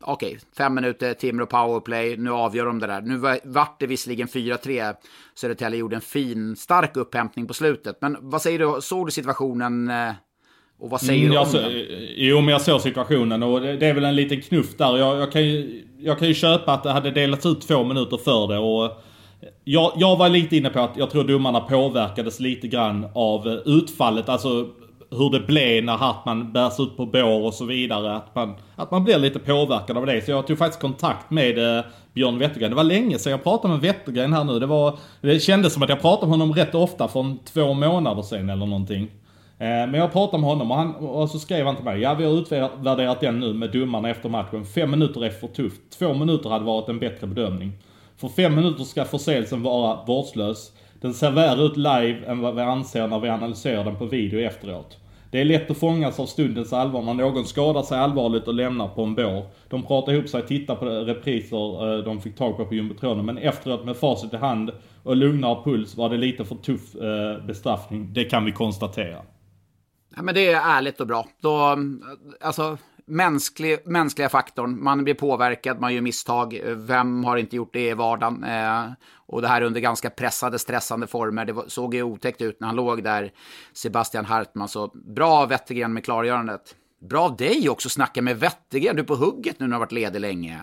okej, 0.00 0.28
okay, 0.28 0.40
fem 0.56 0.74
minuter 0.74 1.14
Timrå 1.14 1.46
powerplay, 1.46 2.16
nu 2.16 2.30
avgör 2.30 2.66
de 2.66 2.78
det 2.78 2.86
där. 2.86 3.00
Nu 3.00 3.40
vart 3.44 3.80
det 3.80 3.86
visserligen 3.86 4.28
4-3, 4.28 4.94
Södertälje 5.34 5.78
gjorde 5.78 5.96
en 5.96 6.02
fin, 6.02 6.56
stark 6.56 6.96
upphämtning 6.96 7.46
på 7.46 7.54
slutet. 7.54 7.98
Men 8.00 8.16
vad 8.20 8.42
säger 8.42 8.58
du, 8.58 8.80
såg 8.80 9.06
du 9.06 9.10
situationen? 9.10 9.90
Eh, 9.90 10.12
och 10.80 10.90
vad 10.90 11.00
säger 11.00 11.20
mm, 11.20 11.32
du 11.32 11.38
om 11.38 11.46
så, 11.46 11.56
den? 11.56 11.84
Jo, 12.16 12.40
men 12.40 12.48
jag 12.48 12.62
såg 12.62 12.80
situationen 12.80 13.42
och 13.42 13.60
det 13.60 13.86
är 13.86 13.94
väl 13.94 14.04
en 14.04 14.16
liten 14.16 14.40
knuff 14.40 14.76
där. 14.76 14.96
Jag, 14.96 15.18
jag, 15.18 15.32
kan 15.32 15.44
ju, 15.44 15.84
jag 15.98 16.18
kan 16.18 16.28
ju 16.28 16.34
köpa 16.34 16.72
att 16.72 16.82
det 16.82 16.92
hade 16.92 17.10
delats 17.10 17.46
ut 17.46 17.60
två 17.60 17.84
minuter 17.84 18.16
för 18.16 18.48
det 18.48 18.58
och 18.58 19.02
jag, 19.64 19.92
jag 19.96 20.16
var 20.16 20.28
lite 20.28 20.56
inne 20.56 20.70
på 20.70 20.80
att 20.80 20.96
jag 20.96 21.10
tror 21.10 21.24
domarna 21.24 21.60
påverkades 21.60 22.40
lite 22.40 22.68
grann 22.68 23.06
av 23.14 23.48
utfallet. 23.66 24.28
Alltså 24.28 24.68
hur 25.10 25.30
det 25.30 25.40
blev 25.40 25.84
när 25.84 25.96
Hartman 25.96 26.52
bärs 26.52 26.80
ut 26.80 26.96
på 26.96 27.06
bår 27.06 27.44
och 27.44 27.54
så 27.54 27.64
vidare. 27.64 28.16
Att 28.16 28.34
man, 28.34 28.54
att 28.76 28.90
man 28.90 29.04
blir 29.04 29.18
lite 29.18 29.38
påverkad 29.38 29.96
av 29.96 30.06
det. 30.06 30.24
Så 30.24 30.30
jag 30.30 30.46
tog 30.46 30.58
faktiskt 30.58 30.80
kontakt 30.80 31.30
med 31.30 31.78
eh, 31.78 31.84
Björn 32.14 32.38
Wettergren. 32.38 32.70
Det 32.70 32.76
var 32.76 32.84
länge 32.84 33.18
sedan 33.18 33.30
jag 33.30 33.42
pratade 33.42 33.74
med 33.74 33.82
Wettergren 33.82 34.32
här 34.32 34.44
nu. 34.44 34.58
Det, 34.58 34.66
var, 34.66 34.98
det 35.20 35.40
kändes 35.40 35.72
som 35.72 35.82
att 35.82 35.88
jag 35.88 36.00
pratade 36.00 36.26
med 36.30 36.38
honom 36.38 36.56
rätt 36.56 36.74
ofta 36.74 37.08
från 37.08 37.38
två 37.38 37.74
månader 37.74 38.22
sedan 38.22 38.50
eller 38.50 38.66
någonting. 38.66 39.08
Eh, 39.60 39.66
men 39.66 39.94
jag 39.94 40.12
pratade 40.12 40.40
med 40.40 40.50
honom 40.50 40.70
och, 40.70 40.76
han, 40.76 40.94
och 40.94 41.30
så 41.30 41.38
skrev 41.38 41.66
han 41.66 41.76
till 41.76 41.84
mig. 41.84 42.00
Ja, 42.00 42.14
vi 42.14 42.24
har 42.24 42.32
utvärderat 42.32 43.20
den 43.20 43.40
nu 43.40 43.52
med 43.52 43.72
domarna 43.72 44.10
efter 44.10 44.28
matchen. 44.28 44.64
Fem 44.64 44.90
minuter 44.90 45.24
är 45.24 45.30
för 45.30 45.46
tufft. 45.46 45.80
Två 45.98 46.14
minuter 46.14 46.50
hade 46.50 46.64
varit 46.64 46.88
en 46.88 46.98
bättre 46.98 47.26
bedömning. 47.26 47.72
För 48.16 48.28
fem 48.28 48.54
minuter 48.54 48.84
ska 48.84 49.04
förseelsen 49.04 49.62
vara 49.62 50.04
vårdslös. 50.06 50.72
Den 51.00 51.14
ser 51.14 51.30
värre 51.30 51.62
ut 51.62 51.76
live 51.76 52.18
än 52.26 52.40
vad 52.40 52.54
vi 52.54 52.62
anser 52.62 53.06
när 53.06 53.20
vi 53.20 53.28
analyserar 53.28 53.84
den 53.84 53.96
på 53.96 54.04
video 54.04 54.40
efteråt. 54.40 54.98
Det 55.30 55.40
är 55.40 55.44
lätt 55.44 55.70
att 55.70 55.78
fångas 55.78 56.20
av 56.20 56.26
stundens 56.26 56.72
allvar 56.72 57.02
när 57.02 57.14
någon 57.14 57.44
skadar 57.44 57.82
sig 57.82 57.98
allvarligt 57.98 58.48
och 58.48 58.54
lämnar 58.54 58.88
på 58.88 59.02
en 59.02 59.14
bår. 59.14 59.46
De 59.68 59.82
pratar 59.82 60.12
ihop 60.12 60.28
sig, 60.28 60.46
tittar 60.46 60.74
på 60.74 60.84
repriser 60.84 61.98
eh, 61.98 62.04
de 62.04 62.20
fick 62.20 62.36
tag 62.36 62.56
på 62.56 62.64
på 62.64 62.74
jumbotronen. 62.74 63.26
Men 63.26 63.38
efteråt 63.38 63.84
med 63.84 63.96
facit 63.96 64.32
i 64.32 64.36
hand 64.36 64.70
och 65.02 65.16
lugnare 65.16 65.64
puls 65.64 65.96
var 65.96 66.10
det 66.10 66.16
lite 66.16 66.44
för 66.44 66.54
tuff 66.54 66.94
eh, 66.94 67.46
bestraffning. 67.46 68.12
Det 68.12 68.24
kan 68.24 68.44
vi 68.44 68.52
konstatera. 68.52 69.18
Ja, 70.16 70.22
men 70.22 70.34
det 70.34 70.52
är 70.52 70.60
ärligt 70.76 71.00
och 71.00 71.06
bra. 71.06 71.26
Då, 71.40 71.78
alltså, 72.40 72.78
mänsklig, 73.08 73.78
mänskliga 73.84 74.28
faktorn. 74.28 74.82
Man 74.82 75.04
blir 75.04 75.14
påverkad, 75.14 75.80
man 75.80 75.94
gör 75.94 76.00
misstag. 76.00 76.60
Vem 76.64 77.24
har 77.24 77.36
inte 77.36 77.56
gjort 77.56 77.72
det 77.72 77.88
i 77.88 77.94
vardagen? 77.94 78.44
Eh, 78.44 78.92
och 79.26 79.42
det 79.42 79.48
här 79.48 79.62
under 79.62 79.80
ganska 79.80 80.10
pressade, 80.10 80.58
stressande 80.58 81.06
former. 81.06 81.44
Det 81.44 81.54
såg 81.66 81.94
ju 81.94 82.02
otäckt 82.02 82.40
ut 82.40 82.60
när 82.60 82.66
han 82.66 82.76
låg 82.76 83.04
där, 83.04 83.30
Sebastian 83.72 84.24
Hartman. 84.24 84.68
Så 84.68 84.90
bra 84.94 85.46
Wettergren 85.46 85.92
med 85.92 86.04
klargörandet. 86.04 86.74
Bra 87.10 87.24
av 87.24 87.36
dig 87.36 87.68
också 87.68 87.88
snacka 87.88 88.22
med 88.22 88.40
Wettergren. 88.40 88.96
Du 88.96 89.02
är 89.02 89.06
på 89.06 89.14
hugget 89.14 89.60
nu 89.60 89.66
när 89.66 89.68
du 89.68 89.74
har 89.74 89.80
varit 89.80 89.92
ledig 89.92 90.20
länge. 90.20 90.58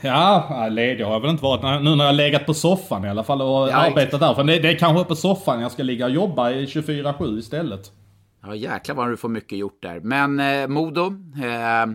Ja, 0.00 0.68
ledig 0.70 1.04
har 1.04 1.12
jag 1.12 1.20
väl 1.20 1.30
inte 1.30 1.42
varit. 1.42 1.82
Nu 1.84 1.96
när 1.96 2.04
jag 2.04 2.14
legat 2.14 2.46
på 2.46 2.54
soffan 2.54 3.04
i 3.04 3.08
alla 3.08 3.24
fall 3.24 3.42
och 3.42 3.48
ja, 3.48 3.74
arbetat 3.74 4.20
där. 4.20 4.34
För 4.34 4.44
det, 4.44 4.58
det 4.58 4.68
är 4.68 4.78
kanske 4.78 5.04
på 5.04 5.16
soffan 5.16 5.60
jag 5.60 5.72
ska 5.72 5.82
ligga 5.82 6.04
och 6.04 6.10
jobba 6.10 6.50
i 6.50 6.66
24-7 6.66 7.38
istället. 7.38 7.92
Ja, 8.42 8.54
jäklar 8.54 8.94
vad 8.94 9.10
du 9.10 9.16
får 9.16 9.28
mycket 9.28 9.58
gjort 9.58 9.82
där. 9.82 10.00
Men 10.00 10.40
eh, 10.40 10.68
Modo. 10.68 11.06
Eh, 11.42 11.86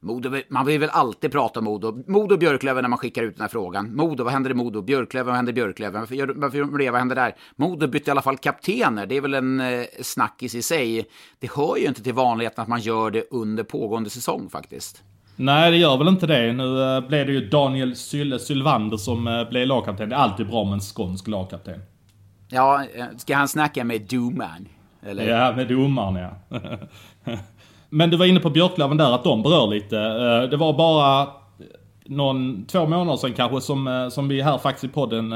Modo, 0.00 0.30
man 0.48 0.66
vill 0.66 0.80
väl 0.80 0.90
alltid 0.90 1.32
prata 1.32 1.60
om 1.60 1.64
Modo. 1.64 2.04
Modo 2.06 2.36
Björklöven 2.36 2.82
när 2.82 2.88
man 2.88 2.98
skickar 2.98 3.22
ut 3.22 3.34
den 3.34 3.40
här 3.40 3.48
frågan. 3.48 3.96
Modo, 3.96 4.24
vad 4.24 4.32
händer 4.32 4.50
i 4.50 4.54
Modo? 4.54 4.82
Björklöven, 4.82 5.26
vad 5.26 5.36
händer 5.36 5.52
i 5.52 5.54
Björklöven? 5.54 6.00
Varför 6.00 6.14
gör, 6.14 6.32
varför 6.36 6.58
gör 6.58 6.78
det? 6.78 6.90
Vad 6.90 6.98
händer 6.98 7.16
där? 7.16 7.34
Modo 7.56 7.86
bytte 7.86 8.10
i 8.10 8.12
alla 8.12 8.22
fall 8.22 8.36
kaptener. 8.38 9.06
Det 9.06 9.16
är 9.16 9.20
väl 9.20 9.34
en 9.34 9.60
eh, 9.60 9.84
snackis 10.02 10.54
i 10.54 10.62
sig. 10.62 11.06
Det 11.38 11.50
hör 11.56 11.76
ju 11.76 11.86
inte 11.86 12.02
till 12.02 12.14
vanligheten 12.14 12.62
att 12.62 12.68
man 12.68 12.80
gör 12.80 13.10
det 13.10 13.24
under 13.30 13.64
pågående 13.64 14.10
säsong 14.10 14.48
faktiskt. 14.50 15.02
Nej, 15.36 15.70
det 15.70 15.76
gör 15.76 15.96
väl 15.96 16.08
inte 16.08 16.26
det. 16.26 16.52
Nu 16.52 16.82
eh, 16.82 17.08
blev 17.08 17.26
det 17.26 17.32
ju 17.32 17.48
Daniel 17.48 17.96
Syl 17.96 18.40
Sylvander 18.40 18.96
som 18.96 19.26
eh, 19.26 19.48
blev 19.48 19.66
lagkapten. 19.66 20.08
Det 20.08 20.14
är 20.14 20.20
alltid 20.20 20.46
bra 20.46 20.64
med 20.64 20.72
en 20.72 20.80
skånsk 20.80 21.28
lagkapten. 21.28 21.80
Ja, 22.48 22.84
eh, 22.94 23.04
ska 23.16 23.36
han 23.36 23.48
snacka 23.48 23.84
med 23.84 24.02
Duman? 24.02 24.68
Eller? 25.06 25.28
Ja, 25.28 25.52
med 25.56 25.68
domaren 25.68 26.30
ja. 26.50 26.58
Men 27.90 28.10
du 28.10 28.16
var 28.16 28.26
inne 28.26 28.40
på 28.40 28.50
Björklöven 28.50 28.96
där, 28.96 29.14
att 29.14 29.24
de 29.24 29.42
berör 29.42 29.66
lite. 29.66 29.98
Eh, 29.98 30.50
det 30.50 30.56
var 30.56 30.72
bara 30.72 31.22
eh, 31.22 31.26
någon, 32.06 32.64
två 32.66 32.86
månader 32.86 33.16
sedan 33.16 33.32
kanske 33.32 33.60
som, 33.60 33.88
eh, 33.88 34.08
som 34.08 34.28
vi 34.28 34.42
här 34.42 34.58
faktiskt 34.58 34.84
i 34.84 34.88
podden 34.88 35.34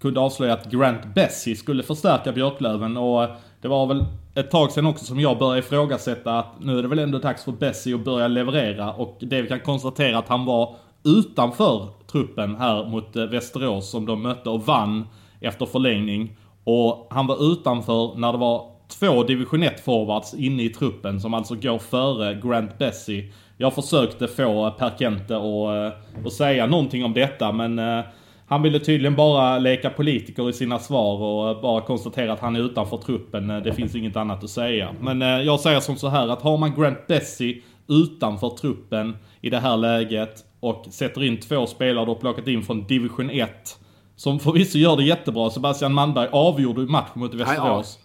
kunde 0.00 0.20
avslöja 0.20 0.52
att 0.52 0.70
Grant 0.70 1.14
Bessie 1.14 1.56
skulle 1.56 1.82
förstärka 1.82 2.32
Björklöven. 2.32 2.96
Och 2.96 3.28
det 3.60 3.68
var 3.68 3.86
väl 3.86 4.04
ett 4.34 4.50
tag 4.50 4.72
sedan 4.72 4.86
också 4.86 5.04
som 5.04 5.20
jag 5.20 5.38
började 5.38 5.58
ifrågasätta 5.58 6.38
att 6.38 6.60
nu 6.60 6.78
är 6.78 6.82
det 6.82 6.88
väl 6.88 6.98
ändå 6.98 7.18
dags 7.18 7.44
för 7.44 7.52
Bessie 7.52 7.94
att 7.94 8.04
börja 8.04 8.28
leverera. 8.28 8.92
Och 8.92 9.16
det 9.20 9.42
vi 9.42 9.48
kan 9.48 9.60
konstatera 9.60 10.18
att 10.18 10.28
han 10.28 10.44
var 10.44 10.76
utanför 11.04 11.88
truppen 12.12 12.56
här 12.56 12.84
mot 12.84 13.16
Västerås 13.16 13.90
som 13.90 14.06
de 14.06 14.22
mötte 14.22 14.50
och 14.50 14.66
vann 14.66 15.06
efter 15.40 15.66
förlängning. 15.66 16.36
Och 16.64 17.06
han 17.10 17.26
var 17.26 17.52
utanför 17.52 18.14
när 18.16 18.32
det 18.32 18.38
var 18.38 18.73
två 18.88 19.22
division 19.22 19.62
1 19.62 19.80
forwards 19.80 20.34
inne 20.34 20.62
i 20.62 20.68
truppen 20.68 21.20
som 21.20 21.34
alltså 21.34 21.54
går 21.54 21.78
före 21.78 22.34
Grant 22.34 22.78
Bessie. 22.78 23.32
Jag 23.56 23.74
försökte 23.74 24.28
få 24.28 24.70
Per 24.70 24.90
Kente 24.98 25.36
att, 25.36 26.26
att 26.26 26.32
säga 26.32 26.66
någonting 26.66 27.04
om 27.04 27.12
detta 27.12 27.52
men 27.52 27.78
eh, 27.78 28.04
han 28.46 28.62
ville 28.62 28.78
tydligen 28.78 29.16
bara 29.16 29.58
leka 29.58 29.90
politiker 29.90 30.50
i 30.50 30.52
sina 30.52 30.78
svar 30.78 31.22
och 31.22 31.62
bara 31.62 31.80
konstatera 31.80 32.32
att 32.32 32.40
han 32.40 32.56
är 32.56 32.60
utanför 32.60 32.96
truppen. 32.96 33.48
Det 33.48 33.72
finns 33.72 33.94
inget 33.94 34.16
annat 34.16 34.44
att 34.44 34.50
säga. 34.50 34.94
Men 35.00 35.22
eh, 35.22 35.28
jag 35.28 35.60
säger 35.60 35.80
som 35.80 35.96
så 35.96 36.08
här 36.08 36.28
att 36.28 36.42
har 36.42 36.56
man 36.56 36.74
Grant 36.74 37.06
Bessie 37.06 37.62
utanför 37.88 38.50
truppen 38.50 39.16
i 39.40 39.50
det 39.50 39.58
här 39.58 39.76
läget 39.76 40.44
och 40.60 40.86
sätter 40.90 41.22
in 41.24 41.40
två 41.40 41.66
spelare 41.66 42.06
har 42.06 42.14
plockat 42.14 42.48
in 42.48 42.62
från 42.62 42.86
division 42.86 43.30
1 43.30 43.78
som 44.16 44.40
förvisso 44.40 44.78
gör 44.78 44.96
det 44.96 45.04
jättebra. 45.04 45.50
Sebastian 45.50 45.94
Manberg 45.94 46.28
avgjorde 46.32 46.80
ju 46.80 46.86
matchen 46.86 47.20
mot 47.20 47.34
Västerås. 47.34 47.98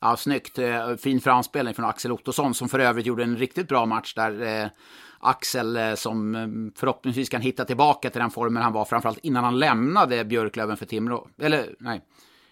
Ja, 0.00 0.16
snyggt. 0.16 0.58
Eh, 0.58 0.96
fin 0.96 1.20
framspelning 1.20 1.74
från 1.74 1.84
Axel 1.84 2.12
Ottosson 2.12 2.54
som 2.54 2.68
för 2.68 2.78
övrigt 2.78 3.06
gjorde 3.06 3.22
en 3.22 3.36
riktigt 3.36 3.68
bra 3.68 3.86
match 3.86 4.14
där. 4.14 4.62
Eh, 4.62 4.68
Axel 5.20 5.76
eh, 5.76 5.94
som 5.94 6.34
mm, 6.34 6.72
förhoppningsvis 6.76 7.28
kan 7.28 7.40
hitta 7.40 7.64
tillbaka 7.64 8.10
till 8.10 8.20
den 8.20 8.30
formen 8.30 8.62
han 8.62 8.72
var 8.72 8.84
framförallt 8.84 9.18
innan 9.18 9.44
han 9.44 9.58
lämnade 9.58 10.24
Björklöven 10.24 10.76
för 10.76 10.86
Timrå. 10.86 11.28
Eller 11.42 11.66
nej, 11.80 12.00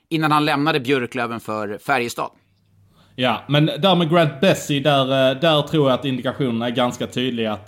innan 0.09 0.33
han 0.33 0.45
lämnade 0.45 0.81
Björklöven 0.81 1.41
för 1.41 1.79
Färjestad. 1.79 2.31
Ja, 3.17 3.45
men 3.49 3.67
där 3.67 3.95
med 3.97 4.11
Grant 4.11 4.41
Bessie, 4.41 4.81
där, 4.81 5.35
där 5.35 5.63
tror 5.63 5.91
jag 5.91 5.99
att 5.99 6.05
indikationerna 6.05 6.67
är 6.67 6.71
ganska 6.71 7.07
tydliga 7.07 7.53
att 7.53 7.67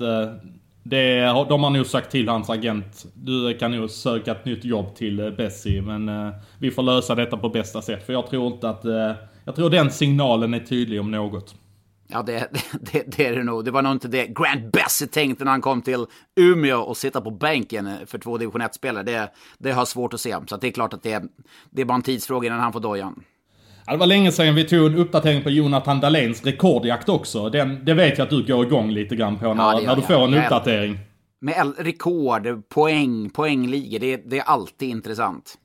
det, 0.83 1.20
de 1.49 1.64
har 1.64 1.70
nog 1.70 1.87
sagt 1.87 2.11
till 2.11 2.29
hans 2.29 2.51
agent, 2.51 3.07
du 3.14 3.59
kan 3.59 3.70
nog 3.70 3.91
söka 3.91 4.33
ett 4.33 4.45
nytt 4.45 4.64
jobb 4.64 4.95
till 4.97 5.35
Bessie, 5.37 5.83
men 5.83 6.33
vi 6.59 6.70
får 6.70 6.83
lösa 6.83 7.14
detta 7.14 7.37
på 7.37 7.49
bästa 7.49 7.83
sätt. 7.83 8.07
För 8.07 8.12
jag 8.12 8.27
tror 8.27 8.53
inte 8.53 8.68
att 8.68 8.85
jag 9.47 9.55
tror 9.55 9.70
den 9.70 9.90
signalen 9.90 10.55
är 10.55 10.61
tydlig 10.61 11.01
om 11.01 11.11
något. 11.11 11.55
Ja, 12.09 12.22
det, 12.22 12.49
det, 12.92 13.16
det, 13.16 13.26
är 13.26 13.36
det 13.36 13.44
nog. 13.44 13.64
Det 13.64 13.70
var 13.70 13.82
nog 13.82 13.92
inte 13.92 14.09
det 14.09 14.26
Grant 14.26 14.72
Bessie 14.72 15.09
tänkte 15.09 15.44
när 15.44 15.51
han 15.51 15.61
kom 15.61 15.82
till 15.82 16.07
Umeå 16.40 16.80
och 16.80 16.97
sitta 16.97 17.20
på 17.20 17.30
bänken 17.30 17.90
för 18.07 18.18
två 18.18 18.38
division 18.38 18.62
1-spelare. 18.62 19.03
Det, 19.03 19.30
det 19.59 19.72
har 19.72 19.84
svårt 19.84 20.14
att 20.14 20.20
se. 20.20 20.36
Så 20.47 20.57
det 20.57 20.66
är 20.66 20.72
klart 20.72 20.92
att 20.92 21.03
det, 21.03 21.22
det 21.70 21.82
är 21.82 21.86
bara 21.86 21.94
en 21.94 22.03
tidsfråga 22.03 22.47
innan 22.47 22.61
han 22.61 22.72
får 22.72 22.80
dojan. 22.80 23.22
Ja, 23.86 23.92
det 23.92 23.99
var 23.99 24.07
länge 24.07 24.32
sedan 24.32 24.55
vi 24.55 24.64
tog 24.64 24.86
en 24.86 24.99
uppdatering 24.99 25.42
på 25.42 25.51
Jonathan 25.51 26.01
Dahléns 26.01 26.44
rekordjakt 26.44 27.09
också. 27.09 27.51
Den, 27.51 27.84
det 27.84 27.94
vet 27.94 28.18
jag 28.18 28.24
att 28.24 28.30
du 28.30 28.47
går 28.47 28.66
igång 28.66 28.90
lite 28.90 29.16
grann 29.16 29.38
på 29.38 29.55
när, 29.55 29.64
ja, 29.64 29.80
när 29.86 29.97
du 29.97 30.03
får 30.03 30.24
en 30.24 30.34
uppdatering. 30.34 30.99
Med 31.40 31.74
rekord, 31.78 32.68
poäng, 32.68 33.30
poängligor, 33.30 33.99
det, 33.99 34.16
det 34.16 34.38
är 34.38 34.44
alltid 34.44 34.88
intressant. 34.88 35.59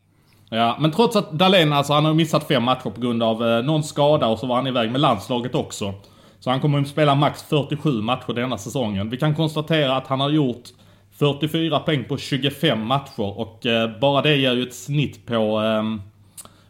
Ja, 0.54 0.78
men 0.80 0.91
trots 0.91 1.16
att 1.16 1.32
Dahlén, 1.32 1.74
alltså 1.74 1.93
han 1.93 2.06
har 2.06 2.14
missat 2.14 2.47
fem 2.47 2.64
matcher 2.64 2.89
på 2.89 3.02
grund 3.02 3.24
av 3.24 3.47
eh, 3.47 3.64
någon 3.64 3.84
skada 3.84 4.28
och 4.28 4.39
så 4.39 4.47
var 4.47 4.56
han 4.56 4.68
iväg 4.68 4.91
med 4.91 5.02
landslaget 5.02 5.56
också. 5.56 5.93
Så 6.39 6.49
han 6.49 6.60
kommer 6.60 6.82
att 6.82 6.88
spela 6.88 7.16
max 7.16 7.43
47 7.43 8.02
matcher 8.02 8.34
denna 8.34 8.58
säsongen. 8.58 9.10
Vi 9.10 9.18
kan 9.18 9.36
konstatera 9.36 9.95
att 9.95 10.08
han 10.08 10.20
har 10.20 10.30
gjort 10.30 10.64
44 11.20 11.80
poäng 11.80 12.04
på 12.04 12.18
25 12.18 12.86
matcher 12.86 13.39
och 13.39 13.66
eh, 13.66 13.99
bara 13.99 14.22
det 14.22 14.36
ger 14.36 14.54
ju 14.54 14.64
ett 14.64 14.76
snitt 14.76 15.26
på, 15.26 15.62
eh, 15.62 15.84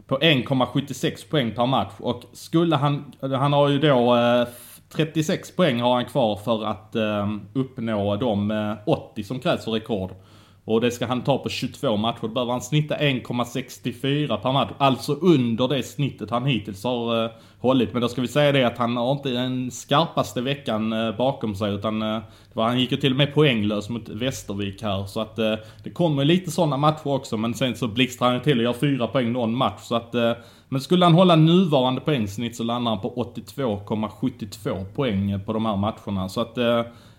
på 0.07 0.17
1,76 0.17 1.29
poäng 1.29 1.51
per 1.51 1.65
match. 1.65 1.93
Och 1.97 2.23
skulle 2.33 2.75
han, 2.75 3.13
han 3.21 3.53
har 3.53 3.69
ju 3.69 3.79
då 3.79 4.15
eh, 4.15 4.47
36 4.89 5.55
poäng 5.55 5.81
har 5.81 5.95
han 5.95 6.05
kvar 6.05 6.35
för 6.35 6.65
att 6.65 6.95
eh, 6.95 7.29
uppnå 7.53 8.15
de 8.15 8.51
eh, 8.51 8.73
80 8.85 9.23
som 9.23 9.39
krävs 9.39 9.63
för 9.63 9.71
rekord. 9.71 10.11
Och 10.73 10.81
det 10.81 10.91
ska 10.91 11.05
han 11.05 11.21
ta 11.21 11.37
på 11.37 11.49
22 11.49 11.97
matcher. 11.97 12.21
Då 12.21 12.27
behöver 12.27 12.51
han 12.51 12.61
snitta 12.61 12.97
1,64 12.97 14.37
per 14.37 14.51
match. 14.51 14.71
Alltså 14.77 15.13
under 15.13 15.67
det 15.67 15.83
snittet 15.83 16.29
han 16.29 16.45
hittills 16.45 16.83
har 16.83 17.23
uh, 17.23 17.31
hållit. 17.59 17.93
Men 17.93 18.01
då 18.01 18.07
ska 18.07 18.21
vi 18.21 18.27
säga 18.27 18.51
det 18.51 18.63
att 18.63 18.77
han 18.77 18.97
har 18.97 19.11
inte 19.11 19.29
den 19.29 19.71
skarpaste 19.71 20.41
veckan 20.41 20.93
uh, 20.93 21.17
bakom 21.17 21.55
sig. 21.55 21.73
Utan 21.73 22.01
uh, 22.01 22.21
var, 22.53 22.63
han 22.63 22.79
gick 22.79 22.91
ju 22.91 22.97
till 22.97 23.11
och 23.11 23.17
med 23.17 23.33
poänglös 23.33 23.89
mot 23.89 24.09
Västervik 24.09 24.83
här. 24.83 25.05
Så 25.05 25.21
att 25.21 25.35
det 25.83 25.89
kommer 25.93 26.25
lite 26.25 26.51
sådana 26.51 26.77
matcher 26.77 27.07
också. 27.07 27.37
Men 27.37 27.53
sen 27.53 27.75
så 27.75 27.87
blixtrar 27.87 28.31
han 28.31 28.41
till 28.41 28.57
och 28.57 28.63
gör 28.63 28.73
fyra 28.73 29.07
poäng 29.07 29.31
någon 29.31 29.55
match. 29.55 29.81
Så 29.81 29.95
att, 29.95 30.13
men 30.69 30.81
skulle 30.81 31.05
han 31.05 31.13
hålla 31.13 31.35
nuvarande 31.35 32.01
poängsnitt 32.01 32.55
så 32.55 32.63
landar 32.63 32.91
han 32.91 33.01
på 33.01 33.33
82,72 33.35 34.85
poäng 34.85 35.39
på 35.45 35.53
de 35.53 35.65
här 35.65 35.75
matcherna. 35.75 36.29
Så 36.29 36.41
att 36.41 36.57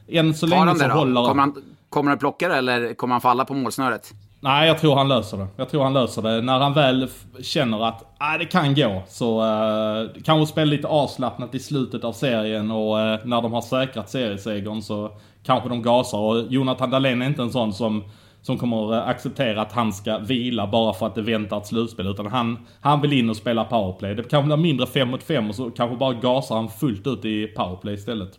än 0.08 0.34
så 0.34 0.46
länge 0.46 0.74
så 0.74 0.88
håller... 0.88 1.24
Kommer 1.24 1.42
han, 1.42 1.62
kommer 1.92 2.10
han 2.10 2.18
plocka 2.18 2.48
det 2.48 2.56
eller 2.56 2.94
kommer 2.94 3.14
han 3.14 3.20
falla 3.20 3.44
på 3.44 3.54
målsnöret? 3.54 4.14
Nej, 4.40 4.68
jag 4.68 4.78
tror 4.78 4.94
han 4.96 5.08
löser 5.08 5.36
det. 5.36 5.46
Jag 5.56 5.70
tror 5.70 5.82
han 5.82 5.92
löser 5.92 6.22
det. 6.22 6.40
När 6.40 6.58
han 6.58 6.74
väl 6.74 7.08
känner 7.42 7.88
att 7.88 8.14
ah, 8.18 8.38
det 8.38 8.44
kan 8.44 8.74
gå 8.74 9.02
så 9.08 9.42
eh, 9.42 10.02
uh, 10.02 10.22
kanske 10.24 10.52
spela 10.52 10.70
lite 10.70 10.88
avslappnat 10.88 11.54
i 11.54 11.58
slutet 11.58 12.04
av 12.04 12.12
serien 12.12 12.70
och 12.70 12.96
uh, 12.96 13.16
när 13.24 13.42
de 13.42 13.52
har 13.52 13.60
säkrat 13.60 14.10
seriesegern 14.10 14.82
så 14.82 15.10
kanske 15.42 15.68
de 15.68 15.82
gasar. 15.82 16.18
Och 16.18 16.52
Jonathan 16.52 16.90
Dahlén 16.90 17.22
är 17.22 17.26
inte 17.26 17.42
en 17.42 17.50
sån 17.50 17.72
som, 17.72 18.04
som 18.42 18.58
kommer 18.58 18.94
eh, 18.94 19.08
acceptera 19.08 19.62
att 19.62 19.72
han 19.72 19.92
ska 19.92 20.18
vila 20.18 20.66
bara 20.66 20.94
för 20.94 21.06
att 21.06 21.14
det 21.14 21.22
väntar 21.22 21.58
ett 21.58 21.66
slutspel. 21.66 22.06
Utan 22.06 22.26
han, 22.26 22.58
han 22.80 23.00
vill 23.00 23.12
in 23.12 23.30
och 23.30 23.36
spela 23.36 23.64
powerplay. 23.64 24.14
Det 24.14 24.22
kanske 24.22 24.46
blir 24.46 24.56
mindre 24.56 24.86
5 24.86 25.08
mot 25.08 25.22
5 25.22 25.48
och 25.48 25.54
så 25.54 25.70
kanske 25.70 25.96
bara 25.96 26.12
gasar 26.12 26.56
han 26.56 26.68
fullt 26.68 27.06
ut 27.06 27.24
i 27.24 27.46
powerplay 27.46 27.94
istället. 27.94 28.38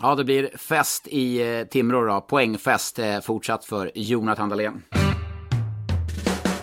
Ja, 0.00 0.14
det 0.14 0.24
blir 0.24 0.50
fest 0.56 1.08
i 1.08 1.58
eh, 1.58 1.66
Timrå 1.66 2.04
då. 2.04 2.20
Poängfest 2.20 2.98
eh, 2.98 3.20
fortsatt 3.20 3.64
för 3.64 3.90
Jonathan 3.94 4.48
Dahlén. 4.48 4.82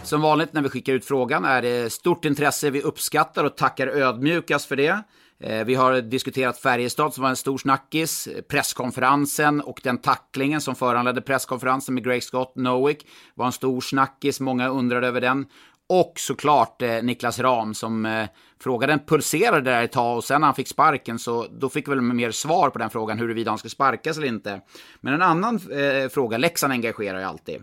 Som 0.04 0.22
vanligt 0.22 0.54
när 0.54 0.62
vi 0.62 0.70
skickar 0.70 0.94
ut 0.94 1.06
frågan 1.06 1.46
är 1.46 1.62
det 1.62 1.94
stort 1.94 2.26
intresse. 2.26 2.70
Vi 2.70 2.82
uppskattar 2.82 3.44
och 3.44 3.58
tackar 3.58 3.88
ödmjukast 3.88 4.66
för 4.66 4.76
det. 4.76 5.04
Eh, 5.40 5.66
vi 5.66 5.76
har 5.76 6.02
diskuterat 6.02 6.58
Färjestad 6.58 7.14
som 7.14 7.22
var 7.22 7.30
en 7.30 7.36
stor 7.36 7.58
snackis, 7.58 8.28
presskonferensen 8.50 9.62
och 9.62 9.80
den 9.84 9.98
tacklingen 9.98 10.62
som 10.62 10.76
föranledde 10.76 11.22
presskonferensen 11.22 11.96
med 11.96 12.04
Greg 12.04 12.24
Scott 12.24 12.56
Nowick 12.56 13.08
var 13.36 13.46
en 13.46 13.52
stor 13.52 13.82
snackis, 13.82 14.40
många 14.40 14.68
undrade 14.68 15.08
över 15.08 15.22
den. 15.22 15.46
Och 15.94 16.14
såklart 16.16 16.82
eh, 16.82 17.04
Niklas 17.04 17.40
Ram 17.40 17.74
som 17.74 18.06
eh, 18.06 18.26
frågade, 18.64 19.00
pulserade 19.08 19.72
där 19.72 19.84
ett 19.84 19.92
tag 19.92 20.18
och 20.18 20.24
sen 20.24 20.42
när 20.42 20.48
han 20.48 20.56
fick 20.56 20.68
sparken 20.68 21.20
så 21.20 21.48
då 21.52 21.70
fick 21.70 21.88
vi 21.88 21.90
väl 21.90 22.02
mer 22.02 22.32
svar 22.32 22.70
på 22.70 22.80
den 22.80 22.90
frågan 22.90 23.20
huruvida 23.20 23.52
han 23.52 23.58
ska 23.58 23.70
sparkas 23.70 24.18
eller 24.18 24.28
inte. 24.28 24.62
Men 25.02 25.14
en 25.14 25.22
annan 25.22 25.56
eh, 25.56 26.10
fråga, 26.10 26.38
Leksand 26.38 26.74
engagerar 26.74 27.20
ju 27.20 27.26
alltid. 27.26 27.56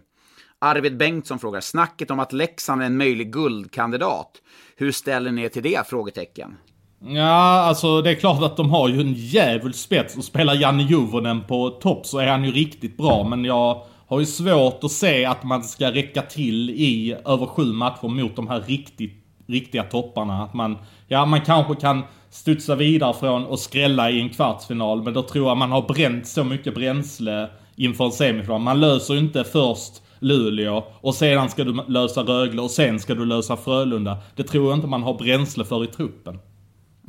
Arvid 0.58 0.96
Bengtsson 0.96 1.38
frågar, 1.38 1.60
snacket 1.60 2.10
om 2.10 2.20
att 2.20 2.32
Leksand 2.32 2.82
är 2.82 2.86
en 2.86 2.96
möjlig 2.96 3.32
guldkandidat. 3.32 4.30
Hur 4.76 4.92
ställer 4.92 5.30
ni 5.30 5.42
er 5.42 5.48
till 5.48 5.62
det? 5.62 5.86
Frågetecken. 5.86 6.56
Ja, 7.00 7.60
alltså 7.62 8.02
det 8.02 8.10
är 8.10 8.14
klart 8.14 8.42
att 8.42 8.56
de 8.56 8.70
har 8.70 8.88
ju 8.88 9.00
en 9.00 9.12
jävul 9.12 9.74
spets 9.74 10.16
och 10.16 10.24
spelar 10.24 10.54
Janne 10.54 10.82
Juvonen 10.82 11.44
på 11.44 11.70
topp 11.70 12.06
så 12.06 12.18
är 12.18 12.26
han 12.26 12.44
ju 12.44 12.52
riktigt 12.52 12.96
bra 12.96 13.24
men 13.24 13.44
jag 13.44 13.82
har 14.08 14.20
ju 14.20 14.26
svårt 14.26 14.84
att 14.84 14.92
se 14.92 15.24
att 15.24 15.44
man 15.44 15.64
ska 15.64 15.90
räcka 15.90 16.22
till 16.22 16.70
i 16.70 17.16
över 17.24 17.46
sju 17.46 17.64
matcher 17.64 18.08
mot 18.08 18.36
de 18.36 18.48
här 18.48 18.60
riktigt, 18.60 19.24
riktiga 19.46 19.82
topparna. 19.82 20.42
Att 20.42 20.54
man, 20.54 20.78
ja 21.06 21.26
man 21.26 21.40
kanske 21.40 21.74
kan 21.74 22.02
studsa 22.30 22.74
vidare 22.74 23.14
från 23.14 23.46
och 23.46 23.58
skrälla 23.58 24.10
i 24.10 24.20
en 24.20 24.28
kvartsfinal, 24.28 25.02
men 25.02 25.14
då 25.14 25.22
tror 25.22 25.48
jag 25.48 25.56
man 25.56 25.72
har 25.72 25.82
bränt 25.82 26.26
så 26.26 26.44
mycket 26.44 26.74
bränsle 26.74 27.48
inför 27.76 28.04
en 28.04 28.12
semifinal. 28.12 28.60
Man 28.60 28.80
löser 28.80 29.14
ju 29.14 29.20
inte 29.20 29.44
först 29.44 30.02
Luleå 30.18 30.84
och 31.00 31.14
sedan 31.14 31.48
ska 31.48 31.64
du 31.64 31.82
lösa 31.88 32.22
Rögle 32.22 32.62
och 32.62 32.70
sen 32.70 33.00
ska 33.00 33.14
du 33.14 33.24
lösa 33.24 33.56
Frölunda. 33.56 34.18
Det 34.36 34.42
tror 34.42 34.68
jag 34.68 34.78
inte 34.78 34.86
man 34.86 35.02
har 35.02 35.14
bränsle 35.14 35.64
för 35.64 35.84
i 35.84 35.86
truppen. 35.86 36.38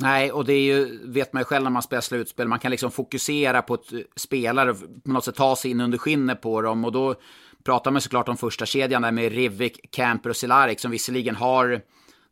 Nej, 0.02 0.32
och 0.32 0.46
det 0.46 0.54
är 0.54 0.62
ju, 0.62 1.00
vet 1.04 1.34
man 1.34 1.42
ju 1.42 1.46
själv 1.46 1.64
när 1.64 1.72
man 1.72 1.82
spelar 1.82 2.02
slutspel, 2.02 2.48
man 2.48 2.60
kan 2.60 2.72
liksom 2.72 2.92
fokusera 2.92 3.62
på 3.62 3.74
ett 3.74 3.88
spelare, 4.16 4.74
på 4.74 5.12
något 5.12 5.26
sätt 5.26 5.36
ta 5.36 5.56
sig 5.56 5.72
in 5.72 5.82
under 5.82 5.98
skinnet 5.98 6.42
på 6.42 6.62
dem 6.62 6.86
och 6.86 6.92
då 6.92 7.16
pratar 7.64 7.92
man 7.92 8.02
såklart 8.02 8.30
om 8.30 8.38
första 8.38 8.66
kedjan 8.66 9.02
där 9.02 9.12
med 9.12 9.32
Rivik, 9.32 9.92
Camper 9.92 10.30
och 10.30 10.36
Cehlárik 10.36 10.80
som 10.80 10.92
visserligen 10.92 11.36
har 11.36 11.82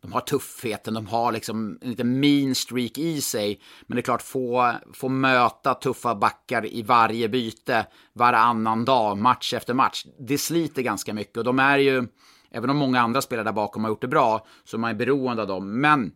de 0.01 0.13
har 0.13 0.21
tuffheten, 0.21 0.93
de 0.93 1.07
har 1.07 1.31
liksom 1.31 1.79
en 1.81 1.89
liten 1.89 2.19
mean 2.19 2.55
streak 2.55 2.97
i 2.97 3.21
sig. 3.21 3.61
Men 3.87 3.95
det 3.95 3.99
är 3.99 4.03
klart, 4.03 4.21
få, 4.21 4.73
få 4.93 5.09
möta 5.09 5.73
tuffa 5.73 6.15
backar 6.15 6.65
i 6.65 6.81
varje 6.81 7.29
byte 7.29 7.85
varannan 8.13 8.85
dag, 8.85 9.17
match 9.17 9.53
efter 9.53 9.73
match. 9.73 10.05
Det 10.19 10.37
sliter 10.37 10.81
ganska 10.81 11.13
mycket 11.13 11.37
och 11.37 11.43
de 11.43 11.59
är 11.59 11.77
ju, 11.77 12.07
även 12.51 12.69
om 12.69 12.77
många 12.77 13.01
andra 13.01 13.21
spelare 13.21 13.45
där 13.45 13.51
bakom 13.51 13.83
har 13.83 13.91
gjort 13.91 14.01
det 14.01 14.07
bra, 14.07 14.47
så 14.63 14.77
är 14.77 14.79
man 14.79 14.89
är 14.89 14.95
beroende 14.95 15.41
av 15.41 15.47
dem. 15.47 15.81
Men 15.81 16.11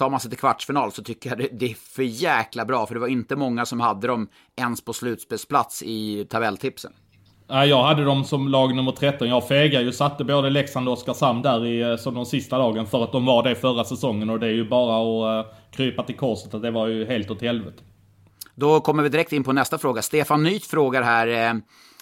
tar 0.00 0.10
man 0.10 0.20
sig 0.20 0.30
till 0.30 0.38
kvartsfinal 0.38 0.92
så 0.92 1.02
tycker 1.02 1.30
jag 1.30 1.38
det, 1.38 1.48
det, 1.52 1.70
är 1.70 1.74
för 1.74 2.02
jäkla 2.02 2.64
bra. 2.64 2.86
För 2.86 2.94
det 2.94 3.00
var 3.00 3.08
inte 3.08 3.36
många 3.36 3.66
som 3.66 3.80
hade 3.80 4.06
dem 4.06 4.28
ens 4.56 4.84
på 4.84 4.92
slutspelsplats 4.92 5.82
i 5.82 6.26
tabelltipsen. 6.30 6.92
Jag 7.48 7.82
hade 7.82 8.04
dem 8.04 8.24
som 8.24 8.48
lag 8.48 8.74
nummer 8.74 8.92
13. 8.92 9.28
Jag 9.28 9.48
fegade 9.48 9.84
ju 9.84 9.92
satte 9.92 10.24
både 10.24 10.50
Leksand 10.50 10.88
och 10.88 10.94
Oskarshamn 10.94 11.42
där 11.42 11.66
i, 11.66 11.80
eh, 11.80 11.96
som 11.96 12.14
de 12.14 12.26
sista 12.26 12.58
lagen 12.58 12.86
för 12.86 13.04
att 13.04 13.12
de 13.12 13.26
var 13.26 13.42
det 13.42 13.54
förra 13.54 13.84
säsongen. 13.84 14.30
Och 14.30 14.40
det 14.40 14.46
är 14.46 14.52
ju 14.52 14.68
bara 14.68 14.96
att 14.96 15.46
uh, 15.46 15.52
krypa 15.70 16.02
till 16.02 16.16
korset 16.16 16.54
att 16.54 16.62
det 16.62 16.70
var 16.70 16.86
ju 16.86 17.06
helt 17.06 17.30
åt 17.30 17.42
helvete. 17.42 17.82
Då 18.54 18.80
kommer 18.80 19.02
vi 19.02 19.08
direkt 19.08 19.32
in 19.32 19.44
på 19.44 19.52
nästa 19.52 19.78
fråga. 19.78 20.02
Stefan 20.02 20.42
Nyt 20.42 20.66
frågar 20.66 21.02
här. 21.02 21.26
Eh, 21.26 21.60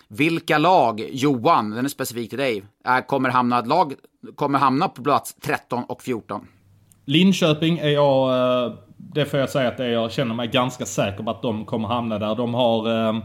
vilka 0.09 0.59
lag, 0.59 1.09
Johan, 1.11 1.71
den 1.71 1.85
är 1.85 1.89
specifik 1.89 2.31
till 2.31 2.39
dig, 2.39 2.65
är, 2.85 3.07
kommer, 3.07 3.31
hamna, 3.31 3.61
lag, 3.61 3.95
kommer 4.35 4.59
hamna 4.59 4.89
på 4.89 5.03
plats 5.03 5.35
13 5.35 5.85
och 5.85 6.03
14? 6.03 6.47
Linköping 7.09 7.79
är 7.79 7.89
jag, 7.89 8.31
eh, 8.65 8.73
det 8.97 9.25
får 9.25 9.41
jag 9.41 9.51
säga 9.51 9.69
att 9.69 9.77
det 9.77 9.85
är, 9.85 9.91
jag 9.91 10.13
känner 10.13 10.35
mig 10.35 10.49
ganska 10.49 10.87
säker 10.87 11.25
på 11.25 11.31
att 11.31 11.43
de 11.43 11.65
kommer 11.65 11.89
hamna 11.89 12.19
där. 12.19 12.35
De 12.35 12.55
har, 12.55 13.09
eh, 13.09 13.19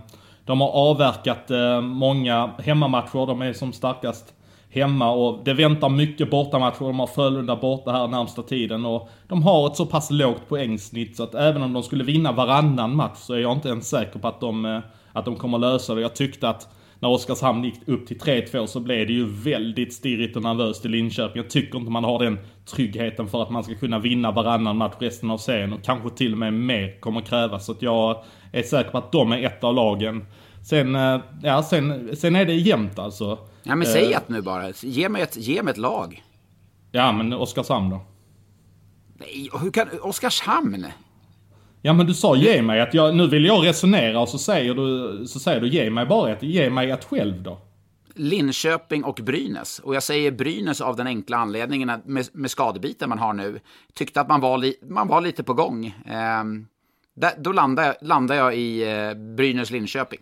de 0.46 0.62
har 0.62 0.70
avverkat 0.70 1.52
eh, 1.52 1.82
många 1.82 2.52
hemmamatcher, 2.60 3.28
de 3.28 3.42
är 3.42 3.54
som 3.54 3.74
starkast 3.74 4.34
hemma 4.70 5.12
och 5.12 5.40
det 5.46 5.54
väntar 5.54 5.90
mycket 5.90 6.30
bortamatcher. 6.30 6.80
De 6.86 7.00
har 7.00 7.08
Frölunda 7.08 7.56
borta 7.56 7.92
här 7.92 8.08
närmsta 8.08 8.42
tiden 8.42 8.86
och 8.86 9.10
de 9.28 9.44
har 9.44 9.68
ett 9.68 9.76
så 9.76 9.86
pass 9.86 10.12
lågt 10.12 10.50
poängsnitt 10.50 11.18
så 11.18 11.24
att 11.24 11.36
även 11.36 11.62
om 11.62 11.74
de 11.74 11.84
skulle 11.84 12.04
vinna 12.04 12.32
varannan 12.32 12.96
match 12.96 13.18
så 13.18 13.34
är 13.34 13.40
jag 13.40 13.52
inte 13.52 13.70
ens 13.70 13.90
säker 13.90 14.20
på 14.20 14.28
att 14.28 14.40
de, 14.40 14.82
att 15.14 15.26
de 15.26 15.36
kommer 15.36 15.58
lösa 15.58 15.96
det. 15.96 16.02
Jag 16.02 16.16
tyckte 16.16 16.50
att 16.50 16.68
när 17.04 17.10
Oskarshamn 17.10 17.64
gick 17.64 17.88
upp 17.88 18.08
till 18.08 18.20
3-2 18.20 18.66
så 18.66 18.80
blev 18.80 19.08
det 19.08 19.14
ju 19.14 19.26
väldigt 19.26 19.94
stirrigt 19.94 20.36
och 20.36 20.44
nervöst 20.44 20.86
i 20.86 20.88
Linköping. 20.88 21.42
Jag 21.42 21.50
tycker 21.50 21.78
inte 21.78 21.92
man 21.92 22.04
har 22.04 22.20
den 22.20 22.40
tryggheten 22.66 23.28
för 23.28 23.44
att 23.44 23.50
man 23.50 23.64
ska 23.64 23.76
kunna 23.76 24.00
vinna 24.00 24.32
varannan 24.32 24.78
match 24.78 24.94
resten 25.00 25.32
av 25.32 25.38
serien 25.38 25.74
och 25.74 25.84
kanske 25.84 26.10
till 26.10 26.32
och 26.32 26.38
med 26.38 26.54
mer 26.54 27.00
kommer 27.00 27.22
krävas. 27.22 27.66
Så 27.66 27.72
att 27.72 27.82
jag 27.82 28.24
är 28.52 28.64
säker 28.64 28.92
på 28.92 28.98
att 28.98 29.12
de 29.12 29.32
är 29.32 29.44
ett 29.44 29.64
av 29.64 29.76
lagen. 29.76 30.26
Sen, 30.66 30.96
eh, 30.96 31.20
ja, 31.44 31.64
sen, 31.64 32.16
sen 32.16 32.36
är 32.36 32.46
det 32.46 32.54
jämnt 32.54 33.00
alltså. 33.00 33.40
Ja 33.64 33.76
men 33.76 33.88
säg 33.88 34.14
ett 34.14 34.30
nu 34.30 34.42
bara. 34.42 34.72
Ge 34.82 35.10
mig 35.10 35.22
ett, 35.22 35.38
ge 35.38 35.64
mig 35.64 35.72
ett 35.72 35.78
lag. 35.78 36.24
Ja 36.92 37.12
men 37.12 37.34
Oskarshamn 37.34 37.90
då. 37.90 38.06
Nej, 39.14 39.50
hur 39.62 39.72
kan... 39.72 39.88
Oskarshamn? 40.02 40.86
Ja 41.86 41.94
men 41.94 42.06
du 42.06 42.14
sa 42.14 42.36
ge 42.36 42.62
mig 42.62 42.82
att 42.82 42.94
jag, 42.94 43.16
nu 43.16 43.28
vill 43.28 43.46
jag 43.46 43.66
resonera 43.66 44.20
och 44.20 44.30
så 44.30 44.38
säger 44.38 44.74
du, 44.74 45.28
så 45.28 45.40
säger 45.40 45.62
du 45.62 45.68
ge 45.68 45.90
mig 45.90 46.06
bara 46.06 46.32
ett, 46.32 46.44
ge 46.44 46.70
mig 46.70 46.92
ett 46.92 47.04
själv 47.04 47.44
då. 47.44 47.58
Linköping 48.16 49.04
och 49.04 49.20
Brynäs. 49.24 49.80
Och 49.80 49.96
jag 49.96 50.04
säger 50.04 50.32
Brynäs 50.32 50.82
av 50.82 50.96
den 50.96 51.08
enkla 51.08 51.38
anledningen 51.38 51.90
att 51.90 52.06
med, 52.06 52.26
med 52.34 52.52
skadebiten 52.52 53.10
man 53.10 53.20
har 53.20 53.34
nu, 53.34 53.60
tyckte 53.94 54.22
att 54.22 54.28
man 54.28 54.42
var, 54.42 54.58
li, 54.58 54.76
man 54.90 55.08
var 55.08 55.22
lite 55.22 55.44
på 55.44 55.54
gång. 55.54 55.86
Eh, 55.86 56.44
där, 57.16 57.32
då 57.38 57.52
landar 57.52 57.84
jag, 57.84 57.96
landar 58.02 58.36
jag 58.36 58.56
i 58.56 58.84
eh, 58.84 59.14
Brynäs-Linköping. 59.16 60.22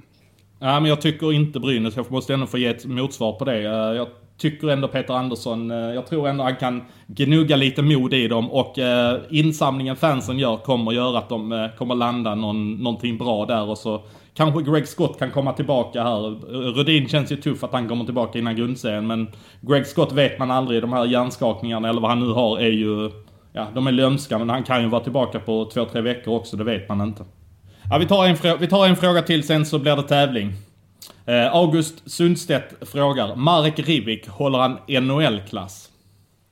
Ja, 0.60 0.80
men 0.80 0.90
jag 0.90 1.02
tycker 1.02 1.34
inte 1.34 1.60
Brynäs. 1.60 1.96
Jag 1.96 2.12
måste 2.12 2.34
ändå 2.34 2.48
få 2.48 2.58
ge 2.58 2.68
ett 2.68 2.86
motsvar 2.86 3.34
på 3.40 3.46
det. 3.46 3.58
Eh, 3.58 3.72
jag 3.72 4.08
tycker 4.42 4.70
ändå 4.70 4.88
Peter 4.88 5.14
Andersson, 5.14 5.72
eh, 5.72 5.78
jag 5.78 6.08
tror 6.08 6.28
ändå 6.28 6.44
han 6.44 6.56
kan 6.56 6.82
gnugga 7.08 7.56
lite 7.56 7.82
mod 7.82 8.14
i 8.14 8.28
dem 8.28 8.52
och 8.52 8.80
eh, 8.80 9.20
insamlingen 9.30 9.96
fansen 9.96 10.40
gör 10.40 10.58
kommer 10.58 10.92
göra 10.92 11.18
att 11.18 11.30
de 11.30 11.52
eh, 11.52 11.68
kommer 11.78 11.96
landa 11.96 12.36
någon, 12.36 12.74
någonting 12.74 13.18
bra 13.18 13.46
där 13.46 13.70
och 13.70 13.78
så 13.78 14.02
kanske 14.34 14.72
Greg 14.72 14.88
Scott 14.88 15.20
kan 15.20 15.32
komma 15.32 15.54
tillbaka 15.54 16.04
här. 16.04 16.20
Rudin 16.76 17.08
känns 17.08 17.32
ju 17.32 17.36
tuff 17.36 17.64
att 17.64 17.74
han 17.74 17.88
kommer 17.88 18.06
tillbaka 18.06 18.40
innan 18.40 18.56
grundserien 18.56 19.08
men 19.08 19.28
Greg 19.62 19.88
Scott 19.88 20.12
vet 20.12 20.40
man 20.40 20.52
aldrig, 20.52 20.82
de 20.82 20.94
här 20.94 21.06
hjärnskakningarna 21.06 21.90
eller 21.90 22.02
vad 22.02 22.10
han 22.10 22.20
nu 22.20 22.34
har 22.34 22.60
är 22.60 22.72
ju, 22.72 23.12
ja 23.54 23.68
de 23.74 23.88
är 23.88 23.92
lömska 23.92 24.38
men 24.38 24.50
han 24.50 24.64
kan 24.64 24.82
ju 24.82 24.88
vara 24.88 25.04
tillbaka 25.04 25.40
på 25.40 25.70
två, 25.74 25.86
tre 25.86 26.02
veckor 26.02 26.36
också, 26.36 26.58
det 26.58 26.64
vet 26.64 26.90
man 26.90 27.02
inte. 27.02 27.24
Ja, 27.92 27.98
vi, 27.98 28.06
tar 28.06 28.26
en 28.26 28.58
vi 28.60 28.68
tar 28.68 28.88
en 28.88 28.96
fråga 28.96 29.22
till 29.22 29.44
sen 29.44 29.66
så 29.66 29.80
blir 29.80 29.96
det 29.96 30.04
tävling. 30.04 30.54
Eh, 31.26 31.56
August 31.56 32.12
Sundstedt 32.12 32.90
frågar, 32.90 33.36
Marek 33.36 33.80
Rivik, 33.80 34.28
håller 34.28 34.60
han 34.60 34.78
NHL-klass? 34.88 35.90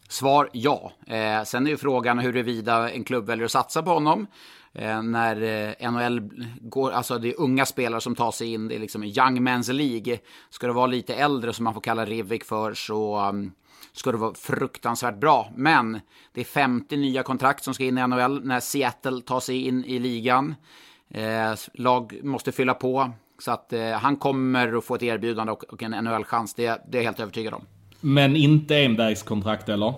Svar 0.10 0.50
ja. 0.52 0.92
Eh, 1.08 1.44
sen 1.44 1.68
är 1.68 1.72
ju 1.72 1.78
frågan 1.78 2.20
huruvida 2.20 2.92
en 2.92 3.04
klubb 3.04 3.26
väljer 3.26 3.46
att 3.46 3.52
satsa 3.52 3.84
på 3.84 3.90
honom. 3.90 4.28
Eh, 4.74 5.04
när 5.04 5.42
eh, 5.82 5.92
NHL 5.92 6.30
går, 6.62 6.92
alltså 6.92 7.18
det 7.18 7.30
är 7.30 7.40
unga 7.40 7.66
spelare 7.66 8.02
som 8.02 8.16
tar 8.16 8.32
sig 8.32 8.54
in, 8.54 8.68
det 8.68 8.76
är 8.76 8.80
liksom 8.80 9.04
en 9.04 9.10
young 9.10 9.48
men's 9.48 9.74
League. 9.74 10.20
Ska 10.50 10.68
det 10.68 10.74
vara 10.74 10.88
lite 10.88 11.16
äldre 11.16 11.54
som 11.54 11.64
man 11.64 11.74
får 11.74 11.82
kalla 11.82 12.06
Rivik 12.06 12.44
för 12.44 12.74
så 12.74 13.28
um, 13.30 13.52
ska 13.94 14.12
det 14.12 14.18
vara 14.18 14.34
fruktansvärt 14.34 15.20
bra. 15.20 15.52
Men 15.56 16.00
det 16.34 16.42
är 16.42 16.46
50 16.46 16.98
nya 16.98 17.24
kontrakt 17.24 17.64
som 17.64 17.74
ska 17.74 17.84
in 17.84 17.98
i 17.98 18.08
NHL 18.08 18.46
när 18.46 18.60
Seattle 18.60 19.22
tar 19.22 19.40
sig 19.40 19.68
in 19.68 19.86
i 19.86 20.00
ligan. 20.00 20.56
Eh, 21.10 21.54
lag 21.74 22.20
måste 22.24 22.52
fylla 22.52 22.74
på. 22.74 23.12
Så 23.40 23.52
att 23.52 23.74
eh, 23.74 23.90
han 23.92 24.16
kommer 24.16 24.78
att 24.78 24.86
få 24.86 24.96
ett 24.96 25.04
erbjudande 25.04 25.52
och, 25.52 25.64
och 25.64 25.84
en 25.84 25.92
NHL-chans. 25.92 26.54
Det, 26.54 26.64
det 26.64 26.98
är 26.98 27.02
jag 27.02 27.04
helt 27.04 27.20
övertygad 27.20 27.54
om. 27.54 27.66
Men 28.00 28.36
inte 28.36 28.76
envägskontrakt 28.76 29.70
eller? 29.70 29.94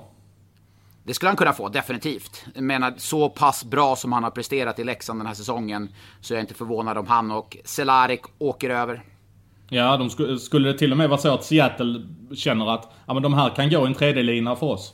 Det 1.04 1.14
skulle 1.14 1.30
han 1.30 1.38
kunna 1.38 1.54
få, 1.54 1.70
definitivt. 1.70 2.46
Jag 2.56 2.64
menar, 2.64 2.94
så 2.98 3.30
pass 3.30 3.66
bra 3.66 3.96
som 3.96 4.12
han 4.12 4.24
har 4.24 4.32
presterat 4.32 4.80
i 4.80 4.84
Leksand 4.84 5.20
den 5.20 5.28
här 5.28 5.34
säsongen 5.34 5.90
så 6.22 6.34
är 6.34 6.38
jag 6.38 6.44
inte 6.44 6.54
förvånad 6.54 6.98
om 6.98 7.08
han 7.08 7.32
och 7.32 7.58
Cehlárik 7.66 8.22
åker 8.38 8.70
över. 8.70 9.04
Ja, 9.70 9.98
de 9.98 10.10
sk 10.10 10.46
skulle 10.46 10.72
det 10.72 10.78
till 10.78 10.92
och 10.92 10.98
med 10.98 11.10
vara 11.10 11.20
så 11.20 11.34
att 11.34 11.44
Seattle 11.44 12.02
känner 12.36 12.74
att 12.74 12.94
ja, 13.06 13.14
men 13.14 13.24
de 13.24 13.34
här 13.34 13.50
kan 13.50 13.70
gå 13.70 13.86
en 13.86 13.94
tredje 13.94 14.24
lina 14.24 14.56
för 14.56 14.68
oss? 14.68 14.94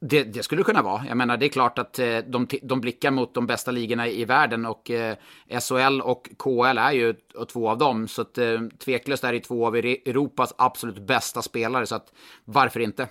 Det, 0.00 0.24
det, 0.24 0.42
skulle 0.42 0.62
kunna 0.62 0.82
vara. 0.82 1.02
Jag 1.08 1.16
menar, 1.16 1.36
det 1.36 1.46
är 1.46 1.48
klart 1.48 1.78
att 1.78 1.98
eh, 1.98 2.18
de, 2.18 2.46
de 2.62 2.80
blickar 2.80 3.10
mot 3.10 3.34
de 3.34 3.46
bästa 3.46 3.70
ligorna 3.70 4.08
i 4.08 4.24
världen 4.24 4.66
och 4.66 4.90
eh, 4.90 5.16
SHL 5.60 6.00
och 6.00 6.28
KL 6.38 6.78
är 6.78 6.92
ju 6.92 7.14
två 7.52 7.68
av 7.70 7.78
dem. 7.78 8.08
Så 8.08 8.22
att, 8.22 8.38
eh, 8.38 8.60
tveklöst 8.84 9.24
är 9.24 9.32
det 9.32 9.40
två 9.40 9.66
av 9.66 9.76
Europas 9.76 10.54
absolut 10.58 10.98
bästa 10.98 11.42
spelare, 11.42 11.86
så 11.86 11.94
att 11.94 12.12
varför 12.44 12.80
inte? 12.80 13.08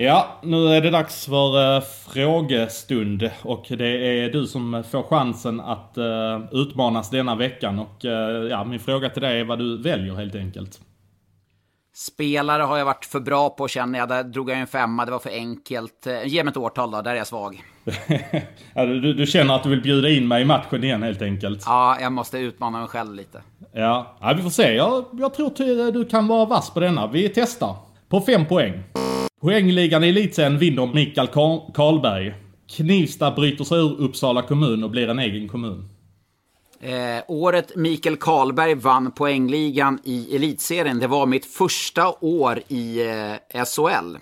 Ja, 0.00 0.40
nu 0.42 0.66
är 0.68 0.80
det 0.80 0.90
dags 0.90 1.26
för 1.26 1.76
eh, 1.76 1.82
frågestund 2.12 3.30
och 3.42 3.66
det 3.68 4.24
är 4.24 4.32
du 4.32 4.46
som 4.46 4.84
får 4.90 5.02
chansen 5.02 5.60
att 5.60 5.98
eh, 5.98 6.40
utmanas 6.52 7.10
denna 7.10 7.34
veckan 7.34 7.78
och 7.78 8.04
eh, 8.04 8.46
ja, 8.50 8.64
min 8.64 8.80
fråga 8.80 9.10
till 9.10 9.22
dig 9.22 9.40
är 9.40 9.44
vad 9.44 9.58
du 9.58 9.82
väljer 9.82 10.14
helt 10.14 10.34
enkelt. 10.34 10.80
Spelare 11.98 12.62
har 12.62 12.78
jag 12.78 12.84
varit 12.84 13.04
för 13.04 13.20
bra 13.20 13.50
på 13.50 13.68
känner 13.68 13.98
jag. 13.98 14.08
Där 14.08 14.24
drog 14.24 14.50
jag 14.50 14.58
en 14.58 14.66
femma, 14.66 15.04
det 15.04 15.10
var 15.10 15.18
för 15.18 15.30
enkelt. 15.30 16.06
Ge 16.24 16.44
mig 16.44 16.50
ett 16.50 16.56
årtal 16.56 16.90
då, 16.90 17.02
där 17.02 17.10
är 17.10 17.16
jag 17.16 17.26
svag. 17.26 17.62
du, 18.74 19.14
du, 19.14 19.26
känner 19.26 19.54
att 19.54 19.62
du 19.62 19.68
vill 19.68 19.82
bjuda 19.82 20.08
in 20.08 20.28
mig 20.28 20.42
i 20.42 20.44
matchen 20.44 20.84
igen 20.84 21.02
helt 21.02 21.22
enkelt? 21.22 21.62
Ja, 21.66 21.98
jag 22.00 22.12
måste 22.12 22.38
utmana 22.38 22.78
mig 22.78 22.88
själv 22.88 23.14
lite. 23.14 23.42
Ja, 23.72 24.16
ja 24.20 24.34
vi 24.36 24.42
får 24.42 24.50
se. 24.50 24.74
Jag, 24.74 25.04
jag 25.12 25.34
tror 25.34 25.90
du 25.90 26.04
kan 26.04 26.28
vara 26.28 26.44
vass 26.44 26.70
på 26.70 26.80
denna. 26.80 27.06
Vi 27.06 27.28
testar. 27.28 27.76
På 28.08 28.20
fem 28.20 28.46
poäng. 28.46 28.82
Poängligan 29.40 30.04
i 30.04 30.08
elitserien 30.08 30.58
vinner 30.58 30.86
Mikael 30.86 31.28
Karlberg. 31.74 32.34
Knivsta 32.76 33.30
bryter 33.30 33.64
sig 33.64 33.78
ur 33.78 34.00
Uppsala 34.00 34.42
kommun 34.42 34.84
och 34.84 34.90
blir 34.90 35.08
en 35.08 35.18
egen 35.18 35.48
kommun. 35.48 35.88
Eh, 36.80 37.24
året 37.28 37.76
Mikael 37.76 38.16
Karlberg 38.16 38.74
vann 38.74 39.12
poängligan 39.12 39.98
i 40.04 40.36
elitserien, 40.36 40.98
det 40.98 41.06
var 41.06 41.26
mitt 41.26 41.46
första 41.46 42.14
år 42.20 42.60
i 42.68 43.00
eh, 43.52 43.64
SHL. 43.64 44.16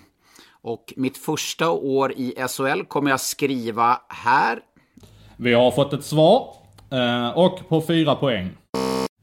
Och 0.61 0.93
mitt 0.95 1.17
första 1.17 1.69
år 1.71 2.11
i 2.11 2.35
SHL 2.47 2.83
kommer 2.87 3.09
jag 3.09 3.21
skriva 3.21 4.01
här. 4.09 4.59
Vi 5.37 5.53
har 5.53 5.71
fått 5.71 5.93
ett 5.93 6.03
svar. 6.03 6.53
Eh, 6.91 7.37
och 7.37 7.69
på 7.69 7.81
fyra 7.81 8.15
poäng. 8.15 8.49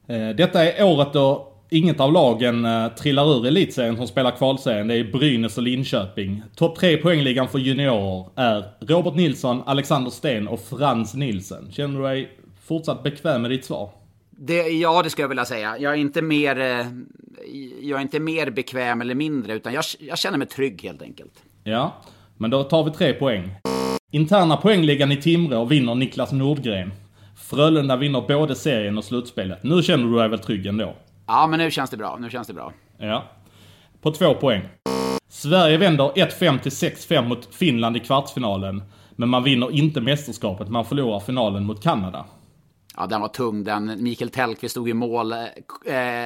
Eh, 0.07 0.29
detta 0.29 0.65
är 0.65 0.83
året 0.83 1.13
då 1.13 1.51
inget 1.69 1.99
av 1.99 2.13
lagen 2.13 2.65
eh, 2.65 2.87
trillar 2.87 3.37
ur 3.37 3.45
elitserien 3.45 3.97
som 3.97 4.07
spelar 4.07 4.31
kvalserien. 4.31 4.87
Det 4.87 4.95
är 4.95 5.03
Brynäs 5.03 5.57
och 5.57 5.63
Linköping. 5.63 6.43
Topp 6.55 6.79
tre 6.79 6.97
poängligan 6.97 7.47
för 7.47 7.59
juniorer 7.59 8.25
är 8.35 8.65
Robert 8.79 9.15
Nilsson, 9.15 9.63
Alexander 9.65 10.11
Sten 10.11 10.47
och 10.47 10.59
Frans 10.59 11.13
Nilsen. 11.13 11.71
Känner 11.71 11.99
du 11.99 12.05
dig 12.05 12.29
fortsatt 12.67 13.03
bekväm 13.03 13.41
med 13.41 13.51
ditt 13.51 13.65
svar? 13.65 13.89
Det, 14.29 14.61
ja, 14.61 15.03
det 15.03 15.09
skulle 15.09 15.23
jag 15.23 15.29
vilja 15.29 15.45
säga. 15.45 15.77
Jag 15.79 15.93
är 15.93 15.97
inte 15.97 16.21
mer, 16.21 16.59
eh, 16.59 16.85
jag 17.81 17.97
är 17.97 18.01
inte 18.01 18.19
mer 18.19 18.49
bekväm 18.49 19.01
eller 19.01 19.15
mindre, 19.15 19.53
utan 19.53 19.73
jag, 19.73 19.83
jag 19.99 20.17
känner 20.17 20.37
mig 20.37 20.47
trygg 20.47 20.81
helt 20.83 21.01
enkelt. 21.01 21.43
Ja, 21.63 21.93
men 22.37 22.49
då 22.51 22.63
tar 22.63 22.83
vi 22.83 22.91
tre 22.91 23.13
poäng. 23.13 23.55
Interna 24.11 24.57
poängligan 24.57 25.11
i 25.11 25.17
Timrå 25.21 25.65
vinner 25.65 25.95
Niklas 25.95 26.31
Nordgren. 26.31 26.91
Frölunda 27.37 27.97
vinner 27.97 28.21
både 28.21 28.55
serien 28.55 28.97
och 28.97 29.03
slutspelet. 29.03 29.63
Nu 29.63 29.83
känner 29.83 30.05
du 30.05 30.15
dig 30.15 30.29
väl 30.29 30.39
trygg 30.39 30.65
ändå? 30.65 30.95
Ja, 31.27 31.47
men 31.47 31.59
nu 31.59 31.71
känns 31.71 31.89
det 31.89 31.97
bra. 31.97 32.17
Nu 32.21 32.29
känns 32.29 32.47
det 32.47 32.53
bra. 32.53 32.73
Ja. 32.97 33.23
På 34.01 34.11
två 34.11 34.33
poäng. 34.33 34.61
Sverige 35.29 35.77
vänder 35.77 36.03
1-5 36.03 36.59
till 36.59 36.71
6-5 36.71 37.27
mot 37.27 37.55
Finland 37.55 37.97
i 37.97 37.99
kvartsfinalen. 37.99 38.83
Men 39.15 39.29
man 39.29 39.43
vinner 39.43 39.71
inte 39.71 40.01
mästerskapet, 40.01 40.69
man 40.69 40.85
förlorar 40.85 41.19
finalen 41.19 41.65
mot 41.65 41.83
Kanada. 41.83 42.25
Ja, 42.97 43.07
den 43.07 43.21
var 43.21 43.27
tung 43.27 43.63
den. 43.63 44.03
Mikael 44.03 44.29
Tellqvist 44.29 44.71
stod 44.71 44.89
i 44.89 44.93
mål. 44.93 45.31
Eh, 45.31 45.39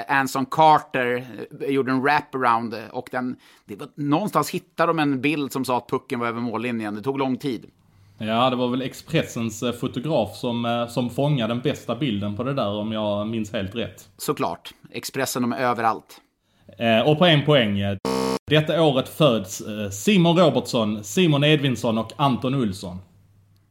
Anson 0.08 0.46
Carter 0.46 1.26
eh, 1.62 1.70
gjorde 1.70 1.92
en 1.92 2.02
wraparound 2.02 2.76
och 2.92 3.10
den... 3.12 3.36
Det 3.66 3.76
var, 3.76 3.88
någonstans 3.96 4.50
hittade 4.50 4.90
de 4.90 5.00
en 5.00 5.22
bild 5.22 5.52
som 5.52 5.66
sa 5.66 5.78
att 5.78 5.90
pucken 5.90 6.20
var 6.20 6.28
över 6.28 6.42
mållinjen. 6.42 6.96
Det 6.96 7.02
tog 7.02 7.20
lång 7.20 7.38
tid. 7.38 7.66
Ja, 8.22 8.50
det 8.50 8.56
var 8.56 8.68
väl 8.68 8.82
Expressens 8.82 9.64
eh, 9.64 9.72
fotograf 9.72 10.38
som, 10.38 10.66
eh, 10.66 10.88
som 10.88 11.10
fångade 11.10 11.54
den 11.54 11.62
bästa 11.62 11.96
bilden 11.96 12.36
på 12.36 12.44
det 12.44 12.54
där 12.54 12.70
om 12.70 12.92
jag 12.92 13.28
minns 13.28 13.54
helt 13.54 13.76
rätt. 13.76 14.10
Såklart. 14.18 14.70
Expressen, 14.92 15.42
de 15.42 15.54
är 15.54 15.58
överallt. 15.60 16.22
Eh, 16.78 17.10
och 17.10 17.18
på 17.18 17.26
en 17.26 17.46
poäng. 17.46 17.80
Detta 18.48 18.84
året 18.84 19.10
föds 19.10 19.64
Simon 19.92 20.38
Robertsson, 20.38 21.04
Simon 21.04 21.44
Edvinsson 21.44 21.98
och 21.98 22.12
Anton 22.16 22.56
Olsson. 22.56 22.98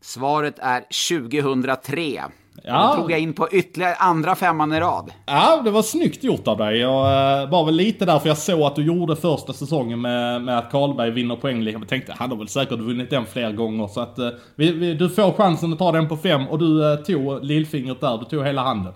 Svaret 0.00 0.58
är 0.58 0.84
2003. 1.10 2.22
Ja. 2.64 2.94
Då 2.96 3.02
tog 3.02 3.12
jag 3.12 3.20
in 3.20 3.32
på 3.32 3.48
ytterligare 3.52 3.94
andra 3.94 4.34
femman 4.34 4.72
i 4.72 4.80
rad. 4.80 5.10
Ja, 5.26 5.60
det 5.64 5.70
var 5.70 5.82
snyggt 5.82 6.24
gjort 6.24 6.48
av 6.48 6.56
dig. 6.56 6.78
Jag 6.78 7.46
var 7.46 7.64
väl 7.64 7.74
lite 7.74 8.04
därför 8.04 8.28
jag 8.28 8.38
såg 8.38 8.60
att 8.60 8.76
du 8.76 8.84
gjorde 8.84 9.16
första 9.16 9.52
säsongen 9.52 10.00
med, 10.00 10.42
med 10.42 10.58
att 10.58 10.70
Karlberg 10.70 11.10
vinner 11.10 11.36
poängligan. 11.36 11.80
Jag 11.80 11.88
tänkte, 11.88 12.14
han 12.18 12.30
har 12.30 12.38
väl 12.38 12.48
säkert 12.48 12.78
vunnit 12.78 13.10
den 13.10 13.26
fler 13.26 13.52
gånger. 13.52 13.86
Så 13.86 14.00
att 14.00 14.18
vi, 14.54 14.72
vi, 14.72 14.94
du 14.94 15.08
får 15.08 15.32
chansen 15.32 15.72
att 15.72 15.78
ta 15.78 15.92
den 15.92 16.08
på 16.08 16.16
fem 16.16 16.48
och 16.48 16.58
du 16.58 16.96
tog 17.06 17.44
lillfingret 17.44 18.00
där. 18.00 18.18
Du 18.18 18.24
tog 18.24 18.46
hela 18.46 18.62
handen. 18.62 18.92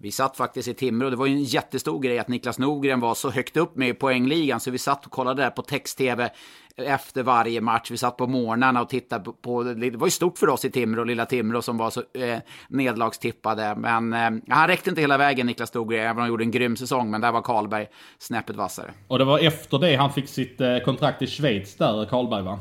Vi 0.00 0.10
satt 0.10 0.36
faktiskt 0.36 0.68
i 0.68 0.74
Timrå. 0.74 1.10
Det 1.10 1.16
var 1.16 1.26
ju 1.26 1.32
en 1.32 1.42
jättestor 1.42 2.00
grej 2.00 2.18
att 2.18 2.28
Niklas 2.28 2.58
Nogren 2.58 3.00
var 3.00 3.14
så 3.14 3.30
högt 3.30 3.56
upp 3.56 3.76
med 3.76 3.88
i 3.88 3.94
poängligan. 3.94 4.60
Så 4.60 4.70
vi 4.70 4.78
satt 4.78 5.06
och 5.06 5.12
kollade 5.12 5.42
där 5.42 5.50
på 5.50 5.62
text-tv 5.62 6.30
efter 6.76 7.22
varje 7.22 7.60
match. 7.60 7.90
Vi 7.90 7.96
satt 7.96 8.16
på 8.16 8.26
morgnarna 8.26 8.82
och 8.82 8.88
tittade 8.88 9.32
på, 9.42 9.62
det 9.62 9.90
var 9.90 10.06
ju 10.06 10.10
stort 10.10 10.38
för 10.38 10.48
oss 10.48 10.64
i 10.64 10.70
Timrå, 10.70 11.04
lilla 11.04 11.26
Timrå 11.26 11.62
som 11.62 11.76
var 11.76 11.90
så 11.90 12.00
eh, 12.00 12.38
nedlagstippade. 12.68 13.74
Men 13.76 14.12
eh, 14.12 14.30
han 14.48 14.68
räckte 14.68 14.90
inte 14.90 15.00
hela 15.00 15.16
vägen 15.16 15.46
Niklas 15.46 15.74
Norgren, 15.74 16.00
även 16.00 16.10
om 16.10 16.18
han 16.18 16.28
gjorde 16.28 16.44
en 16.44 16.50
grym 16.50 16.76
säsong. 16.76 17.10
Men 17.10 17.20
där 17.20 17.32
var 17.32 17.42
Karlberg 17.42 17.86
snäppet 18.18 18.56
vassare. 18.56 18.90
Och 19.08 19.18
det 19.18 19.24
var 19.24 19.38
efter 19.38 19.78
det 19.78 19.96
han 19.96 20.12
fick 20.12 20.28
sitt 20.28 20.60
eh, 20.60 20.78
kontrakt 20.78 21.22
i 21.22 21.26
Schweiz 21.26 21.76
där, 21.76 22.04
Karlberg 22.04 22.42
va? 22.42 22.60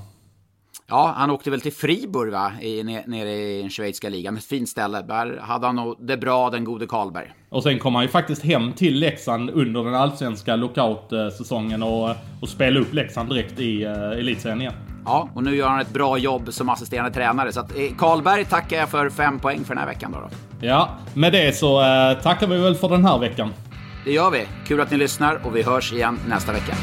Ja, 0.90 1.14
han 1.18 1.30
åkte 1.30 1.52
väl 1.52 1.62
till 1.62 1.74
Fribourg 1.74 2.32
va, 2.32 2.52
I, 2.62 2.84
nere 2.84 3.32
i 3.32 3.62
den 3.62 3.70
schweiziska 3.70 4.10
ligan. 4.10 4.38
Ett 4.38 4.44
fint 4.44 4.70
ställe. 4.70 5.02
Där 5.02 5.40
hade 5.42 5.66
han 5.66 5.76
nog 5.76 5.96
det 6.00 6.18
bra, 6.18 6.50
den 6.50 6.64
gode 6.64 6.88
Karlberg. 6.88 7.34
Och 7.50 7.64
sen 7.64 7.80
kom 7.80 7.96
han 7.96 8.04
ju 8.04 8.10
faktiskt 8.10 8.44
hem 8.44 8.74
till 8.74 9.00
Leksand 9.00 9.50
under 9.50 9.84
den 9.84 9.96
allsvenska 9.96 10.56
lockout-säsongen 10.56 11.84
och, 11.84 12.10
och 12.42 12.50
spelade 12.50 12.80
upp 12.80 12.94
Leksand 12.94 13.30
direkt 13.30 13.60
i 13.60 13.86
uh, 13.86 13.92
elitserien 13.94 14.62
igen. 14.62 14.74
Ja, 15.06 15.30
och 15.34 15.44
nu 15.44 15.56
gör 15.56 15.68
han 15.68 15.80
ett 15.80 15.94
bra 15.94 16.18
jobb 16.18 16.54
som 16.54 16.70
assisterande 16.70 17.12
tränare. 17.12 17.52
Så 17.52 17.60
att 17.60 17.78
eh, 17.78 17.96
Karlberg 17.98 18.46
tackar 18.46 18.78
jag 18.78 18.90
för 18.90 19.10
fem 19.10 19.40
poäng 19.40 19.64
för 19.64 19.76
den 19.76 19.84
här 19.84 19.88
veckan 19.88 20.12
då. 20.12 20.20
då. 20.20 20.28
Ja, 20.68 20.90
med 21.14 21.34
det 21.34 21.58
så 21.58 21.80
uh, 21.80 22.22
tackar 22.22 22.48
vi 22.48 22.58
väl 22.58 22.76
för 22.76 22.90
den 22.90 23.06
här 23.06 23.20
veckan. 23.20 23.54
Det 24.06 24.12
gör 24.12 24.32
vi. 24.32 24.46
Kul 24.68 24.82
att 24.82 24.92
ni 24.92 24.98
lyssnar 24.98 25.48
och 25.48 25.56
vi 25.56 25.64
hörs 25.64 25.94
igen 25.94 26.20
nästa 26.28 26.52
vecka. 26.52 26.74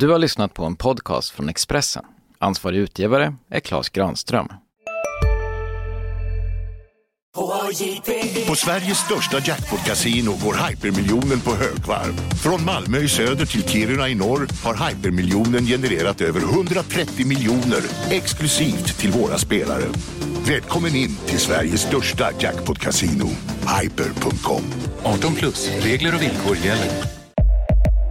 Du 0.00 0.08
har 0.08 0.18
lyssnat 0.18 0.54
på 0.54 0.64
en 0.64 0.76
podcast 0.76 1.30
från 1.30 1.48
Expressen. 1.48 2.04
Ansvarig 2.38 2.78
utgivare 2.78 3.34
är 3.50 3.60
Klas 3.60 3.88
Granström. 3.88 4.48
På 8.48 8.54
Sveriges 8.54 8.98
största 8.98 9.38
jackpot-kasino 9.38 10.30
går 10.44 10.68
hypermiljonen 10.68 11.40
på 11.40 11.50
högvarv. 11.50 12.12
Från 12.42 12.64
Malmö 12.64 12.98
i 12.98 13.08
söder 13.08 13.46
till 13.46 13.68
Kiruna 13.68 14.08
i 14.08 14.14
norr 14.14 14.48
har 14.64 14.88
hypermiljonen 14.88 15.66
genererat 15.66 16.20
över 16.20 16.40
130 16.40 17.26
miljoner 17.26 17.82
exklusivt 18.10 18.98
till 18.98 19.10
våra 19.10 19.38
spelare. 19.38 19.84
Välkommen 20.48 20.94
in 20.94 21.16
till 21.26 21.38
Sveriges 21.38 21.80
största 21.80 22.30
jackpot-kasino, 22.40 23.28
hyper.com. 23.80 24.62
18 25.02 25.34
plus, 25.34 25.70
regler 25.82 26.14
och 26.14 26.22
villkor 26.22 26.56
gäller. 26.56 27.17